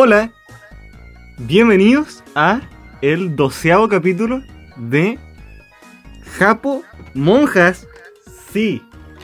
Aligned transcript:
Hola, 0.00 0.30
bienvenidos 1.38 2.22
a 2.36 2.60
el 3.02 3.34
doceavo 3.34 3.88
capítulo 3.88 4.44
de 4.76 5.18
Japo 6.38 6.84
Monjas. 7.14 7.88
Sí, 8.52 8.80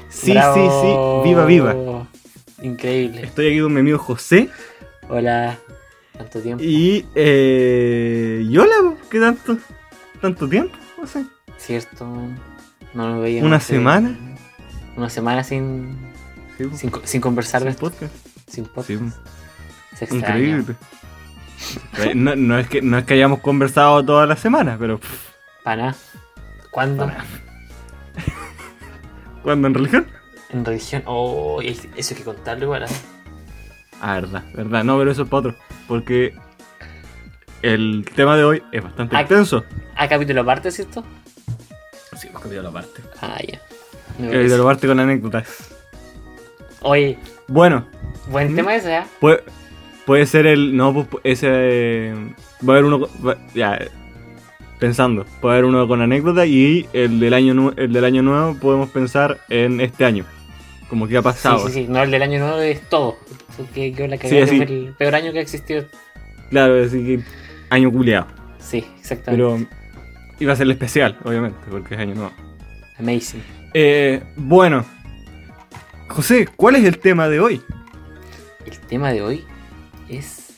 sí, 0.08 0.32
Bravo. 0.32 0.54
sí, 0.56 0.62
sí, 1.22 1.28
viva, 1.28 1.46
viva. 1.46 2.08
Increíble. 2.60 3.22
Estoy 3.22 3.50
aquí 3.50 3.60
con 3.60 3.72
mi 3.72 3.78
amigo 3.80 3.98
José 3.98 4.50
Hola. 5.08 5.58
Tanto 6.18 6.40
tiempo. 6.40 6.64
y... 6.64 7.06
Eh, 7.14 8.44
y 8.48 8.58
hola, 8.58 8.96
¿qué 9.10 9.20
tanto? 9.20 9.56
¿Tanto 10.20 10.48
tiempo? 10.48 10.76
José? 10.96 11.24
Cierto. 11.56 12.04
No 12.94 13.14
me 13.14 13.20
veía. 13.20 13.44
¿Una 13.44 13.60
semana? 13.60 14.16
Una 14.96 15.08
semana 15.08 15.44
sin, 15.44 15.96
Sí, 16.58 16.64
sin, 16.74 16.90
co- 16.90 17.02
sin 17.04 17.20
conversar 17.20 17.62
Sin 17.62 17.74
podcast. 17.74 18.12
Sin 18.48 18.64
podcast. 18.64 18.88
Sí, 18.88 19.12
Se 19.94 20.04
extraña. 20.04 20.28
increíble. 20.38 20.74
Eh, 21.98 22.12
No, 22.14 22.34
no 22.36 22.58
es 22.58 22.68
que, 22.68 22.82
no 22.82 22.98
es 22.98 23.04
que 23.04 23.14
hayamos 23.14 23.40
conversado 23.40 24.04
toda 24.04 24.26
la 24.26 24.36
semana, 24.36 24.76
pero 24.78 25.00
Para. 25.62 25.94
¿Cuándo? 26.70 27.06
Para. 27.06 27.24
¿cuándo 29.42 29.68
en 29.68 29.74
religión? 29.74 30.06
En 30.50 30.64
religión. 30.64 31.02
Oh, 31.06 31.60
eso 31.62 31.86
hay 31.96 32.16
que 32.16 32.24
contarlo 32.24 32.64
igual. 32.64 32.84
¿eh? 32.84 32.86
Ah, 34.00 34.14
verdad, 34.14 34.44
verdad. 34.54 34.84
No, 34.84 34.98
pero 34.98 35.10
eso 35.10 35.22
es 35.22 35.28
para 35.28 35.48
otro. 35.48 35.54
Porque 35.88 36.34
el 37.62 38.04
tema 38.14 38.36
de 38.36 38.44
hoy 38.44 38.62
es 38.72 38.82
bastante 38.82 39.16
Ah. 39.16 39.20
extenso. 39.20 39.64
Ah, 39.96 40.08
capítulo 40.08 40.40
aparte, 40.42 40.70
¿cierto? 40.70 41.04
Sí, 42.16 42.28
hemos 42.28 42.42
cambiado 42.42 42.64
la 42.64 42.72
parte. 42.72 43.02
Ah, 43.20 43.38
ya. 43.46 43.60
Me 44.18 44.28
Que 44.28 44.36
parece. 44.36 44.56
lo 44.58 44.64
parte 44.64 44.86
con 44.86 45.00
anécdotas. 45.00 45.70
Oye, 46.82 47.18
Bueno, 47.48 47.86
buen 48.28 48.54
tema 48.54 48.74
ese, 48.74 48.98
¿eh? 48.98 49.02
puede, 49.20 49.42
puede 50.06 50.26
ser 50.26 50.46
el. 50.46 50.76
No, 50.76 50.92
pues 50.94 51.08
ese. 51.24 51.48
eh, 51.50 52.14
va 52.66 52.74
a 52.74 52.76
haber 52.78 52.84
uno. 52.84 53.08
va- 53.26 53.38
ya. 53.54 53.78
Pensando, 54.78 55.24
puede 55.40 55.54
haber 55.54 55.64
uno 55.66 55.86
con 55.88 56.02
anécdota 56.02 56.44
y 56.46 56.86
el 56.92 57.20
del 57.20 57.32
año 57.32 57.72
el 57.76 57.92
del 57.92 58.04
año 58.04 58.22
nuevo 58.22 58.54
podemos 58.58 58.90
pensar 58.90 59.38
en 59.48 59.80
este 59.80 60.04
año. 60.04 60.24
Como 60.90 61.06
que 61.08 61.16
ha 61.16 61.22
pasado. 61.22 61.60
Sí, 61.68 61.72
sí, 61.72 61.84
sí. 61.84 61.86
No, 61.88 62.02
el 62.02 62.10
del 62.10 62.22
año 62.22 62.40
nuevo 62.40 62.58
es 62.58 62.80
todo. 62.90 63.16
Porque 63.56 63.92
que 63.92 64.08
la 64.08 64.18
Sí, 64.18 64.38
así. 64.38 64.56
fue 64.56 64.66
el 64.66 64.94
peor 64.98 65.14
año 65.14 65.32
que 65.32 65.40
existió. 65.40 65.84
Claro, 66.50 66.82
así 66.84 66.98
que 67.04 67.20
año 67.70 67.90
culiado. 67.90 68.26
Sí, 68.58 68.84
exactamente. 68.98 69.30
Pero 69.44 69.58
iba 70.40 70.52
a 70.52 70.56
ser 70.56 70.64
el 70.66 70.72
especial, 70.72 71.16
obviamente, 71.24 71.58
porque 71.70 71.94
es 71.94 72.00
año 72.00 72.14
nuevo. 72.16 72.32
Amazing. 72.98 73.42
Eh, 73.72 74.22
bueno, 74.36 74.84
José, 76.08 76.48
¿cuál 76.56 76.76
es 76.76 76.84
el 76.84 76.98
tema 76.98 77.28
de 77.28 77.40
hoy? 77.40 77.62
El 78.66 78.78
tema 78.80 79.12
de 79.12 79.22
hoy 79.22 79.44
es. 80.08 80.54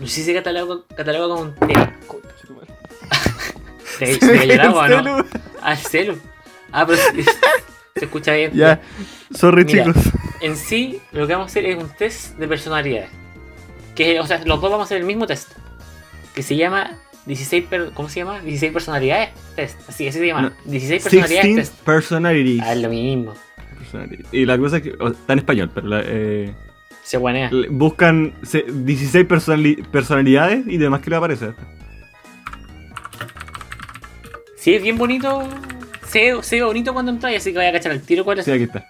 No 0.00 0.06
sé 0.06 0.14
si 0.14 0.22
se 0.24 0.34
cataloga, 0.34 0.82
cataloga 0.96 1.34
como 1.34 1.42
un 1.42 1.54
tema. 1.54 1.92
¿Se, 3.98 4.18
cayó 4.18 4.52
el 4.52 4.60
agua 4.60 4.86
o 4.86 4.88
no? 4.88 5.02
Celu. 5.02 5.26
Ah, 5.62 5.72
el 5.72 5.78
celu. 5.78 6.18
Ah, 6.72 6.84
pero 6.86 6.98
se, 6.98 7.22
se 7.94 8.04
escucha 8.04 8.34
bien. 8.34 8.52
Ya, 8.54 8.80
sorry 9.32 9.64
Mira. 9.64 9.84
chicos. 9.84 10.02
En 10.40 10.56
sí, 10.56 11.00
lo 11.12 11.26
que 11.26 11.32
vamos 11.32 11.46
a 11.46 11.50
hacer 11.50 11.64
es 11.66 11.80
un 11.80 11.88
test 11.88 12.36
de 12.36 12.48
personalidades. 12.48 13.10
Que, 13.94 14.18
o 14.18 14.26
sea, 14.26 14.38
los 14.44 14.60
dos 14.60 14.70
vamos 14.70 14.80
a 14.80 14.86
hacer 14.86 14.98
el 14.98 15.04
mismo 15.04 15.26
test. 15.26 15.52
Que 16.34 16.42
se 16.42 16.56
llama 16.56 16.98
16 17.26 17.64
per- 17.66 17.92
¿Cómo 17.92 18.08
se 18.08 18.20
llama? 18.20 18.40
16 18.40 18.72
personalidades 18.72 19.30
test. 19.54 19.78
Así, 19.88 20.08
así 20.08 20.18
se 20.18 20.26
llama. 20.26 20.42
No. 20.42 20.52
16 20.64 21.02
personalidades 21.04 21.44
16 21.44 21.70
test. 21.70 21.84
personalities. 21.84 22.62
Ah, 22.62 22.72
es 22.72 22.82
lo 22.82 22.88
mismo. 22.88 23.34
Y 24.32 24.44
la 24.44 24.58
cosa 24.58 24.78
es 24.78 24.82
que 24.82 24.94
o, 24.98 25.08
está 25.08 25.32
en 25.34 25.38
español, 25.38 25.70
pero 25.72 25.86
la, 25.86 26.02
eh, 26.04 26.52
Se 27.04 27.16
guanea. 27.18 27.50
le- 27.52 27.68
buscan 27.68 28.32
se- 28.42 28.64
16 28.68 29.26
personali- 29.28 29.86
personalidades 29.90 30.66
y 30.66 30.76
demás 30.78 31.00
que 31.02 31.10
le 31.10 31.16
aparece. 31.16 31.52
Sí, 34.56 34.74
es 34.74 34.82
bien 34.82 34.96
bonito. 34.96 35.42
Se, 36.08 36.42
se 36.42 36.56
ve 36.56 36.62
bonito 36.64 36.92
cuando 36.92 37.12
entras, 37.12 37.34
así 37.36 37.52
que 37.52 37.58
voy 37.58 37.66
a 37.66 37.72
cachar 37.72 37.92
el 37.92 38.00
tiro 38.02 38.24
cuál 38.24 38.38
es. 38.38 38.44
Sí, 38.44 38.50
aquí 38.52 38.64
está. 38.64 38.86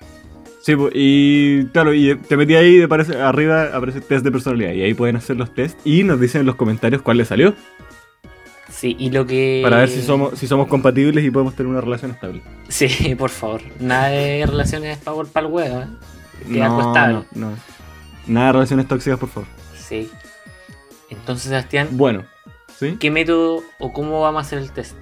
Sí, 0.62 0.74
y 0.94 1.66
claro, 1.66 1.92
y 1.92 2.14
te 2.16 2.36
metí 2.36 2.54
ahí 2.54 2.78
y 2.78 2.82
aparece, 2.82 3.20
arriba 3.20 3.70
aparece 3.74 4.00
test 4.00 4.24
de 4.24 4.30
personalidad. 4.32 4.72
Y 4.72 4.82
ahí 4.82 4.94
pueden 4.94 5.16
hacer 5.16 5.36
los 5.36 5.52
test 5.52 5.78
y 5.84 6.04
nos 6.04 6.20
dicen 6.20 6.40
en 6.42 6.46
los 6.46 6.54
comentarios 6.56 7.02
cuál 7.02 7.18
les 7.18 7.28
salió. 7.28 7.54
Sí, 8.70 8.96
y 8.98 9.10
lo 9.10 9.26
que. 9.26 9.60
Para 9.62 9.78
ver 9.78 9.88
si 9.88 10.00
somos, 10.02 10.38
si 10.38 10.46
somos 10.46 10.68
compatibles 10.68 11.24
y 11.24 11.30
podemos 11.30 11.54
tener 11.54 11.70
una 11.70 11.80
relación 11.80 12.12
estable. 12.12 12.42
Sí, 12.68 13.14
por 13.18 13.30
favor. 13.30 13.60
Nada 13.80 14.08
de 14.08 14.46
relaciones 14.46 14.98
para 14.98 15.46
el 15.46 15.52
huevo, 15.52 15.80
¿eh? 15.82 15.86
Que 16.52 16.62
algo 16.62 16.82
No, 16.82 16.88
estable. 16.88 17.18
no, 17.34 17.50
no. 17.50 17.56
Nada 18.26 18.46
de 18.48 18.52
relaciones 18.52 18.88
tóxicas, 18.88 19.18
por 19.18 19.28
favor. 19.28 19.48
Sí. 19.76 20.10
Entonces, 21.10 21.48
Sebastián, 21.48 21.88
Bueno, 21.92 22.24
¿sí? 22.76 22.96
¿qué 22.98 23.10
método 23.10 23.62
o 23.78 23.92
cómo 23.92 24.20
vamos 24.20 24.42
a 24.42 24.46
hacer 24.46 24.58
el 24.58 24.72
test? 24.72 24.96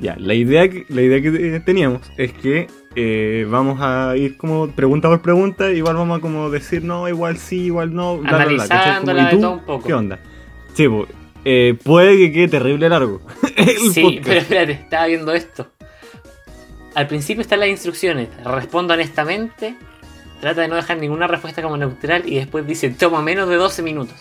Ya, 0.00 0.16
la 0.18 0.34
idea 0.34 0.68
que, 0.68 0.84
la 0.88 1.02
idea 1.02 1.22
que 1.22 1.60
teníamos 1.64 2.02
es 2.16 2.32
que 2.32 2.66
eh, 2.96 3.46
vamos 3.48 3.78
a 3.80 4.16
ir 4.16 4.36
como 4.36 4.68
pregunta 4.68 5.08
por 5.08 5.22
pregunta, 5.22 5.70
igual 5.70 5.96
vamos 5.96 6.18
a 6.18 6.20
como 6.20 6.50
decir 6.50 6.82
no, 6.82 7.08
igual 7.08 7.38
sí, 7.38 7.66
igual 7.66 7.94
no, 7.94 8.18
bla, 8.18 8.38
bla, 8.38 8.46
bla, 8.46 8.68
¿cachai? 8.68 9.00
Como, 9.00 9.12
Analizándola 9.12 9.22
¿y 9.22 9.24
de 9.26 9.30
tú? 9.30 9.40
todo 9.40 9.52
un 9.52 9.60
poco. 9.60 9.86
¿Qué 9.86 9.94
onda? 9.94 10.18
Sí, 10.74 10.88
pues, 10.88 11.08
eh, 11.44 11.78
puede 11.82 12.18
que 12.18 12.32
quede 12.32 12.48
terrible 12.48 12.88
largo. 12.88 13.20
sí, 13.92 14.02
podcast. 14.02 14.24
pero 14.24 14.40
espérate, 14.40 14.72
estaba 14.72 15.06
viendo 15.06 15.32
esto. 15.32 15.68
Al 16.94 17.06
principio 17.06 17.40
están 17.40 17.60
las 17.60 17.68
instrucciones. 17.68 18.28
Responda 18.44 18.94
honestamente. 18.94 19.76
Trata 20.42 20.60
de 20.62 20.66
no 20.68 20.74
dejar 20.74 20.98
ninguna 20.98 21.28
respuesta 21.28 21.62
como 21.62 21.76
neutral 21.76 22.24
y 22.26 22.34
después 22.34 22.66
dice 22.66 22.90
toma 22.90 23.22
menos 23.22 23.48
de 23.48 23.54
12 23.54 23.80
minutos. 23.82 24.16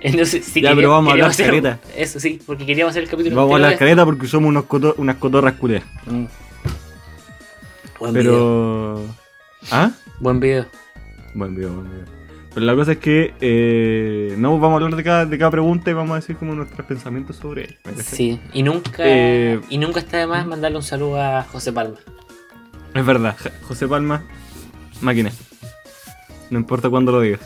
Entonces, 0.00 0.44
sí 0.44 0.60
Ya, 0.60 0.68
quería- 0.70 0.76
pero 0.76 0.90
vamos 0.90 1.08
a 1.08 1.12
hablar 1.14 1.30
hacer- 1.30 1.46
caleta. 1.46 1.78
Eso 1.96 2.20
sí, 2.20 2.38
porque 2.46 2.66
queríamos 2.66 2.90
hacer 2.90 3.04
el 3.04 3.08
capítulo 3.08 3.34
Vamos 3.34 3.56
a 3.56 3.58
la 3.60 3.66
de 3.68 3.72
esto. 3.72 3.78
caleta 3.80 4.04
porque 4.04 4.26
somos 4.26 4.48
unos 4.50 4.66
unas 4.98 5.16
cotorras 5.16 5.54
culias. 5.54 5.82
Mm. 6.06 6.24
Buen 7.98 8.12
video. 8.12 8.30
Pero... 8.32 9.04
¿Ah? 9.72 9.90
Buen 10.20 10.38
video. 10.38 10.66
Buen 11.34 11.54
video, 11.56 11.72
buen 11.72 11.90
video. 11.90 12.04
Pero 12.54 12.66
la 12.66 12.74
cosa 12.76 12.92
es 12.92 12.98
que 12.98 13.34
eh, 13.40 14.34
no 14.36 14.52
vamos 14.58 14.72
a 14.80 14.84
hablar 14.84 14.96
de 14.96 15.02
cada, 15.02 15.24
de 15.26 15.38
cada 15.38 15.50
pregunta 15.50 15.90
y 15.90 15.94
vamos 15.94 16.12
a 16.12 16.16
decir 16.16 16.36
como 16.36 16.54
nuestros 16.54 16.86
pensamientos 16.86 17.36
sobre 17.36 17.64
él. 17.64 17.78
Sí, 18.04 18.38
y 18.52 18.62
nunca, 18.62 19.02
Eh, 19.04 19.60
y 19.70 19.78
nunca 19.78 20.00
está 20.00 20.18
de 20.18 20.26
más 20.26 20.46
mandarle 20.46 20.76
un 20.76 20.82
saludo 20.82 21.20
a 21.22 21.42
José 21.44 21.72
Palma. 21.72 21.96
Es 22.94 23.04
verdad, 23.06 23.34
José 23.62 23.86
Palma, 23.88 24.22
máquina. 25.00 25.30
No 26.50 26.58
importa 26.58 26.88
cuándo 26.90 27.12
lo 27.12 27.20
digas. 27.20 27.40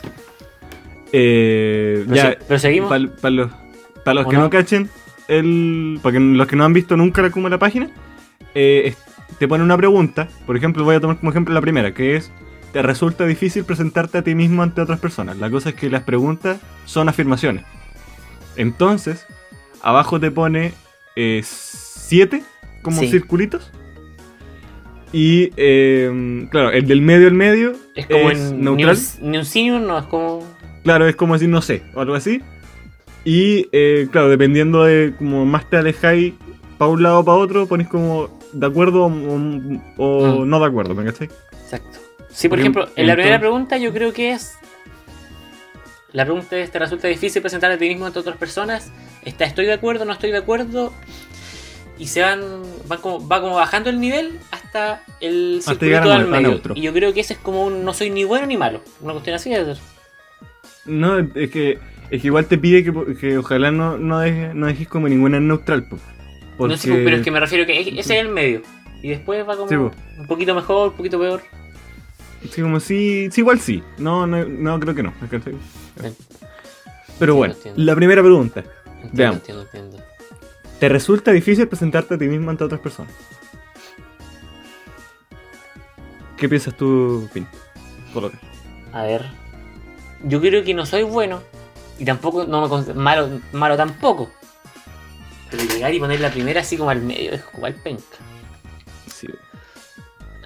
Eh, 1.11 2.03
Pero, 2.07 2.15
ya, 2.15 2.31
sí, 2.31 2.37
pero 2.47 2.59
seguimos. 2.59 2.89
para 2.89 2.99
los, 3.29 3.51
pa 4.03 4.13
los 4.13 4.25
¿O 4.25 4.29
que 4.29 4.35
no? 4.37 4.43
no 4.43 4.49
cachen, 4.49 4.89
el, 5.27 5.99
para 6.01 6.19
los 6.19 6.47
que 6.47 6.55
no 6.55 6.65
han 6.65 6.73
visto 6.73 6.97
nunca 6.97 7.21
la, 7.21 7.29
como 7.29 7.49
la 7.49 7.59
página, 7.59 7.89
eh, 8.55 8.95
te 9.39 9.47
pone 9.47 9.63
una 9.63 9.77
pregunta. 9.77 10.27
Por 10.45 10.57
ejemplo, 10.57 10.83
voy 10.83 10.95
a 10.95 10.99
tomar 10.99 11.17
como 11.19 11.31
ejemplo 11.31 11.53
la 11.53 11.61
primera, 11.61 11.93
que 11.93 12.15
es: 12.15 12.31
¿Te 12.71 12.81
resulta 12.81 13.25
difícil 13.25 13.63
presentarte 13.63 14.17
a 14.17 14.21
ti 14.23 14.33
mismo 14.35 14.63
ante 14.63 14.81
otras 14.81 14.99
personas? 14.99 15.37
La 15.37 15.49
cosa 15.51 15.69
es 15.69 15.75
que 15.75 15.89
las 15.89 16.03
preguntas 16.03 16.57
son 16.85 17.09
afirmaciones. 17.09 17.63
Entonces, 18.55 19.25
abajo 19.81 20.19
te 20.19 20.31
pone 20.31 20.73
7 21.15 22.43
como 22.81 22.99
Sí. 23.01 23.09
circulitos. 23.09 23.71
Y 25.13 25.51
eh, 25.57 26.47
claro, 26.49 26.71
el 26.71 26.87
del 26.87 27.01
medio 27.01 27.27
al 27.27 27.33
medio 27.35 27.73
es 27.95 28.07
como 28.07 28.31
es 28.31 28.39
en 28.49 28.61
neutral. 28.63 28.97
Ni 29.21 29.25
un, 29.25 29.31
ni 29.31 29.37
un 29.37 29.45
sí 29.45 29.63
ni 29.63 29.71
un 29.71 29.85
no, 29.87 29.97
es 29.99 30.05
como. 30.05 30.43
Claro, 30.83 31.07
es 31.07 31.15
como 31.15 31.33
decir 31.35 31.47
no 31.49 31.61
sé, 31.61 31.83
o 31.93 32.01
algo 32.01 32.15
así. 32.15 32.41
Y 33.23 33.69
eh, 33.71 34.07
claro, 34.11 34.27
dependiendo 34.29 34.83
de 34.83 35.13
como 35.17 35.45
más 35.45 35.69
te 35.69 35.77
alejáis 35.77 36.33
para 36.77 36.89
un 36.91 37.03
lado 37.03 37.19
o 37.19 37.23
para 37.25 37.37
otro, 37.37 37.67
pones 37.67 37.87
como 37.87 38.27
de 38.51 38.65
acuerdo 38.65 39.05
o, 39.05 39.11
o 39.97 40.39
Mm. 40.45 40.49
no 40.49 40.59
de 40.59 40.65
acuerdo, 40.65 40.95
¿me 40.95 41.05
cachai? 41.05 41.29
Exacto. 41.63 41.99
Sí, 42.31 42.49
por 42.49 42.59
ejemplo, 42.59 42.89
en 42.95 43.05
la 43.07 43.13
primera 43.13 43.39
pregunta 43.39 43.77
yo 43.77 43.93
creo 43.93 44.11
que 44.11 44.31
es. 44.31 44.55
La 46.11 46.25
pregunta 46.25 46.57
es: 46.57 46.71
¿te 46.71 46.79
resulta 46.79 47.07
difícil 47.07 47.41
presentar 47.41 47.71
a 47.71 47.77
ti 47.77 47.87
mismo 47.87 48.05
ante 48.07 48.19
otras 48.19 48.37
personas? 48.37 48.91
Está, 49.23 49.45
estoy 49.45 49.65
de 49.67 49.73
acuerdo, 49.73 50.05
no 50.05 50.13
estoy 50.13 50.31
de 50.31 50.37
acuerdo. 50.37 50.91
Y 51.99 52.07
se 52.07 52.21
van, 52.21 52.41
van 52.87 52.99
como, 52.99 53.27
va 53.27 53.39
como 53.39 53.55
bajando 53.55 53.89
el 53.91 53.99
nivel 53.99 54.39
hasta 54.51 54.62
Hasta 54.79 54.99
circulito 55.21 55.85
llegar 55.85 56.07
a 56.07 56.15
al 56.15 56.27
medio. 56.27 56.47
neutro. 56.49 56.73
Y 56.75 56.81
yo 56.81 56.93
creo 56.93 57.13
que 57.13 57.19
ese 57.21 57.33
es 57.33 57.39
como 57.39 57.65
un 57.65 57.83
no 57.85 57.93
soy 57.93 58.09
ni 58.09 58.23
bueno 58.23 58.45
ni 58.45 58.57
malo. 58.57 58.81
Una 59.01 59.13
cuestión 59.13 59.35
así 59.35 59.49
de 59.49 59.75
No, 60.85 61.19
es 61.19 61.49
que, 61.51 61.79
es 62.09 62.21
que 62.21 62.27
igual 62.27 62.45
te 62.45 62.57
pide 62.57 62.83
que, 62.83 63.15
que 63.15 63.37
ojalá 63.37 63.71
no, 63.71 63.97
no, 63.97 64.19
dejes, 64.19 64.53
no 64.55 64.67
dejes 64.67 64.87
como 64.87 65.07
ninguna 65.07 65.39
neutral, 65.39 65.87
po. 65.87 65.97
No 66.67 66.77
sé, 66.77 66.93
pero 67.03 67.17
es 67.17 67.23
que 67.23 67.31
me 67.31 67.39
refiero 67.39 67.65
que 67.65 67.79
ese 67.79 67.99
es 67.99 68.09
el 68.11 68.29
medio. 68.29 68.61
Y 69.01 69.09
después 69.09 69.47
va 69.47 69.57
como 69.57 69.67
Sí, 69.67 69.75
un 69.75 70.27
poquito 70.27 70.55
mejor, 70.55 70.89
un 70.89 70.95
poquito 70.95 71.19
peor. 71.19 71.41
Sí, 72.49 72.61
como 72.61 72.79
sí, 72.79 73.29
sí, 73.31 73.41
igual 73.41 73.59
sí. 73.59 73.83
No, 73.97 74.27
no, 74.27 74.45
no 74.45 74.79
creo 74.79 74.95
que 74.95 75.03
no. 75.03 75.13
Pero 77.19 77.35
bueno, 77.35 77.53
entiendo. 77.53 77.81
la 77.83 77.95
primera 77.95 78.21
pregunta. 78.21 78.59
Entiendo, 78.61 79.09
Veamos. 79.13 79.37
entiendo, 79.39 79.61
entiendo. 79.63 79.97
¿Te 80.79 80.89
resulta 80.89 81.31
difícil 81.31 81.67
presentarte 81.67 82.15
a 82.15 82.17
ti 82.17 82.27
mismo 82.27 82.49
ante 82.49 82.63
otras 82.63 82.81
personas? 82.81 83.13
¿Qué 86.43 86.49
piensas 86.49 86.75
tú, 86.75 87.29
Pin? 87.33 87.47
Coloca. 88.13 88.37
A 88.91 89.03
ver. 89.03 89.25
yo 90.25 90.41
creo 90.41 90.61
que 90.65 90.73
no 90.73 90.85
soy 90.85 91.03
bueno 91.03 91.41
y 91.97 92.03
tampoco 92.03 92.43
no 92.43 92.67
me 92.67 92.93
malo, 92.95 93.39
malo 93.53 93.77
tampoco. 93.77 94.29
Pero 95.49 95.63
llegar 95.63 95.93
y 95.93 96.01
poner 96.01 96.19
la 96.19 96.31
primera 96.31 96.59
así 96.59 96.75
como 96.75 96.89
al 96.89 97.01
medio 97.01 97.31
es 97.31 97.45
jugar 97.45 97.75
penca. 97.75 98.17
Sí. 99.07 99.27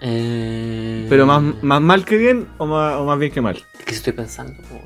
Eh, 0.04 1.08
Pero 1.10 1.26
más, 1.26 1.64
más 1.64 1.82
mal 1.82 2.06
que 2.06 2.18
bien 2.18 2.48
o 2.60 2.68
más, 2.68 2.98
o 2.98 3.06
más 3.06 3.18
bien 3.18 3.32
que 3.32 3.42
mal. 3.42 3.66
Que 3.84 3.96
estoy 3.96 4.14
pensando. 4.14 4.54
po. 4.70 4.80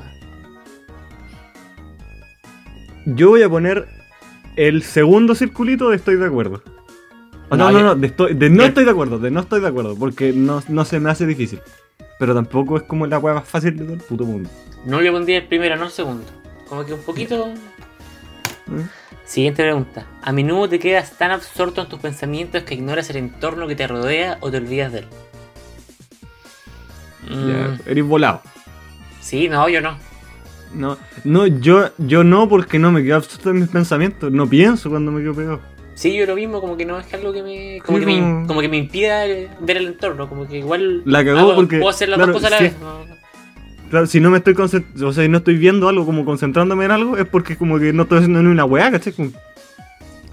Yo 3.05 3.31
voy 3.31 3.43
a 3.43 3.49
poner 3.49 3.85
el 4.55 4.81
segundo 4.81 5.35
circulito 5.35 5.89
de 5.89 5.97
estoy 5.97 6.15
de 6.15 6.27
acuerdo. 6.27 6.63
No, 7.51 7.71
No, 7.71 7.80
no, 7.81 7.95
de, 7.95 8.07
estoy- 8.07 8.33
de 8.33 8.50
no 8.50 8.63
estoy 8.63 8.86
de 8.86 8.92
acuerdo, 8.92 9.19
de 9.19 9.30
no 9.31 9.42
estoy 9.42 9.59
de 9.62 9.68
acuerdo, 9.68 9.95
porque 9.98 10.31
no, 10.33 10.63
no 10.69 10.86
se 10.86 11.00
me 11.00 11.09
hace 11.09 11.25
difícil. 11.25 11.59
Pero 12.18 12.33
tampoco 12.33 12.77
es 12.77 12.83
como 12.83 13.06
la 13.07 13.19
weá 13.19 13.33
más 13.33 13.48
fácil 13.48 13.75
de 13.77 13.83
todo 13.83 13.94
el 13.95 14.00
puto 14.01 14.25
mundo. 14.25 14.50
No 14.86 15.01
le 15.01 15.12
pondría 15.12 15.38
el 15.39 15.48
primero, 15.48 15.75
no 15.75 15.86
el 15.86 15.92
segundo. 15.92 16.24
Como 16.69 16.86
que 16.86 16.94
un 16.94 17.01
poquito. 17.01 17.48
¿eh? 17.48 18.86
Siguiente 19.25 19.63
pregunta. 19.63 20.06
A 20.21 20.31
menudo 20.31 20.69
te 20.69 20.80
quedas 20.80 21.18
tan 21.18 21.31
absorto 21.31 21.81
en 21.81 21.88
tus 21.89 22.00
pensamientos 22.00 22.63
que 22.63 22.75
ignoras 22.75 23.09
el 23.09 23.18
entorno 23.18 23.68
que 23.68 23.75
te 23.75 23.88
rodea 23.88 24.38
o 24.42 24.50
te 24.51 24.57
olvidas 24.57 24.92
de 24.94 25.00
él. 25.00 25.06
Mm, 27.30 27.50
Ya, 27.50 27.80
eres 27.86 28.06
volado. 28.06 28.42
Sí, 29.21 29.48
no, 29.50 29.68
yo 29.69 29.81
no. 29.81 29.98
No, 30.74 30.98
no 31.25 31.48
yo, 31.48 31.89
yo 31.98 32.24
no 32.24 32.48
porque 32.48 32.80
no 32.80 32.92
me 32.92 33.03
quedo 33.03 33.18
absorto 33.18 33.50
en 33.51 33.59
mis 33.62 33.69
pensamientos. 33.69 34.31
No 34.31 34.48
pienso 34.48 34.89
cuando 34.89 35.12
me 35.12 35.21
quedo 35.21 35.33
pegado. 35.36 35.59
Sí, 36.01 36.15
yo 36.15 36.25
lo 36.25 36.36
mismo, 36.36 36.62
como 36.62 36.77
que 36.77 36.86
no 36.86 37.00
es 37.00 37.13
algo 37.13 37.31
que 37.31 37.44
me. 37.44 37.80
Como, 37.86 38.00
Sí, 38.00 38.06
que, 38.06 38.12
me, 38.12 38.48
como- 38.48 38.59
que 38.62 38.68
me 38.69 38.77
impida 38.77 39.24
ver 39.59 39.77
el 39.77 39.86
entorno. 39.88 40.27
Como 40.27 40.48
que 40.48 40.57
igual. 40.57 41.03
La 41.06 41.24
cagó 41.24 41.38
hago- 41.39 41.56
porque, 41.56 41.77
Puedo 41.77 41.92
hacer 41.92 42.09
las 42.09 42.18
claro, 42.18 42.33
dos 42.33 42.42
cosas 42.42 42.53
a 42.53 42.56
la 42.63 42.69
vez. 42.69 42.80
¿no? 42.80 43.06
Claro, 43.92 44.07
si 44.07 44.19
no 44.19 44.31
me 44.31 44.39
estoy 44.39 44.56
concentrando, 44.56 45.07
o 45.09 45.13
sea, 45.13 45.24
si 45.24 45.30
no 45.30 45.38
estoy 45.38 45.57
viendo 45.57 45.88
algo 45.89 46.03
como 46.06 46.25
concentrándome 46.25 46.86
en 46.86 46.92
algo, 46.92 47.18
es 47.18 47.27
porque 47.27 47.56
como 47.56 47.77
que 47.77 47.94
no 47.94 48.03
estoy 48.03 48.18
haciendo 48.18 48.42
ni 48.42 48.50
una 48.50 48.65
weá, 48.65 48.89
¿cachai? 48.89 49.13
Como 49.13 49.31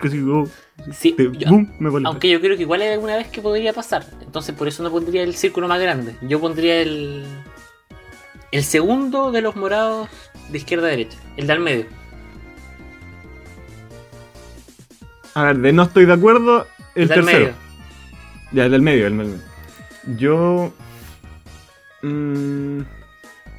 que 0.00 0.08
si 0.08 0.20
oh, 0.22 0.48
Sí, 0.92 1.12
te- 1.12 1.30
yo- 1.36 1.50
boom, 1.50 1.70
me 1.80 1.90
aunque 2.06 2.30
yo 2.30 2.40
creo 2.40 2.56
que 2.56 2.62
igual 2.62 2.80
hay 2.80 2.88
alguna 2.94 3.16
vez 3.16 3.26
que 3.28 3.42
podría 3.42 3.74
pasar. 3.74 4.06
Entonces 4.22 4.54
por 4.54 4.68
eso 4.68 4.82
no 4.82 4.90
pondría 4.90 5.22
el 5.22 5.34
círculo 5.34 5.68
más 5.68 5.80
grande. 5.82 6.14
Yo 6.22 6.40
pondría 6.40 6.80
el. 6.80 7.24
El 8.52 8.62
segundo 8.64 9.32
de 9.32 9.42
los 9.42 9.54
morados 9.56 10.08
de 10.48 10.56
izquierda 10.56 10.86
a 10.86 10.90
derecha. 10.90 11.18
El 11.36 11.46
de 11.46 11.52
al 11.52 11.60
medio. 11.60 11.84
A 15.34 15.44
ver, 15.44 15.58
de 15.58 15.72
no 15.72 15.84
estoy 15.84 16.06
de 16.06 16.12
acuerdo, 16.12 16.66
el 16.94 17.02
al 17.04 17.08
tercero. 17.08 17.38
medio. 17.38 17.54
Ya, 18.52 18.64
el 18.64 18.70
del 18.72 18.82
medio, 18.82 19.06
el 19.06 19.18
del 19.18 19.26
medio. 19.26 19.42
Yo. 20.16 20.72
mm, 22.02 22.80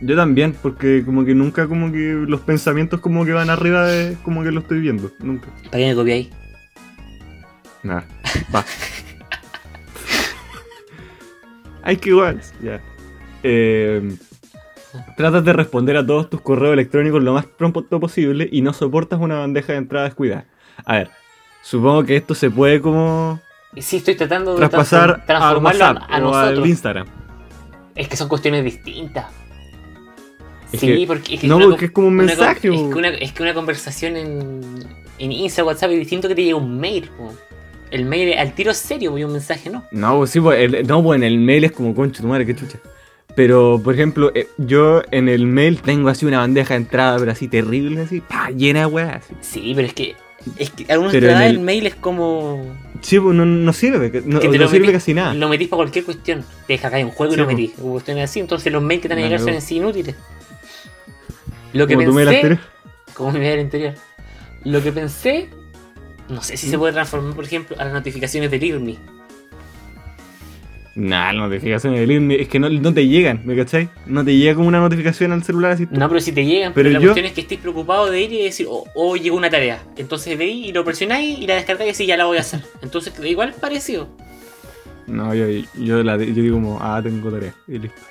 yo 0.01 0.15
también, 0.15 0.55
porque 0.61 1.03
como 1.05 1.25
que 1.25 1.35
nunca 1.35 1.67
como 1.67 1.91
que 1.91 2.23
los 2.27 2.41
pensamientos 2.41 2.99
como 3.01 3.25
que 3.25 3.33
van 3.33 3.49
arriba 3.49 3.85
de 3.85 4.17
como 4.23 4.43
que 4.43 4.51
lo 4.51 4.61
estoy 4.61 4.79
viendo. 4.79 5.11
Nunca. 5.19 5.47
¿Para 5.65 5.77
qué 5.77 5.87
me 5.89 5.95
copiáis? 5.95 6.29
Nada. 7.83 8.05
Va. 8.53 8.65
Hay 11.83 11.97
que 11.97 12.09
igual. 12.09 12.41
Ya. 12.61 12.81
Eh, 13.43 14.15
tratas 15.15 15.45
de 15.45 15.53
responder 15.53 15.97
a 15.97 16.05
todos 16.05 16.29
tus 16.29 16.41
correos 16.41 16.73
electrónicos 16.73 17.23
lo 17.23 17.33
más 17.33 17.45
pronto 17.45 17.99
posible 17.99 18.49
y 18.51 18.61
no 18.61 18.73
soportas 18.73 19.19
una 19.19 19.39
bandeja 19.39 19.73
de 19.73 19.79
entrada 19.79 20.05
descuidada. 20.05 20.45
A 20.85 20.97
ver, 20.97 21.11
supongo 21.61 22.03
que 22.03 22.15
esto 22.17 22.33
se 22.35 22.49
puede 22.49 22.81
como 22.81 23.39
Sí, 23.77 23.97
estoy 23.97 24.15
tratando 24.15 24.53
de 24.53 24.57
traspasar 24.59 25.25
transformarlo 25.25 25.85
WhatsApp 25.85 26.03
a, 26.09 26.15
a 26.15 26.19
o 26.25 26.33
al 26.33 26.43
nosotros. 26.45 26.67
Instagram. 26.69 27.07
Es 27.95 28.07
que 28.07 28.17
son 28.17 28.27
cuestiones 28.27 28.63
distintas. 28.63 29.25
Es 30.71 30.79
sí, 30.79 30.87
que- 30.87 31.07
porque 31.07 31.35
es 31.35 31.41
que 31.41 31.47
no, 31.47 31.57
una 31.57 31.65
porque 31.67 31.85
es 31.85 31.91
como 31.91 32.07
un 32.07 32.13
una 32.15 32.23
mensaje, 32.25 32.67
Es 32.67 32.73
que, 32.73 32.79
una, 32.79 33.07
es 33.09 33.31
que 33.31 33.43
una 33.43 33.53
conversación 33.53 34.15
en, 34.15 34.61
en 35.19 35.31
Insta, 35.31 35.63
WhatsApp 35.63 35.91
es 35.91 35.99
distinto 35.99 36.27
que 36.27 36.35
te 36.35 36.41
llegue 36.41 36.53
un 36.55 36.79
mail. 36.79 37.09
po. 37.17 37.33
El 37.91 38.05
mail 38.05 38.37
al 38.37 38.53
tiro 38.53 38.71
es 38.71 38.77
serio 38.77 39.17
y 39.17 39.23
un 39.23 39.31
mensaje 39.33 39.69
no. 39.69 39.83
No, 39.91 40.17
pues 40.19 40.29
sí, 40.31 40.39
pues, 40.39 40.59
el, 40.59 40.85
no, 40.87 41.13
en 41.13 41.23
el 41.23 41.39
mail 41.39 41.63
es 41.63 41.71
como 41.71 41.93
concho 41.95 42.21
tu 42.21 42.27
madre, 42.27 42.45
qué 42.45 42.55
chucha. 42.55 42.77
Pero, 43.35 43.79
por 43.83 43.93
ejemplo, 43.93 44.31
eh, 44.35 44.47
yo 44.57 45.01
en 45.11 45.27
el 45.29 45.45
mail 45.47 45.81
tengo 45.81 46.09
así 46.09 46.25
una 46.25 46.39
bandeja 46.39 46.73
de 46.75 46.81
entrada, 46.81 47.17
pero 47.19 47.31
así 47.31 47.47
terrible, 47.47 48.01
así, 48.01 48.21
pa, 48.21 48.49
llena 48.51 48.81
de 48.81 48.85
weas. 48.87 49.23
Sí, 49.41 49.73
pero 49.75 49.87
es 49.87 49.93
que. 49.93 50.15
Es 50.57 50.69
que 50.71 50.91
a 50.91 50.97
uno 50.99 51.09
Pero 51.11 51.27
te 51.27 51.33
el... 51.33 51.41
el- 51.55 51.59
mail 51.59 51.85
es 51.87 51.95
como. 51.95 52.75
Sí, 53.01 53.19
pues 53.19 53.35
no, 53.35 53.45
no 53.45 53.71
sirve, 53.73 54.21
no, 54.25 54.41
sirve 54.67 54.91
casi 54.91 55.13
nada. 55.13 55.33
Lo 55.33 55.47
metís 55.49 55.67
para 55.69 55.77
cualquier 55.79 56.05
cuestión. 56.05 56.43
Te 56.67 56.73
deja 56.73 56.89
caer 56.89 57.05
un 57.05 57.11
juego 57.11 57.33
Sí, 57.33 57.39
y 57.39 57.41
lo 57.41 57.47
metís. 57.47 57.71
O 57.81 57.91
cuestiones 57.91 58.29
así. 58.29 58.39
Entonces 58.39 58.71
los 58.73 58.81
mails 58.83 59.01
que 59.01 59.07
te 59.09 59.15
van 59.15 59.23
a 59.23 59.27
llegar 59.27 59.39
son 59.39 59.49
en 59.49 59.61
sí 59.61 59.77
inútiles. 59.77 60.15
Lo 61.73 61.87
que 61.87 61.93
como 61.95 62.07
tu 62.09 62.15
pensé. 62.15 62.35
anterior. 62.35 62.59
como 63.13 63.31
mi 63.31 63.39
mail 63.39 63.59
anterior. 63.59 63.93
Lo 64.65 64.81
que 64.83 64.91
pensé. 64.91 65.49
No 66.29 66.41
sé 66.43 66.57
si 66.57 66.67
¿Mm? 66.67 66.69
se 66.71 66.77
puede 66.77 66.93
transformar, 66.93 67.33
por 67.35 67.43
ejemplo, 67.45 67.75
a 67.79 67.85
las 67.85 67.93
notificaciones 67.93 68.51
del 68.51 68.63
IRMI. 68.63 68.99
Nah, 70.95 71.31
las 71.31 71.47
notificaciones 71.49 71.99
del 72.01 72.11
IRMI, 72.11 72.35
es 72.35 72.47
que 72.49 72.59
no, 72.59 72.67
no 72.69 72.93
te 72.93 73.07
llegan, 73.07 73.41
¿me 73.45 73.55
cachai? 73.55 73.89
No 74.05 74.25
te 74.25 74.35
llega 74.35 74.55
como 74.55 74.67
una 74.67 74.79
notificación 74.79 75.31
al 75.31 75.43
celular 75.43 75.71
así. 75.71 75.87
No, 75.91 76.09
pero 76.09 76.19
si 76.19 76.31
te 76.31 76.43
llegan, 76.45 76.73
Pero 76.73 76.89
pero 76.89 76.93
la 76.93 76.99
yo- 76.99 77.09
cuestión 77.09 77.25
es 77.27 77.33
que 77.33 77.41
estés 77.41 77.59
preocupado 77.59 78.09
de 78.09 78.21
ir 78.21 78.33
y 78.33 78.43
decir, 78.43 78.65
oh, 78.69 78.85
oh, 78.95 79.15
llegó 79.15 79.37
una 79.37 79.49
tarea. 79.49 79.81
Entonces 79.97 80.37
veis 80.37 80.67
y 80.67 80.71
lo 80.73 80.83
presionáis 80.83 81.39
y 81.39 81.47
la 81.47 81.55
descargáis 81.55 81.89
y 81.89 81.91
así 81.91 82.05
ya 82.05 82.17
la 82.17 82.25
voy 82.25 82.37
a 82.37 82.41
hacer. 82.41 82.61
Entonces, 82.81 83.13
igual 83.23 83.49
es 83.49 83.55
parecido. 83.55 84.09
No, 85.07 85.33
yo, 85.33 85.45
yo, 85.75 86.03
la, 86.03 86.17
yo 86.17 86.25
digo 86.25 86.55
como, 86.55 86.79
ah, 86.81 86.99
tengo 87.01 87.31
tarea, 87.31 87.53
y 87.67 87.79
listo. 87.79 88.01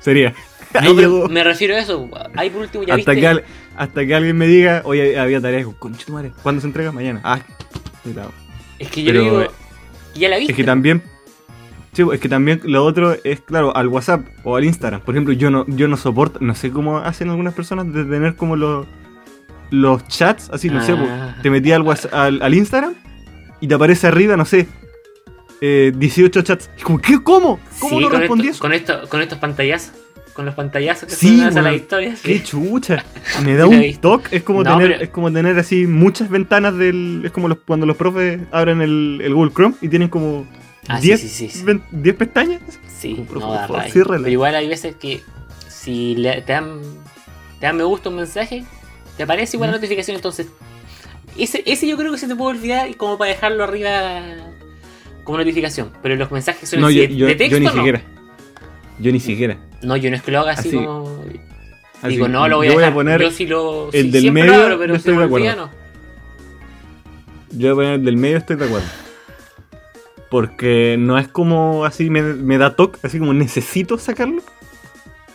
Sería. 0.00 0.34
No, 0.82 0.94
pero 0.96 1.28
me 1.28 1.44
refiero 1.44 1.74
a 1.74 1.78
eso. 1.80 2.08
Ahí 2.36 2.50
por 2.50 2.62
último 2.62 2.84
ya 2.84 2.94
Hasta 2.94 3.10
viste. 3.12 3.20
que, 3.20 3.26
al- 3.28 3.44
hasta 3.76 4.06
que 4.06 4.14
alguien 4.14 4.36
me 4.36 4.46
diga, 4.46 4.82
oye, 4.84 5.18
había 5.18 5.40
tarea, 5.40 5.58
digo, 5.58 5.74
concha 5.78 6.06
tu 6.06 6.12
madre, 6.12 6.32
¿cuándo 6.42 6.60
se 6.60 6.66
entrega? 6.66 6.92
Mañana. 6.92 7.20
Ah, 7.24 7.40
cuidado. 8.02 8.32
Es 8.78 8.88
que 8.88 9.02
yo 9.02 9.12
pero- 9.12 9.22
digo. 9.22 9.46
ya 10.14 10.28
la 10.28 10.36
viste. 10.38 10.52
Es 10.52 10.56
que 10.56 10.64
también. 10.64 11.02
Sí, 11.94 12.02
es 12.12 12.20
que 12.20 12.28
también 12.28 12.60
lo 12.64 12.84
otro 12.84 13.16
es, 13.24 13.40
claro, 13.40 13.74
al 13.76 13.88
WhatsApp 13.88 14.26
o 14.42 14.56
al 14.56 14.64
Instagram. 14.64 15.00
Por 15.00 15.14
ejemplo, 15.14 15.32
yo 15.32 15.50
no, 15.50 15.64
yo 15.68 15.88
no 15.88 15.96
soporto, 15.96 16.38
no 16.42 16.54
sé 16.54 16.70
cómo 16.70 16.98
hacen 16.98 17.30
algunas 17.30 17.54
personas 17.54 17.92
de 17.92 18.04
tener 18.04 18.34
como 18.36 18.56
los, 18.56 18.86
los 19.70 20.06
chats, 20.08 20.50
así, 20.52 20.68
no 20.70 20.82
sé, 20.84 20.92
Ah. 20.92 21.34
po, 21.36 21.42
te 21.42 21.50
metí 21.50 21.72
al, 21.72 21.82
WhatsApp- 21.82 22.12
al, 22.14 22.42
al 22.42 22.54
Instagram 22.54 22.94
y 23.60 23.68
te 23.68 23.74
aparece 23.74 24.06
arriba, 24.08 24.36
no 24.36 24.44
sé, 24.44 24.66
eh, 25.60 25.92
18 25.96 26.42
chats. 26.42 26.68
Y 26.78 26.82
como, 26.82 26.98
¿qué? 27.00 27.22
¿Cómo? 27.22 27.58
¿Cómo 27.78 27.96
Sí, 27.98 28.04
no 28.04 28.10
con, 28.10 28.20
respondí 28.20 28.48
esto- 28.48 28.54
eso? 28.54 28.60
con, 28.60 28.72
esto, 28.72 29.08
con 29.08 29.20
estos 29.22 29.38
pantallazos. 29.38 29.92
Con 30.34 30.46
los 30.46 30.54
pantallazos 30.56 31.08
que 31.08 31.14
Sí, 31.14 31.36
suenan 31.38 31.58
a 31.58 31.62
las 31.62 31.74
historias. 31.76 32.20
¡Qué 32.20 32.42
chucha! 32.42 33.04
Me 33.44 33.54
da 33.54 33.68
un 33.68 33.94
toque, 34.00 34.36
es 34.36 34.42
como, 34.42 34.64
No, 34.64 34.72
tener, 34.76 34.90
pero- 34.94 35.04
es 35.04 35.10
como 35.10 35.32
tener 35.32 35.56
así 35.60 35.86
muchas 35.86 36.28
ventanas 36.28 36.76
del... 36.76 37.22
Es 37.24 37.30
como 37.30 37.46
los, 37.46 37.58
cuando 37.64 37.86
los 37.86 37.96
profes 37.96 38.40
abren 38.50 38.82
el, 38.82 39.20
el 39.22 39.32
Google 39.32 39.52
Chrome 39.54 39.76
y 39.80 39.88
tienen 39.88 40.08
como 40.08 40.44
Ah, 40.88 41.00
sí, 41.00 41.06
10 41.08 41.20
sí, 41.20 41.28
sí, 41.28 41.48
sí. 41.48 41.62
ven- 41.64 41.82
10 41.90 42.16
pestañas. 42.16 42.60
Sí, 42.98 43.24
Por 43.28 43.38
no 43.40 43.52
da 43.52 43.66
rabia. 43.66 43.90
ciérrala. 43.92 44.18
Pero 44.22 44.32
igual 44.32 44.54
hay 44.54 44.68
veces 44.68 44.94
que 44.96 45.22
si 45.68 46.14
le, 46.16 46.42
te, 46.42 46.52
dan, 46.52 46.80
te 47.60 47.66
dan 47.66 47.76
me 47.76 47.84
gusta 47.84 48.08
un 48.10 48.16
mensaje, 48.16 48.64
te 49.16 49.22
aparece 49.22 49.56
igual 49.56 49.70
la 49.70 49.76
¿Mm? 49.76 49.80
notificación, 49.80 50.16
entonces 50.16 50.48
ese, 51.38 51.62
ese 51.66 51.86
yo 51.86 51.96
creo 51.96 52.12
que 52.12 52.18
se 52.18 52.28
te 52.28 52.36
puede 52.36 52.56
olvidar 52.58 52.88
y 52.88 52.94
como 52.94 53.18
para 53.18 53.30
dejarlo 53.32 53.64
arriba 53.64 54.22
como 55.24 55.38
notificación. 55.38 55.90
Pero 56.02 56.16
los 56.16 56.30
mensajes 56.30 56.68
son 56.68 56.80
No, 56.80 56.90
yo, 56.90 57.02
de, 57.02 57.16
yo- 57.16 57.26
de 57.26 57.34
texto 57.34 57.56
yo 57.56 57.60
ni 57.60 57.66
no. 57.66 57.72
siquiera. 57.72 58.02
Yo 59.00 59.10
ni 59.12 59.20
siquiera. 59.20 59.58
No, 59.82 59.96
yo 59.96 60.10
no 60.10 60.16
es 60.16 60.22
que 60.22 60.30
lo 60.30 60.40
haga 60.40 60.52
así, 60.52 60.68
Así- 60.68 60.76
como. 60.76 61.24
Así, 62.02 62.08
digo, 62.14 62.28
no, 62.28 62.46
lo 62.48 62.58
voy 62.58 62.68
a 62.68 62.92
poner 62.92 63.20
yo 63.20 63.30
sí 63.30 63.46
lo. 63.46 63.90
el 63.92 64.04
sí, 64.06 64.10
del 64.10 64.30
medio, 64.32 64.54
lo 64.54 64.62
abro, 64.64 64.78
pero 64.78 64.94
si 64.94 64.98
estoy 64.98 65.16
de 65.16 65.24
acuerdo. 65.24 65.56
no. 65.56 65.70
Yo 67.52 67.68
voy 67.68 67.70
a 67.70 67.74
poner 67.74 67.92
el 67.94 68.04
del 68.04 68.16
medio, 68.16 68.36
estoy 68.36 68.56
de 68.56 68.64
acuerdo. 68.66 68.86
Porque 70.34 70.96
no 70.98 71.16
es 71.16 71.28
como 71.28 71.84
así, 71.84 72.10
me, 72.10 72.20
me 72.20 72.58
da 72.58 72.74
toque, 72.74 72.98
así 73.04 73.20
como 73.20 73.32
necesito 73.32 73.96
sacarlo. 73.98 74.42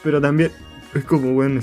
Pero 0.03 0.19
también 0.19 0.51
es 0.93 1.05
como, 1.05 1.31
bueno, 1.31 1.61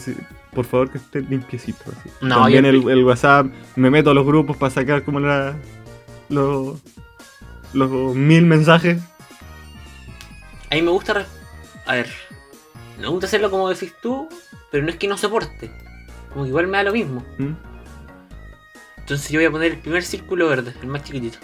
por 0.54 0.64
favor 0.64 0.90
que 0.90 0.96
esté 0.96 1.20
limpiecito. 1.20 1.84
Así. 1.90 2.08
No, 2.22 2.36
también 2.36 2.64
yo- 2.64 2.70
el, 2.70 2.88
el 2.98 3.04
WhatsApp, 3.04 3.48
me 3.74 3.90
meto 3.90 4.08
a 4.10 4.14
los 4.14 4.24
grupos 4.24 4.56
para 4.56 4.70
sacar 4.70 5.02
como 5.02 5.20
la, 5.20 5.54
los, 6.30 6.78
los 7.74 8.14
mil 8.16 8.46
mensajes. 8.46 9.02
A 10.70 10.74
mí 10.76 10.80
me 10.80 10.90
gusta. 10.90 11.12
re- 11.12 11.26
A 11.84 11.92
ver. 11.96 12.08
Me 12.98 13.06
gusta 13.08 13.26
hacerlo 13.26 13.50
como 13.50 13.68
decís 13.68 13.92
tú, 14.00 14.30
pero 14.70 14.82
no 14.82 14.88
es 14.88 14.96
que 14.96 15.08
no 15.08 15.18
soporte. 15.18 15.70
Como 16.32 16.44
que 16.44 16.48
igual 16.48 16.68
me 16.68 16.78
da 16.78 16.84
lo 16.84 16.92
mismo. 16.94 17.22
¿Mm? 17.36 17.52
Entonces 18.96 19.28
yo 19.28 19.38
voy 19.40 19.44
a 19.44 19.50
poner 19.50 19.72
el 19.72 19.78
primer 19.78 20.02
círculo 20.04 20.48
verde, 20.48 20.72
el 20.80 20.88
más 20.88 21.04
chiquitito. 21.04 21.36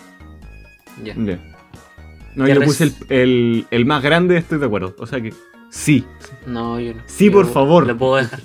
Ya. 1.05 1.15
Ya. 1.19 1.39
No, 2.35 2.47
Te 2.47 2.55
yo 2.55 2.63
puse 2.63 2.85
el, 2.85 2.95
el, 3.09 3.67
el 3.71 3.85
más 3.85 4.03
grande, 4.03 4.37
estoy 4.39 4.59
de 4.59 4.67
acuerdo. 4.67 4.95
O 4.99 5.07
sea 5.07 5.21
que 5.21 5.35
sí. 5.71 6.05
No, 6.47 6.81
yo 6.81 6.95
no. 6.95 7.03
Sí, 7.07 7.27
Yo 7.27 7.33
por 7.33 7.53
favor. 7.53 7.87
Lo 7.87 7.97
puedo 7.97 8.17
dejar. 8.17 8.41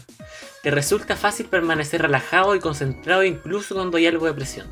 Te 0.64 0.72
resulta 0.72 1.16
fácil 1.16 1.46
permanecer 1.46 2.02
relajado 2.02 2.56
y 2.56 2.60
concentrado 2.60 3.24
incluso 3.24 3.76
cuando 3.76 3.98
hay 3.98 4.08
algo 4.08 4.26
de 4.26 4.34
presión. 4.34 4.68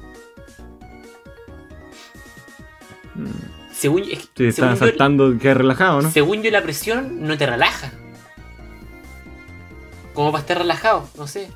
Mm. 3.14 3.28
Según, 3.72 4.04
es 4.04 4.30
Sí, 4.36 4.46
están 4.46 4.72
yo, 4.74 4.78
saltando, 4.78 5.38
que 5.38 5.54
relajado, 5.54 6.02
¿no? 6.02 6.12
según 6.12 6.42
yo, 6.44 6.52
la 6.52 6.64
presión 6.64 7.26
no 7.28 7.38
te 7.38 7.46
relaja. 7.46 7.92
Como 10.14 10.32
para 10.32 10.42
estar 10.42 10.58
relajado, 10.58 11.10
no 11.18 11.28
sé. 11.28 11.50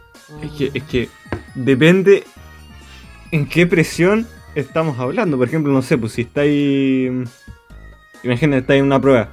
Es 0.43 0.51
que, 0.51 0.71
es 0.73 0.83
que 0.83 1.09
depende 1.55 2.25
en 3.31 3.47
qué 3.47 3.65
presión 3.65 4.27
estamos 4.55 4.99
hablando. 4.99 5.37
Por 5.37 5.47
ejemplo, 5.47 5.71
no 5.71 5.81
sé, 5.81 5.97
pues 5.97 6.13
si 6.13 6.21
estáis. 6.23 7.11
Imagínate, 8.23 8.59
estáis 8.61 8.79
en 8.79 8.85
una 8.85 8.99
prueba. 9.01 9.29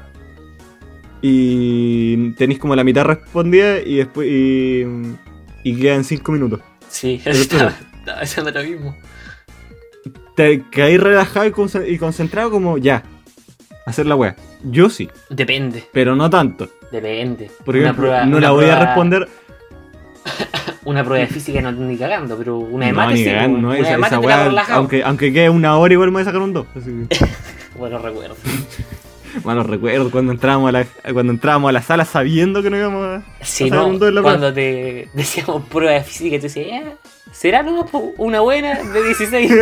Y 1.23 2.33
tenéis 2.33 2.59
como 2.61 2.77
la 2.77 2.85
mitad 2.85 3.05
respondida 3.05 3.81
y 3.81 3.97
después. 3.97 4.29
Y, 4.31 4.85
y 5.65 5.77
quedan 5.81 6.05
5 6.05 6.33
minutos. 6.33 6.61
Sí, 6.89 7.21
estaba, 7.25 7.75
estaba 7.99 8.21
pensando 8.21 8.51
lo 8.51 8.63
mismo. 8.63 8.97
Te 10.37 10.63
quedáis 10.71 11.01
relajado 11.01 11.47
y, 11.47 11.51
conce- 11.51 11.89
y 11.89 11.99
concentrado 11.99 12.51
como 12.51 12.79
ya. 12.79 13.03
Hacer 13.87 14.07
la 14.07 14.17
wea. 14.17 14.35
Yo 14.65 14.91
sí, 14.91 15.09
Depende, 15.31 15.85
pero 15.93 16.17
no 16.17 16.29
tanto. 16.29 16.69
depende. 16.91 17.51
Por 17.65 17.77
Una 17.77 17.85
ejemplo, 17.85 18.03
prueba- 18.09 18.27
no 18.27 18.41
la 18.41 18.51
voy 18.51 18.65
a 18.67 18.85
responder. 18.85 19.29
Una 20.85 21.03
prueba 21.03 21.25
de 21.27 21.33
física 21.33 21.61
no 21.61 21.73
ni 21.73 21.97
cagando, 21.97 22.37
pero 22.39 22.59
una 22.59 22.87
de 22.87 22.93
no, 22.93 22.99
mate 22.99 23.15
ni 23.15 23.25
sí, 23.25 23.27
cagando, 23.27 23.53
pues, 23.55 23.63
no, 23.63 23.69
una 23.69 23.79
esa, 23.81 23.91
de 23.91 23.99
mate 23.99 24.15
esa 24.15 24.21
te 24.21 24.27
wea, 24.27 24.65
aunque, 24.71 25.03
aunque 25.03 25.33
quede 25.33 25.51
una 25.51 25.77
hora, 25.77 25.93
igual 25.93 26.11
me 26.11 26.13
voy 26.15 26.23
a 26.23 26.25
sacar 26.27 26.41
un 26.41 26.53
2. 26.53 26.67
Bueno, 27.77 27.99
recuerdo. 27.99 28.37
Bueno, 29.43 29.63
recuerdo 29.65 30.11
cuando 30.11 30.33
entrábamos 30.33 30.69
a 30.69 30.73
la, 30.73 30.87
cuando 31.13 31.33
entrábamos 31.33 31.69
a 31.69 31.73
la 31.73 31.83
sala 31.83 32.05
sabiendo 32.05 32.63
que 32.63 32.71
no 32.71 32.79
íbamos 32.79 33.05
a, 33.07 33.45
sacar 33.45 33.79
no, 33.79 33.89
un 33.89 33.99
2 33.99 34.09
en 34.09 34.15
la 34.15 34.21
prueba. 34.23 34.39
cuando 34.39 34.55
te 34.55 35.09
decíamos 35.13 35.65
prueba 35.67 35.93
de 35.93 36.03
física, 36.05 36.37
te 36.37 36.43
decía, 36.43 36.67
ya, 36.69 36.95
¿será 37.33 37.63
no 37.63 37.85
po, 37.85 38.15
una 38.17 38.41
buena 38.41 38.83
de 38.83 39.03
16? 39.03 39.53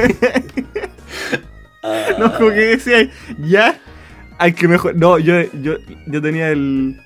Ah, 1.82 2.06
No, 2.18 2.32
como 2.32 2.50
que 2.50 2.76
decía, 2.76 3.10
ya, 3.38 3.78
hay 4.38 4.52
que 4.52 4.68
mejor. 4.68 4.96
No, 4.96 5.18
yo, 5.18 5.42
yo, 5.52 5.74
yo 6.06 6.22
tenía 6.22 6.50
el, 6.50 6.98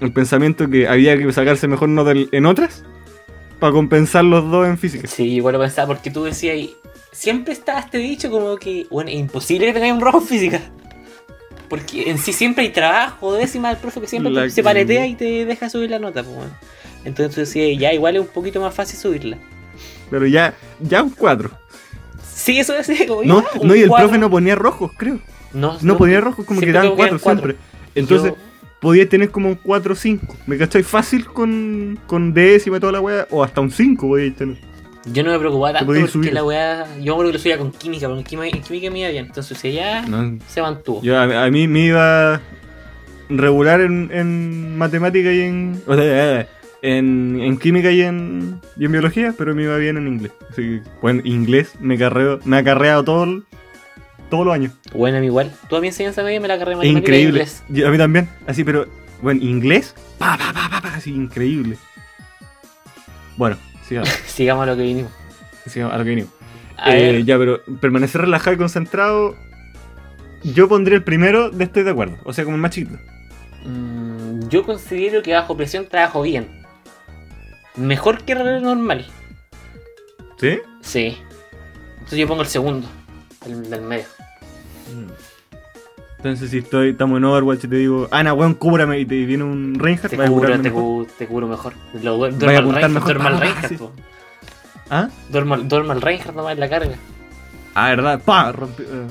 el 0.00 0.12
pensamiento 0.12 0.68
que 0.68 0.88
había 0.88 1.16
que 1.16 1.32
sacarse 1.32 1.68
mejor 1.68 1.88
nota 1.88 2.12
en- 2.12 2.46
otras 2.46 2.84
para 3.58 3.72
compensar 3.72 4.24
los 4.24 4.50
dos 4.50 4.66
en 4.66 4.76
física. 4.78 5.06
Sí, 5.08 5.40
lo 5.40 5.58
pensaba 5.58 5.88
porque 5.88 6.10
tú 6.10 6.24
decías, 6.24 6.56
y 6.56 6.76
siempre 7.12 7.52
está 7.52 7.78
este 7.78 7.98
dicho 7.98 8.30
como 8.30 8.56
que, 8.56 8.86
bueno, 8.90 9.10
es 9.10 9.16
imposible 9.16 9.66
que 9.66 9.72
tengáis 9.72 9.94
un 9.94 10.00
rojo 10.00 10.18
en 10.18 10.26
física. 10.26 10.60
Porque 11.68 12.10
en 12.10 12.18
sí 12.18 12.32
siempre 12.32 12.64
hay 12.64 12.70
trabajo, 12.70 13.32
décima 13.34 13.68
del 13.70 13.78
profe 13.78 14.00
que 14.00 14.06
siempre 14.06 14.30
La 14.32 14.48
se 14.48 14.56
que- 14.56 14.62
paletea 14.62 15.06
y 15.06 15.14
te 15.14 15.44
deja 15.44 15.68
subir 15.70 15.90
la 15.90 15.98
nota. 15.98 16.22
Pues, 16.22 16.36
bueno. 16.36 16.52
Entonces 17.04 17.34
tú 17.34 17.40
decías, 17.40 17.78
ya, 17.80 17.92
igual 17.92 18.16
es 18.16 18.22
un 18.22 18.28
poquito 18.28 18.60
más 18.60 18.74
fácil 18.74 18.98
subirla. 18.98 19.38
Pero 20.10 20.26
ya, 20.26 20.54
ya 20.80 21.02
un 21.02 21.10
4. 21.10 21.50
Sí, 22.34 22.58
eso 22.58 22.74
decía 22.74 23.06
como 23.08 23.22
No, 23.24 23.42
ya, 23.42 23.48
no, 23.62 23.74
y 23.74 23.82
el 23.82 23.88
cuatro. 23.88 24.08
profe 24.08 24.18
no 24.20 24.30
ponía 24.30 24.54
rojos, 24.54 24.90
creo. 24.96 25.20
No, 25.52 25.78
No 25.82 25.96
ponía 25.96 26.20
rojos, 26.20 26.44
como 26.44 26.60
que 26.60 26.72
daban 26.72 26.94
creo 26.94 26.96
que 26.96 26.96
4 26.96 27.16
eran 27.16 27.38
siempre. 27.54 27.56
Entonces, 27.94 28.32
Yo- 28.32 28.53
podía 28.84 29.08
tener 29.08 29.30
como 29.30 29.48
un 29.48 29.56
4 29.56 29.92
o 29.92 29.96
5. 29.96 30.36
¿Me 30.46 30.56
cachai? 30.56 30.84
Fácil 30.84 31.24
con, 31.26 31.98
con 32.06 32.32
décima 32.32 32.76
y 32.76 32.80
toda 32.80 32.92
la 32.92 33.00
weá. 33.00 33.26
O 33.30 33.42
hasta 33.42 33.60
un 33.60 33.72
5 33.72 34.06
podíais 34.06 34.36
tener. 34.36 34.58
Yo 35.12 35.22
no 35.24 35.32
me 35.32 35.38
preocupaba 35.40 35.72
tanto 35.72 35.86
porque 35.86 36.06
subir. 36.06 36.32
la 36.32 36.44
weá. 36.44 36.86
Yo 36.98 37.04
me 37.04 37.10
acuerdo 37.10 37.32
que 37.32 37.32
lo 37.32 37.38
subía 37.40 37.58
con 37.58 37.72
química, 37.72 38.06
porque 38.06 38.20
en 38.20 38.24
química, 38.26 38.56
en 38.56 38.62
química 38.62 38.90
me 38.92 39.00
iba 39.00 39.08
bien. 39.10 39.26
Entonces 39.26 39.58
si 39.58 39.72
ya 39.72 40.02
No, 40.06 40.38
se 40.46 40.62
mantuvo. 40.62 41.02
Yo, 41.02 41.18
a, 41.18 41.44
a 41.44 41.50
mí 41.50 41.66
me 41.66 41.86
iba 41.86 42.40
regular 43.28 43.80
en, 43.80 44.10
en 44.12 44.78
matemática 44.78 45.32
y 45.32 45.40
en. 45.40 45.82
O 45.86 45.94
sea, 45.96 46.46
en, 46.82 47.40
en 47.40 47.56
química 47.58 47.90
y 47.90 48.02
en, 48.02 48.60
y 48.76 48.84
en 48.84 48.92
biología, 48.92 49.34
pero 49.36 49.54
me 49.54 49.62
iba 49.64 49.76
bien 49.78 49.96
en 49.96 50.06
inglés. 50.06 50.32
Así 50.50 50.62
que, 50.62 50.82
bueno, 51.00 51.22
inglés 51.24 51.72
me, 51.80 51.96
carreo, 51.98 52.40
me 52.44 52.58
ha 52.58 52.64
carreado 52.64 53.02
todo 53.04 53.24
el- 53.24 53.42
todos 54.34 54.46
los 54.46 54.54
años. 54.54 54.72
Bueno, 54.92 55.18
a 55.18 55.20
mí 55.20 55.26
igual. 55.26 55.52
Toda 55.68 55.80
mi 55.80 55.88
enseñanza 55.88 56.22
media 56.22 56.40
me 56.40 56.48
la 56.48 56.58
carré 56.58 56.76
matemática 56.76 56.96
y 56.98 57.00
increíble. 57.02 57.28
inglés. 57.40 57.62
Yo- 57.68 57.88
a 57.88 57.90
mí 57.90 57.98
también. 57.98 58.28
Así, 58.46 58.64
pero, 58.64 58.86
bueno, 59.22 59.42
inglés, 59.42 59.94
pa, 60.18 60.36
pa, 60.36 60.52
pa, 60.52 60.68
pa, 60.70 60.80
pa, 60.82 60.94
así, 60.96 61.10
increíble. 61.12 61.76
Bueno, 63.36 63.56
sigamos, 63.88 64.08
Sigamos 64.26 64.62
a 64.64 64.66
lo 64.66 64.76
que 64.76 64.82
vinimos. 64.82 65.12
sigamos 65.66 65.94
a 65.94 65.98
lo 65.98 66.04
que 66.04 66.10
vinimos. 66.10 66.30
A 66.76 66.96
Eh, 66.96 67.22
ya, 67.24 67.38
pero 67.38 67.60
permanecer 67.80 68.20
relajado 68.22 68.54
y 68.54 68.58
concentrado. 68.58 69.36
Yo 70.42 70.68
pondría 70.68 70.96
el 70.96 71.04
primero 71.04 71.50
de 71.50 71.64
estoy 71.64 71.84
de 71.84 71.90
acuerdo. 71.90 72.18
O 72.24 72.32
sea, 72.32 72.44
como 72.44 72.56
el 72.56 72.62
más 72.62 72.72
chiquito. 72.72 72.98
mm, 73.64 74.48
yo 74.48 74.64
considero 74.64 75.22
que 75.22 75.32
bajo 75.32 75.56
presión 75.56 75.86
trabajo 75.88 76.22
bien. 76.22 76.48
Mejor 77.76 78.22
que 78.24 78.32
el 78.32 78.62
normal. 78.62 79.06
¿Sí? 80.38 80.58
Sí. 80.82 81.16
Entonces 81.94 82.18
yo 82.18 82.28
pongo 82.28 82.42
el 82.42 82.48
segundo. 82.48 82.86
El 83.46 83.70
del 83.70 83.80
medio. 83.82 84.04
Entonces, 86.24 86.50
si 86.50 86.56
estoy, 86.58 86.90
estamos 86.92 87.18
en 87.18 87.24
Overwatch 87.24 87.64
y 87.64 87.68
te 87.68 87.76
digo, 87.76 88.08
Ana, 88.10 88.32
weón, 88.32 88.54
cúbrame 88.54 88.98
y 88.98 89.04
te 89.04 89.26
viene 89.26 89.44
un 89.44 89.74
Reinhardt, 89.78 90.08
Te 90.08 90.16
cubro, 90.16 90.50
te, 90.52 90.56
mejor. 90.56 90.82
cu- 90.82 91.06
te 91.18 91.26
cubro 91.26 91.46
mejor. 91.48 91.74
Lo, 92.02 92.24
a 92.24 92.28
apuntar 92.28 92.88
mejor. 92.88 93.04
duermo 93.04 93.28
al 93.28 93.34
pa, 93.34 93.40
Reinhardt, 93.40 93.76
po. 93.76 93.92
¿Ah? 94.88 95.08
Duermo, 95.28 95.52
al- 95.54 95.68
duermo 95.68 95.92
al 95.92 96.00
Reinhardt 96.00 96.34
nomás 96.34 96.54
en 96.54 96.60
la 96.60 96.68
carga. 96.70 96.94
Ah, 97.74 97.88
¿verdad? 97.90 98.22
Pa, 98.24 98.52
rompí, 98.52 98.84
eh. 98.84 99.06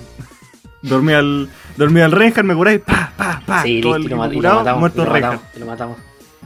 Dormí 0.81 1.13
al, 1.13 1.49
dormí 1.77 2.01
al 2.01 2.11
Reinhardt, 2.11 2.47
me 2.47 2.55
curáis, 2.55 2.81
pa, 2.81 3.13
pa, 3.15 3.43
pa. 3.45 3.61
sí, 3.61 3.79
todo 3.79 3.99
listo, 3.99 4.09
y 4.09 4.13
el 4.13 4.17
lo, 4.17 4.25
y 4.25 4.29
lo 4.29 4.33
curado, 4.33 4.57
matamos. 4.61 4.79
muerto 4.79 5.01
y 5.01 5.05
lo 5.05 5.11
matamos, 5.11 5.41
y 5.55 5.59
lo 5.59 5.65
matamos. 5.67 5.97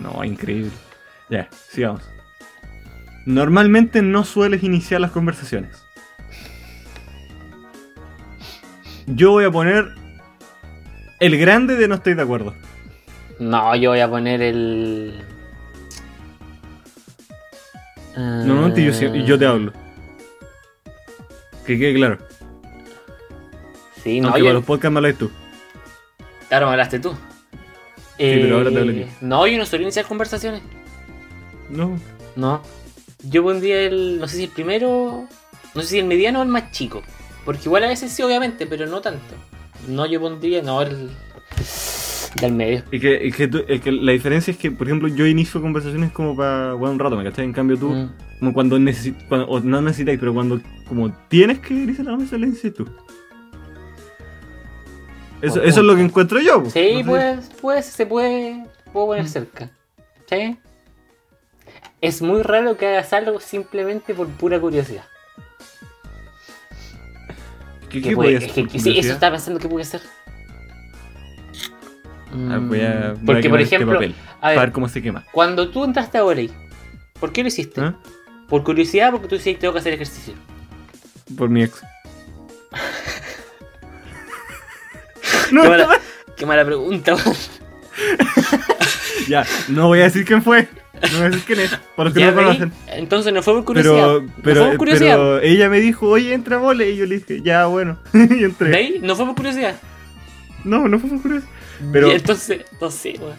No, 0.02 0.24
increíble. 0.26 0.72
Ya, 1.30 1.48
sigamos. 1.70 2.02
Normalmente 3.26 4.02
no 4.02 4.26
sueles 4.26 4.64
iniciar 4.64 5.00
las 5.00 5.12
conversaciones. 5.12 5.82
Yo 9.06 9.32
voy 9.32 9.46
a 9.46 9.52
poner 9.52 9.96
el 11.20 11.38
grande 11.38 11.76
de 11.76 11.88
no 11.88 11.96
estoy 11.96 12.14
de 12.14 12.22
acuerdo. 12.22 12.54
No, 13.40 13.76
yo 13.76 13.92
voy 13.92 14.00
a 14.00 14.10
poner 14.10 14.42
el. 14.42 15.24
Normalmente 18.16 18.84
yo, 18.84 19.14
yo 19.16 19.38
te 19.38 19.46
hablo. 19.46 19.74
Que 21.66 21.78
quede 21.78 21.94
claro. 21.96 22.18
Sí, 24.04 24.20
no, 24.22 24.28
Aunque 24.28 24.40
yo. 24.40 24.46
para 24.46 24.54
los 24.56 24.66
podcasts 24.66 24.92
me 24.94 24.98
hablas 25.00 25.16
tú. 25.18 25.32
Claro, 26.48 26.66
me 26.68 26.72
hablaste 26.72 27.00
tú. 27.00 27.16
pero 28.18 28.58
ahora 28.58 28.72
te 28.72 28.80
hablo 28.80 28.92
Eh, 28.92 29.08
yo. 29.22 29.28
No, 29.28 29.46
yo 29.48 29.58
no 29.58 29.66
suelo 29.66 29.84
iniciar 29.84 30.06
conversaciones. 30.06 30.62
No. 31.70 32.00
No. 32.36 32.62
Yo 33.24 33.44
pondría 33.44 33.82
el. 33.82 34.20
No 34.20 34.28
sé 34.28 34.38
si 34.38 34.44
el 34.46 34.50
primero. 34.50 35.28
No 35.76 35.82
sé 35.82 35.88
si 35.90 36.00
el 36.00 36.06
mediano 36.06 36.40
o 36.40 36.44
el 36.44 36.50
más 36.50 36.72
chico. 36.72 37.04
Porque 37.46 37.64
igual 37.66 37.84
a 37.84 37.88
veces 37.88 38.12
sí, 38.12 38.24
obviamente, 38.24 38.66
pero 38.66 38.88
no 38.88 39.02
tanto. 39.02 39.36
No, 39.88 40.06
yo 40.06 40.20
pondría. 40.22 40.62
No, 40.62 40.82
el. 40.82 41.10
Del 42.42 42.54
medio. 42.54 42.84
Es 42.92 43.02
que, 43.02 43.28
es 43.28 43.36
que, 43.36 43.48
tú- 43.48 43.64
es 43.68 43.82
que 43.82 43.92
la 43.92 44.12
diferencia 44.12 44.52
es 44.52 44.58
que, 44.58 44.70
por 44.70 44.86
ejemplo, 44.86 45.08
yo 45.08 45.26
inicio 45.26 45.60
conversaciones 45.62 46.12
como 46.12 46.36
para 46.36 46.74
jugar 46.74 46.92
un 46.94 47.00
rato, 47.00 47.16
¿me 47.18 47.24
cachai? 47.24 47.46
En 47.46 47.54
cambio 47.54 47.78
tú, 47.78 47.90
Mm. 47.90 48.10
como 48.40 48.54
cuando 48.54 48.78
necesitas, 48.78 49.46
o 49.48 49.60
no 49.62 49.82
necesitáis, 49.82 50.20
pero 50.20 50.34
cuando 50.36 50.60
como 50.88 51.12
tienes 51.30 51.60
que 51.60 51.74
iniciar 51.74 52.06
la 52.08 52.18
mesa, 52.18 52.38
le 52.38 52.48
dices 52.48 52.74
tú. 52.74 52.86
Eso, 55.42 55.62
es 55.62 55.78
lo 55.78 55.96
que 55.96 56.02
encuentro 56.02 56.40
yo. 56.42 56.64
Sí, 56.70 56.92
No 56.94 56.98
sé. 57.00 57.04
pues, 57.06 57.52
pues 57.62 57.86
se 57.86 58.06
puede, 58.06 58.66
puedo 58.92 59.08
poner 59.08 59.28
cerca. 59.30 59.70
¿Sí? 60.30 60.58
Es 62.02 62.22
muy 62.22 62.42
raro 62.42 62.78
que 62.78 62.88
hagas 62.88 63.14
algo 63.14 63.40
simplemente 63.40 64.14
por 64.14 64.28
pura 64.28 64.60
curiosidad. 64.60 65.06
¿Qué, 67.90 68.02
qué 68.02 68.16
puede- 68.16 68.38
hacer 68.38 68.50
es 68.50 68.56
que- 68.56 68.64
por 68.64 68.80
sí, 68.82 68.98
eso 69.00 69.14
estaba 69.14 69.36
pensando 69.36 69.60
que 69.60 69.68
puede 69.70 69.86
ser. 69.86 70.02
Ah, 72.50 72.60
voy 72.62 72.82
a, 72.82 73.14
voy 73.14 73.22
Mm, 73.22 73.26
Porque, 73.26 73.50
por 73.50 73.62
este 73.62 73.76
ejemplo, 73.76 74.00
a 74.00 74.42
para 74.42 74.62
ver, 74.62 74.72
cómo 74.72 74.90
se 74.90 75.02
quema. 75.02 75.26
cuando 75.32 75.70
tú 75.70 75.84
entraste 75.86 76.18
a 76.18 76.24
Voley, 76.24 76.52
¿por 77.20 77.32
qué 77.32 77.42
lo 77.42 77.48
hiciste? 77.48 77.82
¿Ah? 77.82 77.96
¿Por 78.50 78.64
curiosidad 78.64 79.12
porque 79.12 79.28
tú 79.28 79.36
decías 79.36 79.60
tengo 79.60 79.74
que 79.74 79.80
hacer 79.80 79.94
ejercicio? 79.94 80.34
Por 81.38 81.50
mi 81.50 81.64
ex. 81.64 81.82
no, 85.52 85.62
Qué 85.64 85.70
mala, 85.70 86.00
qué 86.36 86.46
mala 86.46 86.66
pregunta, 86.66 87.16
ya, 89.28 89.46
no 89.70 89.88
voy 89.88 90.02
a 90.02 90.04
decir 90.04 90.26
quién 90.26 90.44
fue. 90.44 90.68
No 91.02 91.18
voy 91.18 91.28
a 91.28 91.30
decir 91.30 91.44
quién 91.46 91.60
es, 91.60 91.80
para 91.96 92.10
los 92.10 92.14
que 92.14 92.26
no 92.26 92.32
lo 92.32 92.36
conocen. 92.38 92.72
Entonces 92.88 93.34
no 93.34 93.42
fue 93.44 93.54
por 93.56 93.66
curiosidad. 93.66 93.94
Pero, 93.96 94.22
no 94.22 94.32
pero, 94.44 94.60
fue 94.62 94.68
por 94.70 94.78
curiosidad. 94.78 95.16
pero 95.16 95.40
ella 95.42 95.70
me 95.70 95.80
dijo, 95.80 96.08
oye, 96.08 96.34
entra 96.34 96.56
a 96.58 96.60
vole. 96.60 96.90
Y 96.92 96.98
yo 96.98 97.06
le 97.06 97.16
dije, 97.20 97.42
ya, 97.42 97.66
bueno. 97.68 97.98
y 98.14 98.44
entré. 98.44 98.70
¿Veis? 98.70 99.02
No 99.02 99.16
fue 99.16 99.26
por 99.26 99.36
curiosidad. 99.36 99.76
No, 100.64 100.88
no 100.88 101.00
fue 101.00 101.10
por 101.10 101.22
curiosidad. 101.22 101.50
Pero- 101.92 102.08
Y 102.10 102.12
entonces, 102.12 102.62
no 102.82 102.90
sé, 102.92 103.16
weón. 103.20 103.36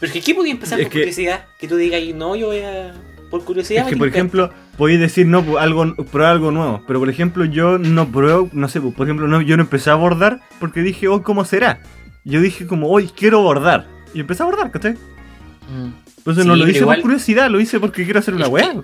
Pero 0.00 0.06
es 0.08 0.12
que 0.12 0.20
¿qué 0.20 0.34
podía 0.34 0.52
empezar 0.52 0.78
Es 0.80 0.86
por 0.86 0.92
que- 0.92 0.98
curiosidad? 1.00 1.46
Que 1.58 1.68
tú 1.68 1.76
digas, 1.76 2.00
no, 2.14 2.36
yo 2.36 2.46
voy 2.46 2.60
a. 2.60 2.92
Por 3.30 3.44
curiosidad. 3.44 3.82
Es 3.82 3.88
que, 3.88 3.94
me 3.96 3.98
por 3.98 4.08
ejemplo, 4.08 4.50
podéis 4.78 5.00
decir, 5.00 5.26
no, 5.26 5.44
pues, 5.44 5.58
algo, 5.62 5.94
probar 6.10 6.32
algo 6.32 6.50
nuevo. 6.50 6.82
Pero, 6.86 6.98
por 6.98 7.10
ejemplo, 7.10 7.44
yo 7.44 7.76
no 7.78 8.08
pruebo, 8.10 8.48
no 8.52 8.68
sé, 8.68 8.80
pues, 8.80 8.94
por 8.94 9.06
ejemplo, 9.06 9.28
no, 9.28 9.42
yo 9.42 9.56
no 9.56 9.64
empecé 9.64 9.90
a 9.90 9.96
bordar 9.96 10.40
porque 10.58 10.80
dije, 10.80 11.08
oh, 11.08 11.22
¿cómo 11.22 11.44
será? 11.44 11.80
Yo 12.24 12.40
dije, 12.40 12.66
como, 12.66 12.88
hoy 12.88 13.08
quiero 13.14 13.42
bordar. 13.42 13.86
Y 14.14 14.20
empecé 14.20 14.42
a 14.42 14.46
bordar, 14.46 14.70
¿cachai? 14.70 14.92
Mm. 14.94 16.07
Entonces 16.28 16.42
Sí, 16.44 16.48
no 16.48 16.56
lo 16.56 16.68
hice 16.68 16.80
igual- 16.80 16.96
por 16.98 17.02
curiosidad, 17.02 17.48
lo 17.50 17.58
hice 17.58 17.80
porque 17.80 18.04
quiero 18.04 18.18
hacer 18.18 18.34
una 18.34 18.48
weá. 18.48 18.74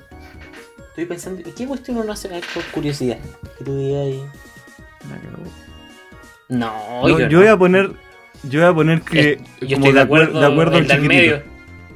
Estoy 0.89 1.05
pensando, 1.05 1.41
¿y 1.47 1.53
qué 1.53 1.67
cuestión 1.67 1.99
uno 1.99 2.13
hace 2.13 2.29
por 2.55 2.65
curiosidad? 2.73 3.19
Que 3.59 3.65
tú 3.65 3.77
digas 3.77 4.01
ahí. 4.03 4.23
No, 6.49 7.03
No, 7.03 7.09
yo, 7.09 7.29
yo 7.29 7.39
voy 7.39 7.49
a 7.49 7.57
poner, 7.57 7.91
yo 8.45 8.61
voy 8.61 8.69
a 8.71 8.75
poner 8.75 9.03
que, 9.03 9.39
yo 9.61 9.77
como 9.77 9.87
estoy 9.87 9.93
de 9.93 10.01
acuerdo, 10.01 10.41
de 10.41 10.47
acuerdo 10.47 10.79
el 10.79 10.85
al 10.85 10.87
chiquitito. 11.03 11.09
medio. 11.09 11.43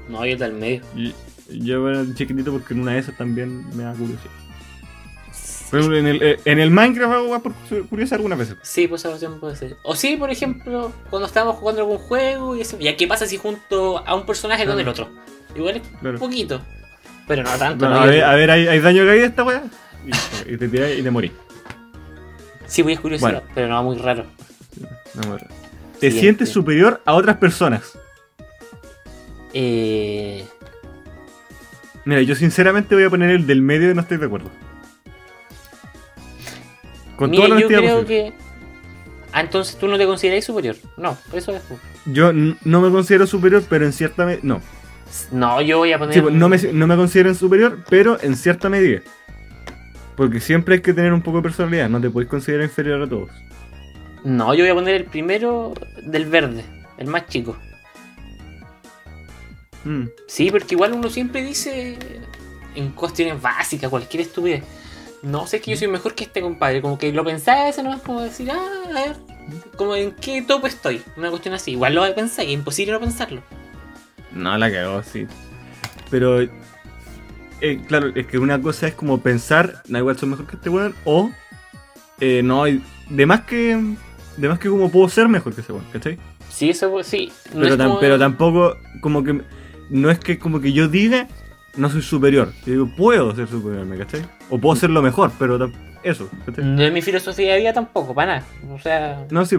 No, 0.09 0.27
yo 0.27 0.37
del 0.37 0.53
medio. 0.53 0.83
Y- 0.97 1.15
Yo 1.51 1.81
bueno, 1.81 2.05
chiquitito 2.15 2.53
porque 2.53 2.75
en 2.75 2.81
una 2.81 2.93
de 2.93 2.99
esas 2.99 3.17
también 3.17 3.67
me 3.75 3.85
da 3.85 3.93
curiosidad. 3.95 4.31
Por 5.71 5.79
ejemplo, 5.81 5.99
en 5.99 6.07
el, 6.07 6.23
eh, 6.23 6.41
en 6.45 6.59
el 6.59 6.71
Minecraft 6.71 7.13
hago 7.15 7.43
por 7.43 7.53
curiosidad 7.89 8.17
algunas 8.19 8.39
veces. 8.39 8.57
Sí, 8.63 8.87
pues 8.87 9.03
esa 9.03 9.15
opción 9.15 9.41
puede 9.41 9.57
ser. 9.57 9.77
O 9.83 9.95
sí, 9.97 10.17
por 10.19 10.31
ejemplo, 10.31 10.93
cuando 11.09 11.27
estábamos 11.27 11.57
jugando 11.57 11.81
algún 11.83 11.97
juego 11.99 12.55
y 12.55 12.61
eso. 12.61 12.79
¿Ya 12.79 12.97
qué 12.99 13.07
pasa 13.07 13.27
si 13.27 13.39
junto 13.39 14.07
a 14.07 14.15
un 14.15 14.27
personaje 14.27 14.65
con 14.67 14.75
Claro. 14.75 14.81
el 14.83 14.89
otro? 14.89 15.09
Igual 15.55 15.77
es 15.77 15.83
Claro. 16.01 16.15
un 16.17 16.21
poquito. 16.21 16.61
Pero 17.27 17.43
no 17.43 17.51
tanto. 17.59 17.89
No, 17.89 17.97
a, 18.01 18.07
ver, 18.07 18.25
a 18.25 18.35
ver, 18.35 18.51
¿hay, 18.51 18.69
hay 18.69 18.81
daño 18.81 19.05
caído 19.07 19.27
esta 19.27 19.45
wea? 19.45 19.63
Y, 20.47 20.55
y 20.55 20.57
te 20.57 20.69
tiras 20.69 20.91
y 20.99 21.03
te 21.03 21.11
morís. 21.11 21.33
Sí, 22.67 22.83
voy 22.83 22.95
a 22.95 23.01
curiosidad, 23.01 23.31
Bueno. 23.33 23.47
pero 23.55 23.69
no, 23.69 23.83
muy 23.83 23.97
raro. 23.99 24.25
No, 25.15 25.29
bueno. 25.29 25.47
Te 25.47 26.11
Siguiente. 26.11 26.21
sientes 26.21 26.49
superior 26.51 27.03
a 27.05 27.15
otras 27.15 27.37
personas. 27.39 27.99
Eh, 29.55 30.45
Mira, 32.05 32.23
yo 32.23 32.35
sinceramente 32.35 32.95
voy 32.95 33.05
a 33.05 33.11
poner 33.11 33.31
el 33.31 33.47
del 33.47 33.61
medio 33.61 33.91
y 33.91 33.95
no 33.95 34.01
estoy 34.03 34.17
de 34.19 34.27
acuerdo. 34.27 34.51
Con 37.17 37.31
mira, 37.31 37.47
toda 37.49 37.61
yo 37.61 37.67
creo 37.69 37.81
posible. 38.01 38.07
que. 38.07 38.33
Ah, 39.33 39.41
entonces 39.43 39.77
tú 39.77 39.89
no 39.89 39.99
te 39.99 40.07
consideráis 40.07 40.45
superior. 40.45 40.77
No, 40.97 41.19
eso 41.33 41.53
es. 41.55 41.63
Yo 42.07 42.33
no 42.33 42.81
me 42.81 42.91
considero 42.91 43.27
superior, 43.27 43.63
pero 43.69 43.85
en 43.85 43.93
cierta 43.93 44.25
medida. 44.25 44.41
No. 44.43 44.63
No, 45.31 45.61
yo 45.61 45.79
voy 45.79 45.93
a 45.93 45.99
poner. 45.99 46.15
Sí, 46.15 46.21
pues, 46.21 46.35
no, 46.35 46.49
me, 46.49 46.59
no 46.59 46.87
me 46.87 46.97
considero 46.97 47.35
superior, 47.35 47.79
pero 47.89 48.21
en 48.21 48.37
cierta 48.37 48.69
medida. 48.69 49.01
Porque 50.17 50.41
siempre 50.41 50.77
hay 50.77 50.81
que 50.81 50.93
tener 50.93 51.13
un 51.13 51.23
poco 51.23 51.39
de 51.39 51.45
personalidad, 51.45 51.89
no 51.89 52.01
te 52.01 52.11
puedes 52.11 52.29
considerar 52.29 52.65
inferior 52.65 53.03
a 53.03 53.09
todos. 53.09 53.31
No, 54.25 54.53
yo 54.55 54.65
voy 54.65 54.71
a 54.71 54.75
poner 54.75 54.95
el 54.95 55.05
primero 55.05 55.75
del 56.03 56.27
verde, 56.27 56.65
el 56.99 57.07
más 57.07 57.27
chico. 57.27 57.57
Mm. 59.85 60.07
Sí, 60.27 60.51
porque 60.51 60.75
igual 60.75 60.93
uno 60.93 61.09
siempre 61.09 61.43
dice 61.43 61.99
en 62.75 62.91
cuestiones 62.91 63.41
básicas, 63.41 63.91
cualquier 63.91 64.23
estupidez. 64.23 64.65
No 65.23 65.47
sé 65.47 65.61
que 65.61 65.73
yo 65.73 65.77
soy 65.77 65.89
mejor 65.89 66.15
que 66.15 66.25
este 66.25 66.41
compadre. 66.41 66.81
Como 66.81 66.99
que 66.99 67.13
lo 67.13 67.25
pensaba 67.25 67.69
eso 67.69 67.83
nomás 67.83 68.03
como 68.03 68.21
decir, 68.21 68.51
ah, 68.51 68.69
a 68.89 68.93
ver, 68.93 69.17
como 69.77 69.97
en 69.97 70.13
qué 70.13 70.43
topo 70.43 70.67
estoy. 70.67 71.03
Una 71.17 71.31
cuestión 71.31 71.55
así. 71.55 71.73
Igual 71.73 71.95
lo 71.95 72.15
pensáis, 72.15 72.49
es 72.49 72.55
imposible 72.55 72.93
no 72.93 73.01
pensarlo. 73.01 73.43
No, 74.33 74.57
la 74.59 74.71
cagó, 74.71 75.03
sí. 75.03 75.27
Pero, 76.11 76.41
eh, 76.41 77.81
claro, 77.87 78.09
es 78.15 78.27
que 78.27 78.39
una 78.39 78.61
cosa 78.61 78.89
es 78.89 78.95
como 78.95 79.21
pensar, 79.21 79.83
da 79.89 79.99
igual, 79.99 80.17
soy 80.19 80.29
mejor 80.29 80.47
que 80.47 80.57
este 80.57 80.69
weón, 80.71 80.95
o, 81.05 81.31
eh, 82.21 82.43
no, 82.43 82.65
hay- 82.65 82.83
de 83.11 83.27
más 83.27 83.43
que, 83.43 83.79
de 84.37 84.49
más 84.49 84.59
que 84.59 84.69
como 84.69 84.91
puedo 84.91 85.09
ser 85.09 85.29
mejor 85.29 85.55
que 85.55 85.61
ese 85.63 85.73
weón, 85.73 85.85
¿cachai? 85.93 86.19
Sí, 86.51 86.71
eso 86.71 86.91
pues, 86.91 87.07
sí. 87.07 87.31
No 87.55 87.61
pero, 87.61 87.75
es 87.75 87.77
como- 87.81 88.01
pero 88.01 88.19
tampoco, 88.19 88.77
como 89.01 89.23
que, 89.23 89.43
no 89.91 90.11
es 90.11 90.19
que 90.19 90.39
como 90.39 90.61
que 90.61 90.73
yo 90.73 90.89
diga, 90.89 91.29
no 91.77 91.89
soy 91.91 92.03
superior. 92.03 92.53
Yo 92.67 92.73
digo, 92.73 92.91
puedo 92.97 93.35
ser 93.35 93.49
superior, 93.49 93.87
¿me 93.87 93.97
cachai? 93.99 94.23
O 94.51 94.59
puedo 94.59 94.75
ser 94.77 94.91
lo 94.91 95.03
mejor, 95.03 95.31
pero 95.39 95.71
eso, 96.03 96.29
¿cachai? 96.47 96.65
No 96.65 96.83
es 96.83 96.93
mi 96.93 97.03
filosofía 97.03 97.53
de 97.55 97.61
vida 97.61 97.73
tampoco, 97.73 98.15
para 98.15 98.41
nada. 98.41 98.47
O 98.71 98.79
sea, 98.79 99.27
No, 99.31 99.45
sí, 99.45 99.57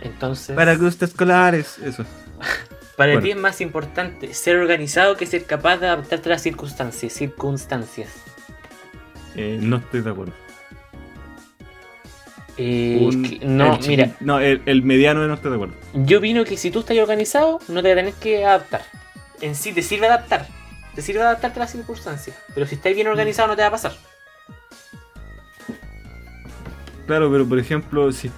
entonces. 0.00 0.54
para 0.54 0.76
gustos 0.76 1.10
escolares, 1.10 1.78
eso. 1.78 2.04
Para 2.96 3.12
Bueno. 3.12 3.22
ti 3.22 3.30
es 3.30 3.36
más 3.36 3.60
importante 3.60 4.34
ser 4.34 4.56
organizado 4.56 5.16
que 5.16 5.24
ser 5.26 5.44
capaz 5.44 5.76
de 5.78 5.86
adaptarte 5.86 6.28
a 6.28 6.32
las 6.32 6.42
circunstancias. 6.42 7.12
Circunstancias. 7.12 8.10
Eh, 9.36 9.58
no 9.62 9.76
estoy 9.76 10.00
de 10.00 10.10
acuerdo. 10.10 10.32
Eh, 12.56 12.98
Un- 13.00 13.24
es 13.24 13.30
que- 13.38 13.46
no, 13.46 13.76
el 13.76 13.86
mira, 13.86 14.16
No, 14.18 14.40
el, 14.40 14.62
el 14.66 14.82
mediano 14.82 15.24
no 15.28 15.34
estoy 15.34 15.50
de 15.50 15.54
acuerdo. 15.56 15.74
yo 15.94 16.18
opino 16.18 16.44
que 16.44 16.56
si 16.56 16.72
tú 16.72 16.80
estás 16.80 16.98
organizado, 16.98 17.60
no 17.68 17.82
te 17.82 17.94
tener 17.94 18.14
que 18.14 18.44
adaptar. 18.44 18.82
En 19.40 19.54
sí 19.54 19.72
te 19.72 19.82
sirve 19.82 20.06
adaptar. 20.08 20.48
Te 20.96 21.02
sirve 21.02 21.20
adaptarte 21.22 21.60
a 21.60 21.62
las 21.62 21.70
circunstancias. 21.70 22.36
Pero 22.52 22.66
si 22.66 22.74
estás 22.74 22.92
bien 22.96 23.06
organizado, 23.06 23.46
no 23.46 23.54
te 23.54 23.62
va 23.62 23.68
a 23.68 23.70
pasar. 23.70 23.92
Claro, 27.06 27.30
pero 27.30 27.48
por 27.48 27.58
ejemplo, 27.60 28.10
si, 28.12 28.30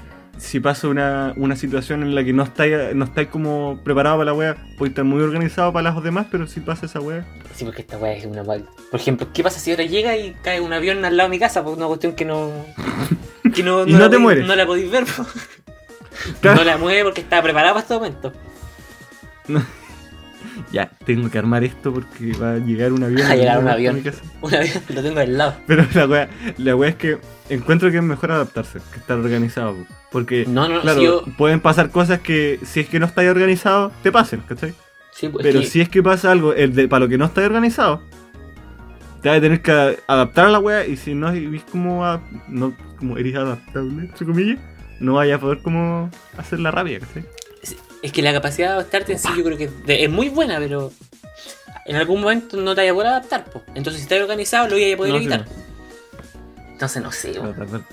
si 0.51 0.59
pasa 0.59 0.89
una, 0.89 1.33
una 1.37 1.55
situación 1.55 2.03
en 2.03 2.13
la 2.13 2.25
que 2.25 2.33
no 2.33 2.43
estáis 2.43 2.93
no 2.93 3.05
estáis 3.05 3.29
como 3.29 3.81
preparado 3.85 4.17
para 4.17 4.33
la 4.33 4.35
wea, 4.35 4.57
podéis 4.77 4.91
estar 4.91 5.05
muy 5.05 5.23
organizado 5.23 5.73
para 5.73 5.93
las 5.93 6.03
demás, 6.03 6.27
pero 6.29 6.49
si 6.49 6.59
pasa 6.59 6.87
esa 6.87 6.99
wea. 6.99 7.25
Sí, 7.55 7.65
porque 7.65 7.83
esta 7.83 7.97
weá 7.99 8.15
es 8.15 8.27
una 8.27 8.43
mal. 8.43 8.69
Por 8.91 8.99
ejemplo, 8.99 9.29
¿qué 9.33 9.45
pasa 9.45 9.61
si 9.61 9.71
ahora 9.71 9.85
llega 9.85 10.17
y 10.17 10.35
cae 10.43 10.61
un 10.61 10.73
avión 10.73 11.05
al 11.05 11.17
lado 11.17 11.29
de 11.29 11.37
mi 11.37 11.39
casa? 11.39 11.63
Por 11.63 11.77
una 11.77 11.87
cuestión 11.87 12.15
que 12.15 12.25
no. 12.25 12.51
Que 13.55 13.63
no, 13.63 13.87
Y 13.87 13.93
no 13.93 13.99
la 13.99 14.11
te 14.11 14.19
mueres. 14.19 14.47
No 14.47 14.55
la 14.55 14.67
podéis 14.67 14.91
ver. 14.91 15.05
Claro. 16.41 16.59
No 16.59 16.65
la 16.65 16.77
mueve 16.77 17.05
porque 17.05 17.23
estaba 17.23 17.43
preparada 17.43 17.73
para 17.73 17.83
este 17.83 17.95
momento. 17.95 18.33
Ya, 20.73 20.90
tengo 21.05 21.31
que 21.31 21.38
armar 21.38 21.64
esto 21.64 21.92
porque 21.92 22.33
va 22.40 22.53
a 22.53 22.59
llegar 22.59 22.92
un 22.92 23.03
avión. 23.03 23.23
Va 23.29 23.33
a 23.33 23.37
llegar 23.37 23.59
un 23.62 23.68
avión. 23.68 24.03
Un 24.42 24.55
avión 24.55 24.83
lo 24.88 25.03
tengo 25.03 25.20
al 25.20 25.38
lado. 25.38 25.55
Pero 25.66 25.85
la 25.94 26.07
wea, 26.07 26.29
la 26.59 26.77
wea 26.77 26.90
es 26.90 26.96
que 26.96 27.18
encuentro 27.49 27.90
que 27.90 27.96
es 27.99 28.03
mejor 28.03 28.33
adaptarse 28.33 28.79
que 28.92 28.99
estar 29.01 29.18
organizado. 29.18 29.75
po. 29.75 29.87
Porque, 30.12 30.44
No, 30.49 30.68
no, 30.68 30.81
claro, 30.81 30.99
si 31.01 31.05
yo. 31.07 31.25
pueden 31.38 31.61
pasar 31.61 31.90
cosas 31.90 32.20
que 32.20 32.59
si 32.64 32.81
es 32.81 32.88
que 32.88 32.99
no 32.99 33.07
estáis 33.07 33.31
organizado, 33.31 33.92
te 34.03 34.11
pasen, 34.11 34.40
¿cachai? 34.40 34.75
Sí, 35.12 35.29
pues, 35.29 35.42
Pero 35.44 35.61
que- 35.61 35.66
si 35.66 35.81
es 35.81 35.88
que 35.88 36.03
pasa 36.03 36.31
algo 36.33 36.53
el 36.55 36.75
de, 36.75 36.88
para 36.88 37.05
lo 37.05 37.09
que 37.09 37.18
no 37.18 37.27
estáis 37.27 37.46
organizado, 37.46 38.03
te 39.23 39.29
vas 39.29 39.38
a 39.38 39.40
tener 39.40 39.61
que 39.61 39.99
adaptar 40.07 40.46
a 40.46 40.49
la 40.51 40.59
wea 40.59 40.87
y 40.87 40.96
si 40.96 41.14
no 41.14 41.29
eres 41.31 41.62
como, 41.70 42.05
a- 42.07 42.20
no, 42.49 42.75
como 42.99 43.18
eres 43.18 43.35
adaptable, 43.37 44.03
entre 44.07 44.27
comillas, 44.27 44.59
no 44.99 45.14
vayas 45.14 45.38
a 45.38 45.40
poder 45.40 45.59
como 45.62 46.11
hacer 46.38 46.59
la 46.61 46.70
rabia, 46.70 47.01
¿cachai? 47.01 47.25
Es 48.03 48.13
que 48.13 48.23
la 48.23 48.33
capacidad 48.33 48.69
de 48.69 48.75
adaptarte 48.75 49.13
en 49.13 49.19
sí 49.19 49.29
yo 49.37 49.45
creo 49.45 49.59
que 49.59 49.71
es 49.87 50.11
muy 50.11 50.29
buena, 50.29 50.59
pero 50.59 50.93
en 51.87 51.97
algún 51.97 52.21
momento 52.21 52.57
no 52.57 52.75
te 52.75 52.83
vayas 52.83 52.93
a 52.93 52.95
poder 52.95 53.09
adaptar. 53.09 53.45
po. 53.45 53.63
Entonces 53.75 53.97
si 53.97 54.03
estás 54.03 54.21
organizado 54.21 54.69
lo 54.69 54.75
voy 54.75 54.93
a 54.93 54.97
poder 54.97 55.13
No, 55.13 55.19
sí, 55.19 55.25
evitar. 55.25 55.47
Entonces 56.73 57.03
no 57.03 57.13
sé. 57.13 57.33
No. 57.35 57.85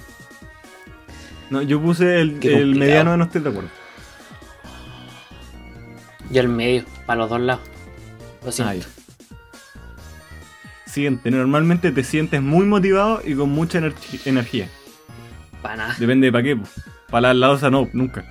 No, 1.50 1.62
yo 1.62 1.82
puse 1.82 2.20
el, 2.20 2.40
el 2.46 2.76
mediano 2.76 3.12
de 3.12 3.18
no 3.18 3.24
estoy 3.26 3.42
de 3.42 3.50
acuerdo. 3.50 3.70
Yo 6.30 6.42
al 6.42 6.50
medio, 6.50 6.84
para 7.06 7.20
los 7.20 7.30
dos 7.30 7.40
lados. 7.40 7.62
Lo 8.44 8.52
siento. 8.52 8.86
Siguiente, 10.86 11.32
normalmente 11.32 11.92
te 11.92 12.04
sientes 12.04 12.42
muy 12.42 12.66
motivado 12.66 13.22
y 13.24 13.36
con 13.36 13.50
mucha 13.50 13.80
energía. 14.26 14.68
Para 15.62 15.76
nada. 15.76 15.96
Depende 16.00 16.28
de 16.28 16.32
para 16.32 16.44
qué. 16.44 16.58
Para 17.10 17.34
la 17.34 17.48
losa 17.48 17.70
no, 17.70 17.88
nunca. 17.94 18.26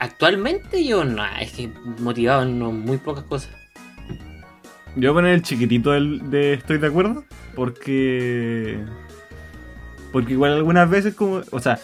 Actualmente 0.00 0.84
yo 0.84 1.04
no, 1.04 1.24
es 1.40 1.52
que 1.52 1.70
motivado 1.98 2.42
en 2.42 2.58
no- 2.58 2.72
muy 2.72 2.98
pocas 2.98 3.24
cosas. 3.24 3.50
Yo 4.96 5.12
voy 5.12 5.18
a 5.18 5.22
poner 5.22 5.34
el 5.34 5.42
chiquitito 5.42 5.92
del, 5.92 6.30
de 6.30 6.54
estoy 6.54 6.78
de 6.78 6.86
acuerdo. 6.86 7.24
Porque. 7.54 8.78
Porque 10.12 10.32
igual 10.32 10.52
algunas 10.54 10.88
veces 10.88 11.14
como. 11.14 11.42
O 11.50 11.60
sea. 11.60 11.78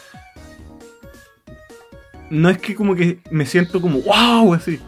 No 2.30 2.48
es 2.48 2.58
que 2.58 2.74
como 2.74 2.94
que 2.94 3.20
me 3.30 3.46
siento 3.46 3.80
como 3.80 4.00
wow 4.00 4.54
así. 4.54 4.80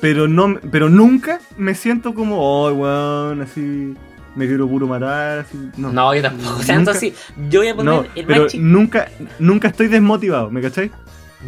Pero 0.00 0.28
no 0.28 0.58
pero 0.70 0.88
nunca 0.88 1.40
me 1.56 1.74
siento 1.74 2.14
como, 2.14 2.36
oh 2.38 2.72
weón, 2.72 3.42
así. 3.42 3.94
Me 4.36 4.46
quiero 4.48 4.68
puro 4.68 4.86
matar, 4.88 5.38
así. 5.40 5.56
No. 5.76 5.92
No, 5.92 6.12
yo 6.14 6.22
tampoco. 6.22 6.60
Nunca- 6.72 6.90
así. 6.90 7.14
Yo 7.48 7.60
voy 7.60 7.68
a 7.68 7.76
poner 7.76 7.94
No, 7.94 8.04
el 8.16 8.26
pero 8.26 8.42
más 8.44 8.54
nunca, 8.56 9.08
nunca 9.38 9.68
estoy 9.68 9.86
desmotivado, 9.88 10.50
¿me 10.50 10.60
cachai? 10.60 10.90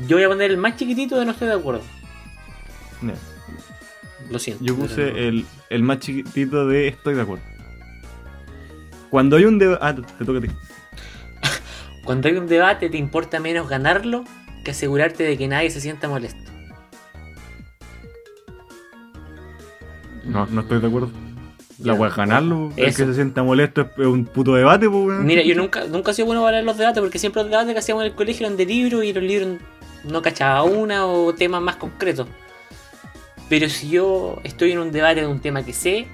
Yo 0.07 0.17
voy 0.17 0.25
a 0.25 0.29
poner 0.29 0.51
el 0.51 0.57
más 0.57 0.77
chiquitito 0.77 1.19
de 1.19 1.25
no 1.25 1.33
estoy 1.33 1.49
de 1.49 1.55
acuerdo. 1.55 1.83
No, 3.01 3.13
Lo 4.31 4.39
siento. 4.39 4.65
Yo 4.65 4.77
puse 4.77 5.11
no. 5.11 5.17
el, 5.17 5.47
el 5.71 5.83
más 5.83 6.01
chiquitito 6.01 6.67
de 6.67 6.89
estoy 6.89 7.15
de 7.15 7.23
acuerdo. 7.23 7.45
Cuando 9.11 9.37
hay 9.37 9.45
un 9.45 9.59
debate. 9.59 9.81
Ah, 9.83 9.95
te, 9.95 10.25
toca 10.25 10.39
a 10.39 10.43
ti. 10.43 10.49
Cuando 12.05 12.29
hay 12.29 12.37
un 12.37 12.47
debate 12.47 12.91
te 12.91 12.99
importa 12.99 13.41
menos 13.41 13.69
ganarlo 13.69 14.25
que 14.65 14.73
asegurarte 14.73 15.25
de 15.25 15.39
que 15.39 15.49
nadie 15.49 15.71
se 15.71 15.81
sienta 15.81 16.09
molesto. 16.09 16.51
No, 20.25 20.47
no 20.47 20.61
estoy 20.61 20.81
de 20.81 20.87
acuerdo. 20.89 21.11
La 21.83 21.93
voy 21.93 22.09
a 22.09 22.13
ganarlo. 22.13 22.73
El 22.77 22.87
que 22.87 23.05
se 23.05 23.15
sienta 23.15 23.43
molesto 23.43 23.89
es 23.97 24.07
un 24.07 24.25
puto 24.25 24.55
debate, 24.55 24.89
pues. 24.89 25.19
Mira, 25.21 25.43
yo 25.43 25.55
nunca, 25.55 25.85
nunca 25.87 26.11
he 26.11 26.15
sido 26.15 26.27
bueno 26.27 26.43
para 26.43 26.63
los 26.63 26.77
debates 26.77 27.01
porque 27.01 27.19
siempre 27.19 27.43
los 27.43 27.51
debates 27.51 27.73
que 27.75 27.79
hacíamos 27.79 28.03
en 28.05 28.11
el 28.11 28.17
colegio 28.17 28.47
eran 28.47 28.57
de 28.57 28.67
libros 28.67 29.05
y 29.05 29.13
los 29.13 29.23
libros 29.23 29.59
no 30.09 30.23
cachaba 30.23 30.63
una 30.63 31.07
o 31.07 31.35
temas 31.35 31.61
más 31.63 31.77
concretos. 31.77 32.27
Pero 33.49 33.69
si 33.69 33.91
yo 33.91 34.41
estoy 34.45 34.73
en 34.73 34.79
un 34.79 34.91
debate 34.93 35.21
de 35.21 35.27
un 35.27 35.41
tema 35.41 35.63
que 35.65 35.73
sé, 35.73 36.07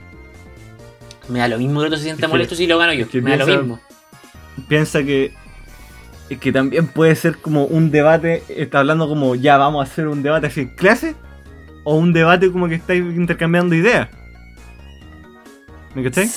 me 1.29 1.39
da 1.39 1.49
lo 1.49 1.59
mismo 1.59 1.81
que 1.81 1.87
el 1.87 1.93
otro 1.93 1.97
se 1.99 2.05
sienta 2.05 2.27
Es 2.27 2.27
que- 2.27 2.33
molesto 2.33 2.55
si 2.55 2.67
lo 2.67 2.79
gano 2.79 2.93
yo. 2.93 3.07
Me 3.23 3.37
da 3.37 3.45
lo 3.45 3.47
mismo. 3.59 3.81
Piensa 4.69 5.03
que. 5.03 5.33
es 6.29 6.39
que 6.39 6.53
también 6.53 6.87
puede 6.87 7.15
ser 7.17 7.39
como 7.39 7.65
un 7.65 7.91
debate. 7.91 8.43
Está 8.49 8.81
hablando 8.81 9.09
como 9.09 9.35
ya 9.35 9.57
vamos 9.57 9.81
a 9.87 9.91
hacer 9.91 10.09
un 10.09 10.23
debate 10.23 10.47
así 10.49 10.61
en 10.63 10.69
clase. 10.75 11.15
O 11.85 11.97
un 11.97 12.13
debate 12.13 12.51
como 12.53 12.69
que 12.69 12.75
estáis 12.77 13.01
intercambiando 13.03 13.75
ideas. 13.75 14.09
¿Me 15.95 16.03
cachai? 16.05 16.29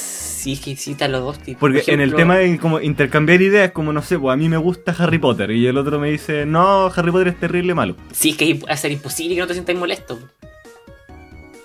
Sí, 0.46 0.54
es 0.54 0.60
que 0.60 0.70
existen 0.74 1.12
los 1.12 1.22
dos 1.24 1.40
tipos. 1.40 1.60
Porque 1.60 1.80
Por 1.82 1.90
en 1.96 2.02
el 2.02 2.14
tema 2.14 2.36
de 2.36 2.60
como 2.60 2.80
intercambiar 2.80 3.42
ideas, 3.42 3.72
como 3.72 3.92
no 3.92 4.04
sé, 4.04 4.20
pues 4.20 4.32
a 4.32 4.38
mí 4.38 4.48
me 4.48 4.58
gusta 4.58 4.96
Harry 5.00 5.18
Potter 5.18 5.50
y 5.50 5.66
el 5.66 5.76
otro 5.76 6.00
me 6.00 6.12
dice, 6.12 6.46
no, 6.46 6.86
Harry 6.96 7.10
Potter 7.10 7.30
es 7.30 7.40
terrible 7.40 7.74
malo. 7.74 7.96
Sí, 8.12 8.30
es 8.30 8.38
que 8.38 8.78
ser 8.78 8.92
imposible 8.92 9.34
que 9.34 9.42
no 9.42 9.48
te 9.48 9.54
sientas 9.54 9.76
molesto. 9.76 10.20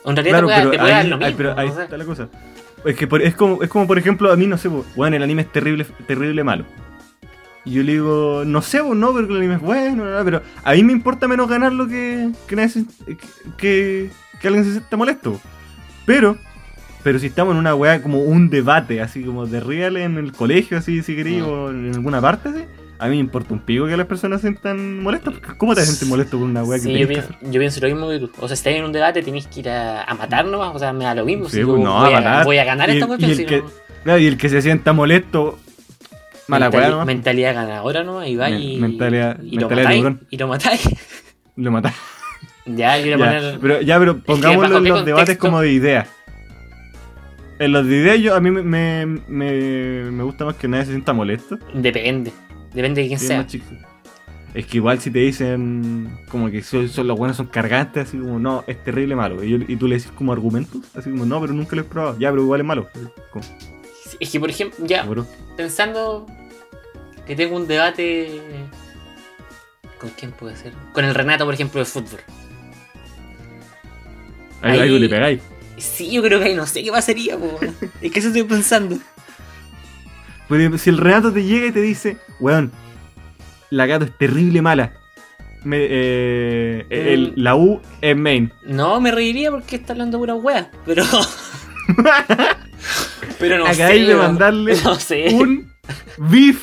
En 0.06 0.16
realidad 0.16 0.42
Claro, 0.44 0.46
te 0.46 0.54
puede, 0.54 0.62
pero 0.62 0.70
te 0.70 0.78
puede 0.78 0.92
dar 0.92 1.02
ahí, 1.02 1.10
lo 1.10 1.36
pero 1.36 1.82
está 1.82 1.98
la 1.98 2.04
cosa. 2.06 2.28
Es 2.86 2.96
que 2.96 3.06
por- 3.06 3.20
es 3.20 3.34
como, 3.34 3.62
es 3.62 3.68
como 3.68 3.86
por 3.86 3.98
ejemplo, 3.98 4.32
a 4.32 4.36
mí 4.36 4.46
no 4.46 4.56
sé, 4.56 4.70
bueno, 4.96 5.14
el 5.14 5.22
anime 5.22 5.42
es 5.42 5.52
terrible, 5.52 5.84
terrible 6.06 6.42
malo. 6.42 6.64
Y 7.66 7.72
yo 7.72 7.82
le 7.82 7.92
digo, 7.92 8.44
no 8.46 8.62
sé, 8.62 8.82
pues 8.82 8.96
no, 8.98 9.12
pero 9.12 9.26
el 9.28 9.36
anime 9.36 9.56
es 9.56 9.60
bueno, 9.60 10.04
pero 10.24 10.40
a 10.64 10.72
mí 10.72 10.82
me 10.84 10.94
importa 10.94 11.28
menos 11.28 11.50
ganarlo 11.50 11.86
que, 11.86 12.30
que, 12.46 12.56
que, 13.58 14.10
que 14.40 14.48
alguien 14.48 14.64
se 14.64 14.70
sienta 14.70 14.96
molesto. 14.96 15.38
Pero, 16.06 16.38
pero 17.02 17.18
si 17.18 17.26
estamos 17.26 17.52
en 17.54 17.58
una 17.58 17.74
weá 17.74 18.02
como 18.02 18.20
un 18.22 18.50
debate, 18.50 19.00
así 19.00 19.22
como 19.24 19.46
de 19.46 19.60
real 19.60 19.96
en 19.96 20.18
el 20.18 20.32
colegio, 20.32 20.78
así 20.78 21.02
si 21.02 21.16
queréis, 21.16 21.42
Mm. 21.42 21.48
o 21.48 21.70
en 21.70 21.94
alguna 21.94 22.20
parte, 22.20 22.48
así, 22.50 22.64
a 22.98 23.04
mí 23.06 23.10
me 23.16 23.20
importa 23.20 23.54
un 23.54 23.60
pico 23.60 23.86
que 23.86 23.96
las 23.96 24.06
personas 24.06 24.40
se 24.42 24.48
sientan 24.48 25.02
molestas. 25.02 25.34
¿Cómo 25.56 25.74
te 25.74 25.82
sientes 25.82 26.06
molesto 26.06 26.38
con 26.38 26.50
una 26.50 26.62
weá 26.62 26.78
que 26.78 26.84
Sí, 26.84 26.92
yo, 26.92 26.98
que 26.98 27.06
pienso, 27.06 27.28
hacer? 27.34 27.50
yo 27.50 27.58
pienso 27.60 27.80
lo 27.80 27.86
mismo 27.88 28.08
que 28.10 28.18
tú. 28.18 28.30
O 28.38 28.46
sea, 28.46 28.56
si 28.56 28.60
estás 28.60 28.74
en 28.74 28.84
un 28.84 28.92
debate, 28.92 29.22
tenés 29.22 29.46
que 29.46 29.60
ir 29.60 29.68
a, 29.70 30.04
a 30.04 30.14
matar 30.14 30.44
nomás. 30.44 30.74
O 30.74 30.78
sea, 30.78 30.92
me 30.92 31.04
da 31.04 31.14
lo 31.14 31.24
mismo. 31.24 31.46
Sí, 31.48 31.58
si 31.58 31.64
pues, 31.64 31.78
yo 31.78 31.84
no, 31.84 31.98
voy, 32.00 32.12
a 32.12 32.16
matar. 32.16 32.44
voy 32.44 32.58
a 32.58 32.64
ganar 32.64 32.90
Y 32.90 32.92
esta 32.92 33.04
el- 33.04 33.08
cuestión. 33.08 33.30
y 33.30 33.32
el 33.32 33.38
si 33.38 33.44
que- 33.46 33.58
no- 33.62 33.70
Claro, 34.04 34.18
y 34.18 34.26
el 34.26 34.36
que 34.36 34.48
se 34.50 34.60
sienta 34.62 34.92
molesto, 34.92 35.58
mala 36.48 36.70
mentali- 36.70 36.76
weá, 36.78 36.90
¿no? 36.90 37.04
Mentalidad 37.06 37.54
ganadora 37.54 38.04
nomás. 38.04 38.28
Y 38.28 38.36
va 38.36 38.50
y, 38.50 38.76
mentalidad- 38.78 39.38
y 39.42 39.56
lo 39.58 39.68
mentalidad 39.68 39.90
de 39.90 40.02
matáis. 40.02 40.26
Y 40.30 40.36
lo 40.36 40.48
matáis. 40.48 40.88
Lo 41.56 41.70
matas. 41.70 41.94
ya, 42.66 42.96
yo 42.98 43.04
voy 43.04 43.12
a 43.12 43.16
poner. 43.18 43.58
pero, 43.60 43.80
ya, 43.80 43.98
pero 43.98 44.18
pongámoslo 44.18 44.62
¿bajo 44.62 44.76
en 44.78 44.84
qué 44.84 44.88
los 44.90 45.04
debates 45.06 45.24
contexto? 45.38 45.46
como 45.46 45.60
de 45.60 45.72
ideas. 45.72 46.08
En 47.60 47.72
los 47.72 47.86
de 47.86 47.96
ideas 47.96 48.18
yo, 48.20 48.34
a 48.34 48.40
mí 48.40 48.50
me, 48.50 48.62
me, 48.62 49.06
me, 49.28 50.10
me 50.10 50.22
gusta 50.24 50.44
más 50.46 50.56
que 50.56 50.66
nadie 50.66 50.86
se 50.86 50.90
sienta 50.92 51.12
molesto. 51.12 51.58
Depende. 51.74 52.32
Depende 52.74 53.02
de 53.02 53.08
quién 53.08 53.18
Sí, 53.20 53.26
sea. 53.26 53.46
Es 54.54 54.66
que 54.66 54.78
igual 54.78 54.98
si 54.98 55.10
te 55.12 55.18
dicen 55.20 56.10
como 56.28 56.50
que 56.50 56.62
son, 56.62 56.88
son- 56.88 57.06
los 57.06 57.16
buenos 57.18 57.36
son 57.36 57.46
cargantes, 57.46 58.08
así 58.08 58.18
como, 58.18 58.38
no, 58.40 58.64
es 58.66 58.82
terrible 58.82 59.14
malo. 59.14 59.44
Y, 59.44 59.50
yo- 59.50 59.58
y 59.68 59.76
tú 59.76 59.86
le 59.86 59.96
decís 59.96 60.10
como 60.12 60.32
argumentos, 60.32 60.80
así 60.96 61.10
como, 61.10 61.24
no, 61.26 61.40
pero 61.40 61.52
nunca 61.52 61.76
lo 61.76 61.82
he 61.82 61.84
probado. 61.84 62.18
Ya, 62.18 62.30
pero 62.30 62.42
igual 62.42 62.60
es 62.62 62.66
malo. 62.66 62.88
Como, 63.30 63.44
Es 64.18 64.30
que, 64.30 64.40
por 64.40 64.50
ejemplo, 64.50 64.84
ya, 64.86 65.06
pensando 65.56 66.26
que 67.26 67.36
tengo 67.36 67.56
un 67.56 67.68
debate. 67.68 68.40
¿Con 70.00 70.10
quién 70.18 70.32
puede 70.32 70.56
ser? 70.56 70.72
Con 70.94 71.04
el 71.04 71.14
Renato, 71.14 71.44
por 71.44 71.52
ejemplo, 71.54 71.78
de 71.78 71.84
fútbol. 71.84 72.20
Ahí, 74.62 74.72
Ahí- 74.72 74.80
ahí 74.88 74.98
le 74.98 75.08
pegáis. 75.08 75.40
Sí, 75.80 76.10
yo 76.10 76.22
creo 76.22 76.38
que 76.38 76.46
ahí 76.46 76.54
no 76.54 76.66
sé 76.66 76.82
qué 76.84 76.90
pasaría, 76.90 77.36
po. 77.38 77.58
Es 78.00 78.12
que 78.12 78.18
eso 78.18 78.28
estoy 78.28 78.44
pensando. 78.44 78.98
Pero 80.48 80.78
si 80.78 80.90
el 80.90 80.98
Renato 80.98 81.32
te 81.32 81.44
llega 81.44 81.66
y 81.66 81.72
te 81.72 81.80
dice, 81.80 82.16
weón, 82.40 82.72
la 83.70 83.86
gato 83.86 84.04
es 84.04 84.16
terrible 84.18 84.62
mala. 84.62 84.92
Me- 85.62 85.86
eh, 85.88 86.86
el- 86.90 87.34
la 87.36 87.54
U 87.54 87.80
es 88.00 88.16
main. 88.16 88.52
No, 88.64 89.00
me 89.00 89.12
reiría 89.12 89.50
porque 89.50 89.76
está 89.76 89.92
hablando 89.92 90.18
pura 90.18 90.34
wea, 90.34 90.70
pero. 90.86 91.04
pero 93.38 93.58
no 93.58 93.66
Acabáis 93.66 94.02
sé. 94.06 94.08
de 94.08 94.14
mandarle 94.16 94.76
No 94.82 94.94
sé. 94.96 95.28
un 95.34 95.72
beef. 96.18 96.62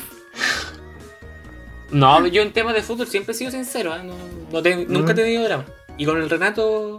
No, 1.90 2.26
yo 2.26 2.42
en 2.42 2.52
temas 2.52 2.74
de 2.74 2.82
fútbol 2.82 3.06
siempre 3.06 3.32
he 3.32 3.36
sido 3.38 3.50
sincero, 3.50 3.94
¿eh? 3.96 4.02
No- 4.04 4.14
no 4.52 4.62
te- 4.62 4.84
nunca 4.86 5.12
he 5.12 5.14
Mm. 5.14 5.16
tenido 5.16 5.44
drama. 5.44 5.64
Y 5.96 6.04
con 6.04 6.20
el 6.20 6.28
Renato. 6.28 6.98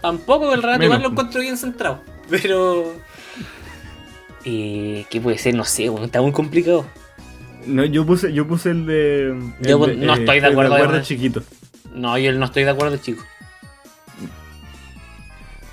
Tampoco, 0.00 0.52
el 0.54 0.62
Menos. 0.62 0.84
igual 0.84 1.02
lo 1.02 1.08
encuentro 1.10 1.40
bien 1.40 1.56
centrado. 1.56 2.00
Pero. 2.30 2.94
Eh, 4.44 5.04
¿Qué 5.10 5.20
puede 5.20 5.38
ser? 5.38 5.54
No 5.54 5.64
sé, 5.64 5.88
weón, 5.90 6.04
está 6.04 6.22
muy 6.22 6.32
complicado. 6.32 6.86
No, 7.66 7.84
yo 7.84 8.06
puse, 8.06 8.32
yo 8.32 8.46
puse 8.46 8.70
el 8.70 8.86
de. 8.86 9.28
el 9.30 9.52
Yo 9.60 9.78
de, 9.86 9.96
no 9.96 10.14
estoy 10.14 10.40
de 10.40 10.46
acuerdo, 10.46 10.74
además. 10.74 11.06
chiquito. 11.06 11.42
No, 11.92 12.16
yo 12.18 12.32
no 12.32 12.44
estoy 12.46 12.64
de 12.64 12.70
acuerdo, 12.70 12.96
chico. 12.98 13.22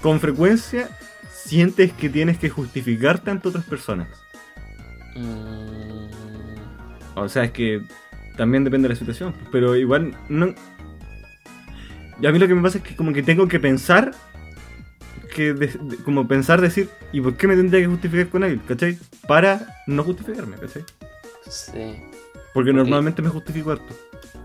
Con 0.02 0.20
frecuencia 0.20 0.90
sientes 1.32 1.94
que 1.94 2.10
tienes 2.10 2.38
que 2.38 2.50
justificarte 2.50 3.32
ante 3.32 3.48
otras 3.50 3.66
personas. 3.66 4.08
Mm, 5.16 6.08
O 7.16 7.30
sea, 7.30 7.44
es 7.46 7.52
que 7.52 7.82
también 8.38 8.64
depende 8.64 8.88
de 8.88 8.94
la 8.96 9.00
situación. 9.00 9.34
Pero 9.52 9.76
igual 9.76 10.16
no. 10.30 10.54
Y 12.22 12.26
a 12.28 12.32
mí 12.32 12.40
lo 12.40 12.48
que 12.48 12.56
me 12.56 12.62
pasa 12.62 12.78
es 12.78 12.84
que 12.84 12.96
como 12.96 13.14
que 13.14 13.24
tengo 13.24 13.48
que 13.48 13.60
pensar. 13.60 14.12
Que 15.34 15.54
de- 15.54 15.68
de- 15.68 15.98
como 15.98 16.28
pensar, 16.28 16.62
decir, 16.62 16.90
¿y 17.12 17.20
por 17.20 17.36
qué 17.36 17.48
me 17.48 17.56
tendría 17.58 17.82
que 17.82 17.88
justificar 17.88 18.30
con 18.30 18.44
él? 18.46 18.62
¿Cachai? 18.68 18.98
Para 19.28 19.82
no 19.86 20.04
justificarme, 20.04 20.56
¿cachai? 20.58 20.84
sí. 21.50 21.98
Porque 22.54 22.72
normalmente 22.72 23.22
me 23.22 23.28
justifico 23.28 23.72
harto. 23.72 23.94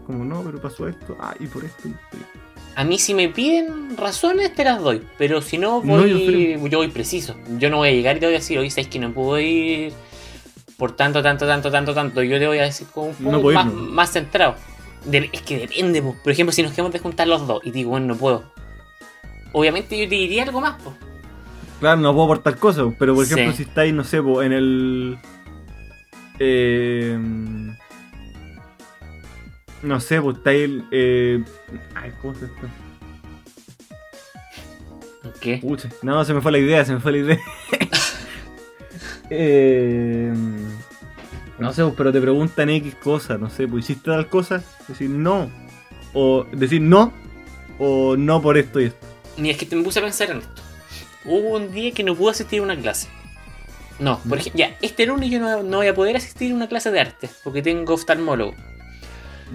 Como, 0.04 0.24
no, 0.24 0.42
pero 0.42 0.61
pasó 0.61 0.88
esto, 0.88 1.16
ah, 1.20 1.33
y 1.38 1.46
por 1.46 1.64
esto. 1.64 1.87
y 1.87 1.92
por 1.92 2.18
esto". 2.20 2.38
A 2.74 2.83
mí 2.83 2.98
si 2.98 3.14
me 3.14 3.28
piden 3.28 3.96
razones 3.96 4.52
te 4.52 4.64
las 4.64 4.80
doy, 4.80 5.02
pero 5.16 5.40
si 5.42 5.59
no 5.59 5.80
No, 5.85 5.98
voy, 5.98 6.59
yo 6.68 6.78
voy 6.78 6.88
preciso. 6.88 7.37
Yo 7.59 7.70
no 7.70 7.76
voy 7.78 7.90
a 7.90 7.92
llegar 7.92 8.16
y 8.16 8.20
te 8.20 8.26
voy 8.26 8.35
a 8.35 8.38
decir, 8.38 8.59
oye, 8.59 8.70
sabes 8.70 8.88
que 8.88 8.98
no 8.98 9.12
puedo 9.12 9.38
ir 9.38 9.92
por 10.76 10.96
tanto, 10.96 11.22
tanto, 11.22 11.46
tanto, 11.46 11.70
tanto, 11.70 11.94
tanto. 11.94 12.22
Yo 12.24 12.38
te 12.40 12.46
voy 12.48 12.59
a 12.59 12.62
decir 12.64 12.88
como 12.92 13.09
un 13.11 13.14
poco 13.14 13.52
más 13.52 14.11
centrado. 14.12 14.56
De- 15.05 15.31
es 15.33 15.43
que 15.43 15.59
depende, 15.59 16.03
po. 16.03 16.15
por 16.23 16.33
ejemplo, 16.33 16.53
si 16.53 16.63
nos 16.63 16.73
queremos 16.73 16.93
de 16.93 16.99
juntar 16.99 17.27
los 17.27 17.47
dos 17.47 17.61
y 17.65 17.71
digo, 17.71 17.91
bueno, 17.91 18.07
no 18.07 18.17
puedo. 18.17 18.53
Obviamente 19.53 19.99
yo 19.99 20.09
te 20.09 20.15
diría 20.15 20.43
algo 20.45 20.61
más, 20.61 20.81
pues. 20.83 20.95
Claro, 21.81 22.01
no 22.01 22.13
puedo 22.13 22.25
aportar 22.27 22.57
cosas, 22.59 22.87
pero 22.99 23.15
por 23.15 23.25
Sí. 23.27 23.33
ejemplo, 23.35 23.57
si 23.57 23.63
estáis, 23.63 23.95
no 23.95 24.05
sé, 24.05 24.23
po, 24.23 24.43
en 24.43 24.53
el. 24.53 25.19
Eh, 26.39 27.19
no 29.83 30.01
sé, 30.01 30.21
pues 30.21 30.37
estáis. 30.37 30.71
Eh, 30.91 31.43
ay, 31.95 32.13
¿cómo 32.21 32.35
se 32.35 32.45
esto? 32.45 32.69
¿Qué? 35.41 35.57
Pucha, 35.59 35.89
no, 36.03 36.23
se 36.25 36.35
me 36.35 36.43
fue 36.43 36.53
la 36.53 36.59
idea, 36.59 36.85
se 36.85 36.93
me 36.93 37.01
fue 37.01 37.13
la 37.13 37.19
idea. 37.19 37.39
Eh, 39.33 40.35
no 41.61 41.73
sé, 41.73 41.83
pues, 41.83 41.94
pero 41.96 42.12
te 42.12 42.20
preguntan 42.20 42.70
X 42.70 42.94
cosas, 42.96 43.38
no 43.38 43.51
sé, 43.51 43.68
pues 43.68 43.85
hiciste 43.85 44.11
tal 44.11 44.29
cosa, 44.29 44.62
decir 44.88 45.11
no. 45.11 45.51
O 46.14 46.44
decir 46.53 46.81
no, 46.81 47.12
o 47.79 48.16
no 48.16 48.42
por 48.42 48.59
esto 48.59 48.81
y 48.81 48.87
esto. 48.87 49.07
Ni 49.37 49.51
es 49.51 49.57
que 49.57 49.66
te 49.66 49.77
me 49.77 49.83
puse 49.83 49.99
a 50.01 50.03
pensar 50.03 50.31
en 50.31 50.38
esto. 50.38 50.62
Hubo 51.25 51.57
un 51.57 51.73
día 51.73 51.92
que 51.92 52.03
no 52.03 52.14
pude 52.14 52.33
asistir 52.33 52.61
a 52.61 52.62
una 52.62 52.77
clase. 52.77 53.09
No, 53.99 54.18
por 54.20 54.38
¿Mm? 54.38 54.40
ejemplo, 54.40 54.59
ya, 54.59 54.77
este 54.81 55.07
lunes 55.07 55.31
yo 55.31 55.38
no, 55.38 55.62
no 55.62 55.77
voy 55.79 55.87
a 55.87 55.94
poder 55.94 56.16
asistir 56.16 56.53
a 56.53 56.55
una 56.55 56.68
clase 56.68 56.90
de 56.90 57.01
arte 57.01 57.29
porque 57.44 57.62
tengo 57.62 57.94
oftalmólogo. 57.94 58.55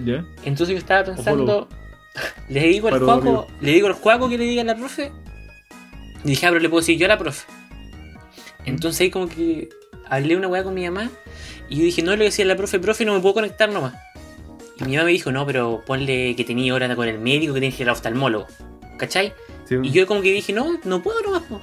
¿Ya? 0.04 0.24
Entonces 0.44 0.74
yo 0.74 0.78
estaba 0.78 1.04
pensando, 1.04 1.68
le 2.48 2.60
digo 2.68 2.88
al 2.88 3.00
Juaco, 3.00 3.48
le 3.60 3.72
digo 3.72 3.88
al 3.88 3.94
Juaco 3.94 4.28
que 4.28 4.38
le 4.38 4.44
diga 4.44 4.62
a 4.62 4.64
la 4.64 4.76
profe. 4.76 5.10
Y 6.24 6.28
dije, 6.28 6.46
ah, 6.46 6.50
pero 6.50 6.60
le 6.60 6.68
puedo 6.68 6.80
decir 6.80 6.98
yo 6.98 7.06
a 7.06 7.08
la 7.08 7.18
profe. 7.18 7.46
Entonces 8.64 9.00
ahí 9.00 9.10
como 9.10 9.28
que 9.28 9.68
hablé 10.08 10.36
una 10.36 10.48
weá 10.48 10.62
con 10.62 10.74
mi 10.74 10.84
mamá 10.84 11.10
y 11.68 11.76
yo 11.78 11.84
dije, 11.84 12.02
no 12.02 12.14
le 12.16 12.24
decía 12.24 12.44
a 12.44 12.48
la 12.48 12.56
profe, 12.56 12.78
profe, 12.78 13.04
no 13.04 13.14
me 13.14 13.20
puedo 13.20 13.34
conectar 13.34 13.68
nomás. 13.70 13.94
Y 14.78 14.84
mi 14.84 14.92
mamá 14.92 15.06
me 15.06 15.12
dijo, 15.12 15.32
no, 15.32 15.46
pero 15.46 15.82
ponle 15.86 16.34
que 16.36 16.44
tenía 16.44 16.74
hora 16.74 16.94
con 16.94 17.08
el 17.08 17.18
médico, 17.18 17.54
que 17.54 17.60
tenía 17.60 17.76
que 17.76 17.82
ir 17.82 17.88
al 17.88 17.94
oftalmólogo. 17.94 18.46
¿Cachai? 18.98 19.32
Sí, 19.68 19.76
Y 19.82 19.90
yo 19.90 20.06
como 20.06 20.20
que 20.22 20.32
dije, 20.32 20.52
no, 20.52 20.78
no 20.84 21.02
puedo 21.02 21.20
nomás. 21.22 21.42
po. 21.42 21.60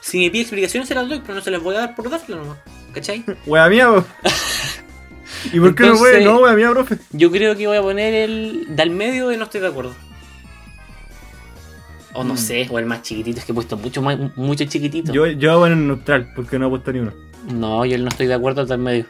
Si 0.00 0.18
me 0.18 0.30
pide 0.30 0.42
explicaciones 0.42 0.88
se 0.88 0.94
las 0.94 1.08
doy, 1.08 1.20
pero 1.20 1.34
no 1.34 1.40
se 1.40 1.50
las 1.50 1.62
voy 1.62 1.74
a 1.76 1.80
dar 1.80 1.94
por 1.94 2.08
darlo 2.10 2.36
nomás. 2.36 2.58
¿Cachai? 2.92 3.24
Wea 3.46 3.68
mía. 3.68 3.88
¿Y 5.52 5.58
por 5.60 5.74
qué 5.74 5.82
no 5.84 5.88
Entonces- 5.92 5.98
puede? 5.98 6.24
No, 6.24 6.40
wea 6.40 6.52
mía, 6.54 6.70
profe. 6.70 6.98
Yo 7.12 7.30
creo 7.30 7.56
que 7.56 7.66
voy 7.66 7.76
a 7.78 7.82
poner 7.82 8.12
el 8.14 8.66
del 8.76 8.90
medio 8.90 9.28
de 9.28 9.36
no 9.36 9.44
estoy 9.44 9.60
de 9.62 9.66
acuerdo. 9.68 9.94
O 12.12 12.24
no 12.24 12.34
Mm. 12.34 12.38
sé, 12.38 12.66
o 12.70 12.78
el 12.78 12.86
más 12.86 13.02
chiquitito, 13.02 13.38
es 13.38 13.44
que 13.44 13.52
he 13.52 13.54
puesto 13.54 13.76
mucho 13.76 14.02
más, 14.02 14.18
mucho 14.36 14.64
chiquitito. 14.64 15.12
Yo, 15.12 15.26
yo 15.28 15.52
hago 15.52 15.66
en 15.66 15.72
el 15.74 15.86
neutral, 15.86 16.32
porque 16.34 16.58
no 16.58 16.66
he 16.66 16.70
puesto 16.70 16.92
ni 16.92 16.98
uno. 17.00 17.12
No, 17.52 17.84
yo 17.86 17.96
no 17.98 18.08
estoy 18.08 18.26
de 18.26 18.34
acuerdo 18.34 18.66
del 18.66 18.78
medio. 18.78 19.06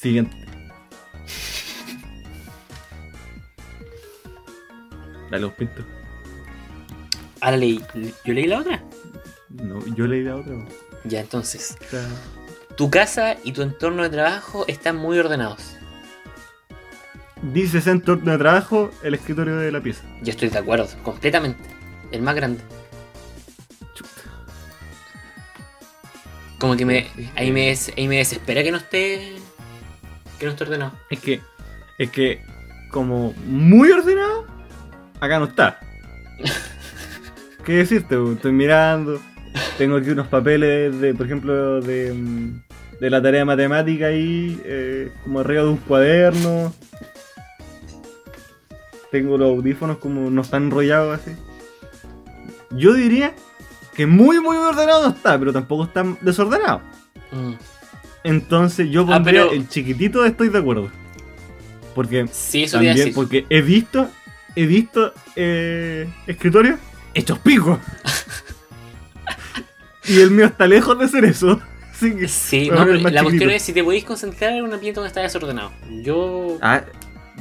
Siguiente. 0.00 0.36
Dale, 5.30 5.40
los 5.42 5.52
pintos. 5.54 5.84
Ahora 7.40 7.56
leí, 7.56 7.82
yo 8.24 8.32
leí 8.34 8.46
la 8.46 8.60
otra. 8.60 8.82
No, 9.50 9.84
yo 9.94 10.06
leí 10.06 10.22
la 10.22 10.36
otra. 10.36 10.54
Ya, 11.04 11.20
entonces, 11.20 11.76
Está- 11.80 12.06
tu 12.76 12.90
casa 12.90 13.36
y 13.44 13.52
tu 13.52 13.62
entorno 13.62 14.02
de 14.02 14.10
trabajo 14.10 14.64
están 14.68 14.96
muy 14.96 15.18
ordenados. 15.18 15.76
Dice 17.42 17.80
centro 17.80 18.16
de 18.16 18.38
trabajo, 18.38 18.90
el 19.02 19.14
escritorio 19.14 19.56
de 19.56 19.70
la 19.70 19.80
pieza. 19.80 20.02
Yo 20.22 20.30
estoy 20.30 20.48
de 20.48 20.58
acuerdo, 20.58 20.88
completamente. 21.02 21.62
El 22.12 22.22
más 22.22 22.34
grande. 22.34 22.60
Chuta. 23.94 24.10
Como 26.58 26.76
que 26.76 26.84
me, 26.86 27.08
ahí, 27.36 27.52
me 27.52 27.66
des- 27.68 27.92
ahí 27.96 28.08
me 28.08 28.16
desespera 28.18 28.62
que 28.62 28.70
no 28.72 28.78
esté. 28.78 29.36
Que 30.38 30.46
no 30.46 30.52
esté 30.52 30.64
ordenado. 30.64 30.92
Es 31.10 31.20
que, 31.20 31.40
es 31.98 32.10
que, 32.10 32.42
como 32.90 33.32
muy 33.46 33.90
ordenado, 33.90 34.46
acá 35.20 35.38
no 35.38 35.46
está. 35.46 35.80
¿Qué 37.64 37.72
decirte? 37.72 38.16
Estoy 38.32 38.52
mirando. 38.52 39.20
Tengo 39.78 39.96
aquí 39.96 40.10
unos 40.10 40.26
papeles 40.28 41.00
de, 41.00 41.14
por 41.14 41.26
ejemplo, 41.26 41.80
de, 41.80 42.12
mm, 42.12 42.62
de 43.00 43.10
la 43.10 43.22
tarea 43.22 43.40
de 43.40 43.44
matemática 43.44 44.06
ahí, 44.06 44.60
eh, 44.64 45.12
como 45.24 45.40
arriba 45.40 45.62
de 45.62 45.68
un 45.68 45.76
cuaderno. 45.78 46.72
tengo 49.10 49.38
los 49.38 49.48
audífonos 49.48 49.98
como 49.98 50.30
no 50.30 50.42
están 50.42 50.64
enrollados 50.64 51.20
así. 51.20 51.34
Yo 52.70 52.92
diría 52.92 53.34
que 53.94 54.06
muy, 54.06 54.40
muy 54.40 54.58
ordenado 54.58 55.04
no 55.08 55.14
está, 55.14 55.38
pero 55.38 55.52
tampoco 55.52 55.84
está 55.84 56.04
desordenado. 56.20 56.82
Mm. 57.32 57.54
Entonces 58.26 58.90
yo 58.90 59.02
Ah, 59.02 59.14
pondría 59.14 59.42
pero- 59.42 59.52
el 59.52 59.68
chiquitito 59.68 60.24
estoy 60.24 60.48
de 60.48 60.58
acuerdo. 60.58 60.90
Porque 61.94 62.26
Sí, 62.32 62.64
eso 62.64 62.78
también, 62.78 62.96
decir. 62.96 63.14
porque 63.14 63.46
he 63.48 63.62
visto, 63.62 64.10
he 64.56 64.66
visto 64.66 65.14
eh, 65.36 66.08
escritorios 66.26 66.80
hechos 67.14 67.38
picos. 67.38 67.78
y 70.08 70.20
el 70.20 70.30
mío 70.30 70.46
está 70.46 70.66
lejos 70.66 70.98
de 70.98 71.08
ser 71.08 71.24
eso. 71.24 71.60
Así 71.92 72.14
que 72.14 72.28
Sí, 72.28 72.68
no, 72.70 72.84
pero 72.84 72.98
la 73.10 73.22
cuestión 73.22 73.50
es 73.50 73.62
si 73.62 73.72
te 73.72 73.82
podéis 73.82 74.04
concentrar 74.04 74.52
en 74.52 74.64
un 74.64 74.72
ambiente 74.74 74.96
donde 74.96 75.08
está 75.08 75.22
desordenado. 75.22 75.72
Yo, 76.02 76.58
Ah, 76.60 76.82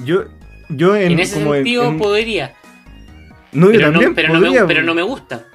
yo, 0.05 0.25
yo 0.69 0.95
en, 0.95 1.11
en 1.13 1.19
ese 1.19 1.39
como 1.41 1.53
sentido, 1.55 1.85
en- 1.89 1.97
podría. 1.97 2.53
no, 3.51 3.65
yo 3.67 3.71
Pero, 3.73 3.91
también 3.91 4.09
no, 4.11 4.15
pero, 4.15 4.27
no 4.29 4.39
me, 4.39 4.45
podría, 4.47 4.67
pero 4.67 4.83
no 4.83 4.95
me 4.95 5.01
gusta. 5.01 5.45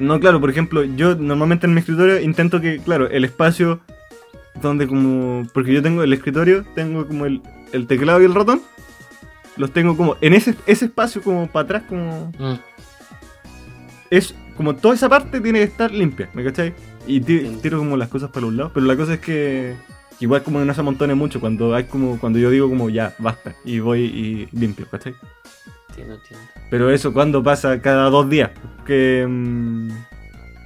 No, 0.00 0.18
claro, 0.18 0.40
por 0.40 0.50
ejemplo, 0.50 0.82
yo 0.82 1.14
normalmente 1.14 1.66
en 1.66 1.74
mi 1.74 1.80
escritorio 1.80 2.20
intento 2.20 2.60
que, 2.60 2.78
claro, 2.80 3.08
el 3.08 3.24
espacio 3.24 3.80
donde 4.68 4.86
como... 4.86 5.46
Porque 5.52 5.72
yo 5.72 5.82
tengo 5.82 6.02
el 6.02 6.12
escritorio, 6.12 6.64
tengo 6.74 7.06
como 7.06 7.26
el, 7.26 7.42
el 7.72 7.86
teclado 7.86 8.20
y 8.22 8.24
el 8.24 8.34
ratón. 8.34 8.62
Los 9.56 9.72
tengo 9.72 9.96
como 9.96 10.16
en 10.20 10.34
ese, 10.34 10.54
ese 10.66 10.86
espacio 10.86 11.22
como 11.22 11.46
para 11.48 11.64
atrás, 11.64 11.82
como... 11.88 12.32
Mm. 12.38 12.58
Es 14.10 14.34
como 14.56 14.76
toda 14.76 14.94
esa 14.94 15.08
parte 15.08 15.40
tiene 15.40 15.60
que 15.60 15.64
estar 15.64 15.90
limpia, 15.90 16.28
¿me 16.34 16.44
cachai? 16.44 16.74
Y 17.06 17.16
Entiendo. 17.16 17.58
tiro 17.60 17.78
como 17.78 17.96
las 17.96 18.08
cosas 18.08 18.30
para 18.30 18.46
los 18.46 18.54
lados. 18.54 18.72
Pero 18.74 18.86
la 18.86 18.96
cosa 18.96 19.14
es 19.14 19.20
que 19.20 19.74
igual 20.20 20.42
como 20.42 20.58
que 20.58 20.64
no 20.64 20.74
se 20.74 20.80
amontone 20.80 21.14
mucho 21.14 21.40
cuando 21.40 21.74
hay 21.74 21.84
como 21.84 22.18
cuando 22.20 22.38
yo 22.38 22.50
digo 22.50 22.68
como 22.68 22.90
ya, 22.90 23.14
basta. 23.18 23.54
Y 23.64 23.80
voy 23.80 24.02
y 24.02 24.48
limpio, 24.56 24.86
¿cachai? 24.90 25.14
Entiendo, 25.88 26.14
entiendo. 26.14 26.46
Pero 26.70 26.90
eso 26.90 27.12
cuando 27.12 27.42
pasa 27.42 27.80
cada 27.80 28.08
dos 28.10 28.28
días. 28.28 28.50
Que 28.86 29.26
mm, 29.28 29.90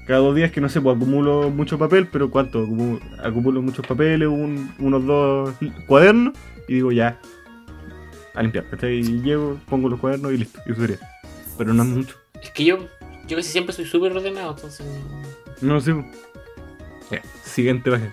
cada 0.07 0.21
dos 0.21 0.35
días 0.37 0.51
que 0.53 0.61
no 0.61 0.69
sé, 0.69 0.81
pues 0.81 0.97
acumulo 0.97 1.51
mucho 1.51 1.79
papel, 1.79 2.07
pero 2.09 2.31
¿cuánto? 2.31 2.61
Acumulo, 2.63 3.01
acumulo 3.23 3.63
muchos 3.63 3.87
papeles, 3.87 4.29
un- 4.29 4.73
unos 4.79 5.05
dos 5.05 5.55
cuadernos 5.87 6.35
y 6.69 6.75
digo 6.75 6.93
ya, 6.93 7.19
a 8.35 8.43
limpiar. 8.43 8.65
Y 8.85 9.21
llego, 9.23 9.59
pongo 9.69 9.89
los 9.89 9.99
cuadernos 10.01 10.33
y 10.33 10.39
listo, 10.39 10.61
y 10.67 10.73
eso 10.73 10.81
sería. 10.81 10.99
Pero 11.59 11.73
no 11.75 11.83
es 11.83 11.89
mucho. 11.89 12.17
Es 12.43 12.51
que 12.51 12.65
yo, 12.65 12.79
yo 13.27 13.37
casi 13.37 13.51
siempre 13.51 13.75
soy 13.75 13.85
súper 13.87 14.13
ordenado, 14.13 14.51
entonces. 14.55 14.87
no- 15.61 15.81
sé. 15.81 15.95
Siguiente 17.43 17.91
página. 17.91 18.13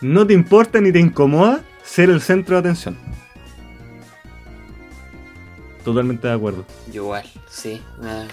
No 0.00 0.26
te 0.26 0.34
importa 0.34 0.80
ni 0.80 0.90
te 0.90 0.98
incomoda 0.98 1.60
ser 1.84 2.10
el 2.10 2.20
centro 2.20 2.56
de 2.56 2.60
atención. 2.60 2.96
Totalmente 5.84 6.26
de 6.26 6.32
acuerdo. 6.34 6.64
Yo 6.92 7.02
igual, 7.04 7.24
sí. 7.48 7.80
nada, 8.00 8.26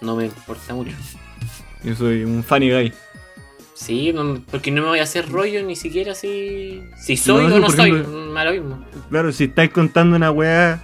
no 0.00 0.14
me 0.16 0.26
importa 0.26 0.74
mucho. 0.74 0.92
Yo 1.84 1.94
soy 1.94 2.24
un 2.24 2.42
funny 2.44 2.70
guy. 2.70 2.92
Sí, 3.74 4.12
no- 4.12 4.40
porque 4.50 4.70
no 4.70 4.82
me 4.82 4.88
voy 4.88 4.98
a 5.00 5.02
hacer 5.04 5.28
rollo 5.30 5.62
ni 5.64 5.74
siquiera 5.76 6.14
si, 6.14 6.82
si 7.04 7.16
soy 7.16 7.48
No, 7.48 7.56
o 7.56 7.58
no 7.58 7.70
soy. 7.70 7.90
ejemplo- 7.90 8.26
Me 8.26 8.34
da 8.34 8.44
lo 8.44 8.52
mismo. 8.52 8.84
Claro, 9.10 9.32
si 9.32 9.44
estáis 9.44 9.70
contando 9.70 10.14
una 10.16 10.30
weá, 10.30 10.80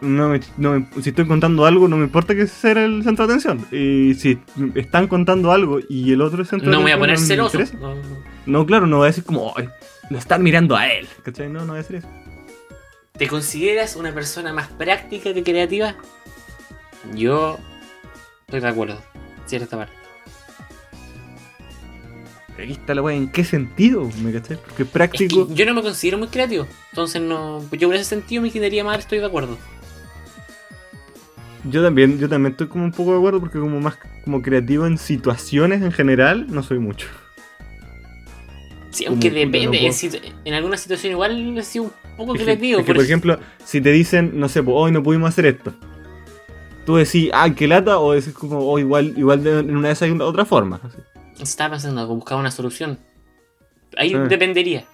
no 0.00 0.30
me- 0.30 0.40
no 0.56 0.72
me- 0.80 1.02
si 1.02 1.10
estoy 1.10 1.26
contando 1.26 1.64
algo, 1.66 1.86
no 1.88 1.96
me 1.96 2.04
importa 2.04 2.34
que 2.34 2.46
sea 2.48 2.72
el 2.84 3.04
centro 3.04 3.26
de 3.26 3.34
atención. 3.34 3.64
Y 3.70 4.14
si 4.14 4.38
están 4.74 5.06
contando 5.06 5.52
algo 5.52 5.78
y 5.88 6.12
el 6.12 6.20
otro 6.20 6.42
es 6.42 6.48
centro 6.48 6.68
No 6.70 6.78
de 6.78 6.84
me 6.84 6.96
voy 6.96 7.08
a 7.10 7.12
atención, 7.12 7.38
poner 7.48 7.66
celoso. 7.68 7.78
No, 7.80 7.94
no. 7.94 8.02
No, 8.46 8.66
claro, 8.66 8.86
no 8.86 8.96
voy 8.98 9.04
a 9.04 9.08
decir 9.08 9.24
como, 9.24 9.52
"Ay, 9.56 9.68
lo 10.10 10.18
están 10.18 10.42
mirando 10.42 10.76
a 10.76 10.88
él. 10.92 11.06
¿Cachai? 11.22 11.48
No, 11.48 11.60
no 11.60 11.68
voy 11.68 11.76
a 11.76 11.82
decir 11.82 11.96
eso. 11.96 12.08
¿Te 13.16 13.28
consideras 13.28 13.94
una 13.96 14.12
persona 14.12 14.52
más 14.52 14.68
práctica 14.68 15.32
que 15.32 15.42
creativa? 15.42 15.94
Yo 17.14 17.58
estoy 18.46 18.60
de 18.60 18.68
acuerdo. 18.68 19.00
Cierta 19.46 19.76
parte. 19.76 19.94
Aquí 22.58 22.72
está 22.72 22.94
la 22.94 23.02
weá, 23.02 23.14
¿en 23.16 23.28
qué 23.28 23.44
sentido? 23.44 24.08
¿Me 24.22 24.32
cachai? 24.32 24.56
Porque 24.56 24.84
Es 24.84 24.88
práctico. 24.88 25.46
que 25.48 25.54
yo 25.54 25.66
no 25.66 25.74
me 25.74 25.82
considero 25.82 26.16
muy 26.18 26.28
creativo. 26.28 26.66
Entonces 26.90 27.20
no. 27.20 27.62
pues 27.68 27.80
Yo 27.80 27.88
por 27.88 27.94
ese 27.96 28.04
sentido 28.04 28.40
me 28.42 28.48
inclinaría 28.48 28.82
más, 28.82 28.98
estoy 29.00 29.18
de 29.18 29.26
acuerdo. 29.26 29.58
Yo 31.68 31.82
también, 31.82 32.18
yo 32.18 32.28
también 32.28 32.52
estoy 32.52 32.68
como 32.68 32.84
un 32.84 32.92
poco 32.92 33.10
de 33.12 33.18
acuerdo 33.18 33.40
porque 33.40 33.58
como 33.58 33.80
más 33.80 33.98
como 34.24 34.40
creativo 34.40 34.86
en 34.86 34.98
situaciones 34.98 35.82
en 35.82 35.92
general, 35.92 36.46
no 36.48 36.62
soy 36.62 36.78
mucho. 36.78 37.08
Sí, 38.90 39.04
aunque 39.04 39.30
depende. 39.30 39.66
no 39.66 39.72
en, 39.74 39.92
puedo. 40.10 40.24
en 40.44 40.54
alguna 40.54 40.76
situación 40.78 41.12
igual 41.12 41.58
he 41.58 41.62
sido 41.62 41.84
un 41.84 41.92
poco 42.16 42.34
Es 42.34 42.38
que- 42.38 42.44
creativo. 42.44 42.80
es 42.80 42.86
que, 42.86 42.94
por 42.94 43.04
ejemplo, 43.04 43.38
si 43.64 43.80
te 43.80 43.90
dicen, 43.92 44.32
no 44.40 44.48
sé, 44.48 44.62
pues, 44.62 44.74
hoy 44.78 44.92
no 44.92 45.02
pudimos 45.02 45.28
hacer 45.28 45.44
esto. 45.46 45.74
Tú 46.86 46.96
decís, 46.96 47.30
ah, 47.34 47.52
qué 47.54 47.66
lata, 47.66 47.98
o 47.98 48.12
decís 48.12 48.32
como, 48.32 48.60
oh, 48.60 48.78
igual, 48.78 49.12
igual 49.18 49.42
de- 49.44 49.58
en 49.58 49.76
una 49.76 49.88
de 49.88 49.92
esas 49.92 50.02
hay 50.06 50.12
una- 50.12 50.24
otra 50.24 50.44
forma. 50.46 50.80
así. 50.84 50.96
Estaba 51.40 51.72
pensando, 51.72 52.06
buscar 52.08 52.38
una 52.38 52.50
solución. 52.50 52.98
Ahí 53.96 54.14
Ah. 54.14 54.20
dependería. 54.20 54.84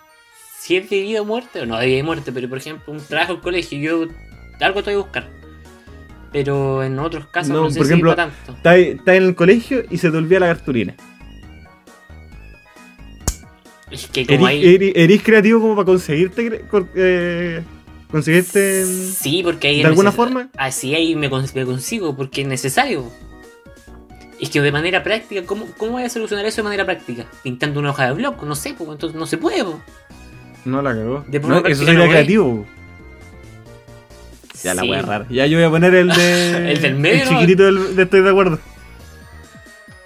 Si 0.59 0.76
es 0.76 0.88
de 0.90 1.00
vida 1.02 1.22
o 1.22 1.24
muerte, 1.24 1.61
o 1.61 1.66
no 1.66 1.76
de 1.78 1.87
vida 1.87 1.98
y 1.98 2.02
muerte, 2.02 2.31
pero 2.33 2.48
por 2.48 2.59
ejemplo, 2.59 2.92
un 2.92 3.00
trabajo 3.00 3.35
en 3.35 3.40
colegio, 3.40 3.78
yo 3.78 4.12
algo 4.61 4.78
estoy 4.81 4.94
a 4.94 4.98
buscar. 4.98 5.28
Pero 6.33 6.83
en 6.83 6.98
otros 6.98 7.26
casos 7.26 7.52
No, 7.52 7.64
no, 7.64 7.70
sé 7.70 7.78
por 7.78 7.87
si 7.87 7.92
ejemplo, 7.92 8.14
tanto. 8.14 8.52
Estás 8.52 8.76
estás 8.78 9.16
en 9.16 9.22
el 9.24 9.35
colegio 9.35 9.85
y 9.90 9.98
se 9.98 10.11
te 10.11 10.16
olvida 10.16 10.40
la 10.40 10.46
cartulina. 10.46 10.94
Es 13.90 14.07
que 14.07 14.24
como 14.26 14.48
¿Eres, 14.48 14.64
hay. 14.64 14.74
eres- 14.74 14.92
eres 14.96 15.22
creativo 15.22 15.61
como 15.61 15.74
para 15.76 15.85
conseguirte, 15.87 16.64
eh, 16.96 17.62
conseguirte 18.11 18.87
Sí, 18.87 19.42
porque 19.44 19.68
ahí 19.68 19.81
de 19.83 19.87
alguna 19.88 20.12
forma? 20.12 20.48
Así 20.57 20.94
ahí 20.94 21.14
me, 21.14 21.31
cons- 21.31 21.55
me 21.55 21.66
consigo, 21.66 22.16
porque 22.16 22.42
es 22.42 22.48
necesario. 22.48 23.11
Es 24.42 24.50
que 24.50 24.61
de 24.61 24.72
manera 24.72 25.05
práctica, 25.05 25.42
¿cómo, 25.46 25.66
¿cómo 25.78 25.92
voy 25.92 26.02
a 26.02 26.09
solucionar 26.09 26.44
eso 26.44 26.57
de 26.57 26.62
manera 26.64 26.85
práctica? 26.85 27.26
Pintando 27.44 27.78
una 27.78 27.90
hoja 27.90 28.07
de 28.07 28.12
blog, 28.14 28.42
no 28.42 28.57
sé, 28.57 28.74
pues 28.76 28.90
entonces 28.90 29.16
no 29.16 29.24
se 29.24 29.38
puede. 29.38 29.62
po. 29.62 29.81
No 30.64 30.83
la 30.83 30.90
cagó. 30.92 31.24
No, 31.28 31.59
eso 31.64 31.85
sería 31.85 31.94
no 31.94 32.00
voy. 32.00 32.11
creativo. 32.11 32.66
Ya 34.64 34.74
la 34.74 34.83
Sí. 34.83 34.90
wea 34.90 35.02
rara. 35.02 35.26
Ya 35.31 35.46
yo 35.46 35.59
voy 35.59 35.66
a 35.66 35.70
poner 35.70 35.94
el 35.94 36.09
de. 36.09 36.52
El 36.72 36.83
del 36.83 36.94
medio, 36.96 37.22
El 37.22 37.28
chiquitito 37.28 37.62
del, 37.66 37.94
de 37.94 38.02
estoy 38.02 38.20
de 38.22 38.31
acuerdo. 38.31 38.59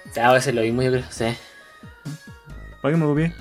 O 0.09 0.13
sea, 0.13 0.27
voy 0.27 0.35
a 0.35 0.39
hacer 0.39 0.53
lo 0.53 0.61
mismo, 0.61 0.83
yo 0.83 0.91
creo. 0.91 1.03
Sí. 1.09 1.25
¿Para 2.81 2.93
qué 2.93 2.99
me 2.99 3.05
copié? 3.07 3.33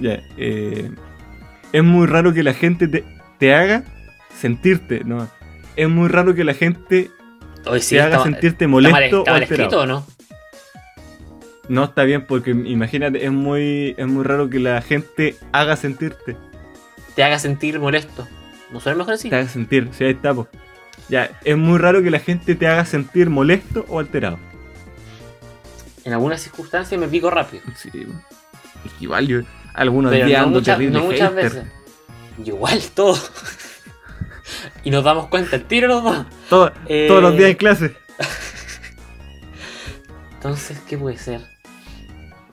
ya, 0.00 0.22
eh, 0.36 0.90
es 1.72 1.82
muy 1.82 2.06
raro 2.06 2.32
que 2.34 2.42
la 2.42 2.52
gente 2.54 2.88
te, 2.88 3.04
te 3.38 3.54
haga 3.54 3.84
sentirte, 4.38 5.02
¿no? 5.04 5.28
Es 5.76 5.88
muy 5.88 6.08
raro 6.08 6.34
que 6.34 6.44
la 6.44 6.54
gente 6.54 7.10
Hoy 7.66 7.80
sí, 7.80 7.94
te 7.94 8.02
haga 8.02 8.16
está, 8.16 8.24
sentirte 8.24 8.64
está 8.64 8.68
mal, 8.68 8.82
molesto 8.82 9.18
está 9.20 9.32
o 9.32 9.36
escrito 9.36 9.80
o 9.80 9.86
no? 9.86 10.06
No 11.68 11.84
está 11.84 12.04
bien 12.04 12.26
porque 12.26 12.50
imagínate, 12.50 13.24
es 13.24 13.32
muy, 13.32 13.94
es 13.96 14.06
muy 14.06 14.22
raro 14.22 14.50
que 14.50 14.60
la 14.60 14.82
gente 14.82 15.36
haga 15.52 15.76
sentirte. 15.76 16.36
Te 17.14 17.24
haga 17.24 17.38
sentir 17.38 17.80
molesto. 17.80 18.28
¿No 18.70 18.80
suena 18.80 18.98
mejor 18.98 19.14
así? 19.14 19.30
Te 19.30 19.36
haga 19.36 19.48
sentir, 19.48 19.88
si 19.92 20.04
ahí 20.04 20.10
está, 20.12 20.34
po. 20.34 20.46
Ya, 21.08 21.30
es 21.44 21.56
muy 21.56 21.78
raro 21.78 22.02
que 22.02 22.10
la 22.10 22.18
gente 22.18 22.54
te 22.54 22.66
haga 22.66 22.84
sentir 22.84 23.30
molesto 23.30 23.86
o 23.88 23.98
alterado. 23.98 24.38
En 26.04 26.12
algunas 26.12 26.42
circunstancias 26.42 27.00
me 27.00 27.08
pico 27.08 27.30
rápido. 27.30 27.62
Sí, 27.76 27.90
yo 29.00 29.14
algunos 29.74 30.12
Pero 30.12 30.26
días 30.26 30.46
no, 30.46 30.62
terrible 30.62 30.98
no 30.98 31.04
muchas 31.06 31.34
veces. 31.34 31.64
Igual 32.44 32.80
todo. 32.94 33.18
Y 34.84 34.90
nos 34.90 35.04
damos 35.04 35.28
cuenta 35.28 35.56
el 35.56 35.64
tiro 35.64 35.88
los 35.88 36.02
dos. 36.02 36.26
Todo- 36.48 36.72
Eh, 36.88 37.06
Todos 37.08 37.22
los 37.22 37.36
días 37.36 37.50
en 37.50 37.56
clase. 37.56 37.96
Entonces, 40.34 40.78
¿qué 40.88 40.98
puede 40.98 41.16
ser? 41.18 41.40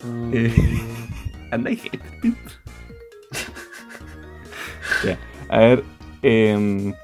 Mm, 0.03 0.31
Eh. 0.33 0.53
Anda 1.51 1.69
y 1.71 1.75
hater, 1.77 1.99
tío. 2.21 2.33
Ya, 5.03 5.17
a 5.49 5.59
ver. 5.59 5.83
em, 6.21 6.89
es 6.89 6.95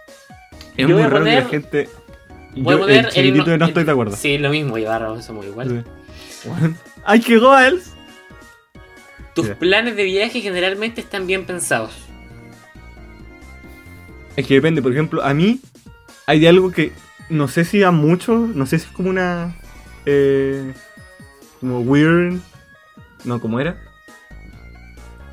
Yo 0.88 0.90
muy 0.90 1.02
raro 1.04 1.24
que 1.26 1.32
la 1.36 1.46
gente. 1.46 1.90
voy 2.56 2.76
a 2.76 2.78
poner 2.78 2.98
el 3.06 3.08
chiquitito 3.12 3.50
de 3.50 3.58
no 3.58 3.66
el- 3.66 3.70
estoy 3.72 3.84
de 3.84 3.92
acuerdo. 3.92 4.16
Sí, 4.16 4.38
lo 4.38 4.50
mismo, 4.52 4.78
llevar 4.78 5.22
somos 5.24 5.46
igual. 5.46 5.84
¡Ay, 7.04 7.20
qué 7.22 7.38
goals! 7.40 7.94
Tus 9.34 9.48
planes 9.50 9.96
de 9.96 10.04
viaje 10.04 10.42
generalmente 10.42 11.02
están 11.02 11.28
bien 11.28 11.46
pensados. 11.46 11.92
Es 14.38 14.48
que 14.48 14.54
depende, 14.54 14.82
por 14.82 14.92
ejemplo, 14.94 15.22
a 15.24 15.34
mí 15.34 15.60
hay 16.28 16.40
de 16.40 16.48
algo 16.48 16.72
que 16.72 16.92
no 17.30 17.48
sé 17.50 17.66
si 17.66 17.84
a 17.84 17.92
muchos, 17.92 18.48
no 18.56 18.66
sé 18.66 18.80
si 18.80 18.86
es 18.86 18.92
como 18.92 19.10
una. 19.10 19.56
Eh, 20.06 20.74
como 21.60 21.82
weird. 21.82 22.40
No, 23.26 23.42
¿cómo 23.42 23.60
era? 23.60 23.78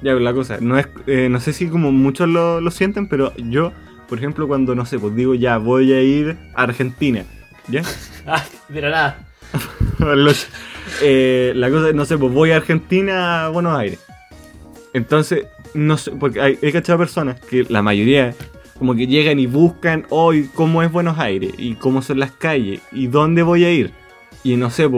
Ya, 0.03 0.15
la 0.15 0.33
cosa, 0.35 0.59
no 0.61 0.79
es, 0.79 0.87
eh, 1.07 1.29
no 1.31 1.39
sé 1.41 1.53
si 1.53 1.69
como 1.69 1.93
muchos 1.93 2.29
lo, 2.29 2.61
lo 2.61 2.71
sienten, 2.71 3.07
pero 3.07 3.33
yo, 3.37 3.73
por 4.09 4.19
ejemplo, 4.19 4.47
cuando 4.49 4.75
no 4.75 4.85
sé, 4.85 4.99
pues 4.99 5.15
digo 5.15 5.35
ya 5.35 5.57
voy 5.59 5.93
a 5.93 6.03
ir 6.03 6.37
a 6.55 6.63
Argentina, 6.65 7.25
¿ya? 7.69 7.83
Ah, 8.27 8.43
pero 8.73 8.89
nada. 8.91 9.19
Los- 9.99 10.49
eh, 11.03 11.53
la 11.55 11.71
cosa, 11.71 11.93
no 11.93 12.05
sé, 12.07 12.17
pues 12.19 12.33
voy 12.33 12.51
a 12.53 12.57
Argentina 12.57 13.45
a 13.45 13.49
Buenos 13.51 13.79
Aires. 13.79 13.99
Entonces, 14.95 15.47
no 15.75 15.97
sé, 15.99 16.11
porque 16.13 16.41
hay, 16.41 16.59
he 16.63 16.73
cachado 16.73 16.99
personas 16.99 17.39
que 17.41 17.65
la 17.69 17.83
mayoría 17.83 18.35
como 18.79 18.95
que 18.95 19.07
llegan 19.07 19.39
y 19.39 19.47
buscan 19.47 20.07
hoy 20.11 20.51
cómo 20.55 20.83
es 20.83 20.91
Buenos 20.91 21.19
Aires 21.19 21.53
y 21.59 21.75
cómo 21.75 22.03
son 22.03 22.19
las 22.19 22.33
calles 22.33 22.81
y 22.93 23.07
dónde 23.07 23.43
voy 23.43 23.65
a 23.65 23.73
ir. 23.73 23.93
Y 24.43 24.57
no 24.57 24.71
sé, 24.71 24.91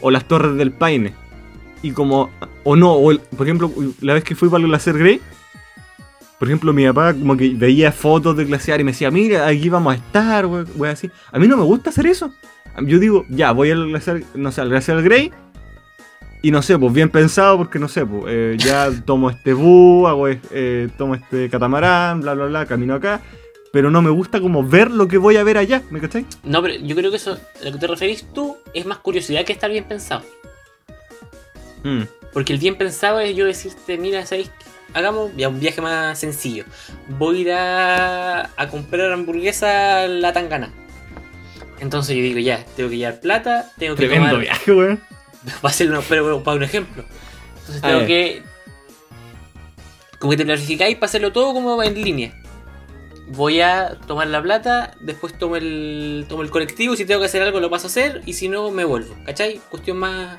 o 0.00 0.10
las 0.10 0.24
Torres 0.26 0.56
del 0.56 0.72
Paine. 0.72 1.14
Y 1.82 1.92
como, 1.92 2.30
o 2.64 2.76
no, 2.76 2.92
o 2.94 3.16
por 3.36 3.46
ejemplo, 3.46 3.72
la 4.00 4.14
vez 4.14 4.24
que 4.24 4.34
fui 4.34 4.48
para 4.48 4.62
el 4.62 4.68
Glaciar 4.68 4.98
Grey, 4.98 5.20
por 6.40 6.48
ejemplo, 6.48 6.72
mi 6.72 6.86
papá 6.86 7.12
como 7.12 7.36
que 7.36 7.50
veía 7.50 7.92
fotos 7.92 8.34
del 8.34 8.46
glaciar 8.46 8.80
y 8.80 8.84
me 8.84 8.92
decía, 8.92 9.10
mira, 9.10 9.46
aquí 9.46 9.68
vamos 9.68 9.92
a 9.92 9.96
estar, 9.96 10.46
wey, 10.46 10.90
así. 10.90 11.10
A 11.32 11.38
mí 11.38 11.46
no 11.46 11.58
me 11.58 11.64
gusta 11.64 11.90
hacer 11.90 12.06
eso. 12.06 12.32
Yo 12.80 12.98
digo, 12.98 13.26
ya, 13.28 13.52
voy 13.52 13.70
al 13.70 13.88
glaciar, 13.88 14.22
no 14.34 14.50
sé, 14.50 14.62
al 14.62 14.70
glaciar 14.70 15.02
Grey. 15.02 15.32
Y 16.42 16.50
no 16.50 16.62
sé, 16.62 16.78
pues 16.78 16.92
bien 16.92 17.10
pensado, 17.10 17.58
porque 17.58 17.78
no 17.78 17.86
sé, 17.88 18.06
pues 18.06 18.24
eh, 18.28 18.56
ya 18.58 18.90
tomo 19.04 19.30
este 19.30 19.52
bus, 19.52 20.08
hago, 20.08 20.26
eh, 20.28 20.88
tomo 20.96 21.14
este 21.14 21.50
catamarán, 21.50 22.20
bla, 22.20 22.34
bla, 22.34 22.46
bla, 22.46 22.66
camino 22.66 22.94
acá. 22.94 23.20
Pero 23.72 23.90
no 23.90 24.02
me 24.02 24.10
gusta 24.10 24.40
como 24.40 24.64
ver 24.64 24.90
lo 24.90 25.06
que 25.06 25.16
voy 25.18 25.36
a 25.36 25.44
ver 25.44 25.56
allá, 25.56 25.82
¿me 25.90 26.00
cachai? 26.00 26.26
No, 26.42 26.60
pero 26.60 26.74
yo 26.74 26.96
creo 26.96 27.10
que 27.10 27.18
eso, 27.18 27.38
a 27.60 27.64
lo 27.64 27.72
que 27.72 27.78
te 27.78 27.86
referís 27.86 28.24
tú, 28.32 28.56
es 28.74 28.84
más 28.84 28.98
curiosidad 28.98 29.44
que 29.44 29.52
estar 29.52 29.70
bien 29.70 29.84
pensado. 29.84 30.22
Mm, 31.84 32.02
Porque 32.32 32.52
el 32.52 32.58
bien 32.58 32.76
pensado 32.76 33.20
es 33.20 33.36
yo 33.36 33.46
decirte, 33.46 33.96
mira, 33.96 34.26
¿sabéis? 34.26 34.50
Hagamos 34.92 35.30
ya 35.36 35.48
un 35.48 35.60
viaje 35.60 35.80
más 35.80 36.18
sencillo. 36.18 36.64
Voy 37.18 37.36
a 37.36 37.40
ir 37.40 37.52
a, 37.52 38.50
a 38.56 38.68
comprar 38.68 39.12
hamburguesa 39.12 40.02
a 40.02 40.08
la 40.08 40.32
tangana. 40.32 40.72
Entonces 41.78 42.16
yo 42.16 42.22
digo, 42.22 42.40
ya, 42.40 42.64
tengo 42.76 42.90
que 42.90 42.96
llevar 42.96 43.20
plata, 43.20 43.70
tengo 43.78 43.94
que 43.94 44.00
Tremendo 44.06 44.30
tomar... 44.30 44.42
viaje, 44.42 44.72
weón. 44.72 45.00
Va 45.64 45.70
a 45.70 45.72
ser 45.72 45.90
una, 45.90 46.00
pero 46.00 46.42
para 46.42 46.56
un 46.56 46.62
ejemplo. 46.62 47.04
Entonces 47.60 47.82
tengo 47.82 48.06
que. 48.06 48.42
Como 50.18 50.32
que 50.32 50.36
te 50.36 50.44
planificáis 50.44 50.96
para 50.96 51.06
hacerlo 51.06 51.32
todo 51.32 51.54
como 51.54 51.82
en 51.82 51.94
línea. 51.94 52.34
Voy 53.28 53.60
a 53.60 53.96
tomar 54.06 54.26
la 54.26 54.42
plata, 54.42 54.96
después 55.00 55.38
tomo 55.38 55.56
el, 55.56 56.26
tomo 56.28 56.42
el 56.42 56.50
colectivo, 56.50 56.96
si 56.96 57.04
tengo 57.04 57.20
que 57.20 57.26
hacer 57.26 57.40
algo 57.42 57.60
lo 57.60 57.70
paso 57.70 57.86
a 57.86 57.90
hacer, 57.90 58.22
y 58.26 58.32
si 58.34 58.48
no, 58.48 58.70
me 58.70 58.84
vuelvo. 58.84 59.14
¿Cachai? 59.24 59.60
Cuestión 59.70 59.98
más. 59.98 60.36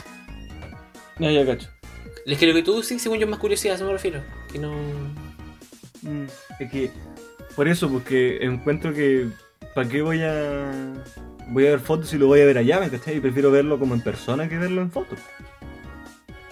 Ya, 1.17 1.31
ya, 1.31 1.45
cacho. 1.45 1.69
Es 2.25 2.37
que 2.37 2.47
lo 2.47 2.53
que 2.53 2.63
tú 2.63 2.83
sí, 2.83 2.99
según 2.99 3.17
yo, 3.17 3.25
es 3.25 3.29
más 3.29 3.39
curiosidad, 3.39 3.73
a 3.73 3.75
eso 3.77 3.85
me 3.85 3.93
refiero. 3.93 4.21
Que 4.51 4.59
no. 4.59 4.73
Mm, 6.01 6.25
Es 6.59 6.71
que, 6.71 6.91
por 7.55 7.67
eso, 7.67 7.89
porque 7.89 8.43
encuentro 8.43 8.93
que, 8.93 9.29
¿para 9.73 9.87
qué 9.87 10.01
voy 10.01 10.21
a 10.21 10.71
voy 11.51 11.67
a 11.67 11.71
ver 11.71 11.79
fotos 11.79 12.09
si 12.09 12.17
lo 12.17 12.27
voy 12.27 12.41
a 12.41 12.45
ver 12.45 12.57
allá, 12.57 12.79
¿me 12.79 12.89
cachai? 12.89 13.17
Y 13.17 13.19
prefiero 13.19 13.51
verlo 13.51 13.77
como 13.77 13.93
en 13.93 14.01
persona 14.01 14.47
que 14.47 14.57
verlo 14.57 14.81
en 14.81 14.89
fotos. 14.89 15.19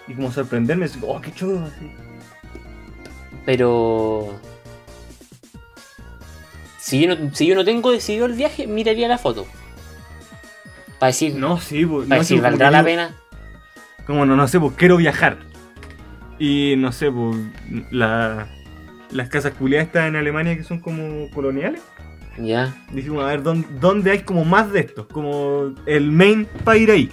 Y 0.08 0.14
como 0.14 0.32
sorprenderme, 0.32 0.86
así, 0.86 1.00
oh, 1.02 1.22
qué 1.22 1.34
chulo, 1.34 1.66
así. 1.66 1.92
Pero. 3.46 4.40
Si 6.80 7.02
yo, 7.02 7.16
no, 7.16 7.34
si 7.34 7.46
yo 7.46 7.56
no 7.56 7.64
tengo 7.64 7.92
decidido 7.92 8.26
el 8.26 8.34
viaje, 8.34 8.68
miraría 8.68 9.08
la 9.08 9.18
foto. 9.18 9.46
Para 10.98 11.08
decir, 11.08 11.36
No, 11.36 11.60
sí, 11.60 11.86
pues, 11.86 12.08
para 12.08 12.18
no, 12.18 12.22
decir 12.22 12.38
sí, 12.38 12.42
¿valdrá 12.42 12.72
la 12.72 12.84
pena? 12.84 13.16
Como 14.06 14.26
no, 14.26 14.36
no 14.36 14.48
sé, 14.48 14.60
pues 14.60 14.74
quiero 14.76 14.98
viajar. 14.98 15.38
Y 16.40 16.76
no 16.78 16.92
sé, 16.92 17.12
pues, 17.12 17.38
la, 17.92 18.48
las 19.12 19.30
casas 19.30 19.54
culiadas 19.54 19.88
están 19.88 20.08
en 20.08 20.16
Alemania 20.16 20.58
que 20.58 20.64
son 20.64 20.80
como 20.80 21.30
coloniales. 21.32 21.82
Ya. 22.40 22.74
Dijimos, 22.92 23.24
a 23.24 23.28
ver, 23.28 23.44
¿dónde, 23.44 23.68
dónde 23.80 24.12
hay 24.12 24.20
como 24.20 24.46
más 24.46 24.72
de 24.72 24.80
estos? 24.82 25.06
Como 25.08 25.74
el 25.86 26.12
main 26.12 26.48
para 26.64 26.78
ir 26.78 26.90
ahí. 26.92 27.10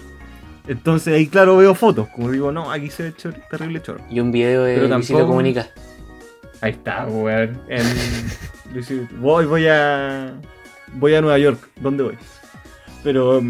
Entonces 0.67 1.13
ahí, 1.13 1.27
claro, 1.27 1.57
veo 1.57 1.73
fotos. 1.75 2.07
Como 2.15 2.31
digo, 2.31 2.51
no, 2.51 2.71
aquí 2.71 2.89
se 2.89 3.03
ve 3.03 3.13
chor- 3.15 3.35
terrible 3.49 3.81
chorro. 3.81 4.01
Y 4.09 4.19
un 4.19 4.31
video 4.31 4.63
de 4.63 4.75
Pero 4.75 4.87
Luisito 4.87 5.13
tampoco- 5.19 5.31
Comunica. 5.33 5.67
Ahí 6.61 6.71
está, 6.71 7.05
weón. 7.07 7.61
En... 7.69 7.83
Voy, 9.19 9.45
voy 9.45 9.67
a. 9.67 10.33
Voy 10.93 11.13
a 11.15 11.21
Nueva 11.21 11.37
York. 11.37 11.59
¿Dónde 11.79 12.03
voy? 12.03 12.17
Pero. 13.03 13.41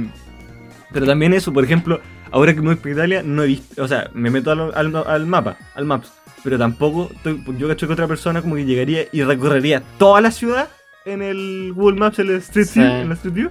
Pero 0.91 1.05
también 1.05 1.33
eso, 1.33 1.51
por 1.51 1.63
ejemplo, 1.63 1.99
ahora 2.31 2.53
que 2.53 2.61
me 2.61 2.67
voy 2.67 2.75
para 2.75 2.91
Italia, 2.91 3.23
no 3.23 3.43
he 3.43 3.47
visto. 3.47 3.83
O 3.83 3.87
sea, 3.87 4.09
me 4.13 4.29
meto 4.29 4.51
al, 4.51 4.71
al, 4.75 4.95
al 4.95 5.25
mapa, 5.25 5.57
al 5.75 5.85
Maps. 5.85 6.11
Pero 6.43 6.57
tampoco. 6.57 7.09
estoy- 7.13 7.43
yo 7.57 7.67
cacho 7.67 7.87
que 7.87 7.93
otra 7.93 8.07
persona 8.07 8.41
como 8.41 8.55
que 8.55 8.65
llegaría 8.65 9.05
y 9.11 9.23
recorrería 9.23 9.81
toda 9.97 10.21
la 10.21 10.31
ciudad 10.31 10.69
en 11.07 11.21
el 11.21 11.71
Google 11.73 11.97
Maps, 11.99 12.19
en 12.19 12.31
la 12.31 12.37
Street. 12.37 12.67
View, 12.73 12.85
en 12.85 13.09
la 13.09 13.15
Street 13.15 13.33
View. 13.33 13.49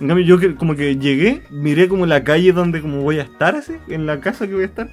En 0.00 0.08
cambio, 0.08 0.26
yo 0.26 0.38
que, 0.38 0.54
como 0.54 0.74
que 0.74 0.96
llegué, 0.96 1.42
miré 1.50 1.88
como 1.88 2.06
la 2.06 2.24
calle 2.24 2.52
donde 2.52 2.80
como 2.80 3.02
voy 3.02 3.18
a 3.18 3.22
estar, 3.22 3.54
así, 3.54 3.74
en 3.88 4.06
la 4.06 4.20
casa 4.20 4.46
que 4.46 4.54
voy 4.54 4.64
a 4.64 4.66
estar. 4.66 4.88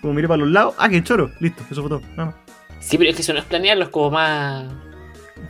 Como 0.00 0.14
miré 0.14 0.28
para 0.28 0.38
los 0.38 0.50
lados, 0.50 0.74
ah, 0.78 0.88
qué 0.88 1.02
choro, 1.02 1.30
listo, 1.40 1.62
eso 1.70 1.82
fue 1.82 1.88
todo. 1.88 2.02
nada 2.10 2.26
más. 2.26 2.34
Sí, 2.80 2.96
pero 2.96 3.10
es 3.10 3.16
que 3.16 3.22
eso 3.22 3.32
no 3.32 3.38
es 3.40 3.44
planearlo, 3.44 3.84
es 3.84 3.90
como 3.90 4.10
más. 4.10 4.66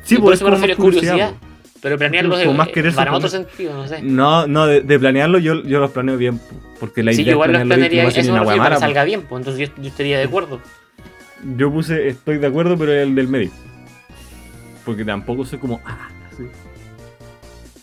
Sí, 0.03 0.15
y 0.15 0.19
por 0.19 0.27
pues, 0.27 0.39
eso 0.41 0.45
me 0.47 0.51
refiero 0.53 0.75
a 0.75 0.77
curiosidad. 0.77 1.35
Pero 1.83 1.97
planearlo 1.97 2.37
Como 2.37 2.51
es 2.51 2.57
más 2.59 2.69
querer 2.69 2.95
para 2.95 3.15
otro 3.15 3.29
sentido, 3.29 3.73
no 3.75 3.89
sé. 3.89 4.03
No, 4.03 4.47
no, 4.47 4.67
de, 4.67 4.83
de 4.83 4.99
planearlo 4.99 5.39
yo, 5.39 5.63
yo 5.63 5.81
los 5.81 5.91
planeo 5.91 6.19
bien, 6.19 6.39
porque 6.79 7.03
la 7.03 7.13
Sí, 7.13 7.23
idea 7.23 7.33
yo 7.33 7.37
igual 7.37 7.51
es 7.51 7.59
los 7.59 7.67
planearlo 7.67 7.89
bien, 7.91 8.03
planearía, 8.03 8.03
a 8.03 8.23
eso 8.23 8.33
me 8.33 8.39
refiero 8.41 8.63
para 8.63 8.77
que 8.77 8.81
salga 8.81 9.05
bien, 9.05 9.23
pues 9.23 9.41
entonces 9.41 9.69
yo, 9.69 9.83
yo 9.83 9.89
estaría 9.89 10.19
de 10.19 10.25
acuerdo. 10.25 10.61
Yo 11.57 11.73
puse 11.73 12.09
estoy 12.09 12.37
de 12.37 12.47
acuerdo, 12.47 12.77
pero 12.77 12.93
el 12.93 13.15
del 13.15 13.29
medio. 13.29 13.51
Porque 14.90 15.05
tampoco 15.05 15.44
soy 15.44 15.61
como, 15.61 15.81
ah, 15.85 16.09
así. 16.33 16.42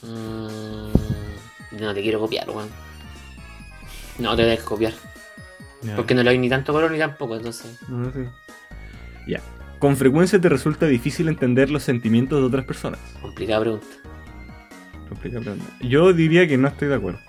Mm, 0.05 1.79
no 1.79 1.93
te 1.93 2.01
quiero 2.01 2.19
copiar, 2.19 2.49
weón. 2.49 2.67
No 4.19 4.35
te 4.35 4.41
debes 4.41 4.61
copiar. 4.63 4.91
Porque 5.95 6.13
no 6.13 6.21
le 6.23 6.31
doy 6.31 6.37
ni 6.37 6.49
tanto 6.49 6.73
color 6.73 6.91
ni 6.91 6.97
tampoco, 6.99 7.37
entonces. 7.37 7.79
no. 7.87 8.11
Ya. 9.25 9.39
Con 9.79 9.95
frecuencia 9.95 10.41
te 10.41 10.49
resulta 10.49 10.85
difícil 10.85 11.29
entender 11.29 11.69
los 11.69 11.83
sentimientos 11.83 12.41
de 12.41 12.45
otras 12.47 12.65
personas. 12.65 12.99
Complicada 13.21 13.61
pregunta. 13.61 13.87
Complicada 15.07 15.41
pregunta. 15.43 15.65
Yo 15.79 16.11
diría 16.11 16.45
que 16.45 16.57
no 16.57 16.67
estoy 16.67 16.89
de 16.89 16.95
acuerdo. 16.95 17.19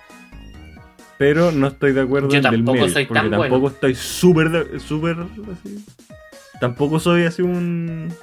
Pero 1.17 1.53
no 1.53 1.67
estoy 1.67 1.93
de 1.93 2.01
acuerdo 2.01 2.27
Yo 2.29 2.39
en 2.39 2.45
el 2.45 2.51
tampoco 2.51 2.73
medio. 2.79 2.89
soy 2.89 3.05
porque 3.05 3.21
tan 3.21 3.29
tampoco 3.31 3.59
bueno. 3.61 3.67
estoy 3.75 3.95
súper, 3.95 4.49
de- 4.49 4.79
súper 4.81 5.17
así. 5.19 5.85
Tampoco 6.59 6.99
soy 6.99 7.23
así 7.23 7.41
un... 7.43 8.13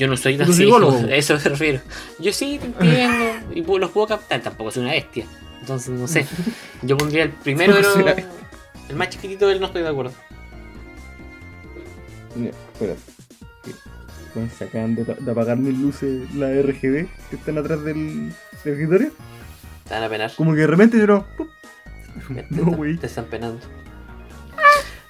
Yo 0.00 0.08
no 0.08 0.16
soy 0.16 0.38
tan 0.38 0.50
psicólogo. 0.50 0.96
a 1.08 1.14
eso 1.14 1.34
me 1.34 1.40
refiero. 1.40 1.80
Yo 2.18 2.32
sí 2.32 2.58
te 2.58 2.66
entiendo 2.66 3.46
y 3.54 3.60
puedo- 3.60 3.80
los 3.80 3.90
puedo 3.90 4.06
captar, 4.06 4.40
tampoco 4.40 4.70
soy 4.70 4.84
una 4.84 4.92
bestia. 4.92 5.26
Entonces, 5.60 5.90
no 5.90 6.08
sé. 6.08 6.26
Yo 6.82 6.96
pondría 6.96 7.24
el 7.24 7.30
primero, 7.32 7.74
pero. 7.94 8.14
El 8.88 8.96
más 8.96 9.10
chiquitito 9.10 9.46
del 9.46 9.60
no 9.60 9.66
estoy 9.66 9.82
de 9.82 9.88
acuerdo. 9.88 10.12
Mira, 12.34 12.52
espérate. 12.72 13.00
Se 14.56 14.64
acaban 14.64 14.94
de, 14.94 15.04
de 15.04 15.30
apagar 15.30 15.58
mis 15.58 15.76
luces, 15.78 16.32
la 16.34 16.48
RGB, 16.48 17.08
que 17.28 17.36
están 17.36 17.58
atrás 17.58 17.82
del, 17.84 18.30
del 18.64 18.72
escritorio. 18.74 19.10
Te 19.86 19.94
van 19.94 20.04
a 20.04 20.08
penar. 20.08 20.32
Como 20.36 20.52
que 20.54 20.60
de 20.60 20.66
repente 20.66 20.98
yo 20.98 21.06
no. 21.06 21.26
No, 22.48 22.64
güey. 22.76 22.96
te 22.96 23.06
están 23.06 23.26
penando. 23.26 23.60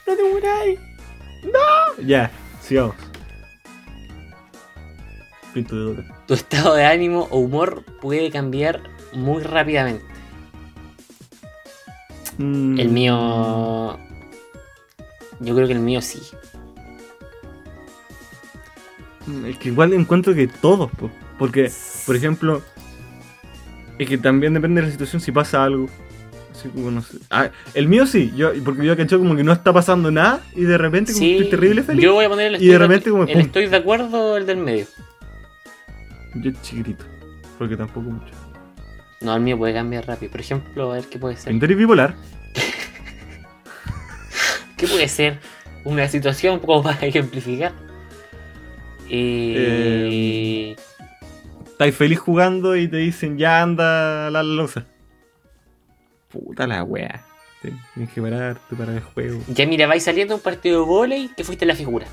¡No 0.07 0.17
te 0.17 0.23
muráis! 0.25 0.81
¡No! 1.45 2.03
Ya, 2.05 2.31
sigamos. 2.63 2.97
Tu 6.27 6.35
estado 6.35 6.75
de 6.75 6.85
ánimo 6.85 7.27
o 7.31 7.39
humor 7.39 7.85
puede 8.01 8.31
cambiar 8.31 8.81
muy 9.13 9.43
rápidamente. 9.43 10.05
Mm, 12.39 12.79
El 12.81 12.89
mío. 12.89 13.99
Yo 15.41 15.55
creo 15.55 15.67
que 15.67 15.73
el 15.73 15.81
mío 15.81 16.01
sí. 16.01 16.21
mm, 19.27 19.47
Es 19.47 19.59
que 19.59 19.69
igual 19.69 19.93
encuentro 19.93 20.35
que 20.35 20.47
todos, 20.47 20.91
po. 20.93 21.11
porque, 21.39 21.71
por 22.07 22.17
ejemplo, 22.17 22.63
es 23.99 24.09
que 24.09 24.19
también 24.19 24.55
depende 24.55 24.81
de 24.81 24.87
la 24.87 24.93
situación 24.93 25.21
si 25.21 25.33
pasa 25.33 25.65
algo. 25.65 25.87
Así 26.53 26.69
como 26.69 26.91
no 26.91 27.03
sé. 27.03 27.19
Ah, 27.31 27.51
el 27.75 27.89
mío 27.89 28.07
sí, 28.07 28.33
yo, 28.37 28.53
porque 28.65 28.85
yo 28.85 28.97
caché 28.97 29.17
como 29.17 29.35
que 29.35 29.43
no 29.45 29.53
está 29.53 29.73
pasando 29.73 30.11
nada 30.11 30.43
y 30.55 30.63
de 30.63 30.77
repente 30.77 31.13
como 31.13 31.25
Sí, 31.25 31.33
estoy 31.37 31.51
terrible 31.51 31.83
feliz. 31.83 32.03
Yo 32.05 32.13
voy 32.15 32.27
a 32.27 32.29
poner 32.29 32.55
el 32.55 32.63
Y 32.63 32.69
de 32.69 32.79
repente 32.79 33.11
como 33.11 33.25
el 33.25 33.41
estoy 33.41 33.67
de 33.67 33.77
acuerdo 33.77 34.37
el 34.37 34.45
del 34.47 34.59
medio. 34.59 34.87
Yo 36.35 36.51
chiquitito, 36.63 37.05
porque 37.59 37.77
tampoco 37.77 38.11
mucho. 38.11 38.33
No, 39.21 39.35
el 39.35 39.43
mío 39.43 39.59
puede 39.59 39.75
cambiar 39.75 40.07
rápido. 40.07 40.31
Por 40.33 40.41
ejemplo, 40.41 40.93
a 40.93 40.95
ver 40.95 41.05
qué 41.07 41.19
puede 41.19 41.37
ser. 41.37 41.51
Pintor 41.51 41.71
y 41.71 41.75
bipolar. 41.75 42.15
¿Qué 44.77 44.87
puede 44.87 45.09
ser? 45.09 45.39
Una 45.85 46.09
situación 46.09 46.59
como 46.61 46.83
para 46.83 46.99
ejemplificar. 47.07 47.73
Eh, 49.09 50.77
Estáis 51.67 51.97
feliz 51.97 52.19
jugando 52.19 52.77
y 52.77 52.87
te 52.89 52.99
dicen 52.99 53.39
ya 53.39 53.63
anda 53.63 54.27
a 54.27 54.31
la 54.31 54.43
losa. 54.43 54.85
Puta 56.29 56.67
la 56.67 56.85
wea. 56.85 57.25
Tienes 57.95 58.13
que 58.13 58.23
pararte 58.23 58.77
para 58.77 58.95
el 58.95 59.01
juego. 59.01 59.43
Ya 59.49 59.67
mira, 59.67 59.87
vais 59.87 60.03
saliendo 60.03 60.35
un 60.35 60.41
partido 60.41 60.81
de 60.81 60.87
volei 60.87 61.31
que 61.37 61.45
fuiste 61.45 61.67
la 61.67 61.75
figura. 61.75 62.07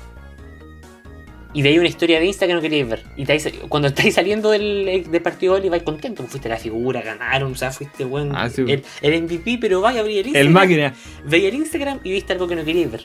Y 1.54 1.66
ahí 1.66 1.78
una 1.78 1.88
historia 1.88 2.20
de 2.20 2.26
Insta 2.26 2.46
que 2.46 2.52
no 2.54 2.60
queríais 2.60 2.88
ver. 2.88 3.04
Y 3.16 3.22
estáis- 3.22 3.50
cuando 3.68 3.88
estáis 3.88 4.14
saliendo 4.14 4.50
del, 4.50 5.06
del 5.10 5.22
partido 5.22 5.58
de 5.58 5.70
vais 5.70 5.82
contento. 5.82 6.16
porque 6.22 6.32
Fuiste 6.32 6.48
la 6.48 6.58
figura, 6.58 7.00
ganaron, 7.00 7.52
o 7.52 7.54
sea, 7.54 7.70
fuiste 7.72 8.04
buen. 8.04 8.34
Ah, 8.36 8.50
sí. 8.50 8.62
el, 8.68 8.84
el 9.00 9.22
MVP, 9.22 9.58
pero 9.58 9.80
vais 9.80 9.96
a 9.96 10.00
abrir 10.00 10.18
el 10.18 10.26
Instagram. 10.26 10.46
El 10.46 10.52
máquina. 10.52 10.94
Veis 11.24 11.44
el 11.44 11.54
Instagram 11.54 12.00
y 12.04 12.12
viste 12.12 12.32
algo 12.34 12.46
que 12.48 12.54
no 12.56 12.64
queríais 12.64 12.90
ver. 12.92 13.02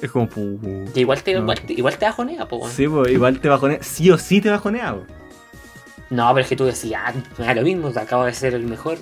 Es 0.00 0.10
como. 0.10 0.28
Y 0.94 1.00
igual 1.00 1.22
te, 1.22 1.34
No. 1.34 1.40
igual, 1.40 1.60
te- 1.60 1.72
igual 1.74 1.98
te 1.98 2.06
bajonea, 2.06 2.48
po. 2.48 2.68
Sí, 2.70 2.88
pues 2.88 3.12
igual 3.12 3.38
te 3.38 3.48
bajonea. 3.48 3.82
Sí 3.82 4.10
o 4.10 4.16
sí 4.16 4.40
te 4.40 4.48
bajonea, 4.48 4.94
po. 4.94 5.04
No, 6.08 6.26
pero 6.32 6.40
es 6.42 6.48
que 6.48 6.56
tú 6.56 6.64
decías, 6.64 7.02
ah, 7.38 7.54
lo 7.54 7.62
mismo, 7.62 7.88
acabo 7.94 8.24
de 8.24 8.32
ser 8.32 8.54
el 8.54 8.64
mejor. 8.64 8.98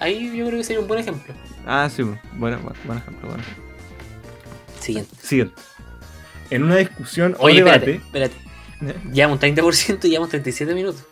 Ahí 0.00 0.32
yo 0.36 0.46
creo 0.46 0.58
que 0.58 0.64
sería 0.64 0.80
un 0.80 0.88
buen 0.88 1.00
ejemplo. 1.00 1.34
Ah, 1.66 1.88
sí, 1.94 2.02
pues. 2.02 2.18
Bueno, 2.32 2.58
bueno, 2.62 2.76
buen 2.84 2.98
ejemplo, 2.98 3.28
buen 3.28 3.40
ejemplo. 3.40 3.64
Siguiente. 4.80 5.16
Siguiente. 5.22 5.54
En 6.50 6.62
una 6.64 6.76
discusión 6.76 7.36
o 7.38 7.48
debate. 7.48 7.94
espérate, 7.96 8.34
espérate. 8.80 9.10
Llevamos 9.12 9.42
un 9.42 9.54
30% 9.56 10.04
y 10.04 10.08
llevamos 10.10 10.30
37 10.30 10.74
minutos. 10.74 11.04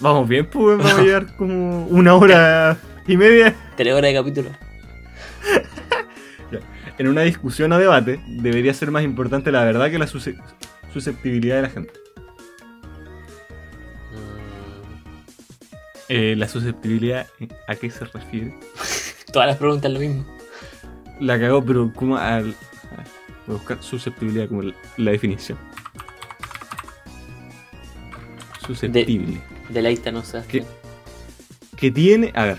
Vamos 0.00 0.28
bien, 0.28 0.46
pues 0.46 0.78
vamos 0.78 0.92
a 0.92 1.02
llevar 1.02 1.34
como 1.36 1.86
una 1.86 2.14
hora 2.14 2.76
y 3.06 3.16
media. 3.16 3.54
3 3.76 3.94
horas 3.94 4.10
de 4.12 4.14
capítulo. 4.18 4.50
En 6.98 7.08
una 7.08 7.22
discusión 7.22 7.72
o 7.72 7.78
debate, 7.78 8.20
debería 8.28 8.72
ser 8.72 8.92
más 8.92 9.02
importante 9.02 9.50
la 9.50 9.64
verdad 9.64 9.90
que 9.90 9.98
la 9.98 10.06
susce- 10.06 10.40
susceptibilidad 10.92 11.56
de 11.56 11.62
la 11.62 11.70
gente. 11.70 11.92
Mm, 14.12 14.84
Eh, 16.08 16.34
la 16.36 16.46
susceptibilidad. 16.48 17.26
¿a 17.66 17.74
qué 17.74 17.90
se 17.90 18.04
refiere? 18.04 18.54
Todas 19.32 19.48
las 19.48 19.56
preguntas 19.56 19.90
lo 19.90 19.98
mismo. 19.98 20.24
La 21.18 21.38
cagó, 21.40 21.64
pero 21.64 21.92
como 21.94 22.16
al. 22.16 22.54
Voy 23.46 23.56
a 23.56 23.58
buscar 23.58 23.82
susceptibilidad 23.82 24.48
como 24.48 24.62
la, 24.96 25.10
definición. 25.10 25.58
Susceptible. 28.64 29.40
De 29.68 29.82
la 29.82 29.90
ista 29.90 30.10
no 30.10 30.22
sé. 30.22 30.42
¿Qué? 30.48 30.64
Que 31.76 31.90
tiene. 31.90 32.32
A 32.34 32.44
ver. 32.44 32.58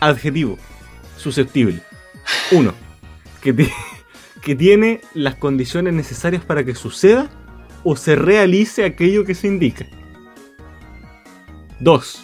Adjetivo. 0.00 0.58
Susceptible. 1.16 1.82
Uno. 2.50 2.74
Que, 3.40 3.54
que 4.42 4.54
tiene 4.54 5.00
las 5.14 5.36
condiciones 5.36 5.94
necesarias 5.94 6.44
para 6.44 6.64
que 6.64 6.74
suceda 6.74 7.30
o 7.84 7.96
se 7.96 8.16
realice 8.16 8.84
aquello 8.84 9.24
que 9.24 9.34
se 9.34 9.46
indica. 9.46 9.86
Dos. 11.80 12.22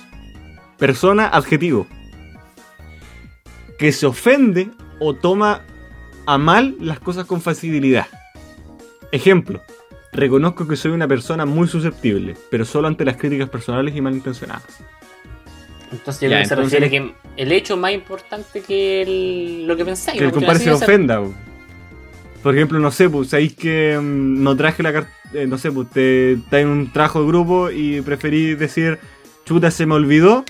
Persona 0.76 1.28
adjetivo. 1.28 1.86
Que 3.78 3.92
se 3.92 4.06
ofende 4.06 4.70
o 5.00 5.14
toma 5.14 5.64
a 6.30 6.36
mal 6.36 6.76
las 6.78 7.00
cosas 7.00 7.24
con 7.24 7.40
facilidad. 7.40 8.06
Ejemplo. 9.12 9.62
Reconozco 10.12 10.68
que 10.68 10.76
soy 10.76 10.90
una 10.90 11.08
persona 11.08 11.46
muy 11.46 11.68
susceptible, 11.68 12.34
pero 12.50 12.64
solo 12.66 12.86
ante 12.88 13.04
las 13.04 13.16
críticas 13.16 13.48
personales 13.48 13.96
y 13.96 14.00
malintencionadas. 14.02 14.64
Entonces 15.90 16.20
yo 16.22 16.28
Ya, 16.28 16.36
creo 16.36 16.42
que 16.42 16.48
se 16.48 16.54
entonces- 16.54 16.80
refiere 16.80 16.90
que 16.90 17.14
el 17.42 17.52
hecho 17.52 17.74
es 17.74 17.80
más 17.80 17.92
importante 17.92 18.60
que 18.60 19.02
el- 19.02 19.66
lo 19.66 19.74
que 19.76 19.84
pensáis. 19.86 20.18
Que 20.18 20.24
el 20.26 20.32
compadre 20.32 20.58
se 20.64 20.70
ofenda. 20.72 21.20
po. 21.20 21.32
Por 22.42 22.54
ejemplo, 22.54 22.78
no 22.78 22.90
sé, 22.90 23.08
pues 23.08 23.28
sabéis 23.30 23.54
que 23.54 23.98
mm, 23.98 24.42
no 24.42 24.54
traje 24.56 24.82
la 24.82 24.92
carta. 24.92 25.10
no 25.46 25.56
sé, 25.58 25.70
pues 25.72 25.88
te 25.90 26.32
está 26.32 26.60
en 26.60 26.68
un 26.68 26.92
trabajo 26.92 27.20
de 27.20 27.26
grupo 27.26 27.70
y 27.70 28.00
preferí 28.02 28.54
decir 28.54 28.98
chuta 29.44 29.70
se 29.70 29.84
me 29.86 29.94
olvidó 29.94 30.44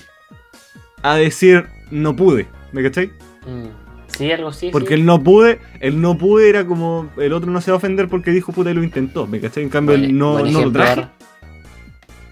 a 1.03 1.15
decir 1.15 1.65
no 1.91 2.15
pude. 2.15 2.47
¿Me 2.71 2.81
cachai? 2.83 3.07
Mm. 3.45 3.88
Sí, 4.19 4.31
algo 4.31 4.49
así. 4.49 4.69
Porque 4.69 4.89
sí. 4.89 4.93
el 4.95 5.05
no 5.05 5.23
pude, 5.23 5.59
el 5.79 6.01
no 6.01 6.17
pude 6.17 6.49
era 6.49 6.65
como 6.67 7.09
el 7.17 7.31
otro 7.31 7.49
no 7.49 7.61
se 7.61 7.71
va 7.71 7.75
a 7.75 7.77
ofender 7.77 8.09
porque 8.09 8.31
dijo 8.31 8.51
puta 8.51 8.69
y 8.69 8.73
lo 8.73 8.83
intentó. 8.83 9.25
¿Me 9.25 9.39
cachai? 9.39 9.63
En 9.63 9.69
cambio, 9.69 9.95
el 9.95 10.17
no, 10.17 10.45
no 10.45 10.61
lo 10.61 10.71
traje. 10.71 11.07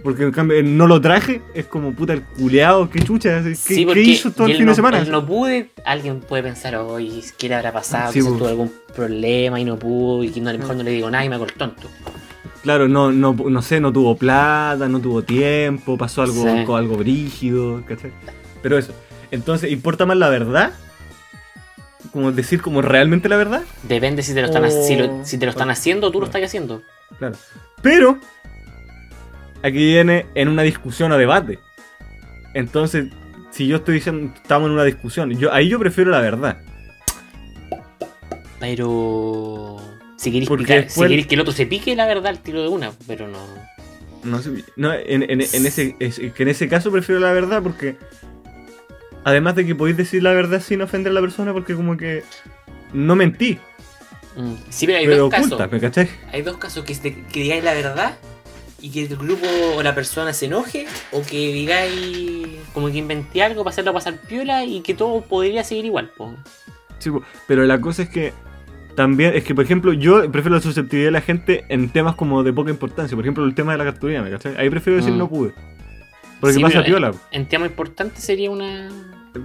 Porque 0.03 0.23
en 0.23 0.31
cambio 0.31 0.57
el 0.57 0.77
no 0.77 0.85
lo 0.85 1.01
traje 1.01 1.41
es 1.53 1.65
como 1.65 1.93
puta 1.93 2.13
el 2.13 2.23
culeado, 2.23 2.89
qué 2.89 3.01
chucha, 3.01 3.41
¿qué, 3.41 3.55
Sí, 3.55 3.77
qué 3.77 3.85
porque 3.85 4.01
hizo 4.01 4.31
todo 4.31 4.47
el 4.47 4.55
fin 4.55 4.65
no, 4.65 4.71
de 4.71 4.75
semana? 4.75 4.99
el 4.99 5.09
no 5.09 5.25
pude, 5.25 5.71
alguien 5.85 6.19
puede 6.19 6.43
pensar, 6.43 6.75
oye, 6.75 7.23
¿qué 7.37 7.49
le 7.49 7.55
habrá 7.55 7.73
pasado? 7.73 8.11
Sí, 8.13 8.21
po. 8.21 8.33
tuvo 8.33 8.47
algún 8.47 8.71
problema 8.95 9.59
y 9.59 9.65
no 9.65 9.79
pudo, 9.79 10.23
y 10.23 10.29
que 10.29 10.39
no, 10.39 10.49
a 10.49 10.53
lo 10.53 10.59
mejor 10.59 10.75
no 10.75 10.83
le 10.83 10.91
digo 10.91 11.09
nada 11.09 11.25
y 11.25 11.29
me 11.29 11.35
hago 11.35 11.45
el 11.45 11.53
tonto. 11.53 11.89
Claro, 12.63 12.87
no, 12.87 13.11
no, 13.11 13.33
no 13.33 13.61
sé, 13.61 13.79
no 13.79 13.91
tuvo 13.91 14.15
plata, 14.15 14.87
no 14.87 14.99
tuvo 14.99 15.23
tiempo, 15.23 15.97
pasó 15.97 16.21
algo, 16.21 16.43
Sí. 16.43 16.49
algo 16.49 16.97
brígido, 16.97 17.81
¿cachai? 17.85 18.11
Pero 18.61 18.77
eso. 18.77 18.93
Entonces, 19.31 19.71
¿importa 19.71 20.05
más 20.05 20.17
la 20.17 20.29
verdad? 20.29 20.73
Como 22.11 22.31
decir 22.31 22.61
como 22.61 22.81
realmente 22.81 23.29
la 23.29 23.37
verdad. 23.37 23.63
Depende 23.83 24.23
si 24.23 24.33
te 24.33 24.41
lo 24.41 24.47
están, 24.47 24.65
ha- 24.65 24.69
Oh. 24.69 24.83
si, 24.83 24.95
lo- 24.95 25.25
si 25.25 25.37
te 25.37 25.45
lo 25.45 25.51
están 25.51 25.69
haciendo 25.69 26.07
o 26.07 26.11
tú 26.11 26.19
lo 26.19 26.25
estás 26.25 26.43
haciendo. 26.43 26.81
Claro. 27.19 27.35
Pero, 27.81 28.17
aquí 29.63 29.77
viene 29.77 30.25
en 30.35 30.47
una 30.49 30.63
discusión 30.63 31.11
o 31.11 31.17
debate. 31.17 31.59
Entonces, 32.53 33.07
si 33.51 33.67
yo 33.67 33.77
estoy 33.77 33.95
diciendo, 33.95 34.33
estamos 34.35 34.67
en 34.67 34.73
una 34.73 34.83
discusión, 34.83 35.31
yo, 35.37 35.53
ahí 35.53 35.69
yo 35.69 35.79
prefiero 35.79 36.11
la 36.11 36.21
verdad. 36.21 36.57
Pero. 38.59 39.77
Si 40.17 40.31
queréis, 40.31 40.49
picar- 40.49 40.83
después- 40.85 40.93
si 40.93 41.01
queréis 41.09 41.27
que 41.27 41.35
el 41.35 41.41
otro 41.41 41.53
se 41.53 41.65
pique, 41.67 41.95
la 41.95 42.07
verdad, 42.07 42.31
el 42.31 42.39
tiro 42.39 42.61
de 42.63 42.69
una, 42.69 42.91
pero 43.05 43.27
no. 43.27 43.39
No 44.23 44.41
no, 44.75 44.93
en, 44.93 45.23
en- 45.23 45.41
en 45.41 45.65
ese, 45.65 45.95
en 45.99 46.47
ese 46.47 46.67
caso 46.67 46.91
prefiero 46.91 47.21
la 47.21 47.31
verdad 47.31 47.61
porque 47.61 47.97
además 49.27 49.55
de 49.55 49.65
que 49.65 49.75
podéis 49.75 49.97
decir 49.97 50.23
la 50.23 50.31
verdad 50.33 50.61
sin 50.61 50.81
ofender 50.81 51.11
a 51.11 51.13
la 51.13 51.21
persona 51.21 51.51
porque 51.53 51.75
como 51.75 51.97
que 51.97 52.23
no 52.93 53.15
mentí, 53.15 53.59
Mm. 54.39 54.53
Sí, 54.69 54.85
pero 54.85 54.99
hay 54.99 55.05
pero 55.07 55.17
dos 55.17 55.31
casos. 55.31 55.47
oculta, 55.53 55.67
¿me 55.67 55.79
cachai? 55.79 56.07
Hay 56.31 56.43
dos 56.43 56.57
casos 56.57 56.85
que, 56.85 56.93
que 56.93 57.39
digáis 57.41 57.63
la 57.63 57.73
verdad 57.73 58.17
y 58.79 58.91
que 58.91 59.05
el 59.05 59.17
grupo 59.17 59.47
o 59.75 59.81
la 59.81 59.95
persona 59.95 60.31
se 60.31 60.45
enoje, 60.45 60.85
o 61.11 61.23
que 61.23 61.51
digáis 61.51 62.47
como 62.71 62.91
que 62.91 62.99
inventé 62.99 63.41
algo 63.41 63.63
para 63.63 63.71
hacerlo 63.73 63.93
pasar 63.93 64.19
piola 64.21 64.63
y 64.63 64.81
que 64.81 64.93
todo 64.93 65.21
podría 65.21 65.63
seguir 65.63 65.85
igual. 65.85 66.11
po. 66.15 66.35
Sí, 66.99 67.09
pero 67.47 67.65
la 67.65 67.81
cosa 67.81 68.03
es 68.03 68.09
que 68.09 68.31
también, 68.95 69.35
es 69.35 69.43
que 69.43 69.55
por 69.55 69.63
ejemplo 69.65 69.91
yo 69.93 70.31
prefiero 70.31 70.55
la 70.55 70.61
susceptibilidad 70.61 71.07
de 71.07 71.11
la 71.13 71.21
gente 71.21 71.65
en 71.69 71.89
temas 71.89 72.13
como 72.15 72.43
de 72.43 72.53
poca 72.53 72.69
importancia, 72.69 73.15
por 73.15 73.23
ejemplo 73.25 73.43
el 73.43 73.55
tema 73.55 73.71
de 73.71 73.79
la 73.79 73.85
cartulina, 73.85 74.21
¿me 74.21 74.29
cachai? 74.29 74.55
Ahí 74.57 74.69
prefiero 74.69 74.97
decir 74.97 75.13
Mm. 75.13 75.17
no 75.17 75.27
pude. 75.29 75.53
Porque 76.39 76.53
Sí, 76.53 76.61
pasa 76.61 76.83
piola. 76.83 77.11
En 77.31 77.47
tema 77.47 77.65
importante 77.65 78.21
sería 78.21 78.51
una. 78.51 78.89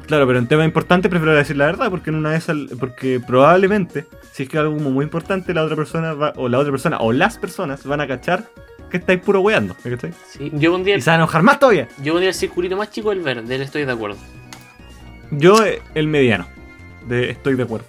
Claro, 0.06 0.26
pero 0.26 0.38
en 0.38 0.46
temas 0.46 0.66
importantes 0.66 1.10
prefiero 1.10 1.34
decir 1.34 1.56
la 1.56 1.66
verdad 1.66 1.90
porque 1.90 2.10
en 2.10 2.16
una 2.16 2.30
de 2.30 2.38
esas, 2.38 2.56
porque 2.78 3.20
probablemente, 3.20 4.06
si 4.32 4.44
es 4.44 4.48
que 4.48 4.58
algo 4.58 4.76
muy 4.76 5.04
importante, 5.04 5.54
la 5.54 5.64
otra 5.64 5.76
persona 5.76 6.14
va, 6.14 6.32
o 6.36 6.48
la 6.48 6.58
otra 6.58 6.70
persona, 6.70 6.98
o 6.98 7.12
las 7.12 7.38
personas 7.38 7.84
van 7.84 8.00
a 8.00 8.06
cachar 8.06 8.48
que 8.90 8.98
estáis 8.98 9.20
puro 9.20 9.40
weando, 9.40 9.74
¿me 9.84 9.90
cachai? 9.92 10.12
Sí, 10.28 10.50
yo 10.54 10.72
pondría, 10.72 10.96
Y 10.96 11.00
se 11.00 11.10
van 11.10 11.20
a 11.20 11.22
enojar 11.22 11.42
más 11.42 11.58
todavía. 11.58 11.88
yo 12.02 12.12
pondría 12.12 12.28
el 12.28 12.34
circulito 12.34 12.76
más 12.76 12.90
chico 12.90 13.10
del 13.10 13.20
verde, 13.20 13.54
él 13.54 13.62
estoy 13.62 13.84
de 13.84 13.92
acuerdo. 13.92 14.18
Yo, 15.30 15.64
eh, 15.64 15.80
el 15.94 16.08
mediano, 16.08 16.46
de 17.06 17.30
estoy 17.30 17.54
de 17.54 17.62
acuerdo. 17.62 17.86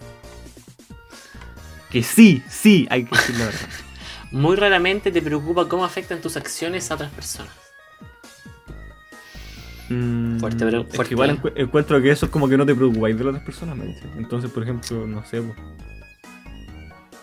Que 1.89 2.04
sí, 2.04 2.41
sí, 2.49 2.88
hay 2.89 3.04
que 3.06 3.16
decir 3.16 3.38
la 3.38 3.45
verdad. 3.45 3.60
Muy 4.32 4.56
raramente 4.56 5.12
te 5.12 5.22
preocupa 5.22 5.68
cómo 5.68 5.86
afectan 5.86 6.22
tus 6.22 6.38
acciones 6.38 6.89
a 6.89 6.95
otras 6.95 7.12
personas. 7.12 7.62
Mm, 9.90 10.40
Fuerte, 10.40 10.66
pero- 10.66 10.82
es 10.82 10.88
que 10.88 10.96
fuerte. 10.96 11.14
igual 11.14 11.38
encu- 11.42 11.54
encuentro 11.56 12.02
que 12.02 12.10
eso 12.12 12.26
es 12.28 12.32
como 12.32 12.48
que 12.48 12.58
no 12.58 12.66
te 12.66 12.74
preocupáis 12.76 13.18
de 13.18 13.24
las 13.24 13.32
otras 13.32 13.46
personas, 13.46 13.76
me 13.78 13.86
dicen. 13.88 14.10
Entonces, 14.18 14.50
por 14.52 14.64
ejemplo, 14.64 15.06
no 15.08 15.26
sé, 15.26 15.42
po. 15.42 15.54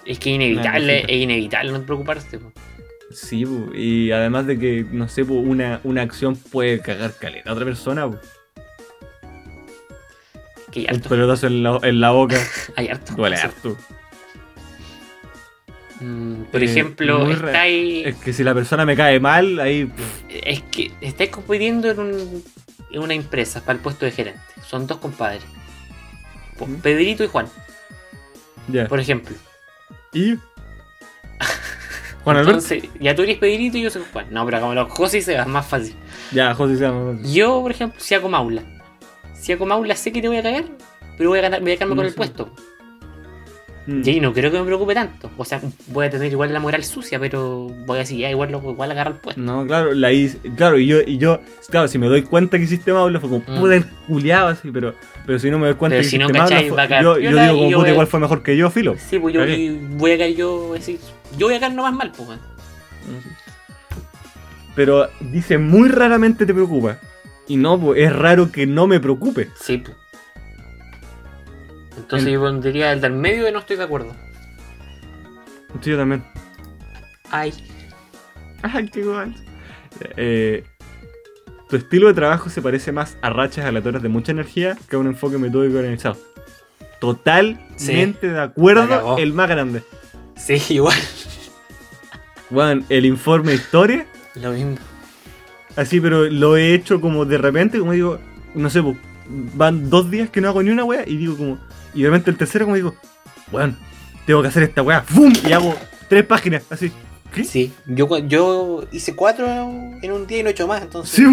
Es 0.05 0.19
que 0.19 0.31
es 0.31 0.37
inevitable, 0.37 1.01
es 1.09 1.23
inevitable 1.23 1.73
no 1.73 1.83
preocuparte. 1.83 2.39
po. 2.39 2.53
sí, 3.13 3.45
y 3.75 4.11
además 4.13 4.47
de 4.47 4.59
que, 4.59 4.87
no 4.91 5.09
sé, 5.09 5.25
po, 5.25 5.35
una, 5.35 5.81
una 5.85 6.03
acción 6.03 6.37
puede 6.37 6.81
cagar 6.81 7.15
caleta 7.19 7.51
a 7.51 7.53
otra 7.55 7.65
persona, 7.65 8.09
po. 8.09 8.19
Que 10.71 10.81
hay 10.81 10.87
un 10.91 10.97
harto. 10.97 11.09
pelotazo 11.09 11.47
en 11.49 11.63
la, 11.63 11.79
en 11.83 12.01
la 12.01 12.11
boca, 12.11 12.37
Hay 12.77 12.89
harto. 12.89 13.15
duele 13.15 13.37
harto. 13.37 13.77
Mm, 16.01 16.45
por 16.51 16.63
Eh, 16.63 16.65
ejemplo, 16.65 17.31
estáis. 17.31 18.07
Es 18.07 18.17
que 18.17 18.33
si 18.33 18.43
la 18.43 18.55
persona 18.55 18.87
me 18.87 18.97
cae 18.97 19.21
mal, 19.21 19.59
ahí, 19.61 19.85
pff, 19.85 20.23
Es 20.31 20.63
que 20.63 20.91
estáis 21.01 21.31
compitiendo 21.31 21.91
en, 21.91 22.01
un- 22.01 22.45
en 22.91 23.01
una 23.03 23.15
empresa 23.15 23.61
para 23.61 23.75
el 23.77 23.81
puesto 23.83 24.05
de 24.07 24.13
gerente. 24.13 24.41
Son 24.67 24.87
dos 24.87 24.99
compadres. 24.99 25.43
¿Mm? 26.59 26.75
Pedrito 26.77 27.25
y 27.25 27.27
Juan, 27.29 27.47
ya. 28.69 28.87
por 28.89 28.99
ejemplo. 29.01 29.35
¿Y? 30.13 30.37
Juan. 32.25 32.37
Entonces, 32.39 32.85
ya 33.01 33.15
tú 33.15 33.23
eres 33.23 33.39
Pedrito 33.39 33.79
y 33.79 33.83
yo 33.83 33.91
soy 33.91 34.03
Juan. 34.13 34.27
No, 34.31 34.45
pero 34.45 34.59
hagámoslo 34.59 34.89
José 34.91 35.23
se 35.23 35.37
va 35.37 35.47
más 35.47 35.67
fácil. 35.67 35.95
Ya, 36.33 36.55
José 36.55 36.77
se 36.77 36.83
llama. 36.83 37.19
Yo, 37.25 37.61
por 37.63 37.71
ejemplo, 37.71 37.99
si 38.01 38.15
hago 38.15 38.29
Maula. 38.29 38.63
Si 39.35 39.53
hago 39.53 39.65
Maula 39.67 39.97
sé 39.97 40.13
que 40.13 40.21
te 40.21 40.29
voy 40.29 40.37
a 40.37 40.43
cagar, 40.43 40.65
pero 41.17 41.31
voy 41.31 41.39
a, 41.39 41.43
ganar, 41.43 41.61
voy 41.63 41.73
a 41.73 41.75
quedarme 41.77 41.95
No 41.95 42.01
con 42.03 42.07
el 42.07 42.15
puesto. 42.15 42.55
Mm. 43.87 44.03
Y 44.05 44.21
no 44.21 44.33
creo 44.33 44.51
que 44.53 44.59
me 44.59 44.65
preocupe 44.67 44.95
tanto. 44.95 45.31
O 45.37 45.45
sea, 45.45 45.61
voy 45.89 46.07
a 46.07 46.11
tener 46.11 46.31
igual 46.31 46.53
la 46.53 46.61
moral 46.61 46.85
sucia, 46.85 47.19
pero 47.19 47.67
voy 47.87 47.97
a 47.97 48.01
decir, 48.01 48.19
ya 48.19 48.31
igual, 48.31 48.51
igual 48.51 48.91
agarrar 48.91 49.15
el 49.15 49.21
puesto. 49.21 49.41
No, 49.41 49.67
claro, 49.67 49.95
la 49.95 50.13
hice, 50.13 50.39
claro, 50.57 50.79
y 50.79 50.87
yo, 50.87 50.99
y 51.01 51.17
yo, 51.19 51.41
claro, 51.71 51.89
si 51.89 51.99
me 51.99 52.07
doy 52.07 52.23
cuenta 52.23 52.59
que 52.59 52.65
hiciste 52.65 52.93
Maula 52.93 53.19
fue 53.21 53.31
como, 53.31 53.43
Mm. 53.47 53.59
puta 53.61 53.75
el 53.77 53.87
culiado 54.07 54.49
así, 54.49 54.71
pero, 54.71 54.95
pero 55.27 55.39
si 55.39 55.51
no 55.51 55.59
me 55.59 55.67
doy 55.67 55.77
cuenta 55.77 55.95
Pero 55.95 56.03
que 56.05 56.09
si 56.11 56.19
no 56.19 56.25
hiciste 56.27 56.39
Maula, 56.39 56.51
cacháis, 56.57 56.69
fue- 56.69 56.77
va 56.77 56.83
a 56.83 56.89
caer 56.89 57.03
yo, 57.05 57.19
yo 57.19 57.31
digo 57.31 57.55
como 57.65 57.77
puta 57.79 57.91
igual 57.91 58.07
fue 58.07 58.21
mejor 58.21 58.43
que 58.43 58.57
yo, 58.57 58.71
filo. 58.71 58.97
Sí, 58.99 59.19
pues 59.19 59.35
yo 59.35 59.41
voy 59.97 60.13
a 60.13 60.19
caer 60.19 60.37
yo, 60.37 60.73
decir, 60.75 60.99
yo 61.39 61.47
voy 61.47 61.57
a 61.57 61.61
caer 61.61 61.73
nomás 61.75 61.95
mal, 61.95 62.13
pues. 62.17 62.39
Pero 64.75 65.09
dice, 65.21 65.59
muy 65.59 65.89
raramente 65.89 66.47
te 66.47 66.55
preocupa. 66.55 66.99
Y 67.49 67.57
no, 67.57 67.79
pues, 67.81 68.01
es 68.01 68.13
raro 68.15 68.53
que 68.53 68.67
no 68.67 68.87
me 68.87 69.01
preocupe. 69.01 69.49
Sí, 69.61 69.79
pues. 69.79 69.97
Entonces 72.11 72.27
El- 72.27 72.35
yo 72.35 72.41
pondría 72.41 72.93
el 72.93 73.01
del 73.01 73.13
medio 73.13 73.49
y 73.49 73.53
no 73.53 73.61
estoy 73.61 73.77
de 73.77 73.85
acuerdo. 73.85 74.15
Sí, 75.81 75.91
yo 75.91 75.97
también. 75.97 76.25
Ay. 77.31 77.53
Ay, 78.63 78.89
qué 78.89 79.05
guay. 79.05 79.33
Eh, 80.17 80.65
tu 81.69 81.77
estilo 81.77 82.09
de 82.09 82.15
trabajo 82.15 82.51
se 82.51 82.61
parece 82.61 82.91
más 82.91 83.17
a 83.23 83.31
rachas 83.31 83.65
aleatorias 83.65 84.03
de 84.03 84.09
mucha 84.09 84.33
energía 84.33 84.77
que 84.89 84.97
a 84.97 84.99
un 84.99 85.07
enfoque 85.07 85.39
metódico 85.39 85.75
y 85.75 85.79
organizado. 85.79 86.17
Totalmente 87.01 88.29
de 88.29 88.41
acuerdo, 88.41 89.17
el 89.19 89.33
más 89.33 89.49
grande. 89.49 89.83
Sí, 90.37 90.61
igual. 90.75 90.97
Bueno, 92.51 92.85
el 92.89 93.07
informe 93.07 93.51
de 93.53 93.57
historia, 93.59 94.07
Lo 94.35 94.51
mismo. 94.51 94.77
así, 95.77 96.01
pero 96.01 96.25
lo 96.29 96.57
he 96.57 96.75
hecho 96.75 97.01
como 97.01 97.25
de 97.25 97.39
repente, 97.39 97.79
como 97.79 97.93
digo, 97.93 98.19
no 98.57 98.69
sé, 98.69 98.83
pues, 98.83 98.97
van 99.55 99.89
dos 99.89 100.11
días 100.11 100.29
que 100.31 100.41
no 100.41 100.49
hago 100.49 100.63
ni 100.63 100.71
una 100.71 100.83
wea 100.85 101.05
y 101.07 101.17
digo 101.17 101.37
como, 101.37 101.61
y 101.95 102.03
de 102.03 102.09
repente 102.09 102.31
el 102.31 102.37
tercero 102.37 102.65
como 102.67 102.77
digo, 102.77 102.95
bueno, 103.51 103.77
tengo 104.27 104.43
que 104.43 104.49
hacer 104.49 104.63
esta 104.63 104.83
wea, 104.83 105.03
¡fum! 105.03 105.33
Y 105.47 105.53
hago 105.53 105.75
tres 106.09 106.25
páginas, 106.25 106.65
así. 106.71 106.93
¿Qué? 107.33 107.45
Sí. 107.45 107.73
Yo, 107.87 108.09
cu- 108.09 108.27
yo 108.27 108.85
hice 108.93 109.15
cuatro 109.15 109.47
en 109.49 110.13
un 110.13 110.27
día 110.27 110.39
y 110.39 110.43
no 110.43 110.49
he 110.49 110.53
hecho 110.53 110.67
más, 110.67 110.83
entonces. 110.83 111.15
Sí. 111.15 111.25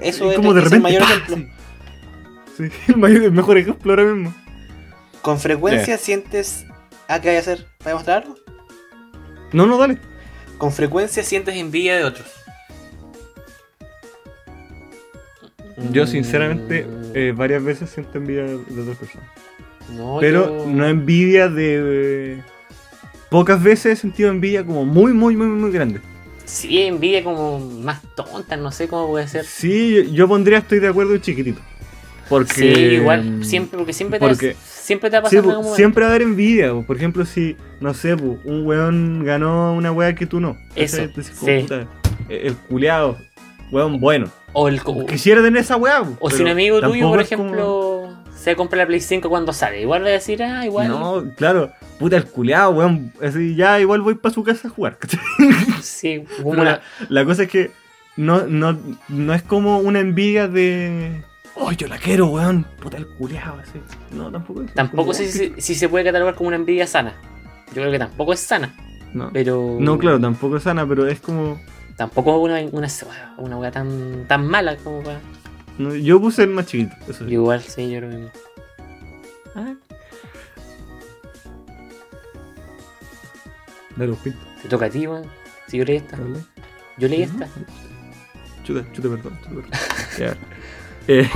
Eso 0.00 0.30
es, 0.30 0.36
como 0.36 0.54
de 0.54 0.60
es 0.60 0.64
repente, 0.70 0.76
el 0.76 0.82
mayor 0.82 1.02
¡pah! 1.02 1.14
ejemplo. 1.14 1.36
Sí, 2.56 2.64
el, 2.88 2.96
mayor- 2.96 3.22
el 3.22 3.32
mejor 3.32 3.56
ejemplo 3.58 3.92
ahora 3.92 4.04
mismo. 4.04 4.34
¿Con 5.22 5.38
frecuencia 5.38 5.96
sientes. 5.98 6.64
Ah, 7.08 7.20
¿qué 7.20 7.30
hay 7.30 7.36
a 7.36 7.40
hacer? 7.40 7.66
¿Para 7.78 7.90
demostrar 7.90 8.22
algo? 8.24 8.36
No, 9.52 9.66
no, 9.66 9.78
dale. 9.78 9.98
Con 10.58 10.72
frecuencia 10.72 11.22
sientes 11.22 11.54
envidia 11.56 11.96
de 11.96 12.04
otros. 12.04 12.26
Yo 15.92 16.06
sinceramente 16.06 16.86
eh, 17.14 17.32
varias 17.34 17.62
veces 17.62 17.90
siento 17.90 18.18
envidia 18.18 18.42
de 18.44 18.80
otras 18.82 18.96
personas. 18.98 19.28
No, 19.96 20.18
Pero 20.20 20.64
yo- 20.64 20.70
no 20.70 20.86
envidia 20.86 21.48
de... 21.48 22.42
Pocas 23.30 23.62
veces 23.62 23.86
he 23.92 23.96
sentido 23.96 24.30
envidia 24.30 24.64
como 24.64 24.84
muy, 24.86 25.12
muy, 25.12 25.36
muy, 25.36 25.46
muy 25.46 25.70
grande. 25.70 26.00
Sí, 26.46 26.80
envidia 26.82 27.22
como 27.22 27.58
más 27.60 28.00
tonta, 28.14 28.56
no 28.56 28.72
sé 28.72 28.88
cómo 28.88 29.08
puede 29.08 29.28
ser. 29.28 29.44
Sí, 29.44 30.10
yo, 30.12 30.26
pondría 30.26 30.58
estoy 30.58 30.78
de 30.78 30.88
acuerdo 30.88 31.16
chiquitito. 31.18 31.60
Porque... 32.30 32.54
Sí, 32.54 32.80
igual, 32.96 33.44
siempre, 33.44 33.76
porque 33.78 33.92
siempre 33.92 34.18
te, 34.18 34.26
porque- 34.26 34.56
siempre 34.64 35.10
te 35.10 35.20
va 35.20 35.26
a 35.26 35.30
Sí, 35.30 35.36
momento. 35.36 35.74
siempre 35.76 36.02
va 36.04 36.08
a 36.08 36.10
haber 36.14 36.22
envidia. 36.22 36.72
po. 36.72 36.82
Por 36.84 36.96
ejemplo, 36.96 37.26
si, 37.26 37.56
no 37.80 37.92
sé, 37.92 38.14
un 38.14 38.66
weón 38.66 39.24
ganó 39.24 39.74
una 39.74 39.92
wea 39.92 40.14
que 40.14 40.24
tú 40.26 40.40
no. 40.40 40.56
Eso. 40.74 41.02
Entonces, 41.02 41.36
como, 41.38 41.52
sí. 41.52 41.60
puta, 41.62 41.86
el 42.30 42.46
el 42.48 42.54
culeado, 42.56 43.18
weón 43.70 44.00
bueno. 44.00 44.30
O, 44.54 44.68
el, 44.68 44.80
Quisiera 45.06 45.42
tener 45.42 45.60
esa 45.62 45.76
wea. 45.76 46.02
po, 46.02 46.16
o 46.20 46.30
si 46.30 46.40
un 46.42 46.48
amigo 46.48 46.80
tuyo, 46.80 47.08
por 47.10 47.20
es 47.20 47.28
como- 47.28 47.44
ejemplo, 47.44 48.16
se 48.38 48.54
compra 48.56 48.78
la 48.78 48.86
Play 48.86 49.00
5 49.00 49.28
cuando 49.28 49.52
sale, 49.52 49.80
igual 49.82 50.02
va 50.04 50.08
a 50.08 50.10
decir, 50.12 50.42
ah, 50.42 50.64
igual. 50.64 50.88
No, 50.88 51.24
claro, 51.36 51.72
puta 51.98 52.16
el 52.16 52.24
culeado, 52.26 52.70
weón. 52.70 53.12
Así, 53.22 53.56
ya 53.56 53.80
igual 53.80 54.00
voy 54.02 54.14
para 54.14 54.34
su 54.34 54.42
casa 54.44 54.68
a 54.68 54.70
jugar. 54.70 54.98
Sí, 55.82 56.24
una- 56.44 56.80
La 57.08 57.24
cosa 57.24 57.44
es 57.44 57.48
que 57.48 57.70
no, 58.16 58.46
no, 58.46 58.78
no 59.08 59.34
es 59.34 59.42
como 59.42 59.78
una 59.78 60.00
envidia 60.00 60.48
de. 60.48 61.22
Oh, 61.54 61.72
yo 61.72 61.88
la 61.88 61.98
quiero, 61.98 62.26
weón. 62.26 62.64
Puta 62.80 62.96
el 62.98 63.06
culeado, 63.06 63.58
así. 63.60 63.80
No, 64.12 64.30
tampoco 64.30 64.62
es. 64.62 64.72
tampoco 64.74 65.12
sé 65.14 65.28
si, 65.30 65.54
si 65.60 65.74
se 65.74 65.88
puede 65.88 66.04
catalogar 66.04 66.34
como 66.34 66.48
una 66.48 66.56
envidia 66.56 66.86
sana. 66.86 67.14
Yo 67.68 67.74
creo 67.74 67.90
que 67.90 67.98
tampoco 67.98 68.32
es 68.32 68.40
sana, 68.40 68.74
No. 69.12 69.30
pero. 69.32 69.76
no, 69.80 69.98
claro, 69.98 70.20
tampoco 70.20 70.56
es 70.56 70.62
sana, 70.62 70.86
pero 70.86 71.06
es 71.06 71.20
como. 71.20 71.60
Tampoco 71.96 72.46
es 72.46 72.68
una, 72.70 72.78
una, 72.78 72.88
una 73.38 73.56
weá 73.56 73.70
tan, 73.72 74.24
tan 74.28 74.46
mala 74.46 74.76
como 74.76 75.02
para. 75.02 75.20
No, 75.78 75.94
yo 75.94 76.20
puse 76.20 76.42
el 76.42 76.50
más 76.50 76.66
chiquito, 76.66 76.94
eso 77.08 77.24
sí. 77.24 77.32
Igual, 77.32 77.62
sí, 77.62 77.90
yo 77.90 78.00
lo 78.00 78.08
mismo. 78.08 78.30
Ah. 79.54 79.74
Dale, 83.96 84.12
un 84.12 84.18
pinto. 84.18 84.38
Te 84.62 84.68
toca 84.68 84.86
a 84.86 84.90
ti, 84.90 85.06
weón. 85.06 85.26
Si 85.66 85.78
yo 85.78 85.84
leí 85.84 85.96
esta. 85.96 86.16
dale. 86.16 86.40
Yo 86.98 87.08
leí 87.08 87.22
esta. 87.22 87.48
Chuta, 88.64 88.84
chuta, 88.92 89.08
perdón. 89.08 89.38
chuta, 89.42 89.54
perdón. 89.54 89.70
Ya. 90.18 90.36
Eh, 91.10 91.26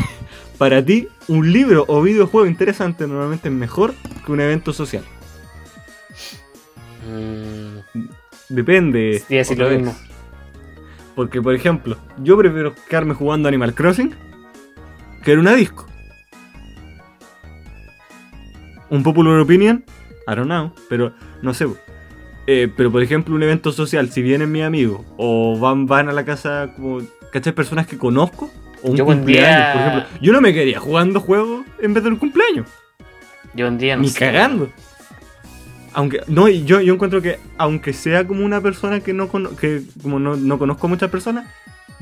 para 0.58 0.84
ti, 0.84 1.08
un 1.28 1.50
libro 1.50 1.86
o 1.88 2.02
videojuego 2.02 2.46
interesante 2.46 3.06
normalmente 3.06 3.48
es 3.48 3.54
mejor 3.54 3.94
que 4.26 4.32
un 4.32 4.38
evento 4.38 4.74
social. 4.74 5.02
Mm, 7.08 7.78
Depende. 8.50 9.24
sí, 9.26 9.36
decir 9.36 9.58
lo 9.58 9.70
vez. 9.70 9.78
mismo. 9.78 9.96
Porque, 11.14 11.40
por 11.40 11.54
ejemplo, 11.54 11.96
yo 12.18 12.36
prefiero 12.36 12.74
quedarme 12.86 13.14
jugando 13.14 13.48
Animal 13.48 13.74
Crossing 13.74 14.14
que 15.22 15.32
en 15.32 15.38
una 15.40 15.54
disco. 15.54 15.86
Un 18.90 19.02
popular 19.02 19.38
opinion, 19.40 19.84
I 20.28 20.34
don't 20.34 20.44
know, 20.46 20.72
pero 20.88 21.12
no 21.40 21.54
sé. 21.54 21.66
Eh, 22.46 22.70
pero, 22.76 22.90
por 22.92 23.02
ejemplo, 23.02 23.34
un 23.34 23.42
evento 23.42 23.72
social, 23.72 24.10
si 24.10 24.20
vienen 24.20 24.50
mis 24.52 24.64
amigos 24.64 25.00
o 25.16 25.58
van, 25.58 25.86
van 25.86 26.08
a 26.08 26.12
la 26.12 26.24
casa, 26.24 26.72
como, 26.76 27.00
¿cachai? 27.32 27.54
Personas 27.54 27.86
que 27.86 27.96
conozco, 27.96 28.50
o 28.82 28.90
un 28.90 28.96
Yo 28.96 29.04
cumpleaños, 29.06 29.72
por 29.72 29.80
ejemplo. 29.80 30.18
Yo 30.20 30.32
no 30.32 30.40
me 30.40 30.52
quería 30.52 30.78
jugando 30.80 31.20
juegos 31.20 31.64
en 31.80 31.94
vez 31.94 32.02
de 32.02 32.10
un 32.10 32.16
cumpleaños. 32.16 32.66
Yo 33.54 33.68
un 33.68 33.78
día 33.78 33.96
no 33.96 34.02
Ni 34.02 34.08
sé. 34.08 34.18
cagando. 34.18 34.70
Aunque, 35.94 36.20
no, 36.26 36.48
yo, 36.48 36.80
yo 36.80 36.94
encuentro 36.94 37.22
que, 37.22 37.38
aunque 37.58 37.92
sea 37.92 38.26
como 38.26 38.44
una 38.44 38.60
persona 38.60 39.00
que 39.00 39.12
no 39.12 39.28
cono- 39.28 39.54
que 39.56 39.82
como 40.02 40.18
no, 40.18 40.36
no 40.36 40.58
conozco 40.58 40.86
a 40.86 40.90
muchas 40.90 41.10
personas, 41.10 41.46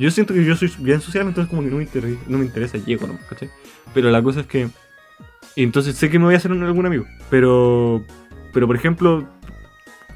yo 0.00 0.10
siento 0.10 0.34
que 0.34 0.44
yo 0.44 0.56
soy 0.56 0.72
bien 0.78 1.00
social, 1.00 1.26
entonces 1.26 1.48
como 1.50 1.62
que 1.62 1.70
no 1.70 1.76
me 1.76 1.82
interesa, 1.84 2.18
no 2.26 2.38
me 2.38 2.44
interesa 2.44 2.78
llego 2.78 3.06
nomás, 3.06 3.24
¿cachai? 3.26 3.50
Pero 3.94 4.10
la 4.10 4.22
cosa 4.22 4.40
es 4.40 4.46
que. 4.46 4.68
y 5.56 5.62
entonces 5.62 5.96
sé 5.96 6.10
que 6.10 6.18
me 6.18 6.24
voy 6.26 6.34
a 6.34 6.38
hacer 6.38 6.50
un- 6.52 6.62
algún 6.62 6.86
amigo. 6.86 7.04
Pero. 7.30 8.04
Pero 8.52 8.66
por 8.66 8.76
ejemplo. 8.76 9.28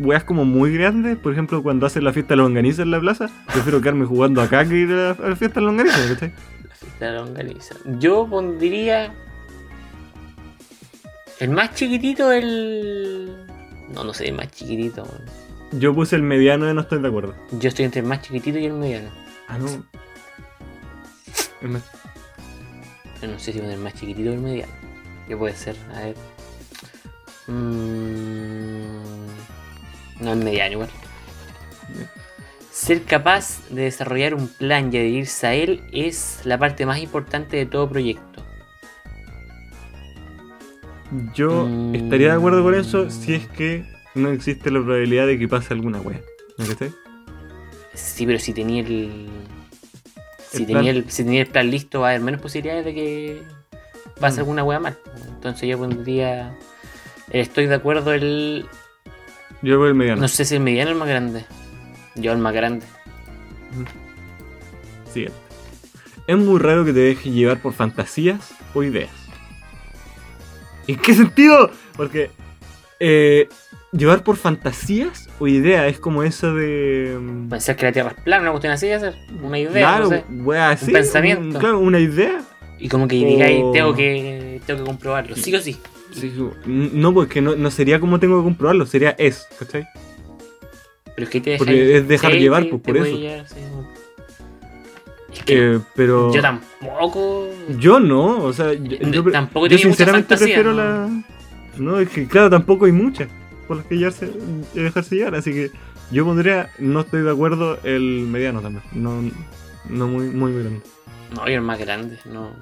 Weas 0.00 0.24
como 0.24 0.44
muy 0.44 0.76
grandes, 0.76 1.16
por 1.18 1.30
ejemplo, 1.32 1.62
cuando 1.62 1.86
hacen 1.86 2.02
la 2.02 2.12
fiesta 2.12 2.34
lo 2.34 2.46
organiza 2.46 2.82
en 2.82 2.90
la 2.90 2.98
plaza, 2.98 3.30
prefiero 3.52 3.80
quedarme 3.80 4.06
jugando 4.06 4.42
acá 4.42 4.68
que 4.68 4.74
ir 4.76 4.90
a 4.90 4.94
la, 4.96 5.10
a 5.12 5.28
la 5.28 5.36
fiesta 5.36 5.60
lo 5.60 5.68
organiza, 5.70 5.96
¿cachai? 6.08 6.32
La 6.68 6.74
fiesta 6.74 7.06
de 7.06 7.12
longaniza. 7.12 7.74
Yo 8.00 8.26
pondría. 8.28 9.14
El 11.38 11.50
más 11.50 11.74
chiquitito, 11.74 12.32
el. 12.32 13.36
No, 13.94 14.02
no 14.04 14.12
sé, 14.14 14.26
el 14.28 14.34
más 14.34 14.50
chiquitito. 14.50 15.06
Yo 15.72 15.94
puse 15.94 16.16
el 16.16 16.22
mediano 16.22 16.66
de 16.66 16.74
no 16.74 16.80
estoy 16.80 17.00
de 17.00 17.08
acuerdo. 17.08 17.34
Yo 17.60 17.68
estoy 17.68 17.84
entre 17.84 18.00
el 18.00 18.06
más 18.06 18.20
chiquitito 18.22 18.58
y 18.58 18.66
el 18.66 18.72
mediano. 18.72 19.10
Ah, 19.48 19.58
no. 19.58 19.66
El 21.60 21.80
Pero 23.20 23.32
no 23.32 23.38
sé 23.38 23.52
si 23.52 23.58
poner 23.60 23.78
más 23.78 23.94
chiquitito 23.94 24.30
o 24.30 24.34
el 24.34 24.40
mediano. 24.40 24.72
¿Qué 25.28 25.36
puede 25.36 25.54
ser? 25.56 25.76
A 25.94 26.00
ver. 26.00 26.16
Mm, 27.46 29.26
No, 30.20 30.32
el 30.32 30.38
mediano 30.44 30.72
igual. 30.72 30.90
Ser 32.70 33.02
capaz 33.04 33.60
de 33.70 33.82
desarrollar 33.82 34.34
un 34.34 34.48
plan 34.48 34.92
y 34.92 34.96
adherirse 34.96 35.46
a 35.46 35.54
él 35.54 35.82
es 35.92 36.40
la 36.44 36.58
parte 36.58 36.86
más 36.86 36.98
importante 36.98 37.56
de 37.56 37.66
todo 37.66 37.88
proyecto. 37.88 38.42
Yo 41.34 41.66
Mm. 41.66 41.94
estaría 41.94 42.28
de 42.28 42.34
acuerdo 42.34 42.62
con 42.62 42.74
eso 42.74 43.10
si 43.10 43.34
es 43.34 43.46
que 43.48 43.84
no 44.14 44.30
existe 44.30 44.70
la 44.70 44.80
probabilidad 44.82 45.26
de 45.26 45.38
que 45.38 45.46
pase 45.48 45.72
alguna 45.74 46.00
wea. 46.00 46.20
¿Me 46.58 46.66
cachai? 46.66 46.92
Sí, 47.94 48.26
pero 48.26 48.38
si 48.38 48.52
tenía 48.52 48.82
el. 48.82 49.28
Si 50.50 50.62
El 50.62 50.66
tenía 50.66 50.90
el, 50.90 51.10
si 51.10 51.24
tenía 51.24 51.40
el 51.42 51.48
plan 51.48 51.70
listo, 51.70 52.00
va 52.00 52.08
a 52.08 52.10
haber 52.10 52.22
menos 52.22 52.40
posibilidades 52.40 52.84
de 52.84 52.94
que 52.94 53.42
pase 54.20 54.36
Mm. 54.36 54.40
alguna 54.40 54.64
wea 54.64 54.80
mal. 54.80 54.98
Entonces 55.28 55.68
yo 55.68 55.78
pondría. 55.78 56.56
Estoy 57.30 57.66
de 57.66 57.74
acuerdo 57.74 58.12
el. 58.12 58.66
Yo 59.62 59.78
voy 59.78 59.88
el 59.88 59.94
mediano. 59.94 60.20
No 60.20 60.28
sé 60.28 60.44
si 60.44 60.54
el 60.54 60.60
mediano 60.60 60.90
o 60.90 60.92
el 60.92 60.98
más 60.98 61.08
grande. 61.08 61.44
Yo 62.16 62.32
el 62.32 62.38
más 62.38 62.52
grande. 62.54 62.86
Siguiente. 65.12 65.38
Es 66.26 66.36
muy 66.36 66.58
raro 66.58 66.84
que 66.84 66.92
te 66.92 67.00
dejes 67.00 67.32
llevar 67.32 67.60
por 67.60 67.72
fantasías 67.72 68.52
o 68.74 68.82
ideas. 68.82 69.10
¿En 70.86 70.96
qué 70.96 71.14
sentido? 71.14 71.70
Porque 71.96 72.30
eh, 73.00 73.48
llevar 73.96 74.22
por 74.24 74.36
fantasías 74.36 75.28
o 75.38 75.46
ideas 75.48 75.90
es 75.92 75.98
como 75.98 76.22
eso 76.22 76.54
de. 76.54 77.16
mm, 77.20 77.48
Pensar 77.48 77.76
que 77.76 77.86
la 77.86 77.92
Tierra 77.92 78.10
es 78.16 78.22
plana, 78.22 78.42
una 78.42 78.50
cuestión 78.52 78.72
así 78.72 78.86
de 78.86 78.94
hacer. 78.94 79.14
Una 79.42 79.58
idea, 79.58 79.72
claro, 79.72 80.04
no 80.04 80.10
sé. 80.10 80.24
wea, 80.30 80.70
así, 80.70 80.92
pensamiento. 80.92 81.42
un- 81.42 81.52
claro, 81.60 81.78
una 81.78 81.98
idea. 82.00 82.42
Y 82.78 82.88
como 82.88 83.06
que 83.08 83.16
digáis, 83.16 83.62
O- 83.62 83.70
tengo 83.72 83.94
que, 83.94 84.60
tengo 84.66 84.80
que 84.80 84.86
comprobarlo. 84.86 85.36
Sí 85.36 85.54
o 85.54 85.60
sí. 85.60 85.76
Sí, 86.12 86.32
no, 86.66 87.12
porque 87.12 87.40
no, 87.40 87.56
no 87.56 87.70
sería 87.70 87.98
como 87.98 88.20
tengo 88.20 88.38
que 88.38 88.44
comprobarlo, 88.44 88.86
sería 88.86 89.10
es, 89.18 89.48
¿cachai? 89.58 89.84
Pero 91.16 91.24
es 91.24 91.28
que 91.28 91.40
te 91.40 91.50
dejáis. 91.50 91.58
Porque 91.70 91.96
es 91.96 92.08
dejar 92.08 92.32
sí, 92.32 92.38
llevar, 92.38 92.68
pues, 92.68 92.82
por 92.82 92.96
eso. 92.96 93.16
llevar. 93.16 93.46
Es 95.32 95.42
que 95.44 95.74
Eh, 95.74 95.80
pero. 95.96 96.32
yo 96.32 96.40
tampoco. 96.40 97.48
Yo 97.78 97.98
no, 97.98 98.44
o 98.44 98.52
sea, 98.52 98.72
yo, 98.74 98.96
yo 99.10 99.24
tampoco 99.32 99.66
yo 99.66 99.78
sinceramente 99.78 100.28
fantasía, 100.28 100.54
prefiero 100.56 100.72
¿no? 100.72 100.76
la. 100.76 101.08
No, 101.78 101.98
es 101.98 102.08
que 102.08 102.28
claro, 102.28 102.48
tampoco 102.50 102.84
hay 102.84 102.92
muchas 102.92 103.28
por 103.66 103.76
las 103.78 103.86
que 103.86 103.96
llevarse, 103.96 104.30
dejarse 104.74 105.16
llevar, 105.16 105.34
así 105.36 105.52
que 105.52 105.70
yo 106.10 106.24
pondría, 106.24 106.70
no 106.78 107.00
estoy 107.00 107.22
de 107.22 107.30
acuerdo, 107.30 107.78
el 107.84 108.26
mediano 108.28 108.60
también, 108.60 108.82
no, 108.92 109.22
no 109.88 110.06
muy, 110.08 110.26
muy 110.28 110.52
grande. 110.52 110.80
No, 111.34 111.46
yo 111.48 111.54
el 111.54 111.60
más 111.62 111.78
grande, 111.78 112.18
no. 112.26 112.52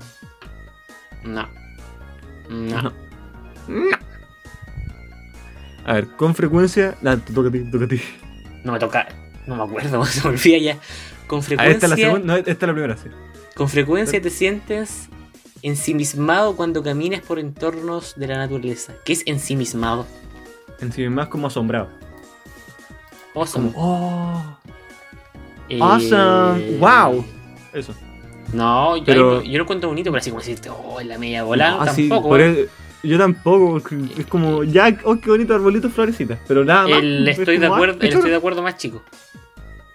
No. 1.24 1.48
No. 2.48 2.82
No. 2.82 2.92
No. 3.68 3.96
A 5.84 5.94
ver, 5.94 6.08
con 6.16 6.34
frecuencia. 6.34 6.96
Ah, 7.04 7.16
te 7.16 7.32
toca 7.32 7.48
a 7.48 7.52
ti, 7.52 7.60
te 7.60 7.70
toca 7.70 7.84
a 7.84 7.88
ti. 7.88 8.00
No 8.64 8.72
me 8.72 8.78
toca. 8.78 9.08
No 9.46 9.56
me 9.56 9.62
acuerdo, 9.64 10.04
se 10.06 10.22
me 10.22 10.34
olvida 10.34 10.58
ya. 10.58 10.78
Con 11.26 11.40
Ah, 11.40 11.42
frecuencia. 11.42 11.72
esta 11.74 11.86
es 11.86 11.90
la 11.90 11.96
segunda. 11.96 12.26
No, 12.26 12.36
esta 12.36 12.50
es 12.52 12.60
la 12.62 12.72
primera, 12.72 12.96
sí. 12.96 13.08
Con 13.56 13.68
frecuencia 13.68 14.20
te 14.22 14.30
sientes 14.30 15.08
ensimismado 15.62 16.56
cuando 16.56 16.82
caminas 16.82 17.20
por 17.20 17.38
entornos 17.38 18.14
de 18.16 18.26
la 18.28 18.36
naturaleza. 18.38 18.94
¿Qué 19.04 19.12
es 19.12 19.22
ensimismado? 19.26 20.06
En 20.82 20.92
sí 20.92 21.08
más 21.08 21.28
como 21.28 21.46
asombrado. 21.46 21.88
Awesome. 23.34 23.72
Como, 23.72 23.78
oh. 23.78 24.58
Eh, 25.68 25.78
Awesome. 25.80 26.76
Wow. 26.78 27.24
Eso. 27.72 27.94
No, 28.52 28.96
yo, 28.98 29.04
Pero- 29.06 29.42
yo 29.42 29.56
lo 29.58 29.62
encuentro 29.64 29.88
bonito, 29.88 30.10
pero 30.10 30.20
así 30.20 30.30
como 30.30 30.40
decirte, 30.40 30.68
oh, 30.68 31.00
en 31.00 31.08
la 31.08 31.16
media 31.18 31.44
bola, 31.44 31.78
Ah, 31.80 31.86
tampoco. 31.86 32.36
¿eh? 32.36 32.68
yo 33.02 33.16
tampoco, 33.16 33.72
porque 33.72 33.96
es 34.18 34.26
como, 34.26 34.62
ya, 34.64 34.94
oh, 35.04 35.16
qué 35.16 35.30
bonito 35.30 35.54
arbolito, 35.54 35.88
florecitas, 35.88 36.38
pero 36.46 36.64
nada 36.64 36.86
más. 36.88 36.98
El 36.98 37.26
es 37.26 37.38
estoy 37.38 37.56
de 37.58 37.66
ah, 37.66 37.74
acuerdo, 37.74 37.96
el 38.00 38.08
estoy 38.12 38.30
de 38.30 38.36
acuerdo 38.36 38.62
más 38.62 38.76
chico. 38.76 39.02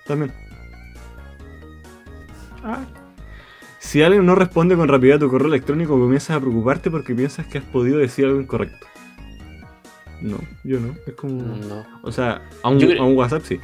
También. 0.07 0.33
Ah. 2.63 2.85
Si 3.79 4.01
alguien 4.01 4.25
no 4.25 4.35
responde 4.35 4.75
con 4.75 4.87
rapidez 4.87 5.17
a 5.17 5.19
tu 5.19 5.29
correo 5.29 5.47
electrónico, 5.47 5.99
comienzas 5.99 6.37
a 6.37 6.39
preocuparte 6.39 6.89
porque 6.89 7.13
piensas 7.13 7.45
que 7.45 7.59
has 7.59 7.63
podido 7.65 7.99
decir 7.99 8.25
algo 8.25 8.41
incorrecto. 8.41 8.87
No, 10.21 10.39
yo 10.63 10.79
no. 10.79 10.95
Es 11.05 11.13
como. 11.13 11.41
No. 11.41 11.85
O 12.01 12.11
sea, 12.11 12.41
a 12.63 12.69
un, 12.69 12.79
creo- 12.79 13.01
a 13.01 13.05
un 13.05 13.15
WhatsApp 13.17 13.43
sí. 13.45 13.59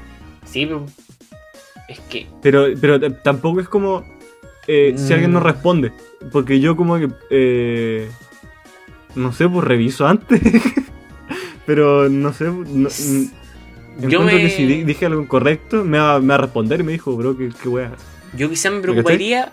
Sí, 0.46 0.66
pero 0.66 0.86
es 1.90 2.00
que 2.02 2.28
Pero, 2.42 2.66
pero 2.80 3.00
tampoco 3.14 3.60
es 3.60 3.68
como. 3.70 4.04
eh, 4.68 4.94
Si 4.98 5.12
alguien 5.14 5.32
no 5.32 5.40
Mm. 5.40 5.44
responde. 5.44 5.92
Porque 6.32 6.60
yo, 6.60 6.76
como 6.76 6.98
que. 7.00 7.10
eh, 7.30 8.10
no 9.16 9.32
sé, 9.34 9.48
pues 9.50 9.64
reviso 9.66 10.08
antes. 10.08 10.42
pero 11.66 12.10
no 12.10 12.34
sé. 12.34 12.46
No, 12.46 12.90
mm, 12.90 14.08
yo 14.10 14.22
me, 14.22 14.38
que 14.40 14.50
si 14.50 14.66
di- 14.66 14.84
dije 14.84 15.06
algo 15.06 15.22
incorrecto, 15.22 15.84
me 15.84 15.98
va, 16.00 16.20
me 16.20 16.28
va 16.30 16.36
a 16.36 16.40
responder 16.40 16.80
y 16.80 16.84
me 16.84 16.92
dijo, 16.94 17.16
bro, 17.16 17.38
qué, 17.38 17.50
qué 17.62 17.70
wea. 17.70 17.92
yo 18.36 18.50
quizás 18.50 18.72
me 18.72 18.80
preocuparía, 18.82 19.52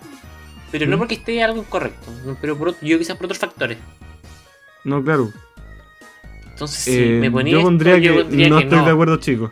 pero 0.72 0.86
no 0.86 0.96
¿Mm? 0.96 0.98
porque 0.98 1.14
esté 1.14 1.42
algo 1.42 1.58
incorrecto, 1.58 2.10
no, 2.24 2.36
pero 2.40 2.56
por, 2.56 2.68
otro- 2.68 2.86
yo 2.86 2.98
quizás 2.98 3.16
por 3.16 3.26
otros 3.26 3.38
factores. 3.38 3.78
No, 4.84 5.02
claro. 5.04 5.30
Entonces, 6.60 6.84
si 6.84 6.98
Eh, 7.14 7.18
me 7.18 7.30
ponía 7.30 7.52
yo 7.52 7.58
esto, 7.60 7.68
pondría 7.68 7.96
yo 7.96 8.12
que 8.16 8.22
pondría 8.24 8.48
no 8.50 8.56
que 8.58 8.62
estoy 8.64 8.78
no. 8.80 8.84
de 8.84 8.90
acuerdo, 8.90 9.16
chicos. 9.16 9.50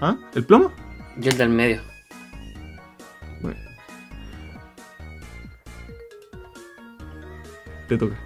¿Ah? 0.00 0.16
¿El 0.36 0.44
plomo? 0.44 0.72
Yo 1.16 1.30
el 1.32 1.36
del 1.36 1.48
medio. 1.48 1.80
Bueno. 3.40 3.58
Te 7.88 7.98
toca. 7.98 8.16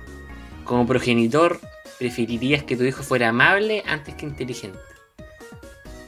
Como 0.65 0.87
progenitor, 0.87 1.59
preferirías 1.99 2.65
que 2.65 2.77
tu 2.77 2.85
hijo 2.85 3.03
fuera 3.03 3.31
amable 3.31 3.83
antes 3.87 4.15
que 4.15 4.27
inteligente. 4.27 4.79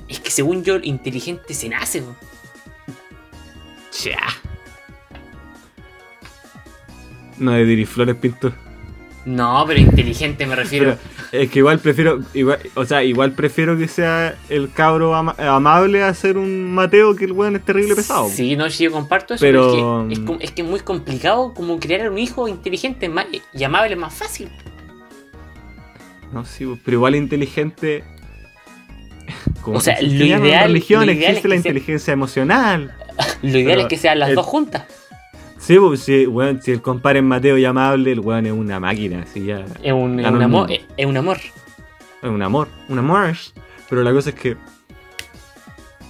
Es 0.07 0.21
que 0.21 0.31
según 0.31 0.63
yo, 0.63 0.77
inteligente 0.83 1.55
se 1.55 1.71
nace. 1.71 2.03
po. 2.03 2.15
Cha. 3.91 4.19
No 7.39 7.53
de 7.53 7.65
diriflores, 7.65 8.15
Pinto. 8.17 8.53
No, 9.27 9.65
pero 9.67 9.81
inteligente 9.81 10.45
me 10.47 10.55
refiero. 10.55 10.99
Pero 11.31 11.43
es 11.43 11.51
que 11.51 11.59
igual 11.61 11.79
prefiero, 11.79 12.21
igual, 12.35 12.59
o 12.75 12.85
sea, 12.85 13.03
igual 13.03 13.33
prefiero 13.33 13.79
que 13.79 13.89
sea 13.89 14.35
el 14.51 14.71
cabro 14.71 15.15
ama- 15.15 15.35
amable 15.39 16.03
a 16.03 16.13
ser 16.13 16.37
un 16.37 16.75
Mateo 16.75 17.17
que 17.17 17.25
el 17.25 17.33
weón 17.33 17.57
es 17.57 17.65
terrible 17.65 17.95
pesado. 17.97 18.29
Sí, 18.29 18.55
no, 18.55 18.69
sí, 18.69 18.85
yo 18.85 18.93
comparto 18.93 19.33
eso, 19.35 19.41
Pero- 19.41 19.71
pero, 19.73 20.03
es, 20.03 20.07
que, 20.09 20.13
es, 20.13 20.21
como- 20.27 20.41
es 20.41 20.51
que 20.51 20.63
es 20.63 20.69
muy 20.69 20.81
complicado 20.81 21.55
como 21.55 21.79
crear 21.81 22.11
un 22.11 22.19
hijo 22.19 22.49
inteligente 22.49 23.09
más, 23.09 23.27
y 23.55 23.65
amable 23.65 23.95
es 23.95 23.99
más 23.99 24.13
fácil. 24.15 24.51
No, 26.33 26.45
sí, 26.45 26.67
pero 26.85 26.97
igual 26.99 27.15
inteligente. 27.15 28.05
Como 29.63 29.79
O 29.79 29.81
sea, 29.81 29.97
se 29.97 30.03
lo 30.03 30.25
ideal- 30.25 30.67
religión 30.67 31.07
lo 31.07 31.13
ideal 31.13 31.31
existe 31.33 31.37
es 31.39 31.43
que 31.43 31.49
la 31.49 31.53
sea- 31.55 31.57
inteligencia 31.59 32.13
emocional. 32.13 32.95
Lo 33.43 33.49
ideal 33.51 33.67
Pero 33.67 33.81
es 33.83 33.87
que 33.87 33.97
sean 33.97 34.19
las 34.19 34.31
el- 34.31 34.35
dos 34.35 34.45
juntas. 34.45 34.83
Sí, 35.65 35.79
pues 35.79 36.01
si, 36.01 36.27
weón, 36.27 36.61
si 36.61 36.73
el 36.73 36.83
compadre 36.83 37.21
es 37.21 37.25
Mateo 37.25 37.57
y 37.57 37.65
amable, 37.65 38.13
el 38.13 38.21
weón 38.21 38.45
es 38.47 38.53
una 38.53 38.79
máquina, 38.81 39.23
así 39.23 39.47
ya. 39.47 39.65
Es 39.83 39.93
un, 39.93 40.21
es 40.21 40.31
un 40.31 40.43
amor. 40.43 40.71
Es, 40.71 40.81
es 40.97 41.07
un 41.07 41.17
amor. 41.17 41.39
Es 42.23 42.29
un 42.29 42.43
amor, 42.43 42.69
un 42.89 42.99
amor. 42.99 43.33
Pero 43.89 44.03
la 44.03 44.13
cosa 44.13 44.31
es 44.31 44.37
que. 44.37 44.57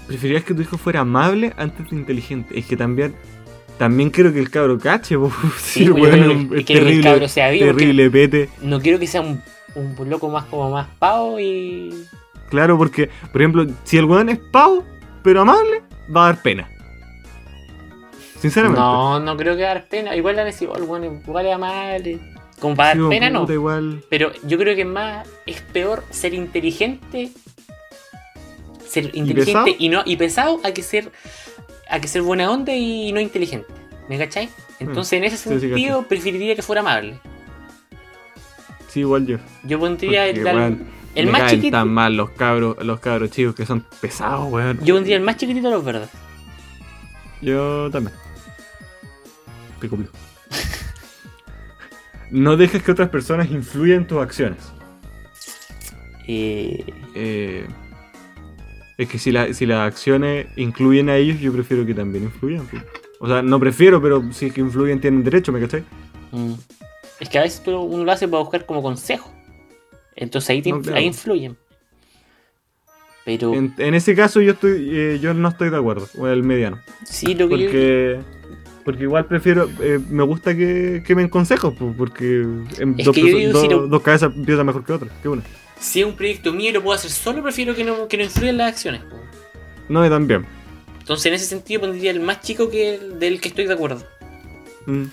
Preferirías 0.06 0.44
que 0.44 0.54
tu 0.54 0.62
hijo 0.62 0.76
fuera 0.76 1.00
amable 1.00 1.52
antes 1.56 1.88
de 1.88 1.96
inteligente. 1.96 2.58
Es 2.58 2.66
que 2.66 2.76
también. 2.76 3.14
También 3.78 4.10
quiero 4.10 4.32
que 4.32 4.38
el 4.38 4.50
cabro 4.50 4.78
cache, 4.78 5.16
po. 5.18 5.30
Sí, 5.58 5.80
Sí, 5.80 5.84
el 5.84 5.92
pues, 5.94 6.14
es 6.14 6.20
que- 6.20 6.64
que 6.64 6.72
el 6.74 6.78
terrible, 6.80 7.02
cabro 7.10 7.28
sea 7.28 7.50
vivo, 7.50 7.66
terrible 7.66 8.10
pete. 8.10 8.48
No 8.62 8.80
quiero 8.80 8.98
que 8.98 9.06
sea 9.06 9.20
un, 9.20 9.40
un 9.76 10.10
loco 10.10 10.28
más 10.28 10.44
como 10.46 10.70
más 10.70 10.88
pavo 10.98 11.38
y. 11.40 11.94
Claro, 12.50 12.76
porque, 12.78 13.08
por 13.32 13.40
ejemplo, 13.40 13.66
si 13.84 13.98
el 13.98 14.04
weón 14.04 14.28
es 14.28 14.38
pavo, 14.38 14.84
pero 15.22 15.40
amable, 15.42 15.82
va 16.14 16.24
a 16.28 16.32
dar 16.32 16.42
pena. 16.42 16.68
Sinceramente. 18.44 18.78
No, 18.78 19.18
no 19.20 19.38
creo 19.38 19.56
que 19.56 19.62
dar 19.62 19.86
pena. 19.86 20.14
Igual 20.14 20.36
la 20.36 20.42
el 20.46 20.82
bueno, 20.82 21.06
igual 21.26 21.46
es 21.46 21.54
amable. 21.54 22.20
Como 22.60 22.76
para 22.76 22.92
Sí, 22.92 22.98
dar 22.98 23.04
como 23.04 23.08
pena, 23.08 23.30
no. 23.30 23.50
igual. 23.50 24.04
Pero 24.10 24.32
yo 24.46 24.58
creo 24.58 24.76
que 24.76 24.84
más 24.84 25.26
es 25.46 25.62
peor 25.62 26.04
ser 26.10 26.34
inteligente. 26.34 27.30
Ser 28.86 29.16
inteligente 29.16 29.74
y, 29.78 29.88
no 29.88 30.02
y 30.04 30.16
pesado 30.18 30.60
a 30.62 30.72
que 30.72 30.82
ser 30.82 31.10
a 31.88 32.00
que 32.00 32.06
ser 32.06 32.20
buena 32.20 32.50
onda 32.50 32.74
y 32.76 33.12
no 33.14 33.20
inteligente. 33.20 33.66
¿Me 34.10 34.18
cachai? 34.18 34.50
Entonces 34.78 35.14
en 35.14 35.24
ese 35.24 35.36
Mm. 35.36 35.52
Sí, 35.54 35.60
sí, 35.60 35.68
sentido 35.68 36.02
preferiría 36.02 36.54
que 36.54 36.60
fuera 36.60 36.80
amable. 36.82 37.18
Sí, 38.88 39.00
igual 39.00 39.26
yo. 39.26 39.38
Yo 39.62 39.78
pondría 39.80 40.26
Porque, 40.26 40.40
el, 41.14 41.24
me 41.26 41.32
más 41.32 41.40
caen 41.40 41.54
chiquito. 41.56 41.78
tan 41.78 41.88
mal 41.88 42.14
los 42.14 42.28
cabros, 42.32 42.76
los 42.84 43.00
cabros 43.00 43.30
chicos 43.30 43.54
que 43.54 43.64
son 43.64 43.86
pesados, 44.02 44.52
weón. 44.52 44.80
Yo 44.84 44.96
pondría 44.96 45.16
el 45.16 45.22
más 45.22 45.38
chiquitito 45.38 45.68
de 45.68 45.74
los 45.76 45.82
verdes. 45.84 46.10
Yo 47.40 47.90
también. 47.90 48.14
Te. 49.88 50.10
No 52.30 52.56
dejes 52.56 52.82
que 52.82 52.92
otras 52.92 53.08
personas 53.10 53.50
influyan 53.50 53.98
en 54.02 54.06
tus 54.06 54.18
acciones. 54.18 54.58
Eh, 56.26 56.84
Eh, 57.14 57.66
es 58.98 59.08
que 59.08 59.18
si, 59.18 59.30
la- 59.30 59.52
si 59.54 59.66
las 59.66 59.86
acciones 59.86 60.46
incluyen 60.56 61.08
a 61.08 61.16
ellos, 61.16 61.38
yo 61.40 61.52
prefiero 61.52 61.84
que 61.86 61.94
también 61.94 62.24
influyan. 62.24 62.66
pues. 62.66 62.82
O 63.20 63.28
sea, 63.28 63.42
no 63.42 63.60
prefiero, 63.60 64.02
pero 64.02 64.32
si 64.32 64.46
es 64.46 64.52
que 64.52 64.60
influyen 64.60 65.00
tienen 65.00 65.22
derecho, 65.22 65.52
¿me 65.52 65.60
cachai? 65.60 65.84
mm. 66.32 66.54
Es 67.20 67.28
que 67.28 67.38
a 67.38 67.42
veces 67.42 67.62
uno 67.66 68.04
lo 68.04 68.10
hace 68.12 68.26
para 68.26 68.42
buscar 68.42 68.66
como 68.66 68.82
consejo. 68.82 69.32
Entonces 70.16 70.50
ahí, 70.50 70.60
te 70.62 70.70
No, 70.70 70.78
influ- 70.78 70.82
claro. 70.82 70.98
ahí 70.98 71.04
influyen. 71.06 71.56
Pero 73.24 73.54
En, 73.54 73.72
en 73.78 73.94
ese 73.94 74.14
caso 74.16 74.40
yo 74.40 74.52
estoy 74.52 74.88
eh, 74.92 75.18
yo 75.22 75.32
no 75.32 75.48
estoy 75.48 75.70
de 75.70 75.76
acuerdo, 75.76 76.08
o 76.18 76.26
el 76.26 76.42
mediano. 76.42 76.78
sí, 77.04 77.34
lo 77.34 77.48
que 77.48 77.58
yo- 77.58 77.70
Porque, 78.84 79.04
igual 79.04 79.24
prefiero, 79.26 79.68
eh, 79.80 79.98
me 80.10 80.22
gusta 80.22 80.54
que, 80.54 81.02
que 81.06 81.14
me 81.14 81.22
den 81.22 81.30
consejos, 81.30 81.72
porque 81.96 82.40
en 82.78 82.96
dos, 82.98 83.14
que 83.14 83.48
dos- 83.50 83.62
si 83.62 83.68
dos 83.68 84.02
cabezas 84.02 84.30
piensan 84.44 84.66
mejor 84.66 84.84
que 84.84 84.92
otras. 84.92 85.10
Qué 85.22 85.28
bueno. 85.28 85.42
si 85.80 86.00
es 86.00 86.06
un 86.06 86.14
proyecto 86.14 86.52
mío 86.52 86.68
y 86.70 86.72
lo 86.72 86.82
puedo 86.82 86.94
hacer 86.94 87.10
solo, 87.10 87.42
prefiero 87.42 87.74
que 87.74 87.82
no, 87.84 88.06
que 88.08 88.16
no 88.18 88.24
influya 88.24 88.50
en 88.50 88.58
las 88.58 88.72
acciones. 88.72 89.00
po. 89.02 89.16
No, 89.88 90.04
y 90.06 90.10
también. 90.10 90.44
Entonces 91.00 91.26
en 91.26 91.34
ese 91.34 91.46
sentido 91.46 91.80
pondría 91.82 92.10
el 92.10 92.20
más 92.20 92.40
chico 92.42 92.68
que 92.70 92.94
el 92.96 93.18
del 93.18 93.40
que 93.40 93.48
estoy 93.48 93.66
de 93.66 93.72
acuerdo. 93.74 94.02
Mm. 94.86 95.04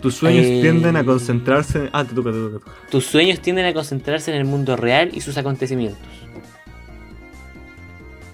Tus 0.00 0.14
sueños 0.16 0.44
Eh, 0.44 0.58
tienden 0.60 0.96
a 0.96 1.04
concentrarse 1.04 1.78
en... 1.78 1.90
Ah, 1.94 2.04
te 2.04 2.14
toca, 2.14 2.30
te 2.30 2.36
toca, 2.36 2.58
te 2.58 2.64
toca. 2.66 2.90
Tus 2.90 3.06
sueños 3.06 3.40
tienden 3.40 3.64
a 3.64 3.72
concentrarse 3.72 4.30
en 4.30 4.36
el 4.36 4.44
mundo 4.44 4.76
real 4.76 5.10
y 5.14 5.22
sus 5.22 5.36
acontecimientos. 5.38 6.06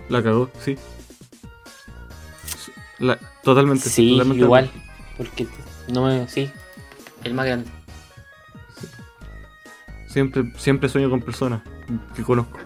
La 0.09 0.21
cagó, 0.23 0.51
sí. 0.61 0.77
La- 3.01 3.19
totalmente. 3.43 3.89
Sí, 3.89 4.13
totalmente 4.13 4.45
igual. 4.45 4.71
Porque 5.17 5.47
no 5.93 6.07
me. 6.07 6.29
Sí, 6.29 6.51
el 7.25 7.35
más 7.35 7.47
grande. 7.47 7.69
Siempre, 10.07 10.53
siempre 10.57 10.89
sueño 10.89 11.09
con 11.11 11.21
personas 11.23 11.63
que 12.15 12.23
conozco. 12.23 12.59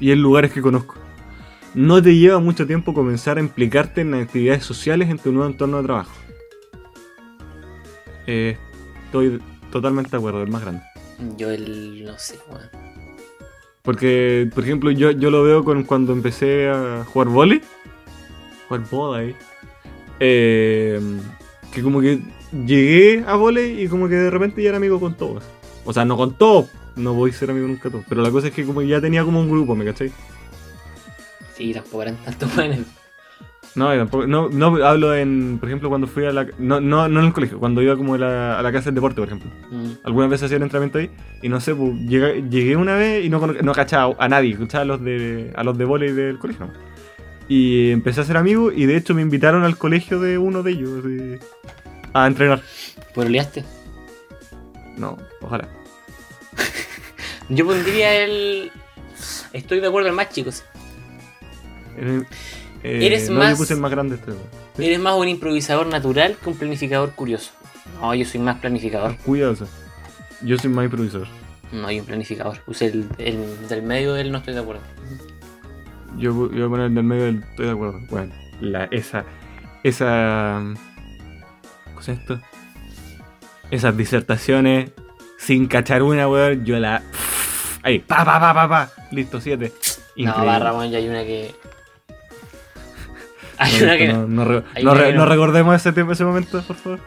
Y 0.00 0.10
en 0.12 0.20
lugares 0.20 0.52
que 0.52 0.60
conozco. 0.62 0.94
No 1.74 2.02
te 2.02 2.14
lleva 2.14 2.38
mucho 2.38 2.66
tiempo 2.66 2.94
comenzar 2.94 3.36
a 3.38 3.40
implicarte 3.40 4.00
en 4.02 4.14
actividades 4.14 4.64
sociales 4.64 5.08
en 5.10 5.18
tu 5.18 5.32
nuevo 5.32 5.48
entorno 5.50 5.78
de 5.78 5.82
trabajo. 5.84 6.12
Eh, 8.26 8.56
estoy 9.06 9.42
totalmente 9.70 10.10
de 10.12 10.16
acuerdo, 10.16 10.42
el 10.42 10.50
más 10.50 10.62
grande. 10.62 10.82
Yo 11.36 11.50
el. 11.50 12.04
no 12.04 12.18
sé, 12.18 12.38
weón. 12.48 12.68
Porque, 13.82 14.48
por 14.54 14.64
ejemplo, 14.64 14.90
yo, 14.90 15.10
yo 15.10 15.30
lo 15.30 15.42
veo 15.42 15.62
con 15.64 15.82
cuando 15.84 16.12
empecé 16.12 16.70
a 16.70 17.04
jugar 17.04 17.28
vóley. 17.28 17.60
Jugar 18.82 18.90
vóley. 18.90 19.36
Eh, 20.20 21.00
que 21.72 21.82
como 21.82 22.00
que 22.00 22.20
llegué 22.52 23.24
a 23.26 23.36
vóley 23.36 23.82
y 23.82 23.88
como 23.88 24.08
que 24.08 24.14
de 24.14 24.30
repente 24.30 24.62
ya 24.62 24.70
era 24.70 24.78
amigo 24.78 25.00
con 25.00 25.14
todos. 25.14 25.42
O 25.84 25.92
sea, 25.92 26.04
no 26.04 26.16
con 26.16 26.34
todos. 26.34 26.70
No 26.96 27.14
voy 27.14 27.30
a 27.30 27.34
ser 27.34 27.50
amigo 27.50 27.66
nunca 27.66 27.90
todos. 27.90 28.04
Pero 28.08 28.22
la 28.22 28.30
cosa 28.30 28.48
es 28.48 28.54
que 28.54 28.64
como 28.64 28.82
ya 28.82 29.00
tenía 29.00 29.24
como 29.24 29.40
un 29.40 29.50
grupo, 29.50 29.74
¿me 29.74 29.84
cachai? 29.84 30.12
Sí, 31.56 31.72
tampoco 31.72 32.02
eran 32.02 32.16
tantos 32.16 32.54
buenos. 32.54 32.78
No, 33.74 33.88
tampoco. 33.88 34.26
No, 34.26 34.48
no 34.48 34.84
hablo 34.84 35.14
en, 35.14 35.58
por 35.58 35.68
ejemplo, 35.68 35.88
cuando 35.88 36.06
fui 36.06 36.24
a 36.24 36.32
la. 36.32 36.46
No, 36.58 36.80
no, 36.80 37.08
no 37.08 37.20
en 37.20 37.26
el 37.26 37.32
colegio, 37.32 37.58
cuando 37.58 37.82
iba 37.82 37.96
como 37.96 38.14
a 38.14 38.18
la, 38.18 38.58
a 38.58 38.62
la 38.62 38.70
casa 38.70 38.86
del 38.86 38.94
deporte, 38.94 39.16
por 39.16 39.26
ejemplo. 39.26 39.50
Mm. 39.70 39.92
Algunas 40.04 40.30
veces 40.30 40.44
hacía 40.44 40.58
el 40.58 40.62
entrenamiento 40.62 40.98
ahí 40.98 41.10
y 41.42 41.48
no 41.48 41.60
sé, 41.60 41.74
pues, 41.74 41.92
llegué, 42.02 42.44
llegué 42.48 42.76
una 42.76 42.94
vez 42.94 43.24
y 43.24 43.28
no, 43.28 43.44
no 43.44 43.72
cachaba 43.72 44.14
a 44.18 44.28
nadie, 44.28 44.52
escuchaba 44.52 44.82
a 44.82 44.84
los 44.84 45.02
de 45.02 45.52
a 45.56 45.64
los 45.64 45.76
de 45.76 45.84
volei 45.84 46.12
del 46.12 46.38
colegio. 46.38 46.68
Y 47.48 47.90
empecé 47.90 48.20
a 48.22 48.24
ser 48.24 48.36
amigo 48.36 48.72
y 48.72 48.86
de 48.86 48.96
hecho 48.96 49.14
me 49.14 49.22
invitaron 49.22 49.64
al 49.64 49.76
colegio 49.76 50.18
de 50.20 50.38
uno 50.38 50.62
de 50.62 50.72
ellos 50.72 51.04
de- 51.04 51.40
a 52.14 52.26
entrenar. 52.26 52.62
¿Pololeaste? 53.14 53.64
No, 54.96 55.18
ojalá. 55.42 55.68
Yo 57.48 57.66
pondría 57.66 58.14
el. 58.24 58.70
Estoy 59.52 59.80
de 59.80 59.86
acuerdo 59.88 60.08
el 60.08 60.14
más 60.14 60.30
chico. 60.30 60.50
Eh, 61.96 62.22
eh, 62.82 63.06
Eres 63.06 63.28
no, 63.30 63.38
más- 63.38 63.50
yo 63.52 63.56
puse 63.58 63.74
el 63.74 63.80
más 63.80 63.90
grande 63.90 64.16
este. 64.16 64.32
Sí. 64.76 64.84
Eres 64.86 64.98
más 64.98 65.14
un 65.14 65.28
improvisador 65.28 65.86
natural 65.86 66.36
que 66.42 66.48
un 66.50 66.56
planificador 66.56 67.12
curioso. 67.12 67.52
No, 68.00 68.14
yo 68.14 68.24
soy 68.24 68.40
más 68.40 68.58
planificador. 68.58 69.16
Cuidado. 69.18 69.54
Yo 70.42 70.58
soy 70.58 70.70
más 70.70 70.84
improvisador. 70.86 71.28
No, 71.72 71.86
hay 71.86 72.00
un 72.00 72.06
planificador. 72.06 72.60
Puse 72.62 72.86
el, 72.86 73.06
el 73.18 73.68
del 73.68 73.82
medio 73.82 74.14
del 74.14 74.32
no 74.32 74.38
estoy 74.38 74.54
de 74.54 74.60
acuerdo. 74.60 74.82
Yo, 76.16 76.30
yo 76.30 76.48
voy 76.48 76.62
a 76.62 76.68
poner 76.68 76.86
el 76.86 76.94
del 76.94 77.04
medio 77.04 77.24
del 77.24 77.42
estoy 77.42 77.66
de 77.66 77.72
acuerdo. 77.72 78.00
Bueno, 78.08 78.32
la, 78.60 78.84
esa. 78.84 79.24
Esa. 79.82 80.60
¿Cómo 81.86 82.00
es 82.00 82.08
esto? 82.08 82.40
Esas 83.70 83.96
disertaciones 83.96 84.90
sin 85.38 85.66
cachar 85.66 86.02
una, 86.02 86.28
weón. 86.28 86.64
Yo 86.64 86.78
la. 86.78 87.02
Ahí, 87.82 87.98
pa, 87.98 88.24
pa, 88.24 88.40
pa, 88.40 88.54
pa, 88.54 88.68
pa. 88.68 88.90
Listo, 89.10 89.40
siete. 89.40 89.72
No, 90.16 90.22
Increíble. 90.30 90.46
va, 90.46 90.58
Ramón, 90.58 90.90
ya 90.90 90.98
hay 90.98 91.08
una 91.08 91.22
que. 91.24 91.54
Hay 93.58 93.72
No, 93.78 93.84
una 93.84 93.96
que. 93.96 94.08
no, 94.12 94.26
no, 94.26 94.44
re- 94.44 94.62
no 94.82 94.94
re- 94.94 95.12
no. 95.12 95.18
no 95.20 95.26
recordemos 95.26 95.76
ese 95.76 95.92
tiempo, 95.92 96.12
ese 96.12 96.24
momento, 96.24 96.60
por 96.62 96.76
favor. 96.76 97.00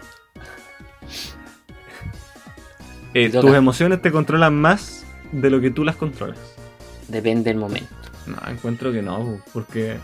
Eh, 3.14 3.30
tus 3.30 3.54
emociones 3.54 4.02
te 4.02 4.12
controlan 4.12 4.56
más 4.60 5.06
de 5.32 5.50
lo 5.50 5.60
que 5.60 5.72
tú 5.72 5.84
las 5.84 5.96
controlas. 5.96 6.38
Depende 7.08 7.50
del 7.50 7.58
momento. 7.60 7.88
No, 8.28 8.38
encuentro 8.52 8.92
que 8.92 9.02
no, 9.02 9.42
porque 9.54 9.98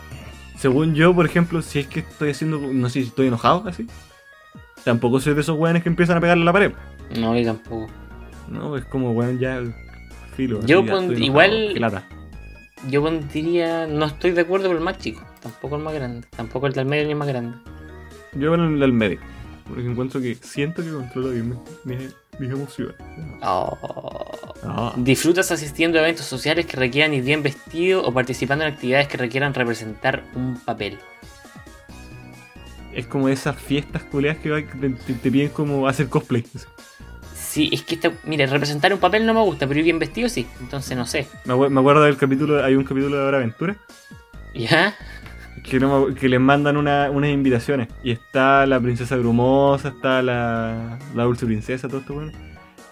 según 0.58 0.94
yo, 0.94 1.14
por 1.14 1.26
ejemplo, 1.26 1.60
si 1.62 1.80
es 1.80 1.86
que 1.86 2.00
estoy 2.00 2.30
haciendo, 2.30 2.58
no 2.58 2.88
sé 2.88 3.02
si 3.02 3.08
estoy 3.08 3.26
enojado 3.26 3.68
así, 3.68 3.86
tampoco 4.84 5.20
soy 5.20 5.34
de 5.34 5.40
esos 5.42 5.58
weones 5.58 5.82
que 5.82 5.88
empiezan 5.88 6.16
a 6.16 6.20
pegarle 6.20 6.42
a 6.42 6.46
la 6.46 6.52
pared. 6.52 6.72
No, 7.18 7.36
yo 7.38 7.44
tampoco. 7.44 7.88
No, 8.48 8.76
es 8.76 8.84
como 8.86 9.12
weón 9.12 9.38
ya 9.38 9.62
filo. 10.36 10.60
Yo 10.64 10.80
así, 10.80 10.86
ya 10.88 10.92
enojado, 10.94 11.24
igual- 11.24 11.80
lata. 11.80 12.06
Yo 12.90 13.02
pondría. 13.02 13.86
No 13.86 14.04
estoy 14.06 14.32
de 14.32 14.42
acuerdo 14.42 14.68
con 14.68 14.76
el 14.76 14.82
más 14.82 14.98
chico. 14.98 15.24
Tampoco 15.40 15.76
el 15.76 15.82
más 15.82 15.94
grande. 15.94 16.26
Tampoco 16.36 16.66
el 16.66 16.72
del 16.74 16.84
medio 16.86 17.04
ni 17.04 17.10
el 17.12 17.16
más 17.16 17.28
grande. 17.28 17.56
Yo 18.34 18.50
con 18.50 18.60
el 18.60 18.80
del 18.80 18.92
medio, 18.92 19.20
porque 19.68 19.86
encuentro 19.86 20.20
que 20.20 20.34
siento 20.34 20.82
que 20.82 20.90
controlo 20.90 21.30
bien 21.30 21.58
mis, 21.84 22.14
mis- 22.38 22.48
mis 22.48 22.50
emociones. 22.50 22.94
Oh. 23.42 23.78
Ah, 24.64 24.92
¿Disfrutas 24.96 25.50
asistiendo 25.52 25.98
a 25.98 26.02
eventos 26.02 26.26
sociales 26.26 26.66
que 26.66 26.76
requieran 26.76 27.12
ir 27.14 27.22
bien 27.24 27.42
vestido 27.42 28.02
o 28.04 28.12
participando 28.12 28.64
en 28.64 28.72
actividades 28.72 29.08
que 29.08 29.16
requieran 29.18 29.52
representar 29.54 30.22
un 30.34 30.58
papel? 30.58 30.98
es 32.92 33.06
como 33.08 33.28
esas 33.28 33.56
fiestas 33.56 34.04
culeas 34.04 34.36
que, 34.38 34.50
te, 34.50 34.88
te- 34.90 35.14
te 35.14 35.30
piden 35.30 35.48
como 35.48 35.88
hacer 35.88 36.08
cosplay. 36.08 36.44
Sí, 37.34 37.68
es 37.72 37.82
que 37.82 37.96
esta, 37.96 38.12
mire, 38.22 38.46
representar 38.46 38.92
un 38.94 39.00
papel 39.00 39.26
no 39.26 39.34
me 39.34 39.40
gusta, 39.40 39.66
pero 39.66 39.80
ir 39.80 39.84
bien 39.84 39.98
vestido 39.98 40.28
sí. 40.28 40.46
Entonces 40.60 40.96
no 40.96 41.04
sé. 41.04 41.26
Me 41.44 41.52
acuerdo 41.80 42.02
del 42.04 42.16
capítulo, 42.16 42.64
hay 42.64 42.76
un 42.76 42.84
capítulo 42.84 43.16
de 43.16 43.22
Hora 43.24 43.38
Aventura 43.38 43.76
¿Ya? 44.54 44.94
Que, 45.62 45.78
no 45.80 46.06
me- 46.08 46.14
que 46.14 46.28
les 46.28 46.40
mandan 46.40 46.76
una- 46.76 47.10
unas 47.10 47.30
invitaciones. 47.30 47.88
Y 48.02 48.10
está 48.10 48.66
la 48.66 48.80
princesa 48.80 49.16
Grumosa, 49.16 49.88
está 49.88 50.22
la, 50.22 50.98
la 51.14 51.22
dulce 51.24 51.46
princesa, 51.46 51.88
todo 51.88 52.00
esto 52.00 52.14
bueno. 52.14 52.32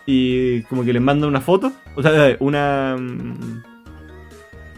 Y 0.07 0.63
como 0.63 0.85
que 0.85 0.93
les 0.93 1.03
mandan 1.03 1.29
una 1.29 1.41
foto, 1.41 1.73
o 1.95 2.03
sea, 2.03 2.37
una. 2.41 2.97
mm, 2.99 3.63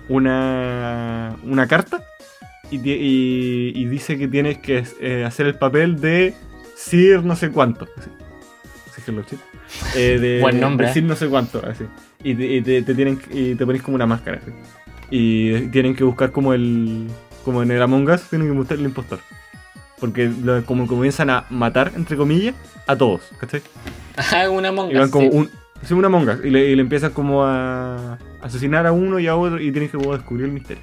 Una. 0.08 1.36
Una 1.44 1.66
carta. 1.66 2.02
Y, 2.70 2.76
y- 2.90 3.72
y 3.74 3.84
dice 3.86 4.18
que 4.18 4.26
tienes 4.28 4.58
que 4.58 4.84
eh, 5.00 5.24
hacer 5.24 5.46
el 5.46 5.54
papel 5.54 6.00
de 6.00 6.34
Sir 6.76 7.22
no 7.22 7.36
sé 7.36 7.50
cuánto. 7.50 7.86
Así. 7.96 8.10
Que. 9.04 9.36
Eh, 9.96 10.18
de, 10.20 10.40
Buen 10.40 10.60
nombre, 10.60 10.86
de 10.86 10.90
¿eh? 10.90 10.94
Sir 10.94 11.04
no 11.04 11.14
sé 11.16 11.28
cuánto, 11.28 11.62
así. 11.66 11.84
Y 12.22 12.34
te, 12.34 12.46
y 12.56 12.62
te- 12.62 12.82
te 12.82 12.94
tienen, 12.94 13.18
y 13.30 13.54
te 13.54 13.64
pones 13.66 13.82
como 13.82 13.94
una 13.96 14.06
máscara. 14.06 14.38
así. 14.42 14.50
Y 15.10 15.68
tienen 15.68 15.94
que 15.94 16.04
buscar 16.04 16.32
como 16.32 16.52
el. 16.54 17.08
Como 17.44 17.62
en 17.62 17.70
el 17.70 17.82
Among 17.82 18.08
Us, 18.10 18.22
tienen 18.22 18.48
que 18.48 18.54
buscar 18.54 18.78
el 18.78 18.84
impostor. 18.84 19.18
Porque 20.00 20.28
lo- 20.42 20.64
como 20.64 20.86
comienzan 20.86 21.30
a 21.30 21.44
matar, 21.50 21.92
entre 21.96 22.16
comillas, 22.16 22.54
a 22.86 22.96
todos, 22.96 23.22
¿cachai? 23.38 23.62
Hago 24.32 24.54
una 24.54 24.72
monga. 24.72 24.92
Y 24.92 24.96
van 24.96 25.10
como 25.10 25.28
un. 25.28 25.50
Una 25.90 26.06
Among 26.06 26.28
Us, 26.28 26.36
y 26.44 26.48
le, 26.50 26.70
y 26.70 26.74
le 26.76 26.80
empiezan 26.82 27.12
como 27.12 27.44
a 27.44 28.18
asesinar 28.40 28.86
a 28.86 28.92
uno 28.92 29.18
y 29.18 29.26
a 29.26 29.36
otro 29.36 29.60
y 29.60 29.70
tienen 29.70 29.90
que 29.90 29.98
como 29.98 30.14
descubrir 30.16 30.46
el 30.46 30.52
misterio. 30.52 30.82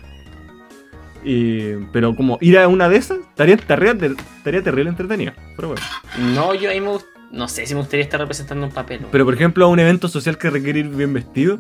Y, 1.23 1.75
pero 1.91 2.15
como 2.15 2.37
ir 2.41 2.57
a 2.57 2.67
una 2.67 2.89
de 2.89 2.97
esas, 2.97 3.19
estaría, 3.19 3.55
estaría, 3.55 3.91
estaría 3.91 4.63
terrible 4.63 4.89
entretenido. 4.89 5.33
Pero 5.55 5.69
bueno. 5.69 5.83
No, 6.35 6.53
yo 6.53 6.69
ahí 6.69 6.79
me 6.81 6.87
gust- 6.89 7.05
No 7.31 7.47
sé 7.47 7.65
si 7.65 7.73
me 7.73 7.79
gustaría 7.79 8.03
estar 8.03 8.19
representando 8.19 8.65
un 8.65 8.71
papel. 8.73 9.01
¿no? 9.03 9.07
Pero 9.11 9.23
por 9.25 9.33
ejemplo, 9.33 9.65
a 9.65 9.67
un 9.69 9.79
evento 9.79 10.07
social 10.09 10.37
que 10.37 10.49
requiere 10.49 10.79
ir 10.79 10.89
bien 10.89 11.13
vestido, 11.13 11.57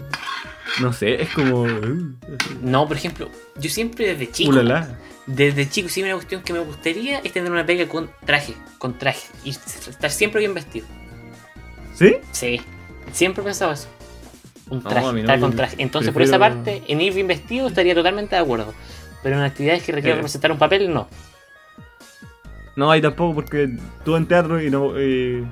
no 0.81 0.91
sé, 0.93 1.21
es 1.21 1.29
como. 1.29 1.61
uh, 1.63 2.15
No, 2.61 2.87
por 2.87 2.97
ejemplo, 2.97 3.29
yo 3.57 3.69
siempre 3.69 4.07
desde 4.07 4.31
chico. 4.31 4.49
ulala. 4.51 4.97
Desde 5.27 5.69
chico, 5.69 5.87
sí, 5.87 6.01
una 6.03 6.13
cuestión 6.15 6.41
que 6.41 6.51
me 6.51 6.59
gustaría 6.59 7.19
es 7.19 7.31
tener 7.31 7.51
una 7.51 7.65
pega 7.65 7.87
con 7.87 8.09
traje, 8.25 8.53
con 8.79 8.97
traje. 8.97 9.27
Y 9.45 9.51
estar 9.51 10.09
siempre 10.11 10.39
bien 10.39 10.53
vestido. 10.53 10.85
¿Sí? 11.93 12.15
Sí, 12.31 12.59
siempre 13.13 13.41
he 13.41 13.45
pensado 13.45 13.71
eso. 13.71 13.87
Un 14.69 14.79
No, 14.83 14.89
traje, 14.89 15.07
mí 15.07 15.13
no, 15.13 15.19
estar 15.21 15.39
con 15.39 15.55
traje. 15.55 15.75
Entonces, 15.77 16.11
por 16.11 16.21
esa 16.23 16.37
prefiero- 16.37 16.55
parte, 16.63 16.83
en 16.87 16.99
ir 17.01 17.13
bien 17.13 17.27
vestido 17.27 17.67
estaría 17.67 17.93
totalmente 17.93 18.35
de 18.35 18.41
acuerdo. 18.41 18.73
Pero 19.21 19.37
en 19.37 19.43
actividades 19.43 19.83
que 19.83 19.91
requieran 19.91 20.17
Eh. 20.17 20.21
representar 20.21 20.51
un 20.51 20.57
papel, 20.57 20.91
no. 20.91 21.07
No, 22.75 22.89
ahí 22.91 23.01
tampoco, 23.01 23.35
porque 23.35 23.63
estuve 23.99 24.17
en 24.17 24.25
teatro 24.27 24.61
y 24.61 24.69
no, 24.69 24.93
eh, 24.97 25.43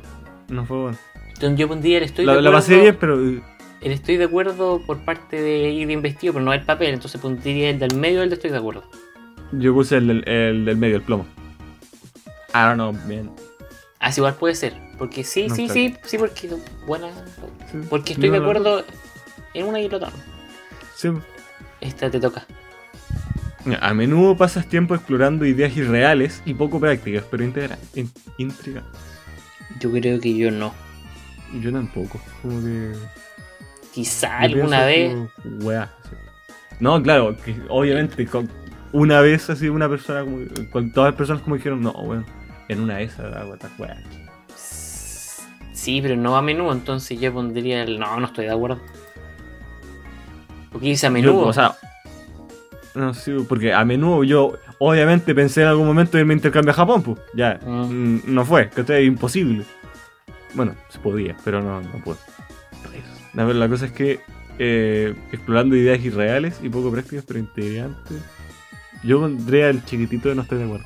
no 0.47 0.65
fue 0.65 0.77
bueno. 0.77 0.97
Entonces, 1.33 1.59
yo 1.59 1.67
pondría 1.67 1.97
el 1.97 2.03
estoy 2.03 2.25
La, 2.25 2.35
de 2.35 2.41
la 2.41 2.49
acuerdo. 2.49 2.65
pasé 2.65 2.81
bien, 2.81 2.97
pero. 2.99 3.25
eh, 3.27 3.41
El 3.81 3.91
estoy 3.91 4.17
de 4.17 4.25
acuerdo 4.25 4.81
por 4.85 4.99
parte 5.05 5.41
de 5.41 5.69
ir 5.71 5.87
bien 5.87 6.01
vestido, 6.01 6.33
pero 6.33 6.45
no 6.45 6.53
el 6.53 6.63
papel. 6.65 6.93
Entonces 6.93 7.19
pondría 7.21 7.69
el 7.69 7.79
del 7.79 7.95
medio 7.95 8.19
del 8.21 8.29
de 8.29 8.35
estoy 8.35 8.51
de 8.51 8.57
acuerdo. 8.57 8.83
Yo 9.51 9.73
puse 9.73 9.97
el 9.97 10.07
del, 10.07 10.27
el 10.27 10.65
del 10.65 10.77
medio, 10.77 10.95
el 10.97 11.01
plomo. 11.01 11.25
I 12.53 12.57
don't 12.59 12.75
know, 12.75 12.91
bien. 13.07 13.31
Así 13.99 14.19
igual 14.21 14.35
puede 14.35 14.55
ser. 14.55 14.73
Porque 14.97 15.23
sí, 15.23 15.47
No, 15.47 15.55
sí, 15.55 15.65
claro. 15.65 15.73
sí, 15.73 15.95
sí, 16.03 16.17
porque 16.17 16.49
buena. 16.85 17.07
Sí. 17.71 17.77
Porque 17.89 18.13
estoy 18.13 18.29
de 18.29 18.37
no- 18.39 18.43
acuerdo 18.43 18.83
en 19.53 19.65
una 19.65 19.79
y 19.79 19.85
el 19.85 19.93
otro. 19.93 20.09
Sí. 20.95 21.09
Esta 21.81 22.09
te 22.11 22.19
toca. 22.19 22.45
A 23.79 23.93
menudo 23.93 24.35
pasas 24.37 24.67
tiempo 24.67 24.95
explorando 24.95 25.45
ideas 25.45 25.75
irreales 25.77 26.41
y 26.45 26.53
poco 26.53 26.79
prácticas, 26.79 27.23
pero 27.29 27.43
in- 27.43 27.53
intrigantes. 28.37 29.01
Yo 29.79 29.91
creo 29.91 30.19
que 30.19 30.35
yo 30.35 30.51
no. 30.51 30.73
Yo 31.61 31.71
tampoco. 31.71 32.19
Como 32.41 32.61
que. 32.61 32.93
Quizá 33.93 34.39
alguna 34.39 34.85
vez. 34.85 35.13
como, 35.13 35.29
weá, 35.65 35.91
sí. 36.03 36.15
No, 36.79 37.01
claro, 37.01 37.35
que 37.37 37.55
obviamente 37.69 38.25
con- 38.27 38.49
una 38.91 39.21
vez 39.21 39.49
así 39.49 39.69
una 39.69 39.89
persona 39.89 40.23
como. 40.23 40.39
Con 40.71 40.91
todas 40.91 41.09
las 41.11 41.17
personas 41.17 41.41
como 41.43 41.55
dijeron, 41.55 41.81
no, 41.81 41.91
weón. 41.91 42.25
En 42.67 42.81
una 42.81 42.97
de 42.97 43.03
esas 43.03 43.35
hago 43.35 43.55
esta 43.55 43.69
weá. 43.77 43.97
Sí, 45.73 46.01
pero 46.01 46.15
no 46.15 46.35
a 46.37 46.41
menudo, 46.41 46.71
entonces 46.71 47.19
yo 47.19 47.33
pondría 47.33 47.83
el. 47.83 47.99
No, 47.99 48.19
no 48.19 48.27
estoy 48.27 48.45
de 48.45 48.51
acuerdo. 48.51 48.79
Porque 50.71 50.87
dice 50.87 51.07
a 51.07 51.09
menudo. 51.09 51.41
Yo, 51.41 51.47
o 51.47 51.53
sea. 51.53 51.75
No, 52.95 53.13
sí, 53.13 53.31
porque 53.47 53.73
a 53.73 53.85
menudo 53.85 54.23
yo, 54.23 54.53
obviamente, 54.79 55.35
pensé 55.35 55.61
en 55.61 55.67
algún 55.67 55.85
momento 55.87 56.17
irme 56.17 56.33
a 56.33 56.37
intercambio 56.37 56.71
a 56.71 56.75
Japón, 56.75 57.03
pues. 57.03 57.19
Ya, 57.33 57.59
Mm. 57.65 58.15
mm, 58.15 58.21
no 58.25 58.45
fue, 58.45 58.69
que 58.69 58.81
es 58.81 59.05
imposible. 59.07 59.63
Bueno, 60.55 60.75
se 60.89 60.97
podía, 60.99 61.35
pero 61.43 61.61
no, 61.61 61.81
no 61.81 62.03
puedo. 62.03 62.17
A 63.37 63.43
ver, 63.43 63.55
la 63.55 63.69
cosa 63.69 63.85
es 63.85 63.91
que 63.91 64.19
eh, 64.57 65.13
explorando 65.31 65.75
ideas 65.75 65.99
irreales 66.03 66.59
y 66.63 66.69
poco 66.69 66.91
prácticas, 66.91 67.23
pero 67.27 67.39
integrantes. 67.39 68.17
Yo 69.03 69.19
pondría 69.21 69.69
el 69.69 69.85
chiquitito 69.85 70.27
de 70.29 70.35
no 70.35 70.41
estoy 70.41 70.57
de 70.57 70.65
acuerdo. 70.65 70.85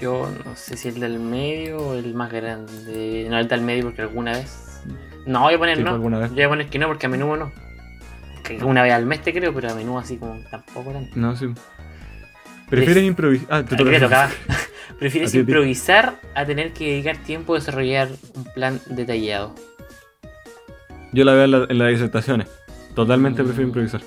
Yo 0.00 0.30
no 0.44 0.54
sé 0.54 0.76
si 0.76 0.88
el 0.88 1.00
del 1.00 1.18
medio 1.18 1.78
o 1.78 1.94
el 1.94 2.14
más 2.14 2.30
grande. 2.30 3.26
No, 3.30 3.38
el 3.38 3.48
del 3.48 3.62
medio 3.62 3.84
porque 3.84 4.02
alguna 4.02 4.32
vez. 4.32 4.82
No, 5.26 5.40
voy 5.40 5.54
a 5.54 5.58
poner 5.58 5.78
Sí, 5.78 5.82
no. 5.82 5.96
Yo 5.98 6.28
voy 6.34 6.42
a 6.42 6.48
poner 6.48 6.68
que 6.68 6.78
no 6.78 6.86
porque 6.88 7.06
a 7.06 7.08
menudo 7.08 7.36
no. 7.36 7.52
Una 8.62 8.82
vez 8.82 8.92
al 8.92 9.06
mes 9.06 9.22
te 9.22 9.32
creo, 9.32 9.52
pero 9.54 9.70
a 9.70 9.74
menudo 9.74 9.98
así 9.98 10.16
como 10.16 10.38
tampoco 10.50 10.90
tanto. 10.92 11.10
No, 11.16 11.34
sí. 11.36 11.46
¿Prefieres 12.68 12.98
Es- 13.02 13.08
improvisar? 13.08 13.46
Ah. 13.50 13.64
¿Prefieres 14.98 15.30
A 15.30 15.32
ti. 15.32 15.38
improvisar 15.38 16.20
a 16.34 16.44
tener 16.44 16.72
que 16.72 16.90
dedicar 16.92 17.16
tiempo 17.18 17.54
a 17.54 17.58
desarrollar 17.58 18.08
un 18.34 18.44
plan 18.54 18.80
detallado? 18.86 19.54
Yo 21.12 21.24
la 21.24 21.32
veo 21.34 21.44
en, 21.44 21.50
la- 21.50 21.66
en 21.68 21.78
las 21.78 21.88
disertaciones. 21.90 22.48
Totalmente 22.94 23.42
Mm. 23.42 23.46
prefiero 23.46 23.68
improvisar. 23.68 24.00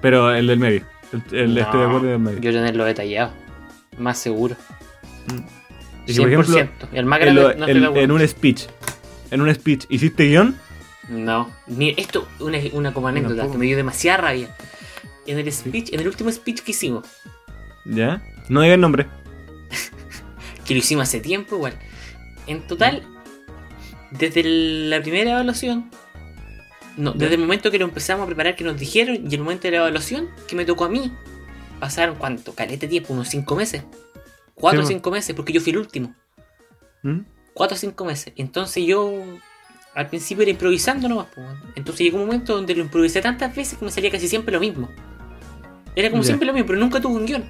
Pero 0.00 0.32
el 0.34 0.46
del 0.46 0.58
medio. 0.58 0.82
El, 1.12 1.36
el 1.38 1.54
No, 1.54 1.60
estoy 1.60 1.80
de 1.80 1.86
acuerdo 1.86 2.06
del 2.08 2.18
medio. 2.18 2.38
Yo 2.40 2.52
tenerlo 2.52 2.84
detallado. 2.84 3.32
Más 3.98 4.18
seguro. 4.18 4.56
Y 6.06 6.12
si, 6.14 6.20
por 6.20 6.28
ejemplo, 6.28 6.54
100%. 6.56 6.68
El 6.92 7.04
más 7.06 7.18
en, 7.20 7.24
grande 7.34 7.42
lo- 7.42 7.54
no 7.86 7.96
en 7.96 8.10
un 8.12 8.26
speech, 8.26 8.66
en 9.30 9.40
un 9.42 9.54
speech, 9.54 9.84
¿hiciste 9.88 10.24
guion? 10.24 10.56
No, 11.08 11.50
Mira, 11.66 11.94
esto 11.96 12.28
una, 12.40 12.58
una 12.72 12.92
como 12.92 13.08
anécdota 13.08 13.50
que 13.50 13.56
me 13.58 13.64
dio 13.66 13.76
demasiada 13.76 14.18
rabia. 14.18 14.54
En 15.26 15.38
el 15.38 15.52
speech, 15.52 15.92
en 15.92 16.00
el 16.00 16.08
último 16.08 16.30
speech 16.32 16.60
que 16.60 16.70
hicimos, 16.72 17.06
¿Ya? 17.86 18.22
No 18.48 18.60
digas 18.62 18.78
nombre. 18.78 19.06
que 20.66 20.74
lo 20.74 20.80
hicimos 20.80 21.04
hace 21.04 21.20
tiempo 21.20 21.56
igual. 21.56 21.78
En 22.46 22.66
total, 22.66 23.02
desde 24.10 24.40
el- 24.40 24.90
la 24.90 25.00
primera 25.02 25.30
evaluación, 25.32 25.90
no, 26.96 27.12
Ya. 27.14 27.20
desde 27.20 27.34
el 27.36 27.40
momento 27.40 27.70
que 27.70 27.78
lo 27.78 27.84
empezamos 27.86 28.24
a 28.24 28.26
preparar, 28.26 28.56
que 28.56 28.64
nos 28.64 28.78
dijeron, 28.78 29.30
y 29.30 29.34
el 29.34 29.40
momento 29.42 29.62
de 29.62 29.72
la 29.72 29.76
evaluación, 29.78 30.28
que 30.46 30.56
me 30.56 30.64
tocó 30.64 30.84
a 30.84 30.88
mí, 30.88 31.12
pasaron 31.80 32.16
cuánto, 32.16 32.54
caleta 32.54 32.88
tiempo, 32.88 33.12
unos 33.14 33.28
5 33.28 33.54
meses. 33.56 33.82
4 34.54 34.82
o 34.82 34.84
5 34.86 35.10
meses, 35.10 35.34
porque 35.36 35.52
yo 35.52 35.60
fui 35.60 35.70
el 35.72 35.78
último. 35.78 36.14
¿Mm? 37.02 37.20
4 37.54 37.74
o 37.76 37.78
5 37.78 38.04
meses. 38.04 38.32
Entonces 38.36 38.84
yo 38.84 39.12
al 39.94 40.08
principio 40.08 40.42
era 40.42 40.50
improvisando 40.50 41.08
nomás. 41.08 41.26
weón. 41.36 41.56
Entonces 41.74 42.04
llegó 42.04 42.18
un 42.18 42.26
momento 42.26 42.54
donde 42.54 42.74
lo 42.74 42.82
improvisé 42.82 43.20
tantas 43.20 43.54
veces 43.54 43.78
que 43.78 43.84
me 43.84 43.90
salía 43.90 44.10
casi 44.10 44.28
siempre 44.28 44.52
lo 44.52 44.60
mismo. 44.60 44.88
Era 45.96 46.10
como 46.10 46.22
siempre 46.26 46.46
lo 46.46 46.52
mismo, 46.52 46.66
pero 46.66 46.78
nunca 46.78 47.00
tuve 47.00 47.16
un 47.16 47.26
guion. 47.26 47.44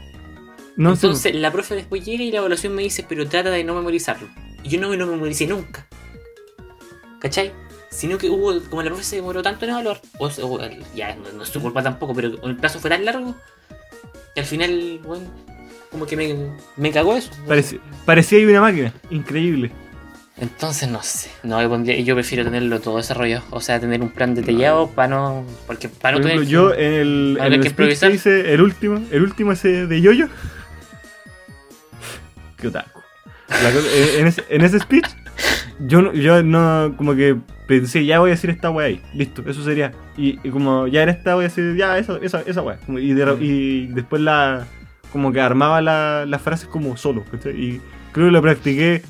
No. 0.77 0.93
Entonces 0.93 1.35
la 1.35 1.51
profe 1.53 1.75
después 1.75 2.05
llega 2.05 2.23
y 2.23 2.31
la 2.31 2.39
evaluación 2.39 2.75
me 2.75 2.83
dice, 2.83 3.05
pero 3.09 3.29
trata 3.29 3.51
de 3.51 3.65
no 3.65 3.75
memorizarlo. 3.75 4.29
Y 4.63 4.69
yo 4.71 4.81
no 4.81 4.89
me 4.89 4.97
lo 4.97 5.07
memoricé 5.07 5.47
nunca. 5.47 5.87
¿Cachai? 7.21 7.53
Sino 7.91 8.17
que 8.19 8.31
hubo, 8.31 8.61
como 8.71 8.83
la 8.83 8.89
profe 8.91 9.03
se 9.05 9.17
demoró 9.17 9.43
tanto 9.43 9.65
en 9.65 9.73
evaluar, 9.73 10.01
o, 10.19 10.27
o- 10.27 10.61
ya 10.95 11.17
no, 11.17 11.33
no 11.33 11.43
es 11.43 11.49
su 11.49 11.61
culpa 11.61 11.83
tampoco, 11.83 12.15
pero 12.15 12.29
el 12.45 12.57
plazo 12.57 12.79
fue 12.79 12.91
tan 12.91 13.05
largo 13.05 13.35
que 14.35 14.41
al 14.41 14.47
final, 14.47 15.01
bueno, 15.05 15.25
como 15.91 16.07
que 16.07 16.17
me, 16.17 16.37
me 16.77 16.93
cagó 16.93 17.17
eso. 17.17 17.31
Pareci- 17.47 17.81
parecía 18.05 18.39
ahí 18.39 18.45
una 18.45 18.61
máquina. 18.61 18.93
Increíble. 19.11 19.73
Entonces 20.41 20.89
no 20.89 21.03
sé. 21.03 21.31
No, 21.43 21.61
yo, 21.61 21.69
pondría- 21.69 22.01
yo 22.01 22.15
prefiero 22.15 22.45
tenerlo 22.45 22.81
todo 22.81 22.99
desarrollado. 22.99 23.45
O 23.51 23.61
sea, 23.61 23.81
tener 23.81 24.01
un 24.03 24.11
plan 24.11 24.35
detallado 24.37 24.89
para 24.91 25.09
no. 25.09 25.45
Porque 25.67 25.89
para 25.89 26.17
no 26.17 26.23
Por 26.23 26.31
ejemplo, 26.31 26.47
tener. 26.47 26.53
yo 26.53 26.75
en 26.75 26.93
el, 26.93 27.39
en 27.41 27.45
el 27.47 27.53
que 27.55 27.61
que 27.63 27.69
improvisar. 27.71 28.13
hice, 28.13 28.55
el 28.55 28.61
último, 28.61 29.03
el 29.11 29.23
último 29.23 29.53
ese 29.53 29.87
de 29.87 30.01
Yoyo. 30.01 30.29
Qué 32.57 32.69
otaku. 32.69 33.01
Cosa- 33.49 34.19
en, 34.19 34.27
ese, 34.27 34.45
en 34.49 34.63
ese 34.63 34.79
speech, 34.79 35.07
yo 35.81 36.03
no, 36.03 36.13
yo 36.13 36.43
no, 36.43 36.95
como 36.97 37.15
que 37.15 37.37
pensé, 37.67 38.05
ya 38.05 38.19
voy 38.19 38.31
a 38.31 38.35
decir 38.35 38.51
esta 38.51 38.71
wea 38.71 38.87
ahí. 38.89 39.03
Listo, 39.15 39.43
eso 39.47 39.65
sería. 39.65 39.93
Y, 40.17 40.39
y 40.47 40.51
como 40.51 40.87
ya 40.87 41.03
era 41.03 41.13
esta, 41.13 41.35
voy 41.35 41.45
a 41.47 41.49
decir, 41.49 41.75
ya, 41.77 41.99
esa, 41.99 42.19
esa, 42.23 42.43
esa 42.43 42.63
wea. 42.63 42.79
Y, 42.89 43.13
de- 43.13 43.37
y 43.41 43.87
después 43.89 44.23
la, 44.23 44.67
como 45.13 45.33
que 45.33 45.41
armaba 45.41 45.81
la- 45.81 46.27
las 46.27 46.43
frases 46.43 46.69
como 46.69 46.97
solo. 46.97 47.25
¿cachai? 47.31 47.53
Y 47.61 47.81
creo 48.13 48.27
que 48.27 48.33
lo 48.33 48.43
practiqué 48.43 49.03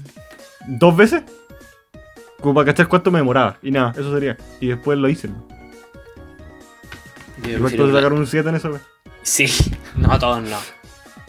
dos 0.69 0.97
veces. 0.97 1.23
Como 2.41 2.55
para 2.55 2.67
cachar 2.67 2.87
cuánto 2.89 3.11
me 3.11 3.19
demoraba. 3.19 3.59
Y 3.63 3.71
nada, 3.73 3.91
eso 3.99 4.13
sería. 4.15 4.37
Y 4.61 4.69
después 4.69 4.97
lo 4.99 5.09
hice. 5.09 5.29
¿no? 5.29 5.35
yo 7.43 7.49
Igual 7.51 7.61
prefiero 7.63 7.85
puedo 7.85 7.91
pla- 7.91 8.01
sacar 8.01 8.13
un 8.13 8.27
7 8.27 8.49
en 8.49 8.55
eso, 8.57 8.71
wea. 8.71 8.81
Sí, 9.23 9.47
no, 9.97 10.19
todos 10.19 10.43
no. 10.43 10.59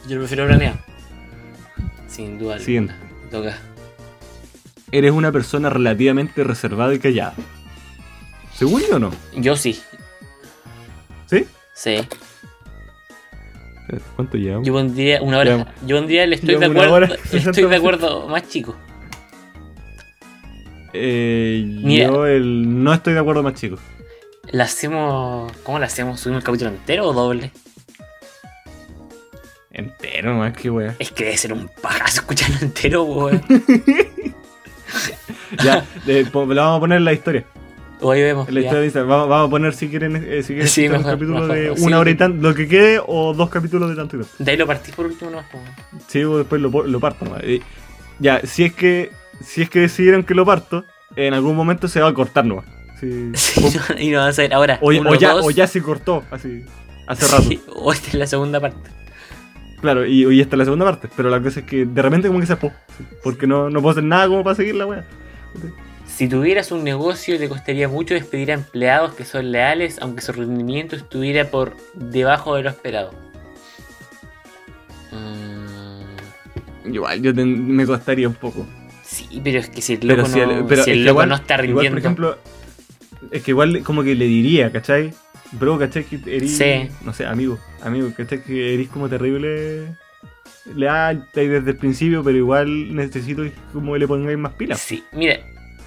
Yo 0.08 0.18
prefiero 0.20 0.46
planeado. 0.46 0.78
Sin 2.08 2.38
duda. 2.38 2.60
Siguiente. 2.60 2.94
Toca. 3.32 3.58
Eres 4.92 5.12
una 5.12 5.32
persona 5.32 5.70
relativamente 5.70 6.44
reservada 6.44 6.94
y 6.94 7.00
callada. 7.00 7.34
¿Según 8.54 8.82
yo 8.90 8.96
o 8.98 9.00
no? 9.00 9.12
Yo 9.36 9.56
sí. 9.56 9.80
¿Sí? 11.28 11.46
Sí. 11.76 11.98
¿Cuánto 14.16 14.38
llevamos? 14.38 14.68
Yo 14.68 14.74
pondría 14.74 15.22
una 15.22 15.38
hora. 15.40 15.52
Llevamos- 15.58 15.74
Yo 15.86 15.96
pondría 15.98 16.24
el 16.24 16.34
estoy 16.34 16.50
de 16.56 16.60
llevamos 16.60 16.84
acuerdo. 16.86 16.94
hora, 16.94 17.06
el 17.08 17.20
60 17.30 17.50
estoy 17.52 17.70
de 17.70 17.76
acuerdo 17.76 18.28
más 18.28 18.48
chico. 18.48 18.76
Eh, 20.94 21.64
Mira. 21.66 22.08
yo 22.08 22.26
el 22.26 22.84
no 22.84 22.94
estoy 22.94 23.14
de 23.14 23.20
acuerdo 23.20 23.44
más 23.44 23.54
chico. 23.56 23.78
¿La 24.52 24.64
hacemos. 24.66 25.52
¿Cómo 25.64 25.80
la 25.80 25.86
hacemos? 25.86 26.20
¿Subimos 26.20 26.42
el 26.42 26.46
capítulo 26.46 26.72
entero 26.72 27.08
o 27.08 27.14
doble? 27.14 27.52
Entero, 29.72 30.34
más 30.36 30.54
que 30.58 30.70
wea. 30.70 30.96
Es 31.00 31.12
que 31.12 31.26
debe 31.26 31.38
ser 31.38 31.54
un 31.54 31.70
pajazo 31.82 32.22
escucharlo 32.22 32.58
entero, 32.62 33.04
weón. 33.04 33.42
Ya, 35.64 35.86
lo 36.06 36.46
vamos 36.48 36.78
a 36.78 36.80
poner 36.80 36.98
en 36.98 37.06
la 37.06 37.14
historia. 37.14 37.46
Ahí 38.02 38.22
vemos. 38.24 38.50
La 38.52 38.60
historia. 38.62 39.04
Vamos, 39.04 39.30
vamos 39.30 39.48
a 39.48 39.50
poner 39.52 39.74
si 39.74 39.88
quieren, 39.90 40.16
eh, 40.16 40.42
si 40.42 40.54
quieren 40.54 40.68
Sí, 40.68 40.86
escuchar 40.86 41.00
mejor, 41.00 41.14
un 41.14 41.18
capítulo 41.20 41.40
mejor, 41.42 41.56
de 41.74 41.78
sí. 41.78 41.84
una 41.86 42.00
hora 42.00 42.10
y 42.10 42.16
tanto, 42.16 42.48
lo 42.50 42.56
que 42.56 42.68
quede, 42.68 43.00
o 43.06 43.34
dos 43.34 43.50
capítulos 43.50 43.90
de 43.90 43.96
tanto 43.96 44.16
y 44.18 44.20
tanto. 44.22 44.36
De 44.40 44.52
ahí 44.52 44.58
lo 44.58 44.66
partís 44.68 44.96
por 44.96 45.06
último, 45.06 45.32
no 45.32 45.38
po. 45.52 45.60
Sí, 46.08 46.22
después 46.24 46.62
lo, 46.62 46.70
lo 46.70 47.00
parto. 47.00 47.26
nomás. 47.26 47.42
Eh, 47.44 47.62
Ya, 48.20 48.42
si 48.46 48.66
es 48.66 48.74
que 48.74 49.12
si 49.44 49.62
es 49.62 49.70
que 49.70 49.80
decidieron 49.80 50.24
que 50.24 50.34
lo 50.34 50.46
parto, 50.46 50.86
en 51.16 51.34
algún 51.34 51.56
momento 51.56 51.88
se 51.88 52.02
va 52.02 52.10
a 52.10 52.14
cortar 52.14 52.46
nomás. 52.46 52.66
Sí. 53.00 53.32
Sí, 53.36 53.62
no, 53.62 54.00
y 54.00 54.10
no 54.12 54.20
vas 54.20 54.38
a 54.38 54.42
ver 54.42 54.54
ahora. 54.54 54.78
O, 54.82 54.90
uno, 54.90 55.10
o 55.12 55.16
ya, 55.16 55.36
o 55.36 55.50
ya 55.52 55.68
se 55.68 55.82
cortó, 55.82 56.24
así, 56.32 56.64
hace 57.08 57.28
rato. 57.28 57.44
sí, 57.44 57.62
o 57.76 57.92
esta 57.94 58.08
es 58.10 58.14
la 58.16 58.28
segunda 58.28 58.60
parte. 58.60 58.90
Claro, 59.82 60.06
y, 60.06 60.26
y 60.34 60.42
esta 60.42 60.56
es 60.56 60.60
la 60.60 60.66
segunda 60.66 60.86
parte, 60.86 61.08
pero 61.16 61.30
la 61.30 61.42
cosa 61.42 61.62
es 61.62 61.66
que 61.66 61.86
de 61.86 62.02
repente 62.02 62.28
como 62.28 62.42
que 62.42 62.46
se 62.46 62.58
po, 62.58 62.74
porque 63.24 63.48
no, 63.48 63.70
no 63.70 63.82
puedo 63.82 63.92
hacer 63.92 64.04
nada 64.04 64.28
como 64.28 64.44
para 64.44 64.56
seguir 64.56 64.76
la 64.76 64.86
wea. 64.86 65.06
Si 66.06 66.28
tuvieras 66.28 66.74
un 66.74 66.84
negocio, 66.84 67.38
te 67.38 67.48
costaría 67.48 67.88
mucho 67.88 68.14
despedir 68.14 68.52
a 68.52 68.56
empleados 68.56 69.14
que 69.14 69.24
son 69.24 69.54
leales, 69.54 69.98
aunque 70.02 70.22
su 70.22 70.34
rendimiento 70.34 70.98
estuviera 70.98 71.50
por 71.50 71.78
debajo 71.94 72.56
de 72.56 72.64
lo 72.64 72.70
esperado. 72.70 73.12
Mm, 75.14 76.94
Igual, 76.94 77.22
yo 77.22 77.34
ten- 77.34 77.68
me 77.74 77.86
costaría 77.86 78.28
un 78.28 78.34
poco. 78.36 78.66
Sí, 79.10 79.42
pero 79.44 79.60
es 79.60 79.70
que 79.70 79.82
si 79.82 79.94
el 79.94 80.00
Pero 80.00 80.18
loco, 80.18 80.30
si 80.30 80.40
no, 80.40 80.52
el, 80.60 80.66
pero 80.66 80.84
si 80.84 80.92
es 80.92 80.98
el 80.98 81.04
que 81.04 81.06
loco 81.06 81.12
igual- 81.14 81.30
no 81.30 81.36
está 81.36 81.54
igual, 81.56 81.68
rindiendo. 81.68 81.96
por 81.96 82.00
ejemplo, 82.00 82.38
es 83.32 83.44
que 83.44 83.52
igual 83.52 83.84
como 83.84 84.04
que 84.04 84.16
le 84.16 84.26
diría, 84.26 84.72
¿cachai? 84.72 85.14
Bro, 85.54 85.80
¿cachai? 85.80 86.04
Que 86.04 86.20
eres, 86.28 86.58
Sí. 86.58 86.90
no 87.04 87.14
sé, 87.14 87.26
amigo, 87.26 87.58
amigo, 87.82 88.12
¿cachai? 88.16 88.44
Que 88.44 88.74
eres 88.76 88.88
como 88.90 89.10
terrible 89.10 89.96
leal 90.76 91.28
desde 91.34 91.72
el 91.72 91.78
principio, 91.78 92.24
pero 92.24 92.38
igual 92.38 92.94
necesito 92.96 93.42
que 93.44 93.54
como 93.74 93.98
le 93.98 94.08
pongáis 94.08 94.38
más 94.38 94.54
pilas. 94.54 94.80
sí, 94.80 95.04
mira, 95.12 95.40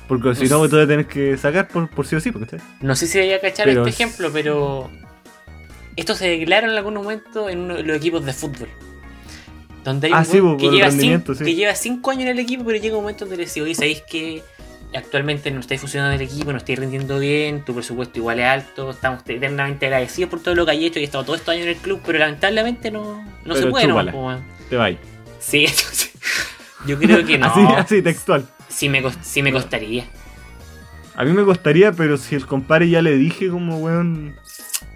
Porque 0.08 0.34
si 0.34 0.44
No 0.48 0.58
no, 0.58 0.64
sé. 0.64 0.68
tú 0.70 0.76
vas 0.76 0.84
a 0.84 0.88
tener 0.88 1.06
que 1.06 1.36
sacar 1.38 1.68
por, 1.68 1.88
por 1.88 2.06
sí 2.06 2.16
o 2.16 2.20
sí, 2.20 2.32
¿cachai? 2.32 2.58
no 2.80 2.94
sé 2.96 3.06
si 3.06 3.18
vaya 3.18 3.36
a 3.36 3.40
cachar 3.40 3.66
Pero 3.66 3.86
este 3.86 3.90
es- 3.90 4.00
ejemplo, 4.00 4.30
pero 4.32 4.90
esto 5.96 6.14
se 6.16 6.28
declara 6.28 6.66
en 6.70 6.76
algún 6.76 6.94
momento 6.94 7.48
en 7.48 7.60
uno 7.60 7.76
de 7.76 7.82
los 7.84 7.96
equipos 7.96 8.24
de 8.24 8.32
fútbol. 8.32 8.68
Donde 9.84 10.06
hay 10.08 10.12
Ah, 10.12 10.18
un 10.20 10.24
sí, 10.26 10.40
po, 10.40 10.56
que, 10.56 10.70
lleva 10.70 10.90
cinco, 10.90 11.34
sí. 11.34 11.44
que 11.44 11.54
lleva 11.54 11.74
cinco 11.74 12.10
años 12.10 12.22
en 12.22 12.28
el 12.28 12.38
equipo, 12.38 12.64
pero 12.64 12.78
llega 12.78 12.96
un 12.96 13.02
momento 13.02 13.24
donde 13.24 13.36
le 13.36 13.44
dice, 13.44 13.62
oye, 13.62 13.74
¿sabéis 13.74 14.02
que 14.02 14.42
actualmente 14.94 15.50
no 15.50 15.60
estáis 15.60 15.80
funcionando 15.80 16.14
en 16.14 16.20
el 16.20 16.26
equipo, 16.28 16.52
no 16.52 16.58
estáis 16.58 16.78
rindiendo 16.78 17.18
bien, 17.18 17.64
tu 17.64 17.74
presupuesto 17.74 18.18
igual 18.18 18.38
es 18.40 18.44
alto, 18.46 18.90
estamos 18.90 19.22
eternamente 19.26 19.86
agradecidos 19.86 20.28
por 20.30 20.40
todo 20.40 20.54
lo 20.54 20.64
que 20.66 20.72
hay 20.72 20.84
hecho 20.84 20.98
y 20.98 21.02
he 21.02 21.04
estado 21.06 21.24
todos 21.24 21.38
estos 21.40 21.52
años 21.54 21.64
en 21.64 21.70
el 21.70 21.76
club, 21.78 22.00
pero 22.04 22.18
lamentablemente 22.18 22.90
no, 22.90 23.24
no 23.44 23.54
se 23.54 23.60
Pero 23.62 23.70
puede, 23.72 23.86
chúpala. 23.88 24.12
po, 24.12 24.26
weón". 24.26 24.42
Te 24.68 24.76
vais. 24.76 24.98
Sí, 25.40 25.64
entonces, 25.68 26.12
yo 26.86 26.98
creo 26.98 27.24
que 27.26 27.38
no. 27.38 27.46
Así, 27.46 27.60
así, 27.76 28.02
textual. 28.02 28.46
Sí 28.68 28.88
me, 28.88 29.02
sí 29.22 29.42
me 29.42 29.50
costaría. 29.50 30.04
A 31.14 31.24
mí 31.24 31.32
me 31.32 31.44
costaría, 31.44 31.92
pero 31.92 32.16
si 32.16 32.34
el 32.34 32.46
compadre 32.46 32.88
ya 32.88 33.02
le 33.02 33.16
dije 33.16 33.48
como, 33.48 33.78
weón, 33.78 34.36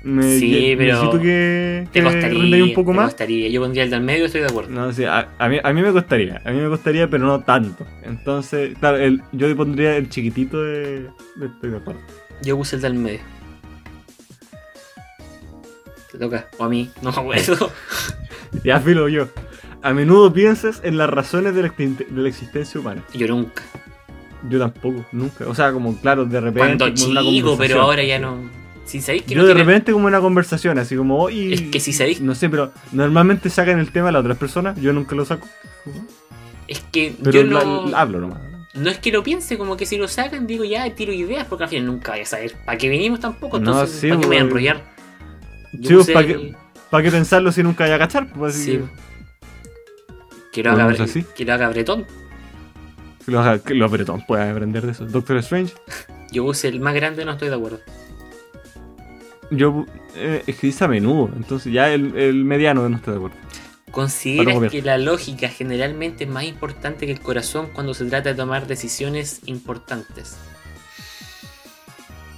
me, 0.07 0.39
Sí, 0.39 0.71
ya- 0.71 0.77
pero 0.79 0.93
necesito 0.95 1.21
que, 1.21 1.89
Te 1.93 2.03
costaría. 2.03 2.65
un 2.65 2.75
poco 2.75 2.93
te 2.93 2.97
más. 2.97 3.07
costaría. 3.07 3.49
Yo 3.49 3.61
pondría 3.61 3.83
el 3.85 3.91
del 3.91 4.01
medio, 4.03 4.27
estoy 4.27 4.41
de 4.43 4.47
acuerdo. 4.47 4.71
No, 4.71 4.93
sí, 4.93 5.05
a, 5.05 5.29
a 5.39 5.49
mí, 5.49 5.59
a 5.63 5.73
mí 5.73 5.83
me 5.83 5.93
costaría, 5.93 6.41
a 6.45 6.51
mí 6.53 6.61
me 6.61 6.69
costaría, 6.69 7.09
pero 7.11 7.27
no 7.27 7.41
tanto. 7.43 7.87
Entonces, 8.05 8.77
claro, 8.79 8.97
el, 8.99 9.23
yo 9.33 9.49
le 9.49 9.55
pondría 9.57 9.97
el 9.97 10.09
chiquitito 10.09 10.63
de, 10.63 11.09
de 11.37 11.47
estoy 11.47 11.71
de 11.71 11.77
acuerdo. 11.79 12.01
Yo 12.43 12.57
puse 12.57 12.77
el 12.77 12.83
del 12.83 12.95
medio. 12.95 13.21
Te 16.13 16.19
toca. 16.19 16.49
O 16.59 16.65
a 16.65 16.69
mí, 16.69 16.91
no 17.03 17.11
me 17.13 17.19
acuerdo. 17.19 17.71
Ya 18.65 18.81
filo 18.81 19.09
yo. 19.09 19.29
A 19.83 19.93
menudo 19.93 20.33
piensas 20.33 20.81
en 20.85 20.97
las 20.97 21.11
razones 21.11 21.55
de 21.55 21.63
la, 21.63 21.69
de 21.77 22.07
la 22.23 22.29
existencia 22.29 22.81
humana. 22.81 23.03
Yo 23.13 23.27
nunca. 23.27 23.63
Yo 24.49 24.59
tampoco, 24.59 25.05
nunca. 25.13 25.47
O 25.49 25.55
sea, 25.55 25.73
como 25.73 25.95
claro, 26.01 26.25
de 26.25 26.41
repente. 26.41 26.79
Cuando 26.79 26.85
una 27.11 27.23
chico, 27.23 27.57
pero 27.59 27.83
ahora 27.83 28.03
ya 28.05 28.19
no. 28.19 28.39
Si 28.87 29.01
sabéis 29.01 29.25
que 29.25 29.35
Yo 29.35 29.43
no 29.43 29.47
de 29.49 29.55
repente 29.55 29.93
como 29.93 30.07
una 30.07 30.21
conversación, 30.21 30.79
así 30.79 30.97
como, 30.97 31.19
oye, 31.19 31.53
Es 31.55 31.61
que 31.63 31.81
si 31.81 31.93
sabéis- 31.93 32.21
No 32.21 32.35
sé, 32.35 32.49
pero 32.49 32.73
normalmente 32.93 33.51
sacan 33.51 33.79
el 33.81 33.91
tema 33.91 34.13
las 34.13 34.21
otras 34.21 34.39
personas, 34.39 34.81
yo 34.81 34.93
nunca 34.93 35.15
lo 35.17 35.25
saco. 35.25 35.47
Es 36.69 36.81
que 36.93 37.15
Pero 37.23 37.43
yo 37.43 37.45
no. 37.45 37.87
la- 37.89 38.01
hablo 38.01 38.21
nomás. 38.21 38.41
No 38.75 38.91
es 38.91 38.99
que 38.99 39.11
lo 39.11 39.23
piense, 39.23 39.57
como 39.59 39.77
que 39.77 39.87
si 39.87 39.97
lo 39.97 40.07
sacan, 40.07 40.47
digo 40.47 40.63
ya, 40.65 40.89
tiro 40.95 41.13
ideas, 41.13 41.47
porque 41.49 41.65
al 41.65 41.71
final 41.71 41.87
nunca 41.87 42.13
vaya 42.13 42.23
a 42.25 42.27
saber. 42.27 42.55
¿Para 42.65 42.77
qué 42.79 42.89
venimos 42.89 43.21
tampoco? 43.21 43.59
No, 43.59 43.73
Entonces, 43.73 44.01
sí, 44.01 44.09
¿para 44.09 44.21
qué 44.21 44.27
me 44.27 44.29
voy 44.29 44.37
a 44.37 44.41
enrollar? 44.41 44.85
Sí, 45.83 45.95
puse 45.95 46.13
¿para 46.13 46.27
el- 46.27 46.33
qué, 46.41 46.55
¿Para 46.91 47.03
qué 47.03 47.11
pensarlo 47.11 47.51
si 47.53 47.63
nunca 47.63 47.85
vaya 47.85 47.97
a 47.97 47.99
cachar? 47.99 48.33
Pues 48.33 48.55
así 48.55 48.65
Sí. 48.65 48.81
que- 50.53 50.63
lo 50.63 50.71
haga, 50.71 51.05
así. 51.05 51.25
que 51.37 51.45
lo 51.45 51.53
haga 51.55 51.69
bretón. 51.71 52.07
que 53.25 53.33
los, 53.33 53.41
haga- 53.45 53.59
que 53.59 53.75
bretón 53.75 54.25
puedan 54.27 54.51
aprender 54.51 54.87
de 54.87 54.93
eso. 54.93 55.05
Doctor 55.07 55.39
Strange, 55.39 55.75
Yo 56.31 56.45
puse 56.45 56.69
el 56.69 56.79
más 56.81 56.95
grande, 56.95 57.25
no 57.25 57.33
estoy 57.33 57.49
de 57.49 57.55
acuerdo. 57.57 57.81
Yo 59.51 59.87
eh, 60.15 60.43
es 60.47 60.57
que 60.57 60.67
dice 60.69 60.85
a 60.85 60.89
menudo, 60.89 61.31
entonces 61.37 61.73
ya 61.73 61.93
el, 61.93 62.17
el 62.17 62.45
mediano 62.45 62.89
no 62.89 62.97
estoy 62.97 63.13
de 63.13 63.19
acuerdo. 63.19 63.37
¿Consideras 63.91 64.71
que 64.71 64.83
la 64.83 64.99
lógica 64.99 65.49
generalmente 65.49 66.25
es 66.25 66.31
más 66.31 66.45
importante 66.45 67.07
que 67.07 67.13
el 67.13 67.21
corazón 67.21 67.69
cuando 67.73 67.95
se 67.95 68.05
trata 68.05 68.31
de 68.31 68.35
tomar 68.35 68.67
decisiones 68.67 69.41
importantes? 69.47 70.37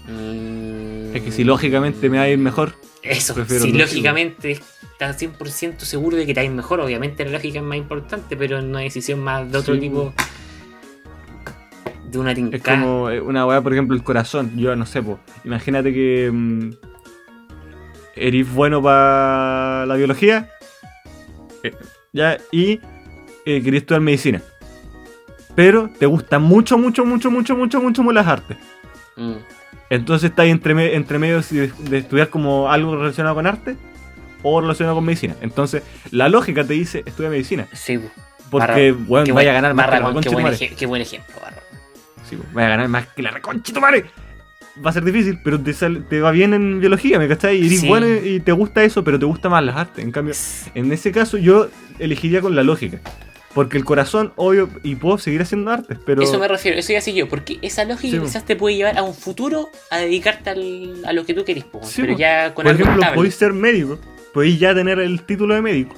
Mm, 0.06 1.14
Es 1.16 1.22
que 1.22 1.32
si 1.32 1.44
lógicamente 1.44 2.08
me 2.08 2.18
va 2.18 2.24
a 2.24 2.28
ir 2.28 2.38
mejor, 2.38 2.74
Eso, 3.02 3.34
si 3.46 3.72
lógicamente 3.72 4.52
estás 4.52 5.16
100% 5.20 5.84
seguro 5.84 6.16
de 6.16 6.26
que 6.26 6.34
te 6.34 6.40
va 6.40 6.42
a 6.42 6.44
ir 6.46 6.50
mejor, 6.52 6.80
obviamente 6.80 7.24
la 7.24 7.32
lógica 7.32 7.58
es 7.58 7.64
más 7.64 7.78
importante, 7.78 8.36
pero 8.36 8.58
en 8.58 8.66
una 8.66 8.80
decisión 8.80 9.20
más 9.20 9.50
de 9.50 9.58
otro 9.58 9.74
Sí. 9.74 9.80
tipo. 9.80 10.12
De 12.10 12.18
una 12.18 12.30
es 12.30 12.36
tinca. 12.36 12.58
como 12.80 13.10
eh, 13.10 13.20
una 13.20 13.44
weá, 13.46 13.60
por 13.60 13.72
ejemplo, 13.74 13.94
el 13.94 14.02
corazón. 14.02 14.52
Yo 14.56 14.74
no 14.76 14.86
sé, 14.86 15.02
po. 15.02 15.18
Imagínate 15.44 15.92
que 15.92 16.30
mm, 16.32 16.70
eres 18.26 18.52
bueno 18.52 18.82
para 18.82 19.84
la 19.86 19.94
biología 19.96 20.48
eh, 21.62 21.74
ya 22.12 22.38
y 22.52 22.80
eh, 23.46 23.62
estudiar 23.76 24.00
medicina. 24.00 24.42
Pero 25.54 25.90
te 25.98 26.06
gustan 26.06 26.42
mucho, 26.42 26.78
mucho, 26.78 27.04
mucho, 27.04 27.30
mucho, 27.30 27.56
mucho, 27.56 27.80
mucho 27.80 28.02
más 28.02 28.14
las 28.14 28.26
artes. 28.26 28.56
Mm, 29.16 29.32
Entonces 29.90 30.30
estás 30.30 30.46
entre, 30.46 30.94
entre 30.94 31.18
medio 31.18 31.40
de, 31.42 31.72
de 31.78 31.98
estudiar 31.98 32.28
como 32.28 32.70
algo 32.70 32.96
relacionado 32.96 33.34
con 33.34 33.46
arte 33.46 33.76
o 34.42 34.60
relacionado 34.60 34.96
con 34.96 35.04
medicina. 35.04 35.34
Entonces, 35.40 35.82
la 36.12 36.28
lógica 36.28 36.62
te 36.64 36.74
dice 36.74 37.02
estudia 37.04 37.30
medicina. 37.30 37.66
sí, 37.72 37.98
po. 37.98 38.08
Porque, 38.50 38.92
Barra- 38.92 39.04
bueno, 39.08 39.34
vaya 39.34 39.50
a 39.50 39.54
ganar 39.54 39.74
más 39.74 39.86
que 39.86 39.90
la 39.90 39.96
qué, 40.74 40.86
buen 40.86 41.02
ejemplo, 41.02 41.34
Barragón. 41.42 41.64
Sí, 42.30 42.38
vaya 42.54 42.66
a 42.66 42.70
ganar 42.70 42.88
más 42.88 43.06
que 43.08 43.22
la 43.22 43.30
reconcha 43.30 43.78
madre. 43.78 44.06
Va 44.84 44.90
a 44.90 44.92
ser 44.92 45.04
difícil, 45.04 45.38
pero 45.42 45.60
te, 45.60 45.72
sale- 45.72 46.00
te 46.00 46.20
va 46.20 46.30
bien 46.30 46.54
en 46.54 46.80
biología, 46.80 47.18
¿me 47.18 47.26
cachai? 47.28 47.56
Y 47.62 47.66
eres 47.66 47.80
Sí. 47.80 47.88
bueno 47.88 48.06
y 48.08 48.40
te 48.40 48.52
gusta 48.52 48.84
eso, 48.84 49.02
pero 49.04 49.18
te 49.18 49.24
gusta 49.26 49.48
más 49.48 49.64
las 49.64 49.76
artes. 49.76 50.04
En 50.04 50.12
cambio, 50.12 50.34
en 50.74 50.92
ese 50.92 51.10
caso 51.12 51.36
yo 51.36 51.68
elegiría 51.98 52.40
con 52.40 52.54
la 52.54 52.62
lógica. 52.62 53.00
Porque 53.54 53.76
el 53.78 53.84
corazón, 53.84 54.32
obvio, 54.36 54.68
y 54.84 54.94
puedo 54.94 55.18
seguir 55.18 55.40
haciendo 55.42 55.70
artes, 55.72 55.98
pero... 56.06 56.22
Eso 56.22 56.38
me 56.38 56.46
refiero, 56.46 56.78
eso 56.78 56.92
ya 56.92 57.00
sí 57.00 57.12
yo, 57.14 57.28
porque 57.28 57.58
esa 57.62 57.84
lógica 57.84 58.16
Sí, 58.18 58.22
quizás 58.22 58.44
te 58.44 58.54
puede 58.54 58.76
llevar 58.76 58.96
a 58.98 59.02
un 59.02 59.14
futuro 59.14 59.70
a 59.90 59.96
dedicarte 59.98 60.50
al- 60.50 61.02
a 61.04 61.12
lo 61.12 61.24
que 61.24 61.34
tú 61.34 61.44
querés, 61.44 61.64
po, 61.64 61.80
Sí, 61.82 62.02
pero 62.02 62.12
po. 62.12 62.18
ya 62.20 62.54
con 62.54 62.64
Por 62.64 62.72
algo 62.72 62.84
ejemplo, 62.84 63.06
podéis 63.14 63.34
ser 63.34 63.52
médico, 63.54 63.98
podéis 64.32 64.60
ya 64.60 64.74
tener 64.74 65.00
el 65.00 65.22
título 65.22 65.54
de 65.54 65.62
médico. 65.62 65.96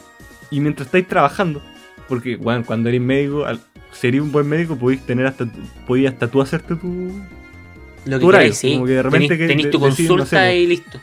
Y 0.50 0.60
mientras 0.60 0.86
estáis 0.86 1.06
trabajando, 1.06 1.60
porque 2.08 2.36
bueno, 2.36 2.64
cuando 2.64 2.88
eres 2.88 3.00
médico, 3.00 3.44
al 3.44 3.60
sería 3.92 4.22
un 4.22 4.30
buen 4.32 4.48
médico, 4.48 4.76
podéis 4.76 5.04
tener 5.04 5.26
hasta, 5.26 5.46
podéis 5.86 6.08
hasta 6.10 6.28
tú 6.28 6.40
hacerte 6.40 6.76
tu... 6.76 7.20
Lo 8.06 8.16
horario, 8.16 8.30
queráis, 8.30 8.56
sí. 8.58 8.72
como 8.74 8.86
que 8.86 8.92
de 8.92 9.02
repente 9.02 9.28
Tenís, 9.28 9.38
que 9.40 9.46
tenís 9.48 9.64
de- 9.66 9.70
tu 9.72 9.78
decís, 9.78 10.08
no 10.08 10.16
consulta 10.16 10.26
sé, 10.26 10.48
po. 10.48 10.54
y 10.56 10.66
listo. 10.66 11.00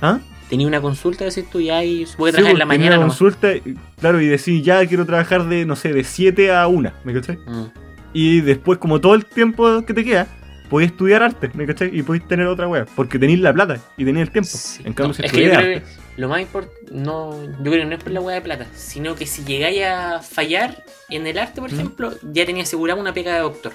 ¿Ah? 0.00 0.20
Tenís 0.48 0.66
una 0.66 0.80
consulta, 0.80 1.24
decís 1.24 1.44
tú, 1.50 1.60
ya 1.60 1.84
y 1.84 2.06
se 2.06 2.16
puede 2.16 2.32
Sí, 2.32 2.36
trabajar 2.36 2.50
en 2.50 2.56
pues, 2.56 2.58
la 2.68 2.72
tenía 2.74 2.78
mañana 2.90 2.98
una 2.98 3.06
consulta, 3.08 3.54
y- 3.54 3.76
claro, 4.00 4.20
y 4.20 4.26
decir, 4.26 4.62
ya 4.62 4.84
quiero 4.86 5.06
trabajar 5.06 5.48
de, 5.48 5.64
no 5.64 5.76
sé, 5.76 5.92
de 5.92 6.02
7 6.04 6.52
a 6.52 6.66
1, 6.66 6.92
¿me 7.04 7.12
cachai? 7.14 7.36
Mm. 7.36 7.66
Y 8.12 8.40
después, 8.40 8.78
como 8.78 9.00
todo 9.00 9.14
el 9.14 9.24
tiempo 9.26 9.84
que 9.86 9.94
te 9.94 10.04
queda, 10.04 10.26
podéis 10.68 10.90
estudiar 10.92 11.22
arte, 11.22 11.50
¿me 11.54 11.66
cachai? 11.66 11.96
Y 11.96 12.02
podéis 12.02 12.26
tener 12.26 12.46
otra 12.46 12.66
wea, 12.66 12.86
porque 12.96 13.18
tenéis 13.18 13.38
la 13.40 13.52
plata 13.52 13.78
y 13.96 14.04
tenéis 14.04 14.26
el 14.26 14.32
tiempo. 14.32 14.50
Sí. 14.52 14.82
En 14.84 14.92
cambio, 14.94 15.08
No, 15.08 15.14
si 15.14 15.22
es 15.26 15.32
que 15.32 15.44
yo 15.44 15.50
creo 15.52 15.80
que 15.80 15.82
lo 16.16 16.28
más 16.28 16.40
importante, 16.40 16.80
no, 16.90 17.44
yo 17.44 17.70
creo 17.70 17.72
que 17.72 17.84
no 17.84 17.94
es 17.94 18.02
por 18.02 18.12
la 18.12 18.20
hueá 18.20 18.34
de 18.34 18.40
plata, 18.42 18.66
sino 18.74 19.14
que 19.14 19.26
si 19.26 19.44
llegáis 19.44 19.82
a 19.84 20.20
fallar 20.20 20.84
en 21.08 21.26
el 21.28 21.38
arte, 21.38 21.60
por 21.60 21.70
¿Mm? 21.70 21.74
ejemplo, 21.74 22.12
ya 22.32 22.44
tenías 22.46 22.66
asegurado 22.68 23.00
una 23.00 23.14
pega 23.14 23.34
de 23.34 23.40
doctor. 23.40 23.72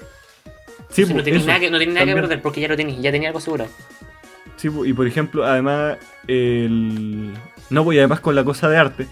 Sí, 0.89 1.01
Entonces 1.03 1.09
no 1.09 1.13
pues, 1.15 1.25
tenéis 1.25 1.41
eso, 1.43 1.47
nada, 1.47 1.59
que, 1.59 1.69
no 1.71 1.93
nada 2.05 2.13
perder 2.21 2.41
porque 2.41 2.61
ya 2.61 2.67
lo 2.67 2.75
tenéis, 2.77 3.01
ya 3.01 3.11
tenías 3.11 3.29
algo 3.29 3.39
asegurado. 3.39 3.69
Sí, 4.57 4.69
pues, 4.69 4.89
y 4.89 4.93
por 4.93 5.07
ejemplo, 5.07 5.45
además, 5.45 5.97
el... 6.27 7.33
no 7.69 7.83
voy 7.83 7.97
además 7.99 8.19
con 8.19 8.35
la 8.35 8.43
cosa 8.43 8.69
de 8.69 8.77
arte, 8.77 9.07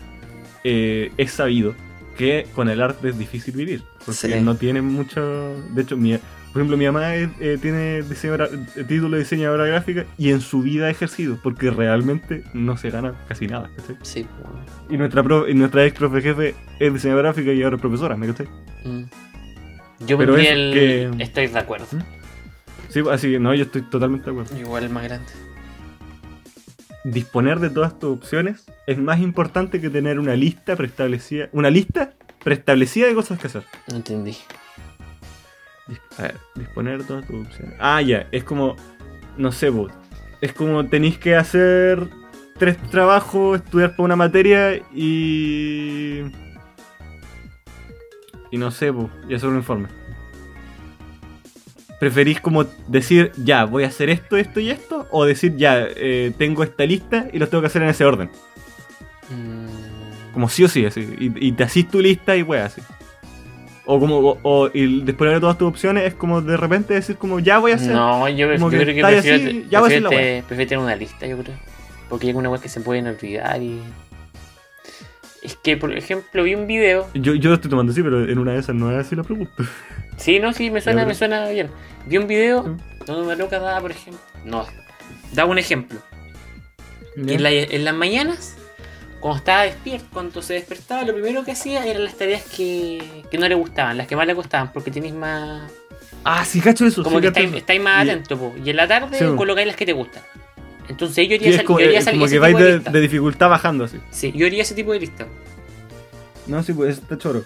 eh, 0.63 1.11
es 1.17 1.31
sabido 1.31 1.75
que 2.17 2.47
con 2.53 2.69
el 2.69 2.81
arte 2.81 3.09
es 3.09 3.17
difícil 3.17 3.55
vivir, 3.55 3.83
porque 4.05 4.13
Sí. 4.13 4.41
no 4.41 4.55
tiene 4.55 4.81
mucho... 4.81 5.55
De 5.71 5.81
hecho, 5.81 5.97
mi, 5.97 6.15
por 6.17 6.61
ejemplo, 6.61 6.77
mi 6.77 6.85
mamá 6.85 7.15
es- 7.15 7.29
eh, 7.39 7.57
tiene 7.59 8.03
diseñadora- 8.03 8.49
eh, 8.75 8.83
título 8.87 9.17
de 9.17 9.23
diseñadora 9.23 9.65
gráfica 9.65 10.05
y 10.19 10.29
en 10.29 10.39
su 10.39 10.61
vida 10.61 10.85
ha 10.85 10.89
ejercido, 10.91 11.39
porque 11.41 11.71
realmente 11.71 12.43
no 12.53 12.77
se 12.77 12.91
gana 12.91 13.15
casi 13.27 13.47
nada, 13.47 13.71
¿cachai? 13.75 13.97
Sí, 14.03 14.25
pues, 14.41 14.93
Y 14.93 14.97
nuestra, 14.97 15.23
pro- 15.23 15.49
y 15.49 15.55
nuestra 15.55 15.85
ex 15.85 15.97
profe 15.97 16.21
jefe 16.21 16.55
es 16.79 16.93
diseñadora 16.93 17.29
gráfica 17.33 17.51
y 17.51 17.63
ahora 17.63 17.77
es 17.77 17.81
profesora, 17.81 18.15
¿me 18.15 18.27
mm. 18.27 19.03
Yo 20.07 20.17
Pero 20.17 20.33
pondría 20.33 20.51
eso 20.53 20.59
el. 20.61 20.73
que- 21.17 21.23
Estoy 21.23 21.47
de 21.47 21.59
acuerdo. 21.59 21.85
Sí, 22.89 23.01
así 23.11 23.31
que 23.31 23.39
no, 23.39 23.53
yo 23.55 23.63
estoy 23.63 23.81
totalmente 23.83 24.25
de 24.25 24.31
acuerdo. 24.31 24.57
Igual 24.59 24.83
el 24.83 24.89
más 24.89 25.03
grande. 25.03 25.31
disponer 27.05 27.59
de 27.59 27.69
todas 27.69 27.99
tus 27.99 28.17
opciones 28.17 28.63
es 28.87 28.97
más 28.97 29.19
importante 29.19 29.81
que 29.81 29.89
tener 29.89 30.19
una 30.19 30.35
lista 30.35 30.75
preestablecida. 30.77 31.49
Una 31.51 31.69
lista 31.69 32.13
preestablecida 32.43 33.07
de 33.07 33.13
cosas 33.15 33.39
que 33.39 33.47
hacer. 33.47 33.63
No 33.89 33.97
entendí. 33.97 34.37
A 36.17 36.21
ver, 36.21 36.37
disponer 36.55 36.99
de 36.99 37.03
todas 37.03 37.27
tus 37.27 37.45
opciones. 37.45 37.75
Ah, 37.79 38.01
ya, 38.01 38.27
es 38.31 38.43
como. 38.45 38.75
No 39.37 39.51
sé, 39.51 39.69
vos. 39.69 39.91
Es 40.39 40.53
como 40.53 40.85
tenéis 40.87 41.17
que 41.17 41.35
hacer 41.35 42.07
tres 42.57 42.77
trabajos, 42.89 43.57
estudiar 43.61 43.91
para 43.91 44.03
una 44.03 44.15
materia 44.15 44.75
y. 44.93 46.21
Y 48.53 48.57
no 48.59 48.69
sé, 48.69 48.91
vos, 48.91 49.09
y 49.27 49.33
hacer 49.33 49.49
un 49.49 49.55
informe. 49.55 49.87
¿Preferís 51.99 52.39
como 52.39 52.65
decir, 52.87 53.31
ya, 53.35 53.65
voy 53.65 53.83
a 53.83 53.87
hacer 53.87 54.11
esto, 54.11 54.37
esto 54.37 54.59
y 54.59 54.69
esto? 54.69 55.07
¿O 55.09 55.25
decir, 55.25 55.55
ya, 55.55 55.87
eh, 55.95 56.31
tengo 56.37 56.61
esta 56.61 56.85
lista 56.85 57.27
y 57.33 57.39
los 57.39 57.49
tengo 57.49 57.61
que 57.61 57.67
hacer 57.67 57.81
en 57.81 57.89
ese 57.89 58.05
orden? 58.05 58.29
Mm, 59.31 60.33
Como 60.33 60.49
sí 60.49 60.63
o 60.65 60.67
sí, 60.69 60.85
así. 60.85 60.99
Y, 61.19 61.47
y 61.47 61.51
te 61.53 61.63
hacís 61.63 61.89
tu 61.89 61.99
lista 61.99 62.35
y 62.35 62.43
weas, 62.43 62.73
así. 62.73 62.81
O 63.85 63.99
como, 63.99 64.17
o, 64.19 64.39
o- 64.43 64.69
y 64.71 65.01
después 65.01 65.31
de 65.33 65.39
todas 65.39 65.57
tus 65.57 65.67
opciones 65.69 66.03
es 66.05 66.13
como 66.13 66.39
de 66.43 66.55
repente 66.55 66.93
decir 66.93 67.15
como 67.17 67.39
ya 67.39 67.57
voy 67.57 67.71
a 67.71 67.75
hacer. 67.75 67.91
No, 67.95 68.29
yo, 68.29 68.53
yo 68.53 68.69
que 68.69 68.77
creo 68.77 68.95
que 68.95 69.01
prefiero, 69.01 69.47
así, 69.47 69.67
ya 69.71 69.79
voy 69.79 69.87
a 69.87 69.97
hacer 69.97 70.03
prefiero, 70.03 70.09
la 70.09 70.09
te- 70.09 70.43
prefiero 70.47 70.69
tener 70.69 70.83
una 70.83 70.95
lista, 70.95 71.25
yo 71.25 71.37
creo. 71.39 71.55
Porque 72.07 72.27
hay 72.27 72.33
una 72.33 72.49
web 72.51 72.61
que 72.61 72.69
se 72.69 72.81
pueden 72.81 73.07
olvidar 73.07 73.59
y. 73.63 73.81
Es 75.43 75.55
que, 75.57 75.75
por 75.77 75.95
ejemplo, 75.95 76.43
vi 76.43 76.55
un 76.55 76.67
video. 76.67 77.09
Yo, 77.13 77.35
yo 77.35 77.49
lo 77.49 77.55
estoy 77.55 77.69
tomando 77.69 77.91
así, 77.91 78.01
pero 78.01 78.23
en 78.27 78.39
una 78.39 78.53
de 78.53 78.59
esas 78.59 78.73
no 78.75 78.91
es 78.91 79.05
así 79.05 79.15
la 79.15 79.23
pregunta. 79.23 79.53
Sí, 80.15 80.39
no, 80.39 80.53
sí, 80.53 80.69
me 80.69 80.79
suena, 80.79 81.07
me 81.07 81.15
suena 81.15 81.49
bien. 81.49 81.71
Vi 82.05 82.17
un 82.17 82.27
video 82.27 82.63
Sí. 82.63 82.83
donde 83.07 83.23
una 83.23 83.35
loca 83.35 83.57
daba, 83.57 83.81
por 83.81 83.89
ejemplo. 83.89 84.21
No, 84.45 84.63
daba 85.33 85.49
un 85.49 85.57
ejemplo. 85.57 85.99
En, 87.17 87.41
la- 87.41 87.49
en 87.51 87.83
las 87.83 87.95
mañanas, 87.95 88.55
cuando 89.19 89.39
estaba 89.39 89.63
despierto, 89.63 90.05
cuando 90.13 90.43
se 90.43 90.53
despertaba, 90.53 91.01
lo 91.03 91.13
primero 91.13 91.43
que 91.43 91.53
hacía 91.53 91.83
eran 91.87 92.03
las 92.05 92.15
tareas 92.15 92.43
que, 92.43 93.23
que 93.31 93.37
no 93.39 93.47
le 93.47 93.55
gustaban, 93.55 93.97
las 93.97 94.05
que 94.07 94.15
más 94.15 94.27
le 94.27 94.35
costaban, 94.35 94.71
porque 94.71 94.91
tenéis 94.91 95.15
más. 95.15 95.71
Ah, 96.23 96.45
sí, 96.45 96.61
cacho 96.61 96.85
eso. 96.85 97.01
Como 97.01 97.17
sí, 97.19 97.31
que 97.31 97.57
estáis, 97.57 97.81
más 97.81 98.05
Y- 98.05 98.09
atentos, 98.11 98.37
po. 98.37 98.53
Y 98.63 98.69
en 98.69 98.75
la 98.75 98.87
tarde 98.87 99.17
Sí, 99.17 99.25
colocáis 99.35 99.65
las 99.67 99.75
que 99.75 99.87
te 99.87 99.93
gustan. 99.93 100.21
Entonces 100.89 101.27
yo 101.27 101.29
sí, 101.29 101.35
haría, 101.35 101.49
es 101.49 101.55
esa- 101.55 101.63
como, 101.63 101.79
yo 101.79 101.85
haría 101.85 101.99
esa- 101.99 102.11
como 102.11 102.25
ese 102.25 102.35
que 102.35 102.35
tipo 102.37 102.41
vais 102.41 102.57
de 102.57 102.63
de, 102.65 102.73
lista. 102.75 102.91
de 102.91 103.01
dificultad 103.01 103.49
bajando 103.49 103.83
así. 103.85 103.97
Sí, 104.11 104.31
yo 104.35 104.45
haría 104.45 104.61
ese 104.61 104.75
tipo 104.75 104.91
de 104.93 104.99
lista. 104.99 105.27
No, 106.47 106.61
sí, 106.63 106.73
pues 106.73 106.97
está 106.97 107.17
choro. 107.17 107.43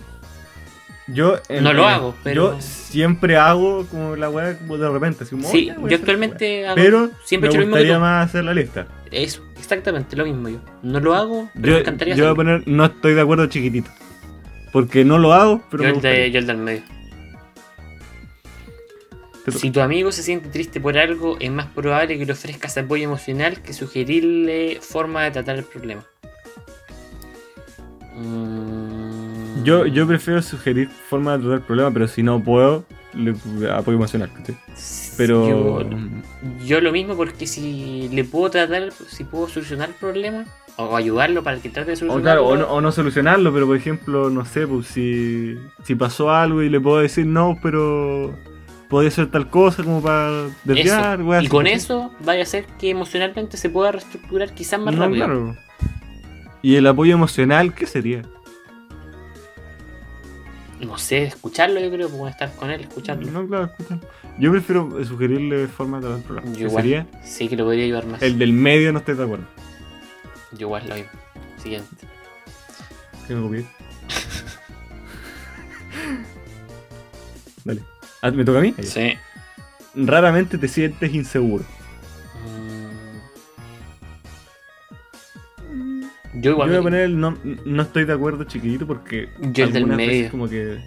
Yo. 1.10 1.38
en- 1.48 1.64
No 1.64 1.72
lo 1.72 1.88
hago, 1.88 2.16
pero- 2.24 2.54
Yo 2.56 2.62
siempre 2.62 3.38
hago 3.38 3.86
como 3.88 4.16
la 4.18 4.30
weá 4.30 4.58
como 4.58 4.78
de 4.78 4.90
repente. 4.90 5.24
Así 5.24 5.36
como, 5.36 5.48
Sí, 5.50 5.70
"Oh, 5.70 5.74
ya, 5.74 5.80
voy 5.80 5.88
a 5.88 5.92
yo 5.92 5.98
actualmente 5.98 6.62
weá". 6.62 6.68
hago. 6.72 6.76
Pero 6.76 7.12
siempre 7.24 7.48
he 7.50 7.52
me 7.52 7.64
hecho 7.64 7.76
lo 7.76 7.84
mismo 7.86 8.00
más 8.02 8.28
hacer 8.28 8.44
la 8.44 8.54
lista. 8.54 8.88
Eso, 9.10 9.42
exactamente, 9.58 10.18
lo 10.18 10.26
mismo 10.26 10.50
yo. 10.50 10.58
No 10.84 11.00
lo 11.00 11.16
hago, 11.16 11.50
pero 11.54 11.66
me 11.68 11.72
Yo, 11.72 11.78
encantaría 11.78 12.16
yo 12.16 12.24
voy 12.26 12.34
a 12.34 12.36
poner 12.36 12.64
no 12.68 12.86
estoy 12.86 13.14
de 13.14 13.22
acuerdo 13.22 13.46
chiquitito. 13.48 13.90
Porque 14.74 15.06
no 15.06 15.18
lo 15.18 15.32
hago, 15.34 15.64
pero 15.72 15.84
yo, 15.84 15.90
me 15.92 15.96
el 15.96 16.02
de, 16.02 16.32
yo 16.32 16.40
el 16.40 16.48
del 16.48 16.58
medio. 16.58 16.82
Si 19.48 19.72
tu 19.72 19.80
amigo 19.80 20.12
se 20.12 20.24
siente 20.24 20.50
triste 20.50 20.82
por 20.82 20.98
algo, 20.98 21.38
es 21.40 21.52
más 21.52 21.68
probable 21.68 22.18
que 22.18 22.26
le 22.26 22.34
ofrezcas 22.34 22.78
apoyo 22.78 23.06
emocional 23.06 23.62
que 23.62 23.72
sugerirle 23.74 24.80
forma 24.82 25.24
de 25.24 25.32
tratar 25.32 25.56
el 25.58 25.64
problema. 25.64 26.04
Mm, 28.16 29.64
Yo, 29.64 29.86
yo 29.86 30.08
prefiero 30.08 30.42
sugerir 30.42 30.90
forma 30.90 31.34
de 31.34 31.40
tratar 31.40 31.58
el 31.60 31.64
problema, 31.64 31.92
pero 31.92 32.08
si 32.08 32.24
no 32.24 32.44
puedo, 32.44 32.84
le 33.14 33.32
apoyo 33.72 33.98
emocional. 33.98 34.32
¿cachai? 34.36 34.58
Pero. 35.18 35.48
Yo, 35.48 35.90
yo 36.66 36.82
lo 36.82 36.92
mismo 36.92 37.16
porque 37.16 37.48
si 37.48 38.10
le 38.12 38.24
puedo 38.24 38.50
tratar, 38.52 38.92
si 38.92 39.24
puedo 39.24 39.48
solucionar 39.48 39.90
el 39.90 39.96
problema, 39.96 40.46
o 40.76 40.96
ayudarlo 40.96 41.44
para 41.44 41.60
que 41.60 41.70
trate 41.70 41.92
de 41.92 41.94
O, 41.94 42.00
solucionarlo. 42.00 42.44
claro, 42.44 42.48
o, 42.48 42.56
no, 42.58 42.66
o 42.66 42.82
no 42.82 42.92
solucionarlo, 42.92 43.54
pero 43.54 43.66
por 43.66 43.78
ejemplo, 43.78 44.30
no 44.30 44.46
sé, 44.46 44.68
pues 44.68 44.88
si, 44.88 45.58
si 45.84 45.96
pasó 45.96 46.32
algo 46.32 46.62
y 46.62 46.70
le 46.70 46.80
puedo 46.80 47.00
decir 47.00 47.26
no, 47.26 47.58
pero 47.62 48.34
podría 48.90 49.12
ser 49.12 49.30
tal 49.32 49.50
cosa 49.50 49.84
como 49.84 50.02
para 50.02 50.48
desviar, 50.64 51.20
Eso. 51.22 51.42
Y 51.42 51.48
con 51.48 51.68
eso 51.68 52.12
vaya 52.24 52.42
a 52.42 52.44
hacer 52.44 52.66
que 52.80 52.90
emocionalmente 52.90 53.58
se 53.58 53.70
pueda 53.70 53.92
reestructurar 53.92 54.54
quizás 54.54 54.80
más 54.80 54.96
No, 54.96 55.02
rápido. 55.02 55.26
claro. 55.26 55.58
¿Y 56.62 56.76
el 56.76 56.88
apoyo 56.88 57.14
emocional 57.14 57.74
qué 57.74 57.86
sería? 57.86 58.24
No 60.80 60.98
sé, 60.98 61.24
escucharlo 61.24 61.80
yo 61.80 61.90
creo, 61.90 62.10
como 62.10 62.28
estar 62.28 62.54
con 62.56 62.70
él, 62.70 62.82
escucharlo. 62.82 63.30
No, 63.32 63.48
claro, 63.48 63.72
escucha. 63.78 64.00
Yo 64.38 64.52
prefiero 64.52 65.04
sugerirle 65.06 65.68
forma 65.68 66.00
de 66.00 66.18
problema. 66.22 66.52
Yo 66.56 66.68
igual, 66.68 66.84
sería 66.84 67.08
sí 67.24 67.48
que 67.48 67.56
lo 67.56 67.66
podría 67.66 67.86
ayudar 67.86 68.06
más. 68.06 68.22
el 68.22 68.38
del 68.38 68.54
medio, 68.54 68.94
no 68.94 69.00
estoy 69.00 69.16
de 69.16 69.24
acuerdo. 69.24 69.46
Yo 70.52 70.68
igual 70.68 70.88
lo 70.88 70.96
mismo. 70.96 71.10
Siguiente. 71.62 71.90
que 73.28 73.36
me 73.36 73.42
copié. 73.42 73.66
Dale. 77.66 77.82
Ah, 78.22 78.32
¿Me 78.32 78.44
toca 78.46 78.60
a 78.60 78.62
mí? 78.62 78.74
Sí. 78.82 79.14
Raramente 79.96 80.58
te 80.58 80.68
sientes 80.68 81.14
inseguro. 81.14 81.64
Mm. 85.74 86.02
Yo 86.42 86.52
igual. 86.52 86.68
Yo 86.70 86.74
voy 86.74 86.80
a 86.80 86.84
poner 86.84 87.02
el 87.02 87.20
no, 87.20 87.38
no 87.66 87.82
estoy 87.82 88.06
de 88.06 88.14
acuerdo 88.14 88.44
chiquitito 88.44 88.86
porque. 88.88 89.30
Yo 89.40 89.66
el 89.66 89.74
del 89.74 89.84
algunas 89.84 89.98
veces 89.98 90.14
medio. 90.18 90.32
como 90.32 90.50
que. 90.50 90.78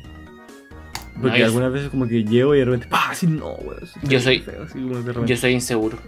Porque 1.20 1.39
yo- 1.41 1.47
algunas 1.47 1.72
veces 1.72 1.91
como 1.91 2.07
que 2.09 2.24
llego 2.24 2.55
y 2.55 2.59
de 2.61 2.64
repente. 2.64 2.87
¡Pah! 2.89 3.11
Así 3.11 3.26
no, 3.26 3.53
weón. 3.55 3.81
Yo 4.03 4.20
soy- 4.20 4.41
feo, 4.41 4.62
así. 4.62 4.78
Yo 5.26 5.37
soy 5.37 5.53
inseguro. 5.53 5.99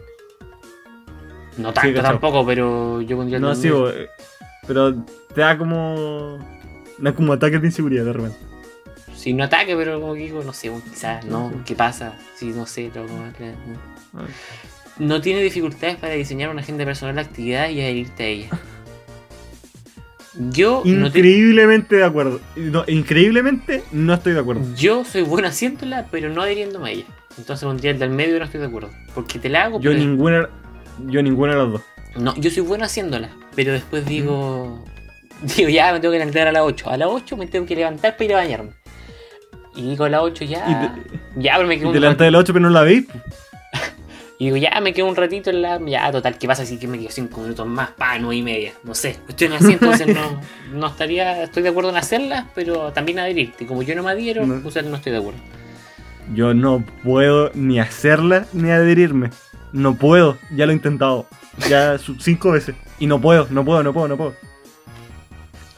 No 1.58 1.72
tanto 1.72 2.00
tampoco, 2.00 2.46
pero 2.46 3.02
yo 3.02 3.16
pondría 3.16 3.36
el 3.36 3.42
No, 3.42 3.48
del 3.48 3.56
sí, 3.58 3.62
medio. 3.64 3.80
bo- 3.80 3.90
eh, 3.90 4.08
pero 4.66 4.94
te 5.34 5.40
da 5.40 5.58
como. 5.58 6.38
Da 6.98 7.14
como 7.14 7.32
ataques 7.32 7.60
de 7.60 7.66
inseguridad 7.66 8.04
de 8.04 8.12
repente. 8.12 8.36
Sí, 9.22 9.32
no 9.34 9.44
ataque, 9.44 9.76
pero 9.76 10.00
como 10.00 10.14
que 10.14 10.20
digo, 10.20 10.42
no 10.42 10.52
sé, 10.52 10.68
quizás, 10.90 11.24
¿no? 11.26 11.50
Sí. 11.50 11.56
¿Qué 11.66 11.74
pasa? 11.76 12.18
Sí, 12.34 12.46
no 12.46 12.66
sé, 12.66 12.90
tengo 12.92 13.06
como- 13.06 13.22
Ah. 14.14 14.26
No 14.98 15.20
tiene 15.20 15.40
dificultades 15.42 15.94
para 15.96 16.14
diseñar 16.14 16.50
una 16.50 16.60
agenda 16.62 16.84
personal 16.84 17.14
de 17.14 17.20
actividad 17.20 17.68
y 17.70 17.80
adherirte 17.80 18.22
a 18.24 18.26
ella. 18.26 18.48
Yo 20.50 20.82
no, 20.84 21.10
te- 21.12 21.18
Increíblemente 21.18 21.96
de 21.96 22.04
acuerdo. 22.04 22.40
No, 22.56 22.84
increíblemente 22.88 23.84
no 23.92 24.14
estoy 24.14 24.32
de 24.32 24.40
acuerdo. 24.40 24.62
yo 24.74 25.04
soy 25.04 25.22
bueno 25.22 25.46
haciéndola, 25.48 26.06
pero 26.10 26.30
no 26.30 26.42
adhiriéndome 26.42 26.88
a 26.88 26.92
ella. 26.92 27.04
Entonces 27.38 27.64
pondría 27.64 27.90
el 27.92 27.98
del 27.98 28.10
medio 28.10 28.36
y 28.36 28.38
no 28.38 28.44
estoy 28.46 28.60
de 28.60 28.66
acuerdo. 28.66 28.90
Porque 29.14 29.38
te 29.38 29.48
la 29.48 29.64
hago, 29.64 29.80
Yo 29.80 29.90
pero... 29.92 30.02
ninguna. 30.02 30.48
Yo 31.06 31.22
ninguna 31.22 31.52
de 31.52 31.58
las 31.62 31.72
dos. 31.72 31.82
No, 32.16 32.34
yo 32.36 32.50
soy 32.50 32.62
bueno 32.62 32.84
haciéndola, 32.84 33.30
pero 33.54 33.72
después 33.72 34.04
digo... 34.06 34.84
Digo, 35.56 35.68
ya 35.70 35.92
me 35.92 35.98
tengo 36.00 36.12
que 36.12 36.18
levantar 36.18 36.46
a 36.48 36.52
las 36.52 36.62
8. 36.62 36.88
A 36.90 36.96
las 36.96 37.08
8 37.08 37.36
me 37.36 37.46
tengo 37.46 37.66
que 37.66 37.74
levantar 37.74 38.12
para 38.16 38.24
ir 38.24 38.32
a 38.32 38.36
bañarme. 38.36 38.70
Y 39.74 39.82
digo 39.82 40.04
a 40.04 40.08
las 40.08 40.20
8 40.22 40.44
ya... 40.44 40.94
Ya, 41.36 41.54
pero 41.56 41.66
me 41.68 41.76
quedo 41.78 41.88
un 41.88 41.94
te 41.94 42.00
levantas 42.00 42.26
del 42.26 42.34
8 42.36 42.52
pero 42.52 42.62
no 42.64 42.70
la 42.70 42.82
veis. 42.82 43.06
Y 44.38 44.46
digo, 44.46 44.56
ya 44.56 44.80
me 44.80 44.92
quedo 44.92 45.06
un 45.06 45.14
ratito 45.14 45.50
en 45.50 45.62
la. 45.62 45.78
Ya, 45.86 46.10
total, 46.10 46.36
¿qué 46.36 46.48
pasa 46.48 46.66
si 46.66 46.76
que 46.76 46.88
me 46.88 46.98
quedo 46.98 47.10
cinco 47.12 47.42
minutos 47.42 47.64
más? 47.64 47.90
Pa, 47.90 48.18
nueve 48.18 48.34
y 48.34 48.42
media. 48.42 48.72
No 48.82 48.92
sé. 48.92 49.16
Cuestión 49.24 49.52
así, 49.52 49.74
entonces 49.74 50.08
no, 50.08 50.40
no 50.72 50.88
estaría. 50.88 51.44
Estoy 51.44 51.62
de 51.62 51.68
acuerdo 51.68 51.90
en 51.90 51.96
hacerlas, 51.96 52.46
pero 52.52 52.92
también 52.92 53.20
adherirte. 53.20 53.66
Como 53.66 53.84
yo 53.84 53.94
no 53.94 54.02
me 54.02 54.10
adhiero, 54.10 54.44
No. 54.44 54.68
sea, 54.72 54.82
no 54.82 54.96
estoy 54.96 55.12
de 55.12 55.18
acuerdo. 55.18 55.38
Yo 56.34 56.54
no 56.54 56.82
puedo 57.04 57.52
ni 57.54 57.78
hacerla 57.78 58.46
ni 58.52 58.68
adherirme. 58.72 59.30
No 59.72 59.94
puedo. 59.94 60.38
Ya 60.56 60.66
lo 60.66 60.72
he 60.72 60.74
intentado. 60.74 61.26
Ya 61.68 61.98
su- 61.98 62.16
cinco 62.18 62.50
veces. 62.50 62.74
Y 62.98 63.06
no 63.06 63.20
puedo, 63.20 63.46
no 63.50 63.64
puedo, 63.64 63.84
no 63.84 63.92
puedo, 63.92 64.08
no 64.08 64.16
puedo. 64.16 64.34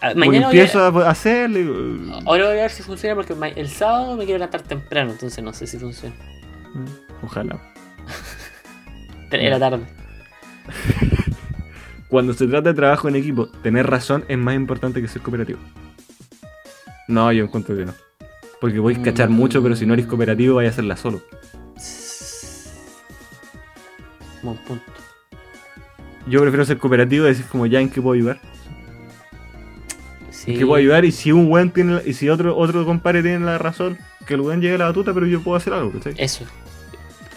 Ah, 0.07 0.13
Mañana 0.15 0.49
voy 0.49 0.59
empiezo 0.59 0.81
a, 0.81 1.07
a 1.07 1.11
hacerle. 1.11 1.61
y- 1.61 2.11
Ahora 2.27 2.45
voy 2.49 2.59
a 2.59 2.63
ver 2.63 2.71
si 2.71 2.83
funciona 2.83 3.15
porque 3.15 3.35
el 3.57 3.69
sábado 3.71 4.17
me 4.17 4.25
quiero 4.25 4.39
levantar 4.39 4.61
temprano, 4.63 5.13
entonces 5.13 5.43
no 5.43 5.53
sé 5.55 5.67
si 5.67 5.79
funciona. 5.79 6.15
Ojalá. 7.23 7.59
3 9.31 9.43
de 9.45 9.51
la 9.51 9.59
tarde. 9.59 9.87
Cuando 12.09 12.35
se 12.35 12.47
trata 12.47 12.69
de 12.71 12.75
trabajo 12.75 13.09
en 13.09 13.17
equipo, 13.17 13.47
tener 13.63 13.87
razón 13.89 14.25
es 14.29 14.37
más 14.37 14.55
importante 14.55 15.01
que 15.01 15.09
ser 15.09 15.23
cooperativo. 15.23 15.59
No, 17.09 17.33
yo 17.33 17.45
encuentro 17.45 17.75
que 17.75 17.87
no. 17.87 17.95
Porque 18.61 18.79
voy 18.79 18.95
a 18.97 19.03
cachar 19.03 19.31
Mm. 19.31 19.33
mucho, 19.33 19.63
pero 19.63 19.75
si 19.75 19.87
no 19.87 19.95
eres 19.95 20.07
cooperativo, 20.07 20.57
vaya 20.57 20.69
a 20.69 20.73
hacerla 20.73 20.97
solo. 20.97 21.23
Buen 24.43 24.57
punto. 24.59 24.85
Yo 26.27 26.41
prefiero 26.41 26.65
ser 26.65 26.79
cooperativo 26.79 27.25
y 27.25 27.29
decir 27.29 27.47
como 27.47 27.67
ya 27.67 27.81
en 27.81 27.89
qué 27.91 28.01
puedo 28.03 28.15
ayudar. 28.15 28.41
Sí. 30.45 30.55
Qué 30.55 30.67
puedo 30.67 30.75
ayudar 30.75 31.05
y 31.05 31.13
si 31.13 31.33
un 31.33 31.51
weón 31.51 31.71
tiene 31.71 32.03
y 32.05 32.13
si 32.13 32.29
otro 32.29 32.57
otro 32.57 32.85
compadre 32.85 33.23
tiene 33.23 33.45
la 33.47 33.57
razón, 33.59 33.97
que 34.27 34.35
el 34.35 34.41
weón 34.43 34.61
llegue 34.61 34.75
a 34.75 34.79
la 34.79 34.85
batuta, 34.87 35.15
pero 35.15 35.27
yo 35.27 35.41
puedo 35.43 35.57
hacer 35.57 35.73
algo, 35.73 35.91
¿cachai? 35.93 36.15
Eso. 36.19 36.45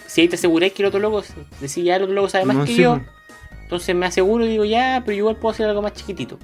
Si 0.06 0.20
ahí 0.22 0.28
te 0.28 0.36
aseguráis 0.36 0.72
que 0.72 0.82
el 0.82 0.88
otro 0.88 1.00
loco, 1.00 1.22
decís 1.60 1.84
ya 1.84 1.96
el 1.96 2.02
otro 2.02 2.14
loco 2.14 2.28
sabe 2.28 2.44
más 2.44 2.56
No, 2.56 2.64
que 2.64 2.72
sí, 2.74 2.82
yo, 2.82 2.96
pues. 2.98 3.60
entonces 3.62 3.94
me 3.94 4.06
aseguro 4.06 4.44
y 4.44 4.48
digo 4.48 4.64
ya, 4.64 5.02
pero 5.04 5.16
igual 5.16 5.36
puedo 5.36 5.52
hacer 5.52 5.66
algo 5.68 5.80
más 5.82 5.92
chiquitito. 5.94 6.38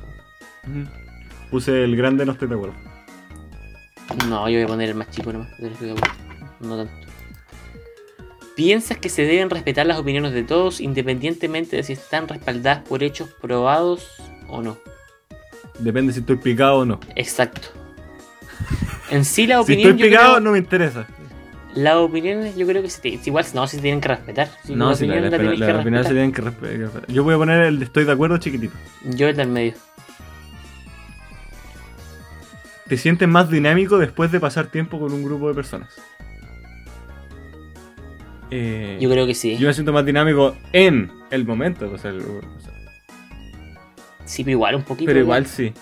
Puse 1.50 1.84
el 1.84 1.96
grande, 1.96 2.24
no 2.24 2.32
estoy 2.32 2.48
de 2.48 2.54
acuerdo. 2.54 2.74
No, 4.28 4.48
yo 4.48 4.56
voy 4.56 4.62
a 4.62 4.66
poner 4.66 4.88
el 4.90 4.94
más 4.94 5.10
chico 5.10 5.32
nomás. 5.32 5.48
que. 5.56 5.94
No 6.60 6.76
tanto. 6.76 6.92
¿Piensas 8.56 8.98
que 8.98 9.08
se 9.08 9.22
deben 9.22 9.50
respetar 9.50 9.84
las 9.86 9.98
opiniones 9.98 10.32
de 10.32 10.44
todos 10.44 10.80
independientemente 10.80 11.76
de 11.76 11.82
si 11.82 11.94
están 11.94 12.28
respaldadas 12.28 12.82
por 12.84 13.02
hechos 13.02 13.28
probados 13.40 14.06
o 14.48 14.62
no? 14.62 14.78
Depende 15.78 16.12
si 16.12 16.20
estoy 16.20 16.36
picado 16.36 16.78
o 16.78 16.84
no. 16.84 17.00
Exacto. 17.16 17.68
En 19.10 19.24
sí 19.24 19.46
la 19.46 19.56
Si 19.64 19.72
opinión 19.72 19.90
estoy 19.92 20.00
yo 20.02 20.10
picado, 20.10 20.32
creo- 20.34 20.40
no 20.40 20.52
me 20.52 20.58
interesa. 20.58 21.06
las 21.74 21.94
opiniones 21.96 22.56
yo 22.56 22.66
creo 22.66 22.82
que 22.82 22.88
se 22.90 23.00
te- 23.00 23.20
igual 23.24 23.44
no 23.54 23.66
si 23.66 23.76
se 23.76 23.82
tienen 23.82 24.00
que 24.00 24.08
respetar. 24.08 24.48
Si 24.64 24.74
No, 24.74 24.90
la 24.90 24.94
si 24.94 25.04
opinión 25.04 25.24
la, 25.24 25.30
la 25.30 25.36
tenéis 25.38 25.58
la- 25.60 25.66
que 25.66 25.72
la 25.72 25.80
opinión 25.80 26.04
se 26.04 26.12
respetar. 26.12 26.12
tienen 26.12 26.32
que 26.60 26.66
respe- 26.68 26.76
que 26.78 26.84
respetar. 26.84 27.12
Yo 27.12 27.24
voy 27.24 27.34
a 27.34 27.38
poner 27.38 27.62
el 27.64 27.78
de 27.80 27.84
estoy 27.86 28.04
de 28.04 28.12
acuerdo 28.12 28.38
chiquitito. 28.38 28.74
Yo 29.04 29.28
el 29.28 29.36
del 29.36 29.48
medio. 29.48 29.74
Te 32.88 32.96
sientes 32.98 33.26
más 33.28 33.50
dinámico 33.50 33.98
después 33.98 34.30
de 34.30 34.38
pasar 34.40 34.66
tiempo 34.66 35.00
con 35.00 35.12
un 35.12 35.24
grupo 35.24 35.48
de 35.48 35.54
personas. 35.54 35.88
Eh, 38.50 38.98
Yo 39.00 39.10
creo 39.10 39.26
que 39.26 39.34
sí. 39.34 39.56
yo 39.56 39.66
me 39.66 39.74
siento 39.74 39.92
más 39.92 40.04
dinámico 40.04 40.54
en 40.72 41.10
el 41.30 41.44
momento. 41.46 41.90
o 41.90 41.98
sea, 41.98 42.10
el- 42.10 42.20
o 42.20 42.60
sea, 42.60 42.72
Sí, 44.24 44.42
pero 44.44 44.52
igual 44.52 44.74
un 44.76 44.82
poquito. 44.82 45.06
pero 45.06 45.20
igual 45.20 45.46
sí. 45.46 45.72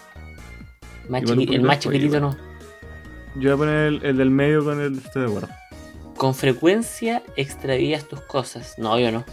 Más 1.09 1.23
igual 1.23 1.39
un 1.39 1.45
chiqui- 1.45 1.55
el 1.55 1.63
más 1.63 1.79
chiquitito 1.79 2.21
no. 2.21 2.37
Yo 3.37 3.43
voy 3.43 3.51
a 3.53 3.57
poner 3.57 3.77
el, 3.87 4.05
el 4.05 4.17
del 4.19 4.31
medio 4.31 4.65
con 4.65 4.81
el 4.81 4.99
estoy 4.99 5.23
de 5.23 5.29
acuerdo. 5.29 5.49
Con 6.17 6.35
frecuencia 6.35 7.23
extravías 7.37 8.07
tus 8.09 8.21
cosas. 8.21 8.75
No, 8.79 8.99
yo 8.99 9.11
no. 9.11 9.25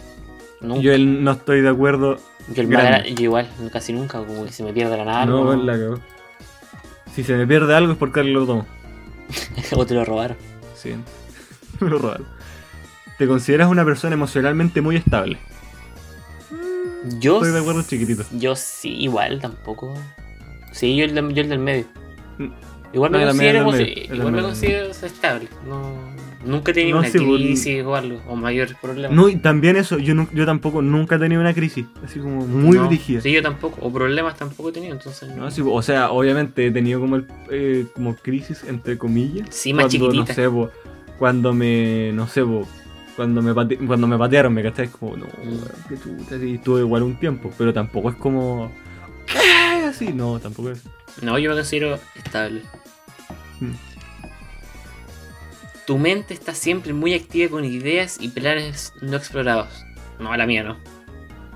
Nunca. 0.60 0.80
Yo 0.82 0.92
el 0.92 1.22
no 1.24 1.32
estoy 1.32 1.60
de 1.60 1.68
acuerdo. 1.68 2.16
Yo, 2.48 2.62
el 2.62 2.68
más 2.68 3.04
yo 3.06 3.24
igual, 3.24 3.48
casi 3.72 3.92
nunca, 3.92 4.18
como 4.24 4.44
que 4.44 4.52
se 4.52 4.62
me 4.64 4.72
pierde 4.72 4.96
la 4.96 5.04
nada. 5.04 5.26
no, 5.26 5.44
pues, 5.44 5.58
la 5.58 5.72
cagó. 5.74 6.00
Si 7.14 7.22
se 7.24 7.34
me 7.36 7.46
pierde 7.46 7.74
algo 7.74 7.92
es 7.92 7.98
porque 7.98 8.20
alguien 8.20 8.38
lo 8.38 8.46
tomo. 8.46 8.66
o 9.76 9.86
te 9.86 9.94
lo 9.94 10.04
robaron. 10.04 10.36
Sí. 10.74 10.94
Me 11.80 11.88
lo 11.90 11.98
robaron. 11.98 12.26
¿Te 13.18 13.26
consideras 13.26 13.68
una 13.70 13.84
persona 13.84 14.14
emocionalmente 14.14 14.80
muy 14.80 14.96
estable? 14.96 15.38
Yo, 17.18 17.36
Estoy 17.36 17.52
de 17.52 17.58
acuerdo, 17.60 17.82
chiquitito. 17.82 18.24
Yo 18.32 18.54
sí, 18.56 18.94
igual, 18.98 19.40
tampoco. 19.40 19.94
Sí, 20.72 20.96
yo 20.96 21.04
el, 21.04 21.14
de- 21.14 21.34
yo 21.34 21.42
el 21.42 21.48
del 21.48 21.58
medio. 21.58 21.84
Mm. 22.38 22.48
Igual 22.92 23.12
No, 23.12 23.18
me 23.18 23.24
considero, 23.26 23.70
medio, 23.70 23.86
me 24.88 25.06
estable. 25.06 25.48
No, 25.66 25.92
nunca 26.44 26.72
he 26.72 26.74
tenido 26.74 26.96
No, 26.96 27.00
una 27.02 27.08
sí, 27.10 27.18
pues, 27.18 27.40
crisis 27.40 27.84
o 27.84 27.94
algo, 27.94 28.20
o 28.28 28.34
mayores 28.34 28.74
problemas. 28.82 29.16
No, 29.16 29.28
y 29.28 29.36
también 29.36 29.76
eso, 29.76 29.98
yo, 29.98 30.14
yo 30.34 30.44
tampoco 30.44 30.82
nunca 30.82 31.14
he 31.14 31.18
tenido 31.20 31.40
una 31.40 31.54
crisis, 31.54 31.86
así 32.04 32.18
como 32.18 32.44
muy 32.46 32.76
No, 32.76 32.88
dirigida. 32.88 33.20
Sí, 33.20 33.30
yo 33.32 33.42
tampoco, 33.42 33.78
o 33.80 33.92
problemas 33.92 34.36
tampoco 34.36 34.70
he 34.70 34.72
tenido, 34.72 34.92
entonces. 34.92 35.28
No, 35.36 35.50
sí, 35.52 35.62
o 35.64 35.82
sea, 35.82 36.10
obviamente 36.10 36.66
he 36.66 36.70
tenido 36.72 36.98
como 37.00 37.16
el, 37.16 37.26
eh, 37.50 37.86
como 37.94 38.16
crisis 38.16 38.64
entre 38.66 38.98
comillas. 38.98 39.46
Sí, 39.50 39.72
más 39.72 39.84
cuando, 39.86 40.10
chiquitita. 40.10 40.32
No 40.32 40.34
sé, 40.34 40.50
po, 40.50 40.70
cuando 41.18 41.52
me, 41.54 42.10
no 42.12 42.26
sé, 42.26 42.42
po, 42.44 42.66
cuando 43.20 43.42
me 43.42 43.52
cuando 43.86 44.06
me 44.06 44.16
patearon, 44.16 44.54
me 44.54 44.66
es 44.66 44.88
como, 44.88 45.14
no, 45.14 45.26
qué 45.90 45.98
chuta, 45.98 46.38
sí, 46.38 46.54
estuve 46.54 46.80
igual 46.80 47.02
un 47.02 47.16
tiempo, 47.16 47.52
pero 47.58 47.70
tampoco 47.70 48.08
es 48.08 48.16
como, 48.16 48.72
¿qué? 49.26 49.84
Así, 49.84 50.10
no, 50.14 50.38
tampoco 50.40 50.70
es. 50.70 50.82
No, 51.20 51.38
yo 51.38 51.50
me 51.50 51.56
considero 51.56 51.98
estable. 52.14 52.62
Mm. 53.60 53.72
Tu 55.86 55.98
mente 55.98 56.32
está 56.32 56.54
siempre 56.54 56.94
muy 56.94 57.12
activa 57.12 57.50
con 57.50 57.66
ideas 57.66 58.16
y 58.18 58.28
planes 58.28 58.94
no 59.02 59.18
explorados. 59.18 59.84
No, 60.18 60.34
la 60.34 60.46
mía 60.46 60.62
no. 60.62 60.78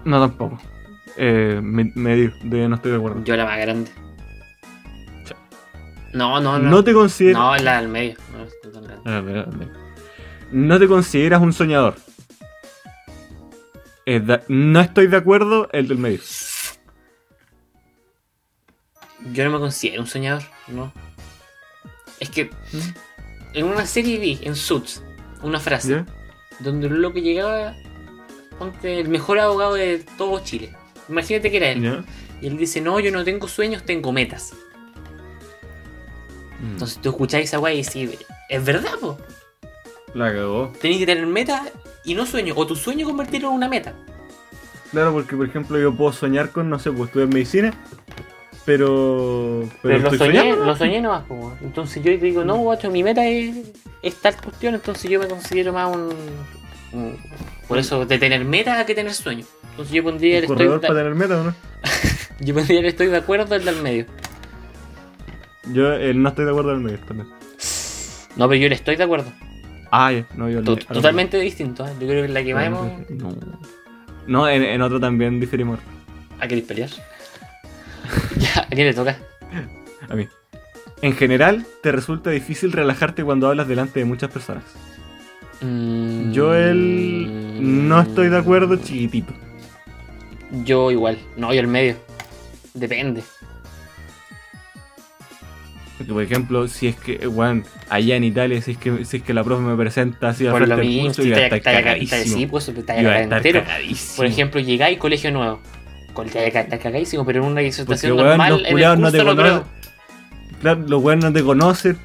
No, 0.04 0.20
tampoco. 0.20 0.60
Eh, 1.16 1.60
me- 1.62 1.92
medio, 1.94 2.30
de 2.42 2.68
no 2.68 2.74
estoy 2.74 2.90
de 2.90 2.98
acuerdo. 2.98 3.24
Yo 3.24 3.36
la 3.36 3.46
más 3.46 3.58
grande. 3.58 3.90
No, 6.12 6.40
no, 6.42 6.58
No, 6.58 6.70
no. 6.70 6.84
te 6.84 6.92
consideras. 6.92 7.40
No, 7.40 7.56
la 7.56 7.80
del 7.80 7.88
medio. 7.88 8.16
No, 8.36 8.44
está 8.44 8.70
tan 8.70 8.84
grande. 8.84 9.10
A 9.10 9.20
ver, 9.22 9.38
a 9.38 9.44
ver. 9.46 9.83
No 10.50 10.78
te 10.78 10.86
consideras 10.86 11.40
un 11.40 11.52
soñador. 11.52 11.96
No 14.48 14.80
estoy 14.80 15.06
de 15.06 15.16
acuerdo 15.16 15.68
el 15.72 15.88
del 15.88 15.98
medio. 15.98 16.20
Yo 19.32 19.44
no 19.44 19.50
me 19.50 19.58
considero 19.58 20.02
un 20.02 20.08
soñador, 20.08 20.42
no. 20.68 20.92
Es 22.20 22.28
que 22.28 22.50
en 23.54 23.66
una 23.66 23.86
serie 23.86 24.18
vi, 24.18 24.38
en 24.42 24.54
Suits, 24.54 25.02
una 25.42 25.58
frase 25.58 25.90
¿Ya? 25.90 26.06
donde 26.60 26.88
un 26.88 27.00
loco 27.00 27.18
llegaba, 27.18 27.74
ponte 28.58 29.00
el 29.00 29.08
mejor 29.08 29.38
abogado 29.38 29.74
de 29.74 30.04
todo 30.18 30.40
Chile. 30.44 30.74
Imagínate 31.08 31.50
que 31.50 31.56
era 31.56 31.70
él. 31.70 31.82
¿Ya? 31.82 32.04
Y 32.42 32.48
él 32.48 32.58
dice, 32.58 32.80
no, 32.80 33.00
yo 33.00 33.10
no 33.10 33.24
tengo 33.24 33.48
sueños, 33.48 33.84
tengo 33.84 34.12
metas. 34.12 34.52
Mm. 36.60 36.72
Entonces 36.72 37.00
tú 37.00 37.08
escucháis 37.08 37.46
esa 37.46 37.58
weá 37.58 37.72
y 37.72 37.82
decís, 37.82 38.18
es 38.50 38.64
verdad, 38.64 38.98
po. 39.00 39.18
La 40.14 40.32
cagó. 40.32 40.72
Tenéis 40.80 41.00
que 41.00 41.06
tener 41.06 41.26
metas 41.26 41.62
y 42.04 42.14
no 42.14 42.24
sueños. 42.26 42.56
O 42.58 42.66
tu 42.66 42.76
sueño 42.76 43.06
convertirlo 43.06 43.48
en 43.48 43.54
una 43.54 43.68
meta. 43.68 43.94
Claro, 44.92 45.12
porque 45.12 45.34
por 45.36 45.46
ejemplo 45.46 45.78
yo 45.78 45.92
puedo 45.94 46.12
soñar 46.12 46.50
con, 46.50 46.70
no 46.70 46.78
sé, 46.78 46.92
pues 46.92 47.08
estudiar 47.08 47.28
medicina 47.28 47.74
pero. 48.64 49.68
Pero, 49.82 49.98
lo 49.98 50.04
estoy 50.04 50.18
soñé, 50.18 50.38
soñando, 50.38 50.56
¿no? 50.56 50.64
lo 50.66 50.76
soñé 50.76 51.00
nomás, 51.00 51.24
weón. 51.28 51.54
Entonces 51.62 52.02
yo 52.02 52.16
digo, 52.16 52.44
no, 52.44 52.56
guacho, 52.56 52.90
mi 52.90 53.02
meta 53.02 53.26
es, 53.26 53.56
es 54.02 54.14
tal 54.16 54.36
cuestión, 54.40 54.74
entonces 54.74 55.10
yo 55.10 55.20
me 55.20 55.28
considero 55.28 55.72
más 55.72 55.94
un, 55.94 56.10
un- 56.92 57.18
Por 57.68 57.78
eso, 57.78 58.06
de 58.06 58.18
tener 58.18 58.44
meta 58.44 58.78
a 58.80 58.86
que 58.86 58.94
tener 58.94 59.12
sueño. 59.12 59.44
Entonces 59.70 59.92
yo 59.94 60.02
pondría 60.02 60.38
el 60.38 60.44
¿Un 60.44 60.52
estoy, 60.52 60.56
corredor 60.66 60.80
de- 60.80 60.86
para 60.88 61.00
tener 61.00 61.14
meta 61.14 61.40
o 61.40 61.44
no? 61.44 61.54
yo 62.40 62.54
pondría 62.54 62.80
el 62.80 62.86
estoy 62.86 63.08
de 63.08 63.16
acuerdo 63.16 63.54
el 63.54 63.64
del 63.64 63.82
medio. 63.82 64.06
Yo 65.72 65.82
no 66.14 66.28
estoy 66.28 66.44
de 66.44 66.50
acuerdo 66.50 66.70
en 66.70 66.76
el 66.78 66.82
medio 66.84 66.98
también. 67.00 67.28
No, 68.36 68.48
pero 68.48 68.60
yo 68.60 68.68
le 68.68 68.74
estoy 68.74 68.96
de 68.96 69.04
acuerdo. 69.04 69.30
Ah, 69.96 70.10
ya, 70.10 70.26
no, 70.34 70.50
yo 70.50 70.60
totalmente 70.60 71.38
distinto, 71.38 71.86
¿eh? 71.86 71.92
Yo 72.00 72.08
creo 72.08 72.26
que 72.26 72.32
la 72.32 72.42
que 72.42 72.52
más 72.52 72.66
hemos... 72.66 72.90
No, 73.10 73.36
no 74.26 74.48
en, 74.48 74.64
en 74.64 74.82
otro 74.82 74.98
también 74.98 75.38
diferimos. 75.38 75.78
¿A 76.40 76.48
queréis 76.48 76.66
pelear? 76.66 76.90
ya, 78.38 78.62
¿a 78.62 78.66
quién 78.70 78.88
le 78.88 78.94
toca? 78.94 79.16
A 80.08 80.16
mí. 80.16 80.26
En 81.00 81.12
general, 81.14 81.64
te 81.80 81.92
resulta 81.92 82.30
difícil 82.30 82.72
relajarte 82.72 83.22
cuando 83.22 83.46
hablas 83.46 83.68
delante 83.68 84.00
de 84.00 84.04
muchas 84.04 84.30
personas. 84.30 84.64
Mm, 85.60 86.32
Yo 86.32 86.54
el 86.54 87.84
no 87.86 88.00
estoy 88.00 88.30
de 88.30 88.38
acuerdo 88.38 88.74
chiquitito. 88.76 89.32
Yo 90.64 90.90
igual. 90.90 91.18
No, 91.36 91.54
yo 91.54 91.60
el 91.60 91.68
medio. 91.68 91.96
Depende. 92.74 93.22
Porque, 96.06 96.12
por 96.12 96.22
ejemplo, 96.22 96.68
si 96.68 96.88
es 96.88 96.96
que, 96.96 97.26
bueno, 97.26 97.62
allá 97.88 98.16
en 98.16 98.24
Italia, 98.24 98.60
si 98.60 98.72
es 98.72 98.78
que, 98.78 99.04
si 99.04 99.18
es 99.18 99.22
que 99.22 99.32
la 99.34 99.42
profe 99.44 99.62
me 99.62 99.76
presenta 99.76 100.28
así 100.28 100.46
al 100.46 100.52
Por 100.52 100.60
frente 100.66 100.76
lo 100.76 100.82
mismo, 100.88 101.06
curso, 101.06 101.22
si 101.22 101.32
a 101.32 101.46
estar 101.46 101.62
cagadísimo. 101.62 102.36
sí, 102.36 102.46
pues 102.46 102.68
a 102.68 102.72
estar 102.72 103.42
cagadísimo. 103.42 104.16
Por 104.16 104.26
ejemplo, 104.26 104.60
llegáis 104.60 104.98
colegio 104.98 105.30
nuevo. 105.30 105.60
Con 106.12 106.28
estar 106.28 106.78
cagadísimo, 106.78 107.24
pero 107.24 107.40
en 107.40 107.44
una 107.46 107.54
Porque, 107.54 107.64
disertación 107.64 108.12
weón, 108.12 108.26
normal 108.28 108.50
los 108.52 108.60
en 108.60 108.78
el 108.78 109.00
no 109.00 109.10
te 109.10 109.18
creo. 109.18 109.36
conocen. 109.36 109.62
Claro, 110.60 110.84
los 110.86 111.02
weones 111.02 111.24
no 111.24 111.32
te 111.32 111.42
conocen. 111.42 111.98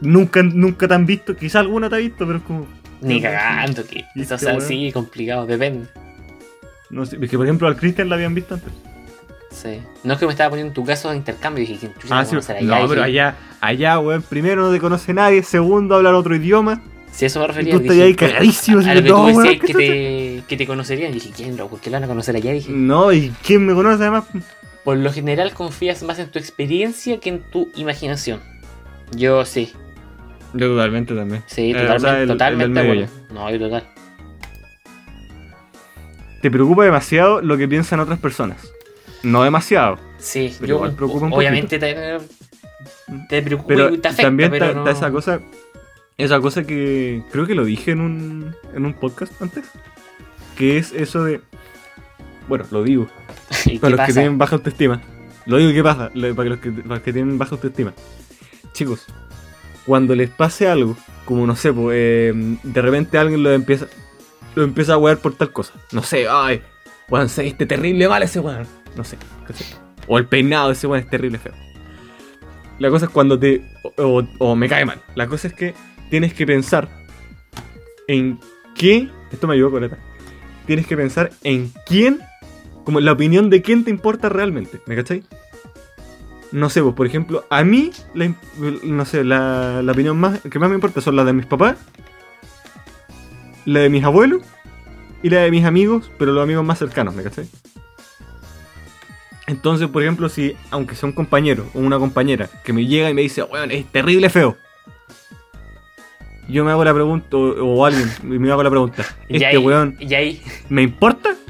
Nunca, 0.00 0.42
nunca 0.42 0.86
te 0.86 0.94
han 0.94 1.06
visto. 1.06 1.34
Quizá 1.34 1.60
alguna 1.60 1.88
te 1.88 1.96
ha 1.96 1.98
visto, 1.98 2.26
pero 2.26 2.38
es 2.38 2.44
como. 2.44 2.66
Ni 3.00 3.20
cagando, 3.20 3.84
que. 3.86 4.00
Eso, 4.14 4.34
o 4.34 4.36
este 4.36 4.38
sea, 4.38 4.54
weón. 4.56 4.68
sí, 4.68 4.92
complicado, 4.92 5.46
depende. 5.46 5.88
No 6.90 7.06
sé. 7.06 7.16
Es 7.20 7.30
que, 7.30 7.36
por 7.36 7.46
ejemplo, 7.46 7.66
al 7.66 7.76
Cristian 7.76 8.08
la 8.08 8.16
habían 8.16 8.34
visto 8.34 8.54
antes. 8.54 8.72
Sí. 9.62 9.80
No 10.04 10.12
es 10.14 10.18
que 10.18 10.26
me 10.26 10.32
estaba 10.32 10.50
poniendo 10.50 10.68
en 10.70 10.74
tu 10.74 10.84
caso 10.84 11.10
de 11.10 11.16
intercambio, 11.16 11.60
dije, 11.62 11.78
¿quién 11.78 11.94
chucha 11.94 12.18
Ah, 12.18 12.24
sí. 12.26 12.36
allá? 12.36 12.60
No, 12.60 12.74
Dije, 12.76 12.88
pero 12.88 13.02
allá, 13.02 13.36
allá, 13.62 13.98
weón, 13.98 14.22
primero 14.22 14.62
no 14.66 14.70
te 14.72 14.78
conoce 14.80 15.14
nadie. 15.14 15.42
Segundo, 15.42 15.94
hablar 15.96 16.12
otro 16.14 16.36
idioma. 16.36 16.82
Si 17.10 17.24
eso 17.24 17.40
me 17.40 17.46
refería. 17.46 17.72
tú 17.72 17.78
estás 17.80 17.94
dije, 17.94 18.04
ahí 18.06 18.14
cagadísimo, 18.14 18.80
A, 18.80 18.90
a 18.90 18.94
lo 18.94 19.02
que 19.02 19.08
tú 19.08 19.16
no, 19.16 19.26
decías 19.26 19.44
weón, 19.46 19.58
que 19.58 19.66
¿qué 19.66 19.72
te, 19.74 20.42
que 20.46 20.56
te 20.58 20.66
conocerían. 20.66 21.12
Dije, 21.12 21.30
¿quién, 21.34 21.56
loco? 21.56 21.70
¿Por 21.70 21.80
qué 21.80 21.88
lo 21.90 21.94
van 21.96 22.04
a 22.04 22.06
conocer 22.08 22.36
allá? 22.36 22.52
Dije, 22.52 22.70
No, 22.70 23.10
¿y 23.12 23.32
quién 23.42 23.64
me 23.64 23.72
conoce 23.74 24.02
además? 24.02 24.24
por 24.84 24.98
lo 24.98 25.10
general 25.12 25.52
confías 25.54 26.02
más 26.04 26.18
en 26.20 26.30
tu 26.30 26.38
experiencia 26.38 27.18
que 27.18 27.30
en 27.30 27.42
tu 27.50 27.70
imaginación. 27.76 28.40
Yo 29.12 29.44
sí, 29.46 29.72
Yo 30.52 30.68
totalmente 30.68 31.14
también. 31.14 31.42
sí, 31.46 31.70
Eh, 31.70 31.74
totalmente, 31.74 32.10
el- 32.16 32.20
el 32.22 32.28
totalmente 32.28 32.80
acuerdo. 32.80 33.06
No, 33.32 33.50
yo 33.50 33.58
total. 33.58 33.84
Te 36.42 36.50
preocupa 36.50 36.84
demasiado 36.84 37.40
lo 37.40 37.56
que 37.56 37.66
piensan 37.66 37.98
otras 38.00 38.18
personas. 38.18 38.70
No 39.26 39.42
demasiado. 39.42 39.98
Sí, 40.18 40.54
Pero 40.60 40.88
yo 40.88 41.06
obviamente 41.32 41.80
te, 41.80 42.18
te 43.28 43.42
preocupa 43.42 43.66
Pero 43.66 43.92
y 43.92 43.98
te 43.98 44.06
afecta, 44.06 44.22
también 44.22 44.52
pero 44.52 44.66
está, 44.66 44.76
no... 44.76 44.86
está 44.88 44.98
esa 44.98 45.10
cosa. 45.10 45.40
Esa 46.16 46.40
cosa 46.40 46.62
que 46.62 47.24
creo 47.32 47.44
que 47.44 47.56
lo 47.56 47.64
dije 47.64 47.90
en 47.90 48.02
un, 48.02 48.54
en 48.72 48.86
un 48.86 48.94
podcast 48.94 49.32
antes. 49.42 49.64
Que 50.56 50.78
es 50.78 50.92
eso 50.92 51.24
de. 51.24 51.40
Bueno, 52.46 52.66
lo 52.70 52.84
digo. 52.84 53.08
¿Y 53.66 53.80
Para 53.80 53.96
los 53.96 54.06
que 54.06 54.12
tienen 54.12 54.38
baja 54.38 54.54
autoestima. 54.54 55.02
Lo 55.44 55.56
digo, 55.56 55.72
¿qué 55.72 55.82
pasa? 55.82 56.10
Para 56.10 56.48
los 56.48 56.60
que, 56.60 56.70
para 56.70 56.94
los 56.94 57.00
que 57.00 57.12
tienen 57.12 57.36
baja 57.36 57.56
autoestima. 57.56 57.94
Chicos, 58.74 59.06
cuando 59.86 60.14
les 60.14 60.30
pase 60.30 60.68
algo, 60.68 60.96
como 61.24 61.48
no 61.48 61.56
sé, 61.56 61.72
pues, 61.72 61.96
eh, 61.98 62.58
de 62.62 62.80
repente 62.80 63.18
alguien 63.18 63.42
lo 63.42 63.52
empieza, 63.52 63.86
lo 64.54 64.62
empieza 64.62 64.94
a 64.94 64.98
wear 64.98 65.18
por 65.18 65.34
tal 65.34 65.50
cosa. 65.50 65.72
No 65.90 66.04
sé, 66.04 66.28
ay, 66.30 66.62
weón, 67.08 67.28
se 67.28 67.42
viste 67.42 67.66
terrible 67.66 68.08
mal 68.08 68.22
ese 68.22 68.38
weón. 68.38 68.85
No 68.96 69.04
sé, 69.04 69.18
¿cachai? 69.46 69.66
O 70.08 70.18
el 70.18 70.26
peinado 70.26 70.68
de 70.68 70.72
ese 70.74 70.86
weón 70.86 71.04
es 71.04 71.10
terrible 71.10 71.38
feo. 71.38 71.52
La 72.78 72.90
cosa 72.90 73.06
es 73.06 73.10
cuando 73.10 73.38
te. 73.38 73.62
O, 73.96 74.56
me 74.56 74.68
cae 74.68 74.84
mal. 74.84 75.00
La 75.14 75.26
cosa 75.26 75.48
es 75.48 75.54
que 75.54 75.74
tienes 76.10 76.34
que 76.34 76.46
pensar 76.46 76.88
en 78.08 78.38
qué. 78.74 79.08
Esto 79.32 79.46
me 79.46 79.54
ayudó, 79.54 79.70
Coleta. 79.70 79.98
Tienes 80.66 80.86
que 80.86 80.96
pensar 80.96 81.30
en 81.42 81.72
quién 81.86 82.20
como 82.84 83.00
la 83.00 83.12
opinión 83.12 83.50
de 83.50 83.62
quién 83.62 83.82
te 83.82 83.90
importa 83.90 84.28
realmente, 84.28 84.80
¿me 84.86 84.94
cachai? 84.94 85.24
No 86.52 86.70
sé, 86.70 86.80
pues 86.82 86.94
por 86.94 87.04
ejemplo, 87.04 87.44
a 87.50 87.64
mí, 87.64 87.90
no 88.84 89.04
sé, 89.04 89.24
la, 89.24 89.82
la 89.82 89.92
opinión 89.92 90.16
más 90.20 90.40
que 90.40 90.58
más 90.60 90.68
me 90.68 90.76
importa 90.76 91.00
son 91.00 91.16
la 91.16 91.24
de 91.24 91.32
mis 91.32 91.46
papás, 91.46 91.76
la 93.64 93.80
de 93.80 93.88
mis 93.88 94.04
abuelos 94.04 94.42
y 95.20 95.30
la 95.30 95.40
de 95.40 95.50
mis 95.50 95.64
amigos, 95.64 96.12
pero 96.16 96.32
los 96.32 96.44
amigos 96.44 96.64
más 96.64 96.78
cercanos, 96.78 97.12
¿me 97.16 97.24
cachai? 97.24 97.48
Entonces, 99.46 99.88
por 99.88 100.02
ejemplo, 100.02 100.28
si, 100.28 100.56
aunque 100.70 100.96
sea 100.96 101.08
un 101.08 101.14
compañero 101.14 101.70
o 101.74 101.78
una 101.78 101.98
compañera 101.98 102.48
que 102.64 102.72
me 102.72 102.86
llega 102.86 103.08
y 103.08 103.14
me 103.14 103.22
dice, 103.22 103.42
weón, 103.44 103.70
es 103.70 103.86
terrible 103.86 104.28
feo. 104.28 104.56
Yo 106.48 106.64
me 106.64 106.70
hago 106.70 106.84
la 106.84 106.94
pregunta, 106.94 107.36
o, 107.36 107.52
o 107.62 107.86
alguien 107.86 108.08
me 108.22 108.50
hago 108.50 108.62
la 108.62 108.70
pregunta, 108.70 109.04
Y 109.28 109.36
este 109.36 109.46
ahí, 109.46 109.56
weón 109.56 109.96
y 110.00 110.14
ahí, 110.14 110.42
¿Me 110.68 110.82
importa? 110.82 111.34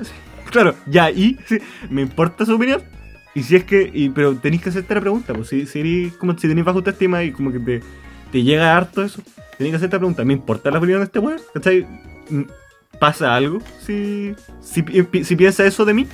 Claro, 0.51 0.77
ya, 0.87 1.11
y 1.11 1.37
sí, 1.47 1.59
¿me 1.91 2.03
importa 2.03 2.47
su 2.47 2.55
opinión? 2.55 2.81
Y 3.35 3.43
si 3.43 3.57
es 3.57 3.65
que, 3.65 3.91
y, 3.93 4.09
pero 4.11 4.37
tenéis 4.37 4.63
que 4.63 4.69
hacerte 4.69 4.95
la 4.95 5.01
pregunta, 5.01 5.35
pues 5.35 5.49
si, 5.49 5.67
si, 5.67 5.81
eres 5.81 6.15
como, 6.15 6.39
si 6.39 6.49
tenéis 6.49 6.65
baja 6.65 6.79
autoestima 6.79 7.25
y 7.25 7.33
como 7.33 7.53
que 7.53 7.59
te, 7.59 7.83
te 8.31 8.43
llega 8.43 8.75
harto 8.75 9.03
eso, 9.03 9.21
tenéis 9.59 9.73
que 9.73 9.77
hacerte 9.77 9.97
la 9.97 10.01
pregunta, 10.01 10.25
¿me 10.25 10.33
importa 10.33 10.71
la 10.71 10.79
opinión 10.79 11.01
de 11.01 11.07
este 11.07 11.19
weón? 11.19 11.41
¿Cachai? 11.53 11.85
Mm, 12.31 12.43
¿Pasa 13.01 13.35
algo 13.35 13.59
si, 13.85 14.35
si, 14.63 14.85
si 15.25 15.37
piensa 15.37 15.67
eso 15.67 15.85
de 15.85 15.93
mí? 15.93 16.07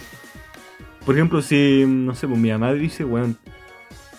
Por 1.05 1.15
ejemplo, 1.17 1.43
si, 1.43 1.85
no 1.87 2.15
sé, 2.15 2.27
pues 2.29 2.39
mi 2.39 2.51
mamá 2.51 2.73
dice, 2.73 3.05
weón, 3.05 3.37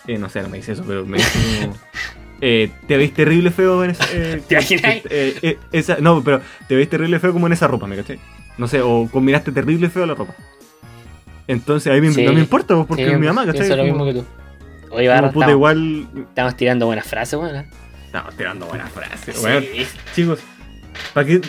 eh, 0.07 0.17
no 0.17 0.29
sé, 0.29 0.41
no 0.41 0.49
me 0.49 0.57
dice 0.57 0.73
eso, 0.73 0.83
pero 0.85 1.05
me 1.05 1.17
dice 1.17 1.31
como, 1.61 1.77
eh, 2.41 2.69
te 2.87 2.97
veis 2.97 3.13
terrible 3.13 3.51
feo 3.51 3.83
en 3.83 3.91
esa... 3.91 4.05
eh, 4.11 4.41
¿Te 4.47 4.55
imaginas? 4.55 4.95
eh, 5.09 5.37
eh, 5.41 5.57
esa, 5.71 5.97
no, 5.99 6.21
pero 6.23 6.41
te 6.67 6.75
veis 6.75 6.89
terrible 6.89 7.19
feo 7.19 7.31
como 7.31 7.47
en 7.47 7.53
esa 7.53 7.67
ropa, 7.67 7.87
¿me 7.87 7.95
cachai? 7.95 8.19
No 8.57 8.67
sé, 8.67 8.81
o 8.81 9.07
combinaste 9.11 9.51
terrible 9.51 9.89
feo 9.89 10.05
la 10.05 10.13
ropa. 10.15 10.35
Entonces 11.47 11.91
ahí 11.91 11.99
Sí. 12.13 12.23
no 12.25 12.33
me 12.33 12.39
importa, 12.41 12.75
pues, 12.75 12.87
porque 12.87 13.05
sí, 13.05 13.11
es 13.11 13.19
mi 13.19 13.27
mamá, 13.27 13.45
¿cachai? 13.45 13.61
pienso 13.61 13.75
lo 13.77 13.83
Como- 13.83 14.05
mismo 14.05 14.21
que 14.23 14.27
tú. 14.27 14.93
Oye, 14.95 15.07
como, 15.07 15.15
Barra, 15.15 15.31
puta, 15.31 15.45
estamos, 15.45 15.51
igual. 15.51 16.07
estamos 16.29 16.55
tirando 16.57 16.85
buenas 16.85 17.05
frases, 17.07 17.39
weón. 17.39 17.65
Estamos 18.05 18.35
tirando 18.35 18.65
buenas 18.67 18.91
frases, 18.91 19.35
Sí. 19.37 19.43
weón. 19.45 19.65
Chicos, 20.15 20.39
¿para 21.13 21.25
qué? 21.27 21.41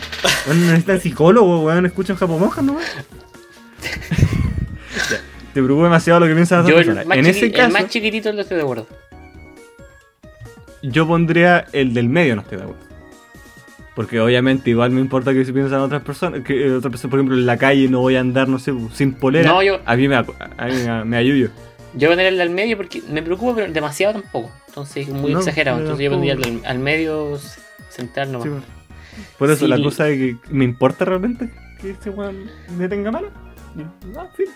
Weón, 0.46 0.66
necesitan 0.66 1.00
psicólogo, 1.00 1.64
weón, 1.64 1.86
escuchan 1.86 2.16
japomojas, 2.16 2.64
¿no? 2.64 2.76
Te 5.54 5.62
preocupa 5.62 5.84
demasiado 5.84 6.20
lo 6.20 6.26
que 6.26 6.34
piensan 6.34 6.58
las 6.60 6.68
el 6.68 6.74
personas. 6.74 7.06
En 7.16 7.26
ese 7.26 7.46
el 7.46 7.52
caso, 7.52 7.72
más 7.72 7.88
chiquitito 7.88 8.32
lo 8.32 8.42
estoy 8.42 8.56
de 8.58 8.62
acuerdo. 8.64 8.86
yo 10.82 11.06
pondría 11.06 11.66
el 11.72 11.94
del 11.94 12.08
medio, 12.08 12.34
no 12.36 12.42
estoy 12.42 12.58
de 12.58 12.64
acuerdo. 12.64 12.84
Porque 13.94 14.18
obviamente 14.20 14.70
igual 14.70 14.90
me 14.90 15.00
importa 15.00 15.32
que 15.32 15.44
si 15.44 15.52
piensan 15.52 15.78
otras 15.80 16.02
personas, 16.02 16.40
que 16.40 16.66
eh, 16.66 16.72
otras 16.72 16.90
personas, 16.90 17.10
por 17.12 17.20
ejemplo, 17.20 17.36
en 17.36 17.46
la 17.46 17.56
calle 17.56 17.88
no 17.88 18.00
voy 18.00 18.16
a 18.16 18.20
andar, 18.20 18.48
no 18.48 18.58
sé, 18.58 18.74
sin 18.92 19.14
polera. 19.14 19.48
No, 19.48 19.62
yo- 19.62 19.78
A 19.86 19.94
mí 19.96 20.08
me, 20.08 20.16
a 20.16 20.22
mí 20.22 20.72
me, 20.84 21.04
me 21.04 21.16
ayudo. 21.16 21.50
Yo 21.94 22.08
pondría 22.08 22.28
el 22.28 22.38
del 22.38 22.50
medio 22.50 22.76
porque 22.76 23.00
me 23.08 23.22
preocupa, 23.22 23.54
pero 23.54 23.72
demasiado 23.72 24.20
tampoco. 24.20 24.50
Entonces, 24.66 25.08
muy 25.08 25.32
No, 25.32 25.38
exagerado. 25.38 25.78
Entonces, 25.78 26.04
yo 26.04 26.10
pondría 26.10 26.32
el 26.32 26.40
del- 26.40 26.66
al 26.66 26.80
medio 26.80 27.38
central 27.90 28.32
nomás. 28.32 28.44
Sí, 28.46 28.50
bueno. 28.50 28.64
Por 29.38 29.50
eso 29.50 29.64
Sí. 29.66 29.70
la 29.70 29.80
cosa 29.80 30.04
de 30.04 30.18
que 30.18 30.36
me 30.50 30.64
importa 30.64 31.04
realmente 31.04 31.48
que 31.80 31.90
este 31.90 32.10
weón 32.10 32.50
me 32.76 32.88
tenga 32.88 33.12
mala. 33.12 33.28
No, 33.76 33.82
en 34.22 34.30
fin. 34.32 34.46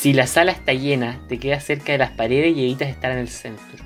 Si 0.00 0.12
la 0.12 0.26
sala 0.26 0.52
está 0.52 0.72
llena, 0.72 1.20
te 1.28 1.38
quedas 1.38 1.64
cerca 1.64 1.92
de 1.92 1.98
las 1.98 2.10
paredes 2.10 2.56
y 2.56 2.62
evitas 2.64 2.88
estar 2.88 3.12
en 3.12 3.18
el 3.18 3.28
centro. 3.28 3.78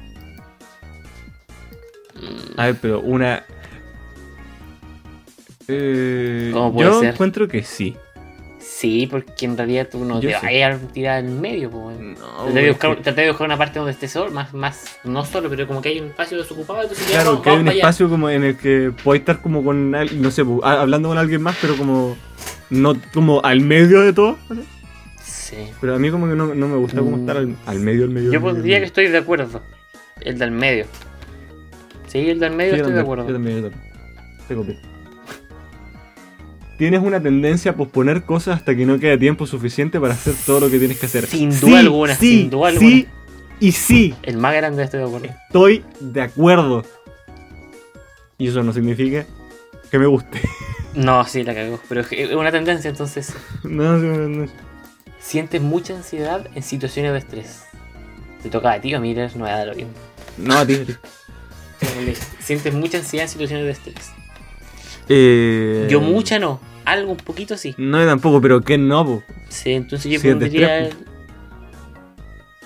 A 2.57 2.67
ver, 2.67 2.77
pero 2.81 3.01
una. 3.01 3.45
Eh, 5.69 6.51
¿Cómo 6.53 6.73
puede 6.73 6.89
yo 6.91 7.01
ser? 7.01 7.15
encuentro 7.15 7.49
que 7.49 7.63
sí. 7.63 7.97
Sí, 8.59 9.07
porque 9.11 9.47
en 9.47 9.57
realidad 9.57 9.89
tú 9.91 10.05
no 10.05 10.21
Yo 10.21 10.29
te 10.31 10.37
vayas 10.47 10.83
a 10.83 10.87
tirar 10.89 11.25
en 11.25 11.41
medio, 11.41 11.71
weón. 11.71 12.15
No, 12.15 12.45
Traté 12.45 12.61
de, 12.63 12.69
buscar, 12.71 12.97
que- 12.97 13.03
traté 13.03 13.21
de 13.23 13.29
buscar 13.31 13.47
una 13.47 13.57
parte 13.59 13.79
donde 13.79 13.93
esté 13.93 14.07
solo, 14.09 14.31
más, 14.31 14.53
más, 14.55 14.99
no 15.05 15.25
solo, 15.25 15.49
pero 15.49 15.67
como 15.67 15.81
que 15.83 15.89
hay 15.91 16.01
un 16.01 16.09
espacio 16.09 16.37
desocupado, 16.39 16.83
entonces 16.83 17.07
Claro, 17.07 17.31
vamos, 17.31 17.43
que 17.43 17.51
hay 17.51 17.57
un 17.59 17.69
allá. 17.69 17.77
espacio 17.79 18.09
como 18.09 18.29
en 18.31 18.45
el 18.45 18.57
que 18.57 18.93
puedes 19.03 19.21
estar 19.21 19.41
como 19.41 19.65
con 19.65 19.91
no 19.91 20.31
sé, 20.31 20.43
hablando 20.63 21.09
con 21.09 21.19
alguien 21.19 21.43
más, 21.43 21.57
pero 21.61 21.75
como 21.77 22.17
no 22.71 22.95
como 23.15 23.43
al 23.45 23.61
medio 23.61 24.01
de 24.03 24.13
todo. 24.13 24.37
¿sí? 24.49 24.61
Sí. 25.47 25.57
Pero 25.81 25.95
a 25.95 25.99
mí 25.99 26.11
como 26.11 26.27
que 26.29 26.35
no, 26.35 26.55
no 26.55 26.67
me 26.69 26.77
gusta 26.77 26.99
como 26.99 27.19
estar 27.19 27.37
al, 27.37 27.55
al 27.67 27.79
medio, 27.79 28.05
al 28.05 28.11
medio. 28.11 28.33
Yo 28.33 28.39
al 28.49 28.57
medio, 28.57 28.75
al 28.75 28.81
que 28.81 28.87
estoy 28.87 29.07
de 29.09 29.19
acuerdo. 29.19 29.63
El 30.21 30.39
del 30.39 30.51
medio. 30.51 30.87
Sí, 32.09 32.31
el 32.31 32.41
del 32.41 32.53
medio. 32.57 32.75
Sí, 32.75 32.81
estoy 32.81 32.95
de 32.95 33.01
acuerdo. 33.01 33.27
Yo 33.29 33.33
también, 33.35 33.63
yo 33.63 33.71
también. 33.71 33.93
Te 34.49 34.55
copio. 34.57 34.75
tienes 36.79 37.01
una 37.01 37.23
tendencia 37.23 37.73
a 37.73 37.75
posponer 37.77 38.25
cosas 38.25 38.57
hasta 38.59 38.75
que 38.75 38.85
no 38.87 38.99
quede 38.99 39.19
tiempo 39.19 39.47
suficiente 39.47 40.01
para 40.01 40.15
hacer 40.15 40.35
todo 40.45 40.61
lo 40.61 40.71
que 40.71 40.79
tienes 40.81 40.99
que 40.99 41.07
hacer. 41.07 41.27
Sin 41.27 41.53
Sí, 41.53 41.67
duda 41.67 41.79
alguna, 41.79 42.15
sí, 42.17 42.39
sin 42.41 42.51
duda 42.51 42.71
Sí, 42.73 42.77
alguna. 42.77 43.05
y 43.61 43.73
sí, 43.73 44.15
El 44.25 44.39
más 44.39 44.55
grande 44.55 44.83
estoy 44.83 45.01
de 45.01 45.07
acuerdo. 45.07 45.29
estoy 45.47 45.85
de 46.01 46.23
acuerdo. 46.23 46.83
Y 48.39 48.49
eso 48.49 48.63
no 48.65 48.73
significa 48.73 49.25
que 49.91 49.99
me 49.99 50.07
guste. 50.07 50.41
No, 50.95 51.25
sí, 51.25 51.43
la 51.45 51.55
cagó. 51.55 51.79
Pero 51.89 52.01
es 52.11 52.33
una 52.35 52.51
tendencia, 52.51 52.91
entonces. 52.91 53.33
No, 53.65 53.97
no, 53.99 54.29
no. 54.29 54.47
Sientes 55.27 55.61
mucha 55.61 55.97
ansiedad 55.97 56.47
en 56.55 56.63
situaciones 56.63 57.11
de 57.11 57.19
estrés. 57.19 57.65
Te 58.45 58.49
toca 58.49 58.71
a 58.71 58.81
ti, 58.81 58.95
a 58.95 59.01
Miller, 59.01 59.35
no 59.37 59.45
me 59.45 59.51
da 59.51 59.65
lo 59.67 59.75
mismo. 59.75 59.91
No, 60.39 60.59
a 60.59 60.65
ti, 60.65 60.77
ti. 60.77 60.95
Sientes 62.39 62.73
mucha 62.73 62.99
ansiedad 62.99 63.25
en 63.25 63.29
situaciones 63.29 63.65
de 63.67 63.73
estrés. 63.73 64.13
Eh, 65.09 65.89
Yo 65.91 66.01
mucha 66.01 66.39
no, 66.39 66.61
algo 66.85 67.11
un 67.11 67.17
poquito 67.17 67.57
sí. 67.57 67.75
No, 67.77 68.07
tampoco, 68.07 68.41
pero 68.41 68.61
¿qué 68.61 68.79
no? 68.79 69.05
po? 69.05 69.23
Sí, 69.49 69.73
entonces 69.73 70.13
yo 70.13 70.23
pondría. 70.23 70.91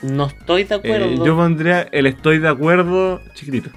No 0.03 0.27
estoy 0.27 0.65
de 0.65 0.75
Eh, 0.75 0.79
acuerdo. 0.79 1.25
yo 1.25 1.37
pondría 1.37 1.81
el 1.93 2.05
estoy 2.09 2.41
de 2.41 2.49
acuerdo 2.49 3.23
chiquitito. 3.33 3.71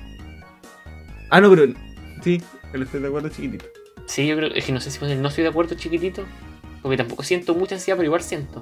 Ah, 1.30 1.40
no, 1.40 1.50
pero. 1.50 1.74
Sí, 2.22 2.42
el 2.74 2.82
estoy 2.82 3.00
de 3.00 3.08
acuerdo 3.08 3.30
chiquitito. 3.30 3.66
Sí, 4.08 4.28
yo 4.28 4.36
creo 4.36 4.54
es 4.54 4.66
que 4.66 4.74
no 4.74 4.82
sé 4.82 4.92
si 4.92 5.00
poner 5.00 5.16
el 5.16 5.22
no 5.22 5.30
estoy 5.30 5.44
de 5.46 5.52
acuerdo 5.52 5.76
chiquitito. 5.76 6.26
Porque 6.84 6.98
tampoco 6.98 7.24
siento 7.24 7.56
mucha 7.56 7.74
ansiedad, 7.76 7.98
pero 7.98 8.06
igual 8.08 8.22
siento. 8.22 8.62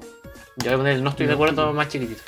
Yo 0.58 0.66
voy 0.66 0.74
a 0.74 0.78
poner 0.78 0.94
el 0.96 1.04
no 1.04 1.10
estoy 1.10 1.26
de 1.28 1.34
acuerdo 1.34 1.74
más 1.74 1.90
chiquitito. 1.90 2.22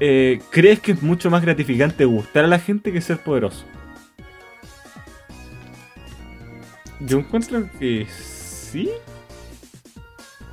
Eh, 0.00 0.40
¿Crees 0.50 0.80
que 0.80 0.92
es 0.92 1.02
mucho 1.02 1.30
más 1.30 1.42
gratificante 1.42 2.04
gustar 2.04 2.44
a 2.44 2.48
la 2.48 2.58
gente 2.58 2.92
que 2.92 3.00
ser 3.00 3.18
poderoso? 3.18 3.64
Yo 7.00 7.18
encuentro 7.18 7.68
que 7.78 8.06
sí. 8.08 8.90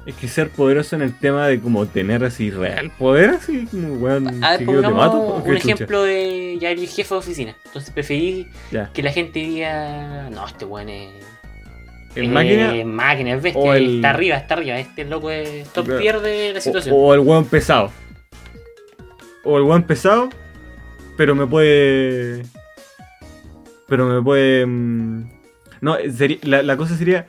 Es 0.06 0.16
que 0.16 0.28
ser 0.28 0.50
poderoso 0.50 0.98
en 0.98 1.02
el 1.02 1.18
tema 1.18 1.48
de 1.48 1.62
como 1.62 1.86
tener 1.86 2.26
así 2.26 2.52
real 2.52 2.92
poder, 2.92 3.30
así 3.32 3.66
como 3.68 3.94
weón, 3.94 4.44
A 4.44 4.52
ver, 4.52 4.60
si 4.60 4.66
quiero 4.66 4.82
te 4.82 4.88
pongamos 4.90 5.08
mato. 5.08 5.18
¿o 5.38 5.44
qué 5.44 5.50
un 5.52 5.58
chucha? 5.58 5.74
ejemplo 5.74 6.04
de 6.04 6.58
ya 6.60 6.72
el 6.72 6.88
jefe 6.88 7.14
de 7.14 7.20
oficina. 7.20 7.56
Entonces 7.66 7.92
preferí 7.92 8.48
Ya. 8.72 8.92
que 8.92 9.02
la 9.02 9.12
gente 9.14 9.40
diga, 9.40 10.30
no, 10.30 10.46
este 10.46 10.66
weón 10.66 10.90
es... 10.90 11.14
¿En 12.16 12.26
es 12.26 12.30
máquina? 12.30 12.74
máquina, 12.86 13.32
el- 13.32 13.96
está 13.96 14.10
arriba, 14.12 14.38
está 14.38 14.54
arriba. 14.56 14.80
Este 14.80 15.04
loco 15.06 15.32
es 15.32 15.68
top 15.74 15.86
Claro. 15.86 16.00
tier 16.02 16.20
de 16.22 16.54
la 16.54 16.62
situación. 16.62 16.96
O, 16.96 17.00
o 17.00 17.14
el 17.14 17.20
weón 17.22 17.46
pesado. 17.46 17.92
O 19.44 19.58
el 19.58 19.64
weón 19.64 19.84
pesado, 19.84 20.30
pero 21.18 21.36
me 21.36 21.46
puede. 21.48 22.44
Pero 23.88 24.06
me 24.08 24.22
puede. 24.22 24.66
mm, 24.66 25.30
No, 25.82 25.98
sería- 26.16 26.38
la, 26.44 26.64
la 26.64 26.78
cosa 26.78 26.96
sería 26.96 27.28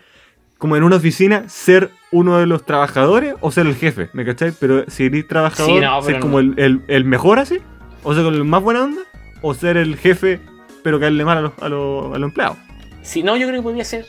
como 0.59 0.77
en 0.77 0.85
una 0.85 0.97
oficina 0.97 1.49
ser 1.49 1.91
uno 2.13 2.39
de 2.39 2.47
los 2.47 2.65
trabajadores 2.65 3.35
o 3.41 3.51
ser 3.51 3.67
el 3.67 3.75
jefe, 3.75 4.09
¿me 4.13 4.25
cachai? 4.25 4.53
Pero 4.61 4.85
si 4.89 5.07
eres 5.07 5.27
trabajador, 5.27 5.73
Sí, 5.73 5.81
no, 5.81 6.01
ser 6.03 6.21
como 6.21 6.41
no. 6.41 6.53
el, 6.53 6.59
el- 6.65 6.81
el 6.87 7.05
mejor 7.05 7.41
así, 7.41 7.59
o 8.05 8.15
ser 8.15 8.23
con 8.23 8.35
el 8.35 8.45
más 8.45 8.63
buena 8.63 8.85
onda, 8.85 9.01
o 9.43 9.53
ser 9.55 9.77
el 9.77 9.97
jefe, 9.97 10.39
pero 10.85 11.01
caerle 11.01 11.25
mal 11.25 11.39
a 11.39 11.41
los, 11.41 11.53
a 11.61 11.69
los, 11.69 12.15
a 12.15 12.19
los 12.19 12.29
empleados. 12.29 12.57
Si 13.03 13.23
no, 13.25 13.37
yo 13.37 13.49
creo 13.49 13.59
que 13.61 13.65
podría 13.65 13.85
ser. 13.85 14.07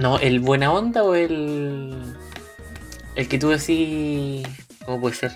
No, 0.00 0.18
el 0.18 0.40
buena 0.40 0.72
onda 0.72 1.02
o 1.02 1.14
el. 1.14 1.94
El 3.14 3.28
que 3.28 3.38
tú 3.38 3.48
decís. 3.50 4.46
¿Cómo 4.84 5.00
puede 5.00 5.14
ser? 5.14 5.32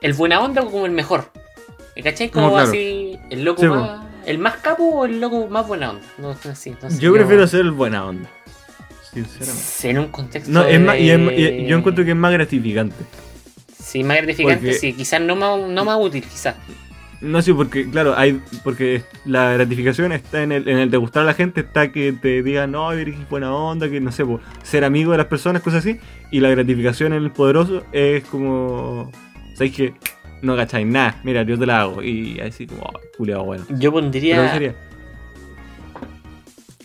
El 0.00 0.14
buena 0.14 0.40
onda 0.40 0.62
o 0.62 0.70
como 0.70 0.86
el 0.86 0.92
mejor. 0.92 1.30
¿Me 1.96 2.02
¿Cachai? 2.02 2.30
Como 2.30 2.46
No, 2.48 2.52
claro. 2.54 2.68
así. 2.68 3.18
El 3.30 3.44
loco 3.44 3.62
Sí, 3.62 3.68
más. 3.68 4.04
¿El 4.26 4.38
más 4.38 4.56
capo 4.56 4.84
o 4.84 5.04
el 5.04 5.20
loco 5.20 5.46
más 5.48 5.66
buena 5.66 5.90
onda? 5.90 6.06
No, 6.18 6.36
no, 6.44 6.54
sí, 6.54 6.70
entonces 6.70 7.00
Yo 7.00 7.12
prefiero 7.12 7.46
ser 7.46 7.60
el 7.60 7.70
buena 7.72 8.04
onda. 8.04 8.28
Sinceramente. 9.12 9.90
En 9.90 9.98
un 9.98 10.08
contexto. 10.08 10.50
No, 10.50 10.64
es 10.64 10.80
más, 10.80 10.98
y 10.98 11.10
es 11.10 11.18
y- 11.18 11.66
yo 11.66 11.78
encuentro 11.78 12.04
que 12.04 12.10
es 12.10 12.16
más 12.16 12.32
gratificante. 12.32 12.94
Sí, 13.82 14.04
más 14.04 14.18
gratificante, 14.18 14.66
Porque- 14.66 14.74
sí. 14.78 14.92
Quizás 14.92 15.20
no 15.20 15.34
más, 15.34 15.58
no 15.60 15.84
más 15.84 15.96
útil, 16.00 16.22
quizás. 16.22 16.56
No 17.20 17.42
sé, 17.42 17.52
porque, 17.52 17.90
claro, 17.90 18.14
hay 18.16 18.40
porque 18.62 19.02
la 19.24 19.52
gratificación 19.52 20.12
está 20.12 20.42
en 20.42 20.52
el, 20.52 20.68
en 20.68 20.78
el 20.78 20.90
de 20.90 20.96
gustar 20.98 21.24
a 21.24 21.26
la 21.26 21.34
gente, 21.34 21.62
está 21.62 21.90
que 21.90 22.12
te 22.12 22.42
digan, 22.42 22.70
no, 22.70 22.92
eres 22.92 23.16
buena 23.28 23.52
onda, 23.52 23.90
que 23.90 24.00
no 24.00 24.12
sé, 24.12 24.24
po, 24.24 24.40
ser 24.62 24.84
amigo 24.84 25.12
de 25.12 25.18
las 25.18 25.26
personas, 25.26 25.62
cosas 25.62 25.80
así. 25.84 25.98
Y 26.30 26.40
la 26.40 26.50
gratificación 26.50 27.12
en 27.12 27.24
el 27.24 27.32
poderoso 27.32 27.84
es 27.92 28.24
como, 28.24 29.10
¿sabes 29.54 29.74
qué? 29.74 29.94
No 30.42 30.56
cacháis 30.56 30.86
nada, 30.86 31.20
mira, 31.24 31.42
yo 31.42 31.58
te 31.58 31.66
la 31.66 31.80
hago. 31.80 32.02
Y 32.02 32.38
así 32.40 32.66
como, 32.66 32.82
oh, 32.82 33.00
culiao, 33.16 33.44
bueno. 33.44 33.64
Yo 33.70 33.90
pondría 33.90 34.42
¿qué 34.42 34.48
sería? 34.50 34.74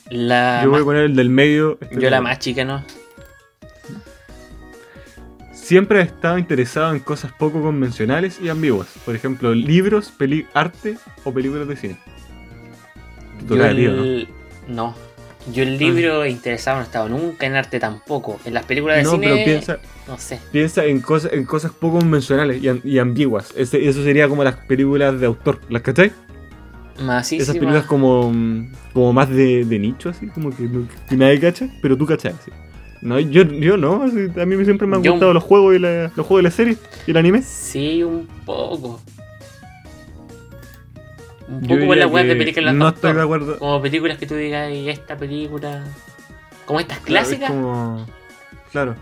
la. 0.10 0.62
Yo 0.64 0.70
voy 0.70 0.82
a 0.82 0.84
poner 0.84 1.04
el 1.04 1.16
del 1.16 1.30
medio. 1.30 1.78
este 1.82 2.00
yo 2.00 2.10
la 2.10 2.22
más 2.22 2.40
chica, 2.40 2.64
¿no? 2.64 2.84
Siempre 5.64 6.00
he 6.00 6.04
estado 6.04 6.38
interesado 6.38 6.94
en 6.94 7.00
cosas 7.00 7.32
poco 7.32 7.62
convencionales 7.62 8.40
y 8.42 8.50
ambiguas. 8.50 8.88
Por 9.06 9.16
ejemplo, 9.16 9.54
libros, 9.54 10.12
peli 10.12 10.46
arte 10.54 10.98
o 11.24 11.34
películas 11.34 11.68
de 11.68 11.76
cine. 11.78 11.98
Yo 13.42 13.48
toca 13.56 13.70
a 13.70 13.76
ti, 13.76 13.88
¿o 13.88 13.92
¿no? 13.92 14.04
el... 14.04 14.28
no. 14.68 14.96
Yo 15.52 15.64
el 15.64 15.78
libro 15.78 16.26
interesado 16.26 16.78
no 16.78 16.84
he 16.84 16.86
estado 16.86 17.10
nunca 17.10 17.46
en 17.46 17.56
arte 17.56 17.78
tampoco. 17.80 18.40
En 18.46 18.54
las 18.54 18.66
películas 18.66 18.98
de 18.98 19.04
No, 19.04 19.12
cine. 19.12 19.28
pero 19.28 19.44
piensa, 19.44 19.78
No 20.08 20.18
sé. 20.18 20.40
Piensa 20.54 20.86
en 20.86 21.02
cosas, 21.02 21.34
en 21.34 21.44
cosas 21.46 21.72
poco 21.72 22.00
convencionales 22.00 22.62
y, 22.64 22.68
am- 22.70 22.80
y 22.84 22.98
ambiguas. 22.98 23.54
Ese- 23.58 23.88
eso 23.88 24.04
sería 24.04 24.28
como 24.30 24.44
las 24.46 24.56
películas 24.56 25.20
de 25.20 25.26
autor. 25.26 25.60
¿Las 25.70 25.82
cachai? 25.82 26.12
Más 27.02 27.28
sí, 27.28 27.38
Esas 27.38 27.56
películas 27.56 27.86
como, 27.86 28.32
como 28.94 29.12
más 29.14 29.30
de, 29.30 29.66
de 29.66 29.80
nicho, 29.80 30.10
así, 30.10 30.28
como 30.28 30.50
que, 30.56 30.70
que 31.10 31.18
nadie 31.18 31.40
cacha, 31.40 31.68
pero 31.82 31.98
tú 31.98 32.06
cachai. 32.06 32.34
así. 32.34 32.52
No, 33.04 33.20
yo, 33.20 33.44
yo 33.44 33.76
no, 33.76 34.04
a 34.04 34.46
mí 34.46 34.64
siempre 34.64 34.88
me 34.88 34.96
han 34.96 35.04
Yo- 35.04 35.12
gustado 35.12 35.34
los 35.34 35.44
juegos 35.44 35.76
y 35.76 35.80
la, 35.80 36.04
los 36.16 36.26
juegos 36.26 36.38
de 36.38 36.44
la 36.44 36.52
serie 36.52 36.78
y 37.06 37.12
el 37.12 37.18
anime. 37.18 37.42
Sí, 37.42 38.02
un 38.02 38.28
poco. 38.46 39.02
Un 41.50 41.62
Yo 41.64 41.76
poco 41.76 41.88
con 41.88 42.00
las 42.00 42.10
weas 42.10 42.28
de 42.28 42.36
películas 42.38 42.74
No 42.74 42.88
estoy 42.88 43.14
de 43.14 43.22
acuerdo. 43.22 43.60
Como 43.60 43.82
películas 43.82 44.18
que 44.18 44.26
tú 44.26 44.36
digas, 44.36 44.72
y 44.72 44.90
esta 44.90 45.18
película. 45.18 45.84
Como 46.66 46.80
estas 46.80 47.00
Claro, 47.00 47.24
es 47.24 47.28
clásicas. 47.36 47.52
como- 47.52 48.06
Claro. 48.72 48.96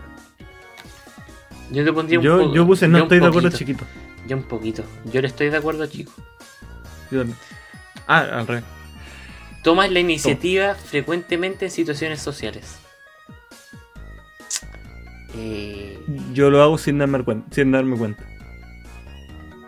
Yo 1.70 1.84
te 1.84 1.92
pondría 1.92 2.18
un 2.18 2.24
Yo, 2.24 2.38
poco. 2.40 2.54
yo 2.54 2.66
puse 2.66 2.88
no 2.88 2.98
estoy 2.98 3.20
de 3.20 3.26
acuerdo 3.26 3.50
chiquito. 3.50 3.84
Yo 4.26 4.36
un 4.36 4.42
poquito. 4.42 4.82
Yo 5.12 5.20
le 5.20 5.28
estoy 5.28 5.48
de 5.48 5.56
acuerdo, 5.56 5.86
chico. 5.86 6.12
Yo. 7.12 7.22
Ah, 8.08 8.18
al 8.40 8.46
revés. 8.48 8.64
Tomas 9.62 9.90
la 9.92 10.00
iniciativa 10.00 10.74
frecuentemente 10.74 11.66
en 11.66 11.70
situaciones 11.70 12.20
sociales. 12.20 12.78
Eh, 15.36 15.98
Yo 16.32 16.50
lo 16.50 16.62
hago 16.62 16.78
sin 16.78 16.98
darme 16.98 17.22
cuenta. 17.22 17.46
Sin 17.54 17.72
darme 17.72 17.96
cuenta. 17.96 18.22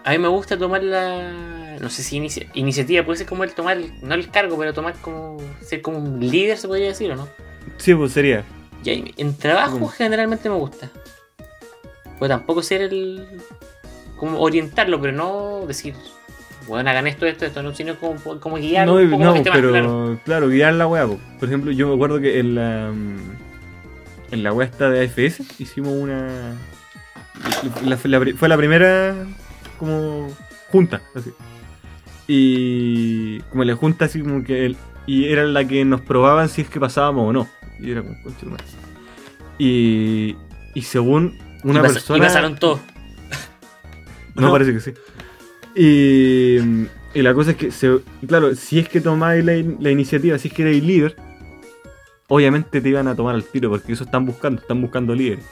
a 0.05 0.11
mí 0.13 0.19
me 0.19 0.29
gusta 0.29 0.57
tomar 0.59 0.83
la. 0.83 1.77
No 1.81 1.91
sé 1.91 2.03
si 2.03 2.17
inicia- 2.17 2.47
iniciativa 2.55 3.05
puede 3.05 3.19
ser 3.19 3.27
como 3.27 3.43
el 3.45 3.53
tomar, 3.53 3.79
no 4.03 4.15
el 4.15 4.31
cargo, 4.31 4.57
pero 4.59 4.73
tomar 4.73 4.95
como. 5.01 5.39
ser 5.61 5.83
como 5.83 5.99
un 5.99 6.21
líder, 6.21 6.57
se 6.59 6.69
podría 6.69 6.89
decir, 6.89 7.11
¿o 7.11 7.17
no? 7.17 7.29
Sí, 7.79 7.95
pues 7.95 8.13
sería. 8.13 8.45
Y 8.85 8.91
ahí, 8.91 9.15
en 9.17 9.37
trabajo 9.37 9.87
generalmente 9.89 10.49
me 10.51 10.57
gusta. 10.57 10.91
Pues 12.19 12.29
tampoco 12.29 12.63
ser 12.63 12.83
el. 12.83 13.27
como 14.17 14.41
orientarlo, 14.41 15.01
pero 15.01 15.13
no 15.13 15.67
decir. 15.67 15.95
Bueno, 16.69 16.89
hagan 16.89 17.07
esto, 17.07 17.27
esto, 17.27 17.45
esto, 17.45 17.63
no, 17.63 17.75
sino 17.75 17.99
como, 17.99 18.41
como 18.41 18.57
guiar 18.57 18.87
No, 18.87 18.95
un 18.95 19.11
poco 19.11 19.23
no, 19.25 19.33
más 19.35 19.43
pero 19.53 19.69
claro. 19.71 20.21
claro. 20.25 20.49
guiar 20.49 20.73
la 20.75 20.87
weá. 20.87 21.07
po. 21.07 21.19
Por 21.39 21.49
ejemplo, 21.49 21.71
yo 21.73 21.89
me 21.89 21.95
acuerdo 21.95 22.21
que 22.21 22.39
en 22.39 22.55
la 22.55 22.91
mm, 22.91 23.17
en 24.35 24.43
la 24.43 24.65
esta 24.65 24.91
de 24.91 25.05
AFS 25.05 25.43
hicimos 25.61 25.93
una 25.93 26.57
la- 27.85 27.99
la 28.05 28.21
pri- 28.21 28.33
fue 28.35 28.49
la 28.49 28.57
primera 28.57 29.15
como 29.79 30.29
junta, 30.71 31.01
así. 31.15 31.31
Y 32.27 33.41
como 33.51 33.65
la 33.65 33.75
junta 33.77 34.07
así 34.07 34.21
como 34.21 34.43
que 34.45 34.67
el- 34.67 34.77
y 35.07 35.27
era 35.27 35.45
la 35.45 35.65
que 35.67 35.85
nos 35.85 36.01
probaban 36.01 36.49
si 36.49 36.63
es 36.63 36.69
que 36.69 36.81
pasábamos 36.81 37.29
o 37.29 37.33
no. 37.33 37.49
Y 37.81 37.91
era 37.91 38.03
como. 38.03 38.17
Y 39.59 40.37
y 40.75 40.83
según 40.83 41.39
una 41.63 41.81
y, 41.81 41.83
pas- 41.83 41.93
persona 41.93 42.19
y 42.19 42.21
pasaron 42.23 42.57
todos. 42.57 42.81
no, 44.35 44.51
parece 44.51 44.73
que 44.73 44.81
sí. 44.81 44.93
Y, 45.77 46.59
y 47.19 47.23
la 47.23 47.35
cosa 47.35 47.53
es 47.53 47.57
que, 47.57 47.71
se- 47.71 48.01
claro, 48.27 48.55
si 48.55 48.79
es 48.79 48.89
que 48.89 49.01
tomáis 49.01 49.45
la 49.45 49.91
iniciativa, 49.91 50.39
si 50.39 50.49
es 50.49 50.55
que 50.55 50.63
erais 50.63 50.83
líder, 50.83 51.17
obviamente 52.29 52.81
te 52.81 52.89
iban 52.89 53.09
a 53.09 53.15
tomar 53.15 53.35
al 53.35 53.45
tiro, 53.45 53.71
porque 53.71 53.93
eso 53.93 54.05
están 54.05 54.27
buscando, 54.27 54.61
están 54.61 54.81
buscando 54.81 55.15
líderes. 55.15 55.45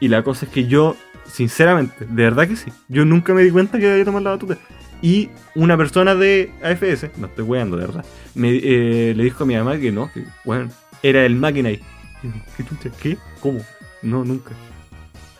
Y 0.00 0.08
la 0.08 0.22
cosa 0.22 0.46
es 0.46 0.52
que 0.52 0.66
yo, 0.66 0.96
sinceramente, 1.26 2.06
de 2.06 2.22
verdad 2.22 2.48
que 2.48 2.56
sí, 2.56 2.72
yo 2.88 3.04
nunca 3.04 3.34
me 3.34 3.42
di 3.42 3.50
cuenta 3.50 3.78
que 3.78 3.90
había 3.90 4.04
tomado 4.04 4.24
la 4.24 4.30
batuta. 4.30 4.58
Y 5.02 5.30
una 5.54 5.76
persona 5.76 6.14
de 6.14 6.50
AFS, 6.62 7.10
no 7.16 7.26
estoy 7.26 7.44
weando, 7.44 7.76
de 7.76 7.86
verdad, 7.86 8.04
me, 8.34 8.50
eh, 8.50 9.14
le 9.16 9.24
dijo 9.24 9.44
a 9.44 9.46
mi 9.46 9.54
mamá 9.56 9.78
que 9.78 9.92
no, 9.92 10.10
que, 10.12 10.24
bueno, 10.44 10.70
era 11.02 11.24
el 11.24 11.36
máquina 11.36 11.70
ahí. 11.70 11.80
¿Qué 12.56 12.64
chucha? 12.64 12.90
¿Qué? 13.00 13.16
¿Cómo? 13.40 13.60
No, 14.02 14.24
nunca. 14.24 14.52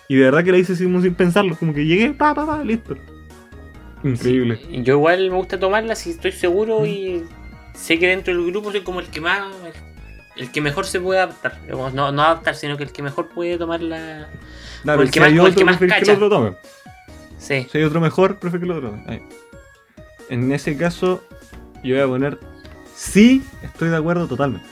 Y 0.09 0.16
de 0.16 0.24
verdad 0.24 0.43
que 0.43 0.52
la 0.52 0.59
hice 0.59 0.74
sin 0.74 1.15
pensarlo, 1.15 1.57
como 1.57 1.74
que 1.74 1.85
llegué, 1.85 2.11
pa, 2.11 2.35
pa, 2.35 2.47
pa, 2.47 2.65
listo. 2.65 2.97
Increíble. 4.02 4.57
Sí, 4.57 4.82
Yo 4.82 4.94
igual 4.94 5.31
me 5.31 5.36
gusta 5.36 5.61
tomarla 5.61 5.94
si 5.94 6.11
estoy 6.11 6.32
seguro 6.32 6.86
y 6.86 7.23
sé 7.74 7.98
que 7.98 8.09
dentro 8.09 8.35
del 8.35 8.51
grupo 8.51 8.73
soy 8.73 8.81
como 8.81 9.01
el 9.01 9.07
que 9.07 9.20
más. 9.20 9.52
El 10.41 10.51
que 10.51 10.62
mejor 10.62 10.87
se 10.87 10.99
puede 11.01 11.21
adaptar. 11.21 11.59
No, 11.69 12.12
no 12.12 12.23
adaptar, 12.23 12.55
sino 12.57 12.79
que 12.79 12.85
el 12.85 12.93
que 12.93 13.03
mejor 13.03 13.29
puede 13.29 13.59
tomar 13.59 13.83
la. 13.83 14.27
Claro, 14.83 15.03
el 15.03 15.09
que 15.11 15.15
si 15.15 15.21
más- 15.21 15.29
hay 15.29 15.39
o 15.39 15.43
el 15.43 15.49
otro, 15.49 15.59
que 15.59 15.65
más 15.67 15.77
preferís 15.77 15.95
que 15.95 16.01
cacha. 16.01 16.12
el 16.12 16.23
otro 16.23 16.31
tome. 16.31 16.57
Sí. 17.39 17.67
Si 17.71 17.77
hay 17.77 17.85
otro 17.85 18.01
mejor, 18.01 18.39
prefiero 18.39 18.65
que 18.67 18.73
el 18.73 18.79
otro 18.79 18.91
tome. 18.91 19.05
Ahí. 19.07 19.23
En 20.31 20.51
ese 20.51 20.79
caso, 20.79 21.23
yo 21.85 21.95
voy 21.95 22.05
a 22.05 22.07
poner 22.07 22.39
sí, 22.97 23.45
estoy 23.62 23.91
de 23.91 23.97
acuerdo 23.97 24.27
totalmente. 24.29 24.67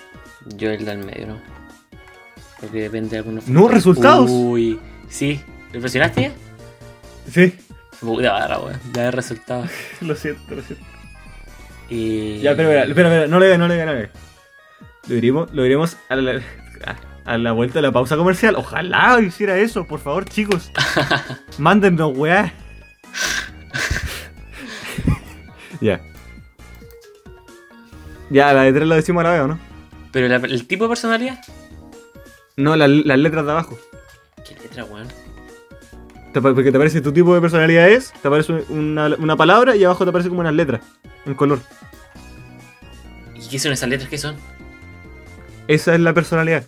Yo 0.57 0.71
el 0.71 0.87
del 0.87 0.99
medio, 1.05 1.27
¿no? 1.27 1.39
Porque 2.61 2.81
depende 2.81 3.11
de 3.11 3.19
algunos. 3.19 3.47
No, 3.47 3.69
resultados. 3.69 4.31
Uy, 4.31 4.81
sí. 5.11 5.39
¿Lo 5.75 5.81
presionaste 5.81 6.23
ya? 6.23 6.33
Sí, 7.31 7.59
Puta 8.01 8.33
barra, 8.33 8.59
weón. 8.59 8.81
Ya 8.95 9.03
de 9.03 9.11
resultados. 9.11 9.69
lo 10.01 10.17
siento, 10.17 10.55
lo 10.55 10.63
siento. 10.63 10.85
Y... 11.91 12.39
Ya, 12.41 12.57
pero 12.57 12.71
espera, 12.71 12.85
espera, 12.87 13.09
espera, 13.09 13.27
no 13.27 13.39
le 13.39 13.49
ve, 13.49 13.59
no 13.59 13.69
le 13.69 13.77
ve, 13.77 13.85
no 13.85 13.93
le. 13.93 14.28
Lo 15.07 15.15
iremos, 15.15 15.53
lo 15.53 15.65
iremos 15.65 15.97
a 16.09 16.17
la, 16.17 16.43
a 17.25 17.39
la 17.39 17.53
vuelta 17.53 17.75
de 17.75 17.83
la 17.83 17.93
pausa 17.93 18.17
comercial. 18.17 18.57
Ojalá 18.57 19.21
hiciera 19.21 19.57
eso, 19.59 19.87
por 19.87 20.01
favor, 20.01 20.25
chicos. 20.27 20.71
Mándennos, 21.59 22.17
weá. 22.17 22.53
ya. 25.81 26.01
Ya, 28.31 28.53
la 28.53 28.63
de 28.63 28.73
tres 28.73 28.87
la 28.89 28.97
decimos 28.97 29.21
a 29.21 29.25
la 29.29 29.31
vez, 29.33 29.41
¿o 29.43 29.49
¿no? 29.49 29.59
Pero 30.13 30.29
la- 30.29 30.37
el 30.37 30.67
tipo 30.67 30.85
de 30.85 30.89
personalidad. 30.89 31.39
No, 32.57 32.77
la- 32.77 32.89
las 32.89 33.19
letras 33.19 33.45
de 33.47 33.51
abajo. 33.53 33.79
¿Qué 34.47 34.55
letra, 34.55 34.85
weón? 34.85 35.09
Porque 36.35 36.71
te 36.71 36.77
aparece 36.77 37.01
tu 37.01 37.11
tipo 37.13 37.35
de 37.35 37.41
personalidad 37.41 37.89
es, 37.89 38.13
te 38.21 38.29
aparece 38.29 38.53
una, 38.69 39.07
una 39.19 39.37
palabra 39.37 39.75
y 39.75 39.83
abajo 39.85 40.05
te 40.05 40.11
aparece 40.11 40.29
como 40.29 40.41
unas 40.43 40.53
letras, 40.55 40.83
en 41.25 41.35
color. 41.35 41.59
¿Y 43.35 43.49
qué 43.49 43.59
son 43.59 43.73
esas 43.73 43.89
letras? 43.89 44.09
¿Qué 44.11 44.19
son? 44.19 44.37
Esa 45.69 45.95
es 45.95 46.01
la 46.01 46.15
personalidad. 46.15 46.65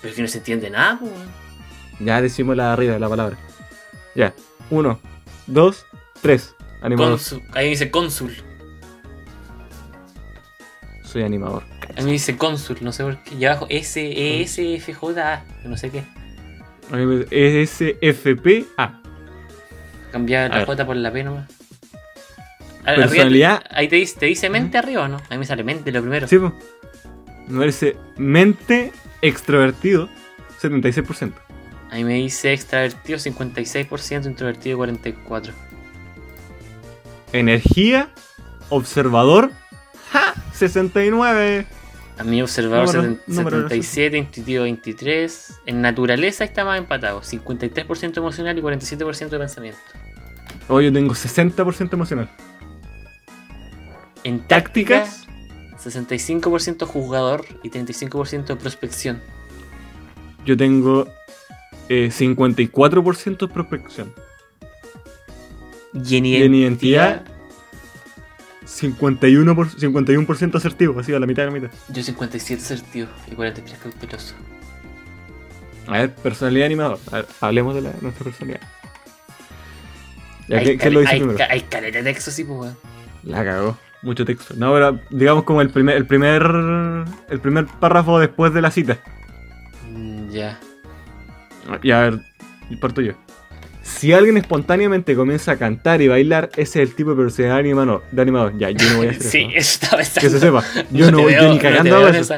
Pero 0.00 0.10
es 0.10 0.16
que 0.16 0.22
no 0.22 0.28
se 0.28 0.38
entiende 0.38 0.70
nada, 0.70 0.98
pues. 0.98 1.12
Ya 2.00 2.20
decimos 2.22 2.56
la 2.56 2.68
de 2.68 2.72
arriba 2.72 2.94
de 2.94 3.00
la 3.00 3.08
palabra. 3.08 3.36
Ya. 4.14 4.34
Uno, 4.70 4.98
dos, 5.46 5.86
tres. 6.22 6.54
Animador. 6.80 7.20
Ahí 7.52 7.70
dice 7.70 7.90
cónsul. 7.90 8.34
Soy 11.04 11.22
animador. 11.22 11.64
A 11.96 12.02
mí 12.02 12.12
dice 12.12 12.36
cónsul, 12.36 12.78
no 12.80 12.92
sé 12.92 13.02
por 13.02 13.22
qué. 13.22 13.34
Y 13.34 13.44
abajo 13.44 13.66
S, 13.68 14.00
E, 14.00 14.42
S, 14.42 14.74
F, 14.76 14.94
J, 14.94 15.34
A. 15.34 15.44
No 15.64 15.76
sé 15.76 15.90
qué. 15.90 16.04
A 16.90 16.96
mí 16.96 17.06
me 17.06 17.26
es 17.30 17.70
SFPA. 17.70 19.00
Cambiar 20.12 20.46
A 20.46 20.48
la 20.48 20.56
ver. 20.58 20.66
J 20.66 20.86
por 20.86 20.96
la 20.96 21.12
P 21.12 21.24
nomás. 21.24 21.48
Personalidad. 22.84 23.56
arriba 23.56 23.70
ahí 23.70 23.88
te 23.88 23.96
dice, 23.96 24.18
te 24.18 24.26
dice 24.26 24.48
mente 24.48 24.78
arriba, 24.78 25.02
¿o 25.02 25.08
¿no? 25.08 25.16
A 25.16 25.30
mí 25.30 25.38
me 25.38 25.44
sale 25.44 25.64
mente 25.64 25.92
lo 25.92 26.00
primero. 26.00 26.26
Sí, 26.26 26.38
po. 26.38 26.54
Me 27.48 27.58
parece 27.60 27.96
mente 28.16 28.92
extrovertido, 29.22 30.08
76%. 30.60 31.32
A 31.90 31.94
mí 31.94 32.04
me 32.04 32.14
dice 32.14 32.52
extravertido 32.52 33.18
56%, 33.18 34.26
introvertido 34.26 34.78
44%. 34.78 35.52
Energía, 37.32 38.08
observador, 38.68 39.50
¡ja! 40.12 40.34
69. 40.52 41.66
A 42.18 42.24
mí 42.24 42.42
observador 42.42 42.86
Número- 42.94 43.02
seten- 43.14 43.20
número 43.28 43.56
77, 43.68 44.18
intuitivo 44.18 44.62
23. 44.64 45.60
En 45.66 45.80
naturaleza 45.82 46.44
está 46.44 46.64
más 46.64 46.78
empatado. 46.78 47.22
53% 47.22 48.16
emocional 48.18 48.58
y 48.58 48.62
47% 48.62 49.28
de 49.28 49.38
pensamiento. 49.38 49.78
Hoy 50.68 50.86
yo 50.86 50.92
tengo 50.92 51.14
60% 51.14 51.92
emocional. 51.94 52.28
En 54.24 54.40
táctica, 54.40 55.04
Tácticas, 55.04 55.27
65% 55.82 56.86
jugador 56.86 57.44
y 57.62 57.70
35% 57.70 58.56
prospección. 58.56 59.22
yo 60.44 60.56
tengo 60.56 61.06
eh, 61.88 62.10
54% 62.12 63.48
prospección. 63.50 64.12
Y 65.94 66.16
en 66.16 66.54
identidad, 66.54 67.24
51%, 68.66 69.54
por- 69.54 69.70
51 69.70 70.26
asertivo, 70.54 71.00
así 71.00 71.12
a 71.14 71.18
la 71.18 71.26
mitad 71.26 71.44
de 71.44 71.50
la 71.50 71.52
mitad. 71.60 71.70
yo 71.88 72.02
57 72.02 72.62
asertivo 72.62 73.08
y 73.30 73.34
43 73.34 73.78
cauteloso. 73.78 74.34
A 75.86 75.92
ver, 75.92 76.14
personalidad 76.16 76.66
animador. 76.66 76.98
A 77.10 77.16
ver, 77.16 77.26
hablemos 77.40 77.74
de 77.74 77.80
la, 77.82 77.92
nuestra 78.02 78.24
personalidad. 78.24 78.60
Ya, 80.48 80.58
Hay 80.58 80.64
¿qué, 80.64 80.70
qué 80.72 80.78
cal- 80.78 80.92
lo 80.92 81.00
dice 81.00 81.12
hay, 81.14 81.20
primero? 81.20 81.44
hay 81.48 81.60
caleta 81.62 81.98
de 81.98 82.04
texto, 82.12 82.30
sí, 82.30 82.44
pues. 82.44 82.72
La 83.22 83.42
cagó. 83.44 83.78
Mucho 84.02 84.24
texto. 84.24 84.54
No, 84.56 84.72
pero 84.72 85.00
digamos 85.10 85.44
como 85.44 85.60
el 85.60 85.70
primer, 85.70 85.96
el 85.96 86.06
primer. 86.06 86.42
El 87.28 87.40
primer 87.40 87.66
párrafo 87.66 88.18
después 88.20 88.52
de 88.54 88.62
la 88.62 88.70
cita. 88.70 88.98
Mm, 89.90 90.30
Ya. 90.30 90.58
Y 91.82 91.90
a 91.90 92.00
ver, 92.00 92.20
parto 92.80 93.00
yo. 93.02 93.12
Si 93.82 94.12
alguien 94.12 94.36
espontáneamente 94.36 95.14
comienza 95.16 95.52
a 95.52 95.56
cantar 95.56 96.00
y 96.02 96.08
bailar, 96.08 96.50
ese 96.56 96.82
es 96.82 96.88
el 96.90 96.94
tipo 96.94 97.10
de 97.10 97.16
personalidad 97.24 97.58
animador. 97.58 98.02
De 98.12 98.22
animador. 98.22 98.52
Ya, 98.58 98.70
yo 98.70 98.88
no 98.90 98.96
voy 98.98 99.06
a 99.08 99.10
hacer 99.10 99.22
Sí, 99.30 99.48
eso. 99.54 99.86
¿no? 99.92 99.98
eso 99.98 100.02
estaba. 100.02 100.02
Que 100.20 100.30
se 100.30 100.38
sepa. 100.40 100.64
Yo 100.90 101.10
no, 101.10 101.16
te 101.18 101.22
voy 101.24 101.32
veo- 101.34 101.48
ni 101.48 101.56
no 101.56 101.62
cagando 101.62 102.08
en 102.08 102.14
eso. 102.14 102.34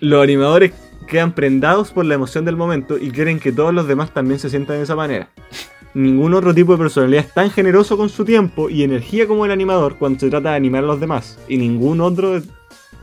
Los 0.00 0.22
animadores 0.22 0.72
quedan 1.06 1.32
prendados 1.32 1.90
por 1.92 2.04
la 2.04 2.14
emoción 2.14 2.44
del 2.44 2.56
momento 2.56 2.98
y 2.98 3.10
quieren 3.10 3.40
que 3.40 3.50
todos 3.52 3.72
los 3.72 3.88
demás 3.88 4.12
también 4.12 4.38
se 4.38 4.50
sientan 4.50 4.76
de 4.76 4.82
esa 4.82 4.94
manera. 4.96 5.28
Ningún 5.94 6.34
otro 6.34 6.54
tipo 6.54 6.72
de 6.72 6.78
personalidad 6.78 7.24
es 7.24 7.32
tan 7.32 7.50
generoso 7.50 7.96
con 7.96 8.08
su 8.08 8.24
tiempo 8.24 8.68
y 8.68 8.82
energía 8.82 9.26
como 9.26 9.44
el 9.44 9.50
animador 9.50 9.96
cuando 9.98 10.20
se 10.20 10.30
trata 10.30 10.50
de 10.50 10.56
animar 10.56 10.84
a 10.84 10.86
los 10.86 11.00
demás. 11.00 11.38
Y 11.48 11.56
ningún 11.56 12.00
otro 12.00 12.40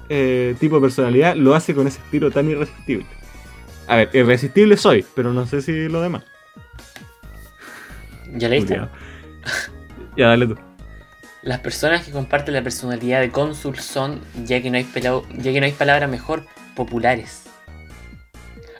eh, 0.09 0.55
tipo 0.59 0.75
de 0.75 0.81
personalidad 0.81 1.35
lo 1.35 1.55
hace 1.55 1.73
con 1.73 1.87
ese 1.87 1.99
estilo 1.99 2.31
tan 2.31 2.49
irresistible. 2.49 3.05
A 3.87 3.97
ver, 3.97 4.09
irresistible 4.13 4.77
soy, 4.77 5.05
pero 5.15 5.33
no 5.33 5.45
sé 5.45 5.61
si 5.61 5.87
lo 5.89 6.01
demás. 6.01 6.23
¿Ya 8.33 8.49
leíste? 8.49 8.79
Ya, 10.17 10.27
dale 10.27 10.47
tú. 10.47 10.55
Las 11.41 11.59
personas 11.59 12.03
que 12.03 12.11
comparten 12.11 12.53
la 12.53 12.63
personalidad 12.63 13.21
de 13.21 13.29
cónsul 13.29 13.77
son, 13.77 14.19
ya 14.45 14.61
que 14.61 14.71
no 14.71 14.77
hay, 14.77 14.87
ya 14.93 15.51
que 15.51 15.59
no 15.59 15.65
hay 15.65 15.71
palabra 15.73 16.07
mejor, 16.07 16.45
populares. 16.75 17.44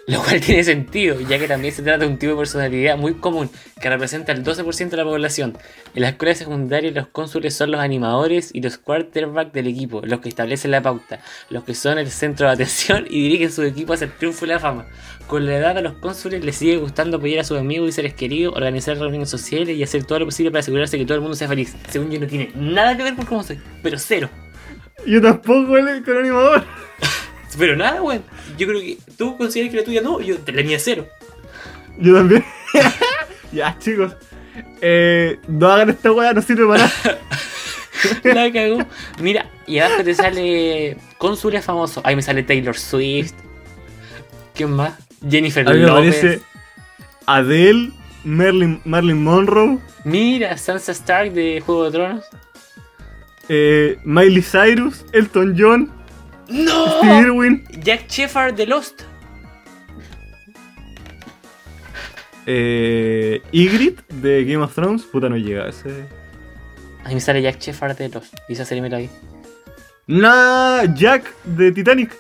Lo 0.08 0.22
cual 0.22 0.40
tiene 0.46 0.64
sentido, 0.64 1.20
ya 1.20 1.40
que 1.40 1.48
también 1.48 1.74
se 1.74 1.82
trata 1.82 2.00
de 2.00 2.08
un 2.08 2.18
tipo 2.18 2.34
de 2.34 2.38
personalidad 2.38 2.98
muy 2.98 3.16
común, 3.16 3.50
que 3.82 3.90
representa 3.90 4.32
el 4.32 4.44
12% 4.44 4.90
de 4.90 4.98
la 4.98 5.04
población. 5.04 5.58
En 5.96 6.02
la 6.04 6.10
escuela 6.10 6.36
secundaria 6.36 6.92
los 6.92 7.08
cónsules 7.08 7.56
son 7.56 7.72
los 7.72 7.82
animadores 7.82 8.52
y 8.54 8.62
los 8.62 8.78
quarterbacks 8.78 9.54
del 9.54 9.68
equipo, 9.68 10.02
los 10.04 10.20
que 10.20 10.30
establecen 10.30 10.72
la 10.72 10.82
pauta, 10.82 11.22
los 11.50 11.64
que 11.64 11.74
son 11.74 11.98
el 11.98 12.12
centro 12.12 12.48
de 12.48 12.54
atención 12.54 13.06
y 13.10 13.24
dirigen 13.24 13.52
su 13.52 13.64
equipo 13.64 13.94
hacia 13.94 14.06
el 14.06 14.14
triunfo 14.14 14.46
y 14.46 14.50
la 14.50 14.60
fama. 14.60 14.86
Con 15.28 15.46
la 15.48 15.58
edad 15.58 15.78
a 15.78 15.82
los 15.82 15.94
cónsules 15.94 16.46
les 16.46 16.56
sigue 16.56 16.78
gustando 16.78 17.18
apoyar 17.18 17.40
a 17.40 17.44
sus 17.44 17.58
amigos 17.58 17.90
y 17.90 17.92
seres 17.92 18.14
queridos, 18.14 18.56
organizar 18.56 18.98
reuniones 18.98 19.30
sociales 19.30 19.76
y 19.76 19.82
hacer 19.82 20.04
todo 20.04 20.20
lo 20.20 20.26
posible 20.26 20.52
para 20.52 20.60
asegurarse 20.60 21.00
que 21.00 21.06
todo 21.06 21.16
el 21.16 21.22
mundo 21.22 21.36
sea 21.36 21.48
feliz. 21.48 21.76
Según 21.90 22.12
yo 22.12 22.20
no 22.20 22.28
tiene 22.28 22.52
nada 22.54 22.96
que 22.96 23.04
ver 23.04 23.16
con 23.16 23.26
cómo 23.26 23.44
soy, 23.44 23.60
pero 23.82 23.98
cero. 23.98 24.30
Yo 25.08 25.22
tampoco, 25.22 25.78
el 25.78 25.88
animador. 25.88 26.64
Pero 27.60 27.76
nada, 27.76 28.02
weón. 28.02 28.24
Yo 28.58 28.68
creo 28.68 28.80
que 28.80 28.98
tú 29.18 29.38
consideras 29.38 29.72
que 29.72 29.78
la 29.78 29.84
tuya 29.84 30.02
no, 30.02 30.20
yo 30.22 30.36
la 30.46 30.64
mía 30.64 30.78
cero. 30.80 31.08
Yo 31.98 32.14
también. 32.16 32.44
ya, 33.52 33.78
chicos. 33.80 34.14
Eh, 34.82 35.40
no 35.48 35.68
hagan 35.70 35.90
esta 35.90 36.12
weá, 36.12 36.34
no 36.34 36.42
sirve 36.42 36.66
para 36.68 36.84
nada. 36.84 37.20
La 38.24 38.52
cagó. 38.52 38.80
Mira, 39.20 39.50
y 39.66 39.80
abajo 39.80 40.04
te 40.04 40.14
sale 40.14 40.98
cónsules 41.18 41.64
famosos. 41.66 42.04
Ahí 42.06 42.16
me 42.16 42.22
sale 42.22 42.44
Taylor 42.44 42.78
Swift. 42.78 43.34
¿Quién 44.54 44.72
más? 44.72 44.94
Jennifer 45.28 45.68
A 45.68 45.72
mí 45.74 45.80
me 45.80 45.86
López. 45.88 46.18
aparece 46.18 46.42
Adele, 47.26 47.92
Marilyn, 48.24 48.82
Marilyn 48.86 49.24
Monroe, 49.24 49.80
Mira, 50.04 50.56
Sansa 50.58 50.92
Stark 50.92 51.32
de 51.34 51.62
Juego 51.66 51.86
de 51.86 51.92
Tronos. 51.92 52.26
eh, 53.50 53.98
Miley 54.04 54.44
Cyrus, 54.44 55.04
Elton 55.14 55.56
John, 55.58 55.92
¡No! 56.50 56.98
Steve 57.00 57.20
Irwin, 57.22 57.64
Jack 57.84 58.08
Shepard 58.08 58.54
de 58.56 58.66
Lost. 58.68 59.02
eh, 62.46 63.42
Ygritte 63.52 64.04
de 64.14 64.44
Game 64.46 64.64
of 64.64 64.74
Thrones. 64.74 65.04
Puta, 65.04 65.30
no 65.30 65.38
llega 65.38 65.68
ese. 65.70 66.08
Ahí 67.04 67.16
me 67.16 67.22
sale 67.22 67.42
Jack 67.42 67.60
Shepard 67.60 67.98
de 67.98 68.10
Lost. 68.10 68.34
Y 68.48 68.54
esa 68.54 68.66
serie 68.66 68.82
me 68.82 68.90
la 68.90 68.98
vi. 69.00 69.10
Nah, 70.08 70.84
Jack 70.94 71.34
de 71.46 71.72
Titanic 71.72 72.16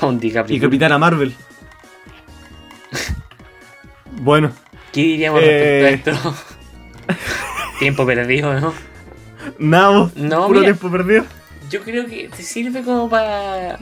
un 0.00 0.18
DiCaprio. 0.18 0.56
y 0.56 0.60
Capitana 0.60 0.96
Marvel. 0.98 1.34
bueno, 4.22 4.52
¿Qué 4.92 5.02
diríamos 5.02 5.40
Eh. 5.42 5.80
respecto 5.82 6.10
a 6.10 6.14
esto? 6.14 6.34
Tiempo 7.78 8.06
perdido, 8.06 8.58
¿no? 8.60 8.72
nada, 9.58 10.10
No, 10.14 10.46
puro 10.46 10.60
mira. 10.60 10.72
tiempo 10.72 10.90
perdido. 10.90 11.24
Yo 11.72 11.80
creo 11.82 12.06
que 12.06 12.28
te 12.34 12.42
sirve 12.42 12.82
como 12.82 13.08
para. 13.08 13.78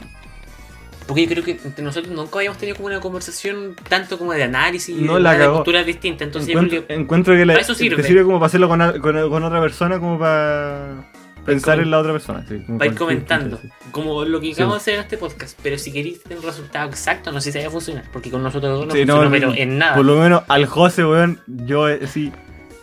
Porque 1.07 1.23
yo 1.23 1.29
creo 1.29 1.43
que 1.43 1.51
entre 1.63 1.83
nosotros 1.83 2.13
nunca 2.15 2.37
habíamos 2.39 2.57
tenido 2.57 2.77
como 2.77 2.87
una 2.87 2.99
conversación 3.01 3.75
tanto 3.89 4.17
como 4.17 4.31
de 4.33 4.43
análisis 4.43 4.95
No, 4.95 5.15
de, 5.15 5.21
la 5.21 5.37
de 5.37 5.49
culturas 5.49 5.85
distintas. 5.85 6.25
Entonces 6.27 6.47
yo 6.53 6.59
Encuentro, 6.59 6.85
creo 6.85 6.87
que. 6.87 6.93
encuentro 7.03 7.33
que 7.35 7.45
la- 7.45 7.53
para 7.53 7.63
eso 7.63 7.73
sirve. 7.75 7.97
te 8.01 8.07
sirve 8.07 8.23
como 8.23 8.37
para 8.39 8.47
hacerlo 8.47 8.69
con, 8.69 8.81
a- 8.81 8.93
con- 8.99 9.29
con 9.29 9.43
otra 9.43 9.59
persona, 9.59 9.99
como 9.99 10.17
para 10.17 11.11
pensar 11.45 11.79
en 11.79 11.89
la 11.91 11.99
otra 11.99 12.13
persona. 12.13 12.45
Sí, 12.47 12.63
Va 12.69 12.83
a 12.83 12.85
ir 12.85 12.95
comentando, 12.95 13.57
gente, 13.57 13.75
sí. 13.83 13.89
como 13.91 14.23
lo 14.23 14.39
que 14.39 14.47
Sí. 14.47 14.53
acabamos 14.53 14.77
de 14.77 14.81
hacer 14.81 14.93
en 14.93 14.99
este 15.01 15.17
podcast. 15.17 15.59
Pero 15.61 15.77
si 15.77 15.91
queréis 15.91 16.21
tener 16.23 16.37
un 16.37 16.45
resultado 16.45 16.87
exacto, 16.89 17.31
no 17.33 17.41
sé 17.41 17.51
si 17.51 17.57
vaya 17.57 17.67
a 17.67 17.71
funcionar. 17.71 18.05
Porque 18.13 18.29
con 18.31 18.41
nosotros 18.43 18.71
dos 18.71 18.85
no 18.87 18.91
funcionó, 18.91 19.23
no, 19.25 19.31
pero 19.31 19.53
en 19.53 19.79
nada. 19.79 19.95
Por 19.95 20.05
lo 20.05 20.17
menos 20.17 20.43
al 20.47 20.65
José, 20.65 21.03
weón, 21.03 21.41
yo 21.47 21.89
eh, 21.89 22.07
sí. 22.07 22.31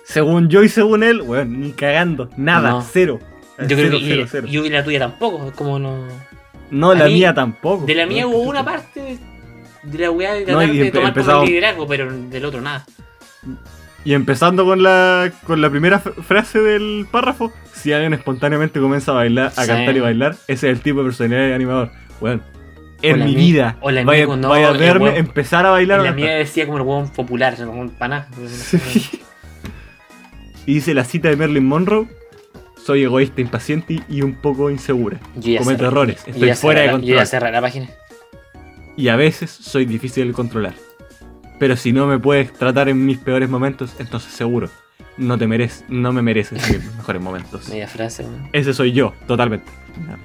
Según 0.04 0.48
yo 0.48 0.62
y 0.62 0.68
según 0.68 1.02
él, 1.02 1.22
weón, 1.22 1.60
ni 1.60 1.72
cagando. 1.72 2.30
Nada, 2.36 2.70
No. 2.70 2.82
cero. 2.82 3.20
Yo 3.66 3.76
cero, 3.76 3.88
creo 3.88 4.00
que 4.00 4.06
cero, 4.06 4.26
cero. 4.30 4.46
yo 4.48 4.62
la 4.68 4.84
tuya 4.84 4.98
tampoco. 5.00 5.52
Como 5.54 5.78
no. 5.78 6.06
No, 6.70 6.90
a 6.90 6.94
la 6.94 7.06
mí- 7.06 7.14
mía 7.14 7.34
tampoco. 7.34 7.86
De 7.86 7.94
la 7.94 8.06
mía 8.06 8.26
hubo 8.26 8.38
una 8.42 8.64
parte 8.64 9.18
de 9.82 9.98
la 9.98 10.10
weá 10.10 10.34
de 10.34 10.44
tratar 10.44 10.68
de 10.70 10.90
tomar 10.90 11.14
como 11.14 11.42
el 11.42 11.48
liderazgo, 11.48 11.86
pero 11.86 12.12
del 12.12 12.44
otro 12.44 12.60
nada. 12.60 12.84
Y 14.04 14.14
empezando 14.14 14.64
con 14.64 14.82
la 14.82 15.30
con 15.46 15.60
la 15.60 15.70
primera 15.70 15.98
frase 15.98 16.60
del 16.60 17.06
párrafo, 17.10 17.52
si 17.74 17.92
alguien 17.92 18.14
espontáneamente 18.14 18.80
comienza 18.80 19.12
a 19.12 19.14
bailar, 19.16 19.52
a 19.56 19.62
Sí. 19.62 19.66
cantar 19.66 19.96
y 19.96 20.00
bailar, 20.00 20.32
ese 20.46 20.70
es 20.70 20.76
el 20.76 20.80
tipo 20.80 21.00
de 21.00 21.06
personalidad 21.06 21.48
de 21.48 21.54
animador. 21.54 21.90
Weón, 22.20 22.42
en 23.02 23.18
mi 23.20 23.26
mía- 23.26 23.38
vida, 23.38 23.76
vaya, 23.82 24.04
mía, 24.04 24.36
no, 24.36 24.48
vaya 24.48 24.68
a 24.68 24.72
verme, 24.72 25.18
empezar 25.18 25.66
a 25.66 25.70
bailar. 25.70 26.00
La 26.02 26.12
mía 26.12 26.30
decía 26.36 26.66
como 26.66 26.78
el 26.78 26.84
hueón 26.84 27.08
popular, 27.10 27.56
como 27.56 27.80
un 27.80 27.90
paná. 27.90 28.28
Sí. 28.46 28.78
Y 30.66 30.74
dice 30.74 30.92
la 30.92 31.04
cita 31.04 31.28
de 31.30 31.36
Marilyn 31.36 31.64
Monroe. 31.66 32.06
Soy 32.84 33.02
egoísta, 33.04 33.40
impaciente 33.40 34.02
y 34.08 34.22
un 34.22 34.34
poco 34.34 34.70
insegura. 34.70 35.20
Cometo 35.58 35.86
errores. 35.86 36.22
Estoy 36.26 36.54
fuera 36.54 36.82
de 36.82 36.90
control. 36.92 37.52
la 37.52 37.60
página. 37.60 37.88
Y 38.96 39.08
a 39.08 39.16
veces 39.16 39.50
soy 39.50 39.84
difícil 39.84 40.28
de 40.28 40.32
controlar. 40.32 40.74
Pero 41.58 41.76
si 41.76 41.92
no 41.92 42.06
me 42.06 42.18
puedes 42.18 42.52
tratar 42.52 42.88
en 42.88 43.04
mis 43.04 43.18
peores 43.18 43.48
momentos, 43.48 43.94
entonces 43.98 44.32
seguro, 44.32 44.70
no 45.16 45.36
te 45.36 45.46
mereces, 45.46 45.84
no 45.88 46.12
me 46.12 46.22
mereces 46.22 46.66
mis 46.70 46.94
mejores 46.96 47.20
momentos. 47.20 47.68
Media 47.68 47.88
frase, 47.88 48.22
weón. 48.24 48.48
Ese 48.52 48.72
soy 48.72 48.92
yo, 48.92 49.12
totalmente. 49.26 49.70
No. 50.06 50.16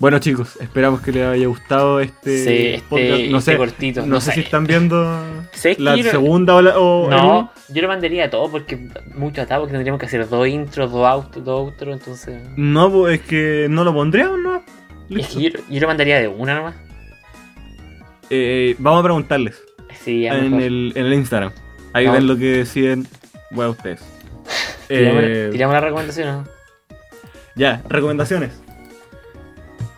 Bueno 0.00 0.18
chicos, 0.18 0.56
esperamos 0.62 1.02
que 1.02 1.12
les 1.12 1.26
haya 1.26 1.46
gustado 1.46 2.00
este, 2.00 2.38
Sí, 2.42 2.66
este, 2.68 2.88
podcast. 2.88 3.20
No 3.30 3.38
este 3.38 3.52
sé, 3.52 3.58
cortito. 3.58 4.06
no 4.06 4.20
sé 4.22 4.32
si 4.32 4.40
están 4.40 4.64
viendo 4.64 4.96
la 5.78 5.94
Yo 5.96 6.10
segunda 6.10 6.54
o 6.54 6.62
la... 6.62 6.78
o 6.78 7.10
No, 7.10 7.52
yo 7.68 7.82
lo 7.82 7.88
mandaría 7.88 8.24
a 8.24 8.30
todo 8.30 8.50
porque 8.50 8.78
mucho 9.14 9.42
atado 9.42 9.60
porque 9.60 9.72
tendríamos 9.72 10.00
que 10.00 10.06
hacer 10.06 10.26
dos 10.26 10.48
intros, 10.48 10.90
dos 10.90 11.06
autos, 11.06 11.44
dos 11.44 11.60
outros, 11.66 11.92
entonces. 11.98 12.42
No, 12.56 12.90
pues 12.90 13.20
es 13.20 13.26
que 13.26 13.66
no 13.68 13.84
lo 13.84 13.92
pondríamos, 13.92 14.38
¿no? 14.38 14.64
Es 15.10 15.28
que 15.28 15.42
yo, 15.42 15.50
yo 15.68 15.80
lo 15.80 15.86
mandaría 15.86 16.18
de 16.18 16.28
una 16.28 16.54
nomás. 16.54 16.76
Eh, 18.30 18.76
vamos 18.78 19.00
a 19.00 19.02
preguntarles 19.02 19.60
Sí, 20.02 20.22
ya 20.22 20.38
en 20.38 20.54
el, 20.62 20.92
en 20.94 21.04
el 21.06 21.12
Instagram. 21.12 21.52
Ahí 21.92 22.08
ven 22.08 22.26
lo 22.26 22.38
que 22.38 22.46
deciden 22.58 23.06
bueno, 23.50 23.72
ustedes. 23.72 24.00
Tiramos, 24.88 25.22
Eh, 25.26 25.48
tiramos 25.52 25.74
la 25.74 25.80
recomendación, 25.82 26.26
¿no? 26.28 26.48
Ya, 27.54 27.82
recomendaciones. 27.86 28.62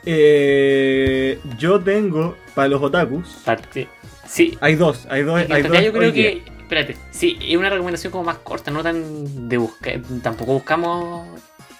Eh, 0.05 1.39
yo 1.59 1.81
tengo 1.81 2.37
para 2.55 2.69
los 2.69 2.83
otakus. 2.83 3.29
Parte. 3.45 3.89
Sí, 4.27 4.57
Hay 4.61 4.77
dos, 4.77 5.07
hay 5.11 5.23
dos, 5.23 5.37
hay 5.51 5.63
dos 5.63 5.81
yo 5.83 5.93
creo 5.93 6.09
hoy 6.09 6.13
día. 6.13 6.33
que. 6.33 6.53
Espérate, 6.63 6.97
sí, 7.11 7.39
es 7.43 7.57
una 7.57 7.69
recomendación 7.69 8.11
como 8.11 8.25
más 8.25 8.39
corta, 8.39 8.71
no 8.71 8.83
tan 8.83 9.49
de 9.49 9.59
buscar. 9.59 10.01
Tampoco 10.23 10.55
buscamos 10.55 11.29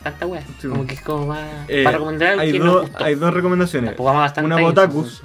tanta 0.03 0.27
wea. 0.27 0.43
Sí, 0.61 0.69
como 0.69 0.87
que 0.87 0.95
es 0.95 1.01
como 1.01 1.29
más. 1.29 1.49
Eh, 1.69 1.83
para 1.83 1.97
recomendar 1.97 2.39
hay, 2.39 2.53
que 2.53 2.59
dos, 2.59 2.91
hay 2.97 3.15
dos 3.15 3.33
recomendaciones. 3.33 3.99
Una 3.99 4.67
otakus. 4.67 5.23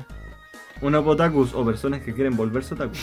Una 0.79 0.99
para 0.99 1.11
otakus 1.11 1.53
o 1.53 1.65
personas 1.65 2.01
que 2.01 2.13
quieren 2.13 2.37
volverse 2.37 2.75
otakus. 2.75 2.99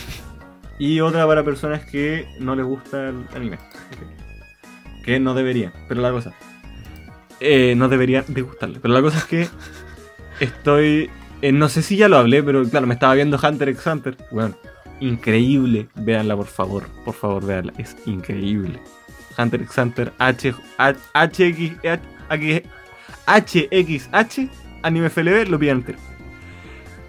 Y 0.79 1.01
otra 1.01 1.27
para 1.27 1.43
personas 1.43 1.85
que 1.85 2.27
no 2.39 2.55
les 2.55 2.65
gusta 2.65 3.09
el 3.09 3.25
anime. 3.35 3.59
Que 5.03 5.19
no 5.19 5.35
deberían, 5.35 5.71
pero 5.87 6.01
la 6.01 6.11
cosa. 6.11 6.33
Eh, 7.39 7.75
no 7.77 7.89
deberían 7.89 8.25
de 8.27 8.41
gustarle. 8.41 8.79
Pero 8.81 8.93
la 8.93 9.01
cosa 9.01 9.19
es 9.19 9.25
que 9.25 9.47
estoy. 10.39 11.09
eh, 11.41 11.51
no 11.51 11.69
sé 11.69 11.81
si 11.81 11.97
ya 11.97 12.07
lo 12.07 12.17
hablé, 12.17 12.43
pero 12.43 12.63
claro, 12.63 12.87
me 12.87 12.93
estaba 12.93 13.13
viendo 13.13 13.39
Hunter 13.41 13.69
x 13.69 13.85
Hunter. 13.87 14.17
Bueno, 14.31 14.55
increíble. 14.99 15.87
Véanla, 15.95 16.35
por 16.35 16.47
favor. 16.47 16.83
Por 17.03 17.13
favor, 17.13 17.45
véanla. 17.45 17.73
Es 17.77 17.95
increíble. 18.05 18.79
Hunter 19.37 19.61
x 19.61 19.77
Hunter 19.77 20.13
H, 20.17 20.53
H, 20.77 20.99
HX, 21.13 22.63
H, 23.27 23.69
HXH 23.71 24.49
Anime 24.85 25.09
FLB 25.09 25.47
lo 25.49 25.57
pillan 25.57 25.77
entero. 25.77 25.97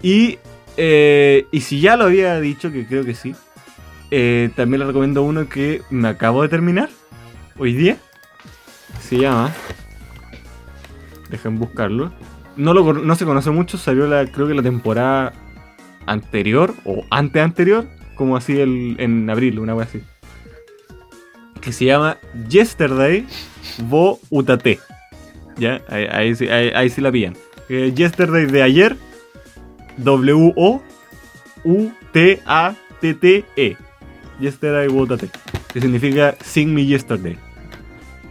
Y, 0.01 0.39
eh, 0.77 1.45
y 1.51 1.61
si 1.61 1.79
ya 1.79 1.95
lo 1.95 2.05
había 2.05 2.39
dicho, 2.39 2.71
que 2.71 2.87
creo 2.87 3.05
que 3.05 3.13
sí, 3.13 3.35
eh, 4.09 4.49
también 4.55 4.79
les 4.79 4.87
recomiendo 4.87 5.21
uno 5.21 5.47
que 5.47 5.83
me 5.91 6.07
acabo 6.07 6.41
de 6.41 6.49
terminar 6.49 6.89
hoy 7.57 7.73
día. 7.73 7.97
Se 8.99 9.17
llama. 9.17 9.53
Dejen 11.29 11.59
buscarlo. 11.59 12.11
No, 12.57 12.73
lo, 12.73 12.91
no 12.93 13.15
se 13.15 13.25
conoce 13.25 13.51
mucho, 13.51 13.77
salió 13.77 14.07
la, 14.07 14.25
creo 14.25 14.47
que 14.47 14.53
la 14.55 14.63
temporada 14.63 15.31
anterior 16.05 16.73
o 16.85 17.05
ante 17.11 17.39
anterior, 17.41 17.85
como 18.15 18.35
así 18.35 18.59
el, 18.59 18.95
en 18.99 19.29
abril, 19.29 19.59
una 19.59 19.75
wea 19.75 19.85
así. 19.85 20.01
Que 21.61 21.71
se 21.71 21.85
llama 21.85 22.17
Yesterday 22.49 23.25
Wo 23.89 24.19
Utate. 24.29 24.79
Ya, 25.57 25.81
ahí, 25.89 26.05
ahí 26.73 26.89
sí- 26.89 27.01
la 27.01 27.11
pillan. 27.11 27.35
Eh, 27.69 27.91
yesterday 27.95 28.45
de 28.45 28.61
ayer, 28.63 28.95
W-O-U-T-A-T-T-E. 32.37 33.77
Yesterday 34.39 34.87
Wo 34.87 35.01
Utate. 35.01 35.29
Que 35.73 35.81
significa 35.81 36.35
Sing 36.43 36.73
Me 36.73 36.85
Yesterday. 36.85 37.37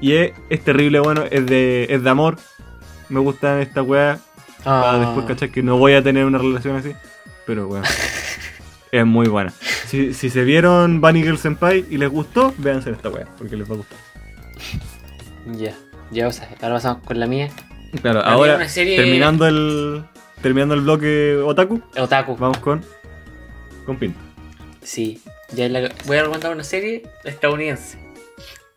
Y 0.00 0.12
es, 0.12 0.32
es 0.50 0.62
terrible, 0.62 1.00
bueno, 1.00 1.24
es 1.30 1.46
de, 1.46 1.86
es 1.90 2.02
de 2.02 2.10
amor. 2.10 2.38
Me 3.08 3.20
gustan 3.20 3.60
esta 3.60 3.82
weá. 3.82 4.18
Para 4.64 4.90
Ah, 4.92 4.98
después 4.98 5.26
cachar 5.26 5.50
que 5.50 5.62
no 5.62 5.76
voy 5.78 5.92
a 5.94 6.02
tener 6.02 6.24
una 6.24 6.38
relación 6.38 6.76
así. 6.76 6.92
Pero 7.46 7.68
bueno. 7.68 7.84
es 8.92 9.06
muy 9.06 9.28
buena. 9.28 9.52
Si, 9.86 10.12
si 10.14 10.30
se 10.30 10.42
vieron 10.42 11.00
Bunny 11.00 11.22
Girl 11.22 11.38
Senpai 11.38 11.84
y 11.88 11.98
les 11.98 12.10
gustó, 12.10 12.52
véanse 12.58 12.90
esta 12.90 13.08
weá, 13.08 13.26
porque 13.38 13.56
les 13.56 13.70
va 13.70 13.74
a 13.74 13.76
gustar. 13.78 13.98
Ya, 15.56 15.74
ya, 16.10 16.26
o 16.26 16.32
sea, 16.32 16.48
ahora 16.60 16.74
pasamos 16.76 17.02
con 17.04 17.20
la 17.20 17.26
mía. 17.26 17.50
Claro, 18.02 18.20
La 18.20 18.26
ahora 18.26 18.68
serie- 18.68 18.96
terminando 18.96 19.46
el. 19.46 20.04
Terminando 20.42 20.74
el 20.74 20.80
bloque 20.82 21.36
Otaku, 21.36 21.80
Otaku. 21.96 22.36
vamos 22.36 22.58
con. 22.58 22.84
Con 23.84 23.96
Pinto. 23.96 24.18
Sí, 24.82 25.20
ya 25.52 25.68
la- 25.68 25.90
voy 26.06 26.16
a 26.16 26.22
recomendar 26.22 26.52
una 26.52 26.64
serie 26.64 27.04
estadounidense. 27.24 27.98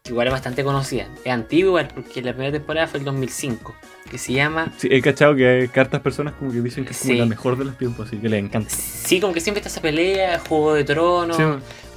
Que 0.04 0.12
igual 0.12 0.28
es 0.28 0.34
bastante 0.34 0.64
conocida. 0.64 1.08
Es 1.26 1.32
antigua 1.32 1.88
porque 1.94 2.22
la 2.22 2.32
primera 2.34 2.52
temporada 2.54 2.88
fue 2.88 3.00
el 3.00 3.06
2005. 3.06 3.76
Que 4.10 4.18
se 4.18 4.34
llama. 4.34 4.72
Sí, 4.78 4.88
he 4.92 5.02
cachado 5.02 5.36
que 5.36 5.48
hay 5.48 5.68
cartas 5.68 6.02
personas 6.02 6.34
como 6.34 6.52
que 6.52 6.62
dicen 6.62 6.84
que 6.86 6.92
es 6.92 7.00
como 7.00 7.14
la 7.14 7.26
mejor 7.26 7.58
de 7.58 7.66
los 7.66 7.78
tiempos, 7.78 8.08
así 8.08 8.18
que 8.18 8.28
les 8.30 8.44
encanta. 8.44 8.70
Sí, 8.72 9.20
como 9.20 9.34
que 9.34 9.42
siempre 9.42 9.60
está 9.60 9.70
esa 9.70 9.82
pelea, 9.82 10.40
Juego 10.40 10.74
de 10.74 10.84
Tronos, 10.84 11.38
Sí, 11.38 11.44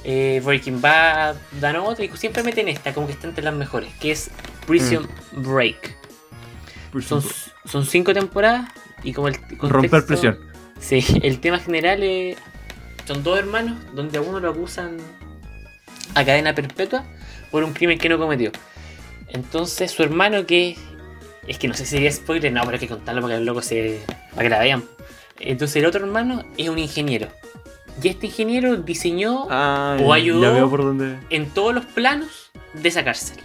eh, 0.03 0.41
Breaking 0.45 0.79
Bad, 0.79 1.35
dan 1.59 1.77
otra, 1.77 2.05
y 2.05 2.09
siempre 2.15 2.43
meten 2.43 2.67
esta, 2.67 2.93
como 2.93 3.07
que 3.07 3.13
está 3.13 3.27
entre 3.27 3.43
las 3.43 3.55
mejores, 3.55 3.89
que 3.99 4.11
es 4.11 4.29
Prison 4.67 5.07
Break. 5.31 5.95
por 6.91 7.01
Son, 7.03 7.23
son 7.65 7.85
cinco 7.85 8.13
temporadas 8.13 8.69
y 9.01 9.11
como 9.13 9.29
el 9.29 9.39
contexto- 9.39 9.69
Romper 9.69 10.05
presión. 10.05 10.37
Sí, 10.79 11.03
el 11.23 11.39
tema 11.39 11.57
general 11.59 12.03
es. 12.03 12.37
Son 13.07 13.23
dos 13.23 13.39
hermanos 13.39 13.77
donde 13.95 14.19
a 14.19 14.21
uno 14.21 14.39
lo 14.39 14.51
acusan 14.51 14.97
a 16.15 16.23
cadena 16.23 16.53
perpetua 16.53 17.03
por 17.53 17.63
un 17.63 17.71
crimen 17.71 17.97
que 17.99 18.09
no 18.09 18.17
cometió. 18.17 18.51
Entonces 19.29 19.91
su 19.91 20.03
hermano 20.03 20.45
que. 20.45 20.75
Es 21.47 21.57
que 21.57 21.67
no 21.67 21.73
sé 21.73 21.85
si 21.85 21.91
sería 21.91 22.11
spoiler, 22.11 22.51
no, 22.51 22.61
pero 22.61 22.73
hay 22.73 22.79
que 22.79 22.87
contarlo 22.87 23.21
para 23.21 23.35
que 23.35 23.39
el 23.39 23.45
loco 23.45 23.61
se. 23.61 24.01
para 24.31 24.43
que 24.43 24.49
la 24.49 24.59
vean. 24.59 24.83
Entonces 25.39 25.75
el 25.77 25.85
otro 25.85 26.03
hermano 26.03 26.43
es 26.57 26.69
un 26.69 26.79
ingeniero. 26.79 27.27
Y 28.01 28.07
este 28.07 28.25
ingeniero 28.27 28.77
diseñó 28.77 29.45
Ah, 29.49 29.97
O 30.03 30.11
ayudó- 30.13 30.69
por 30.69 30.83
dónde. 30.83 31.15
en 31.29 31.49
todos 31.51 31.73
los 31.75 31.85
planos 31.85 32.51
de 32.73 32.89
esa 32.89 33.03
cárcel. 33.03 33.37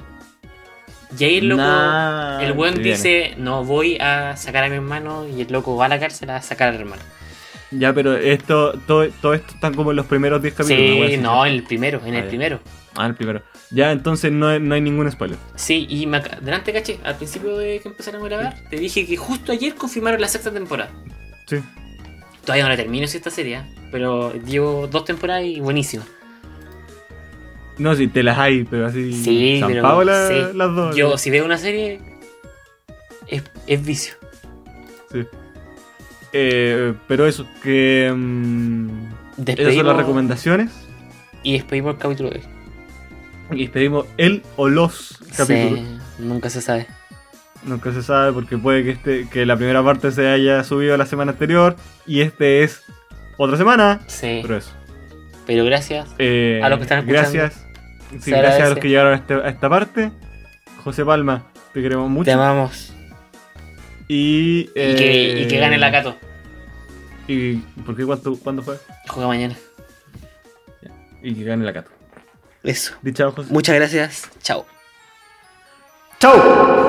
Y 1.18 1.24
ahí 1.24 1.38
el 1.38 1.48
loco. 1.48 1.62
Nah, 1.62 2.40
El 2.42 2.52
weón 2.52 2.74
viene. 2.76 2.90
dice, 2.92 3.34
no 3.36 3.64
voy 3.64 3.98
a 3.98 4.36
sacar 4.36 4.64
a 4.64 4.68
mi 4.68 4.76
hermano 4.76 5.26
y 5.26 5.40
el 5.42 5.52
loco 5.52 5.76
va 5.76 5.86
a 5.86 5.88
la 5.88 5.98
cárcel 6.00 6.30
a 6.30 6.40
sacar 6.40 6.68
al 6.68 6.76
hermano. 6.76 7.02
Ya, 7.70 7.92
pero 7.92 8.16
esto, 8.16 8.72
todo, 8.86 9.08
todo 9.20 9.34
esto 9.34 9.52
están 9.54 9.74
como 9.74 9.90
en 9.90 9.96
los 9.96 10.06
primeros 10.06 10.40
10 10.40 10.54
capítulos. 10.54 11.10
Sí, 11.10 11.16
no, 11.18 11.44
en 11.44 11.52
el 11.54 11.62
primero, 11.64 12.00
en 12.04 12.14
Ah, 12.14 12.18
el 12.18 12.24
ya. 12.24 12.28
primero. 12.28 12.60
Ah, 12.96 13.06
el 13.06 13.14
primero. 13.14 13.42
Ya, 13.70 13.92
entonces 13.92 14.32
no, 14.32 14.48
hay- 14.48 14.58
no 14.60 14.74
hay 14.74 14.80
ningún 14.80 15.10
spoiler. 15.10 15.36
Sí, 15.54 15.86
y 15.90 16.06
me 16.06 16.20
delante 16.40 16.72
caché, 16.72 16.98
al 17.04 17.16
principio 17.16 17.56
de 17.58 17.78
que 17.80 17.88
empezaron 17.88 18.22
a 18.22 18.24
grabar, 18.24 18.56
te 18.70 18.76
dije 18.76 19.06
que 19.06 19.16
justo 19.16 19.52
ayer 19.52 19.74
confirmaron 19.74 20.20
la 20.20 20.28
sexta 20.28 20.50
temporada. 20.50 20.90
Sí. 21.46 21.58
Todavía 22.42 22.64
no 22.64 22.70
la 22.70 22.76
termino 22.76 23.06
si 23.06 23.18
esta 23.18 23.30
serie, 23.30 23.60
pero 23.92 24.32
llevo 24.44 24.86
dos 24.86 25.04
temporadas 25.04 25.44
y 25.44 25.60
buenísima. 25.60 26.04
No, 27.76 27.94
si 27.94 28.08
te 28.08 28.22
las 28.22 28.38
hay, 28.38 28.64
pero 28.64 28.86
así. 28.86 29.12
Sí, 29.12 29.58
pero 29.60 29.74
zampado 29.82 30.02
la- 30.04 30.28
sí. 30.28 30.34
las 30.54 30.74
dos. 30.74 30.96
Yo, 30.96 31.16
si 31.18 31.30
veo 31.30 31.44
una 31.44 31.58
serie, 31.58 32.00
es, 33.28 33.42
es 33.66 33.84
vicio. 33.84 34.14
Sí. 35.12 35.24
Eh, 36.32 36.94
pero 37.06 37.26
eso, 37.26 37.46
que. 37.62 38.12
mm, 38.14 38.88
esas 38.88 39.34
son 39.36 39.44
Despedimos, 39.44 39.86
las 39.86 39.96
recomendaciones. 39.96 40.70
y 41.42 41.52
despedimos 41.54 41.94
el 41.94 41.98
capítulo 42.00 42.30
de 42.30 42.36
hoy. 42.38 42.44
Y 43.60 43.68
pedimos 43.68 44.06
el 44.18 44.42
o 44.56 44.68
los 44.68 45.18
capítulos. 45.36 45.78
Sí. 45.80 45.98
Nunca 46.18 46.50
se 46.50 46.60
sabe. 46.60 46.86
Nunca 47.64 47.92
se 47.92 48.02
sabe 48.02 48.32
porque 48.32 48.56
puede 48.58 48.84
que 48.84 48.90
este 48.90 49.28
que 49.28 49.46
la 49.46 49.56
primera 49.56 49.82
parte 49.82 50.12
se 50.12 50.28
haya 50.28 50.62
subido 50.64 50.96
la 50.96 51.06
semana 51.06 51.32
anterior 51.32 51.74
y 52.06 52.20
este 52.20 52.62
es 52.62 52.82
otra 53.38 53.56
semana. 53.56 54.00
Sí. 54.06 54.40
Pero 54.42 54.56
eso. 54.58 54.70
Pero 55.46 55.64
gracias. 55.64 56.08
Eh, 56.18 56.60
A 56.62 56.68
los 56.68 56.78
que 56.78 56.82
están 56.84 56.98
escuchando. 57.00 57.32
Gracias. 57.32 57.64
Sí, 58.20 58.30
gracias 58.30 58.66
a 58.66 58.70
los 58.70 58.78
que 58.78 58.88
llegaron 58.88 59.12
a, 59.12 59.16
este- 59.16 59.34
a 59.34 59.48
esta 59.48 59.68
parte. 59.68 60.10
José 60.84 61.04
Palma, 61.04 61.46
te 61.72 61.80
queremos 61.82 62.08
mucho. 62.10 62.24
Te 62.26 62.32
amamos. 62.32 62.92
Y, 64.08 64.60
Y, 64.60 64.64
que, 64.74 65.42
y 65.42 65.48
que 65.48 65.56
eh, 65.56 65.60
gane 65.60 65.78
la 65.78 65.92
Cato. 65.92 66.16
¿Y 67.26 67.56
por 67.84 67.94
qué 67.94 68.04
cuánto, 68.04 68.36
cuándo 68.38 68.62
fue? 68.62 68.78
Juega 69.08 69.28
mañana. 69.28 69.56
Y 71.22 71.34
que 71.34 71.44
gane 71.44 71.64
la 71.64 71.72
Cato. 71.72 71.90
Eso. 72.62 72.94
Muchas 73.50 73.74
gracias. 73.74 74.30
Chao. 74.42 74.66
¡Chao! 76.18 76.87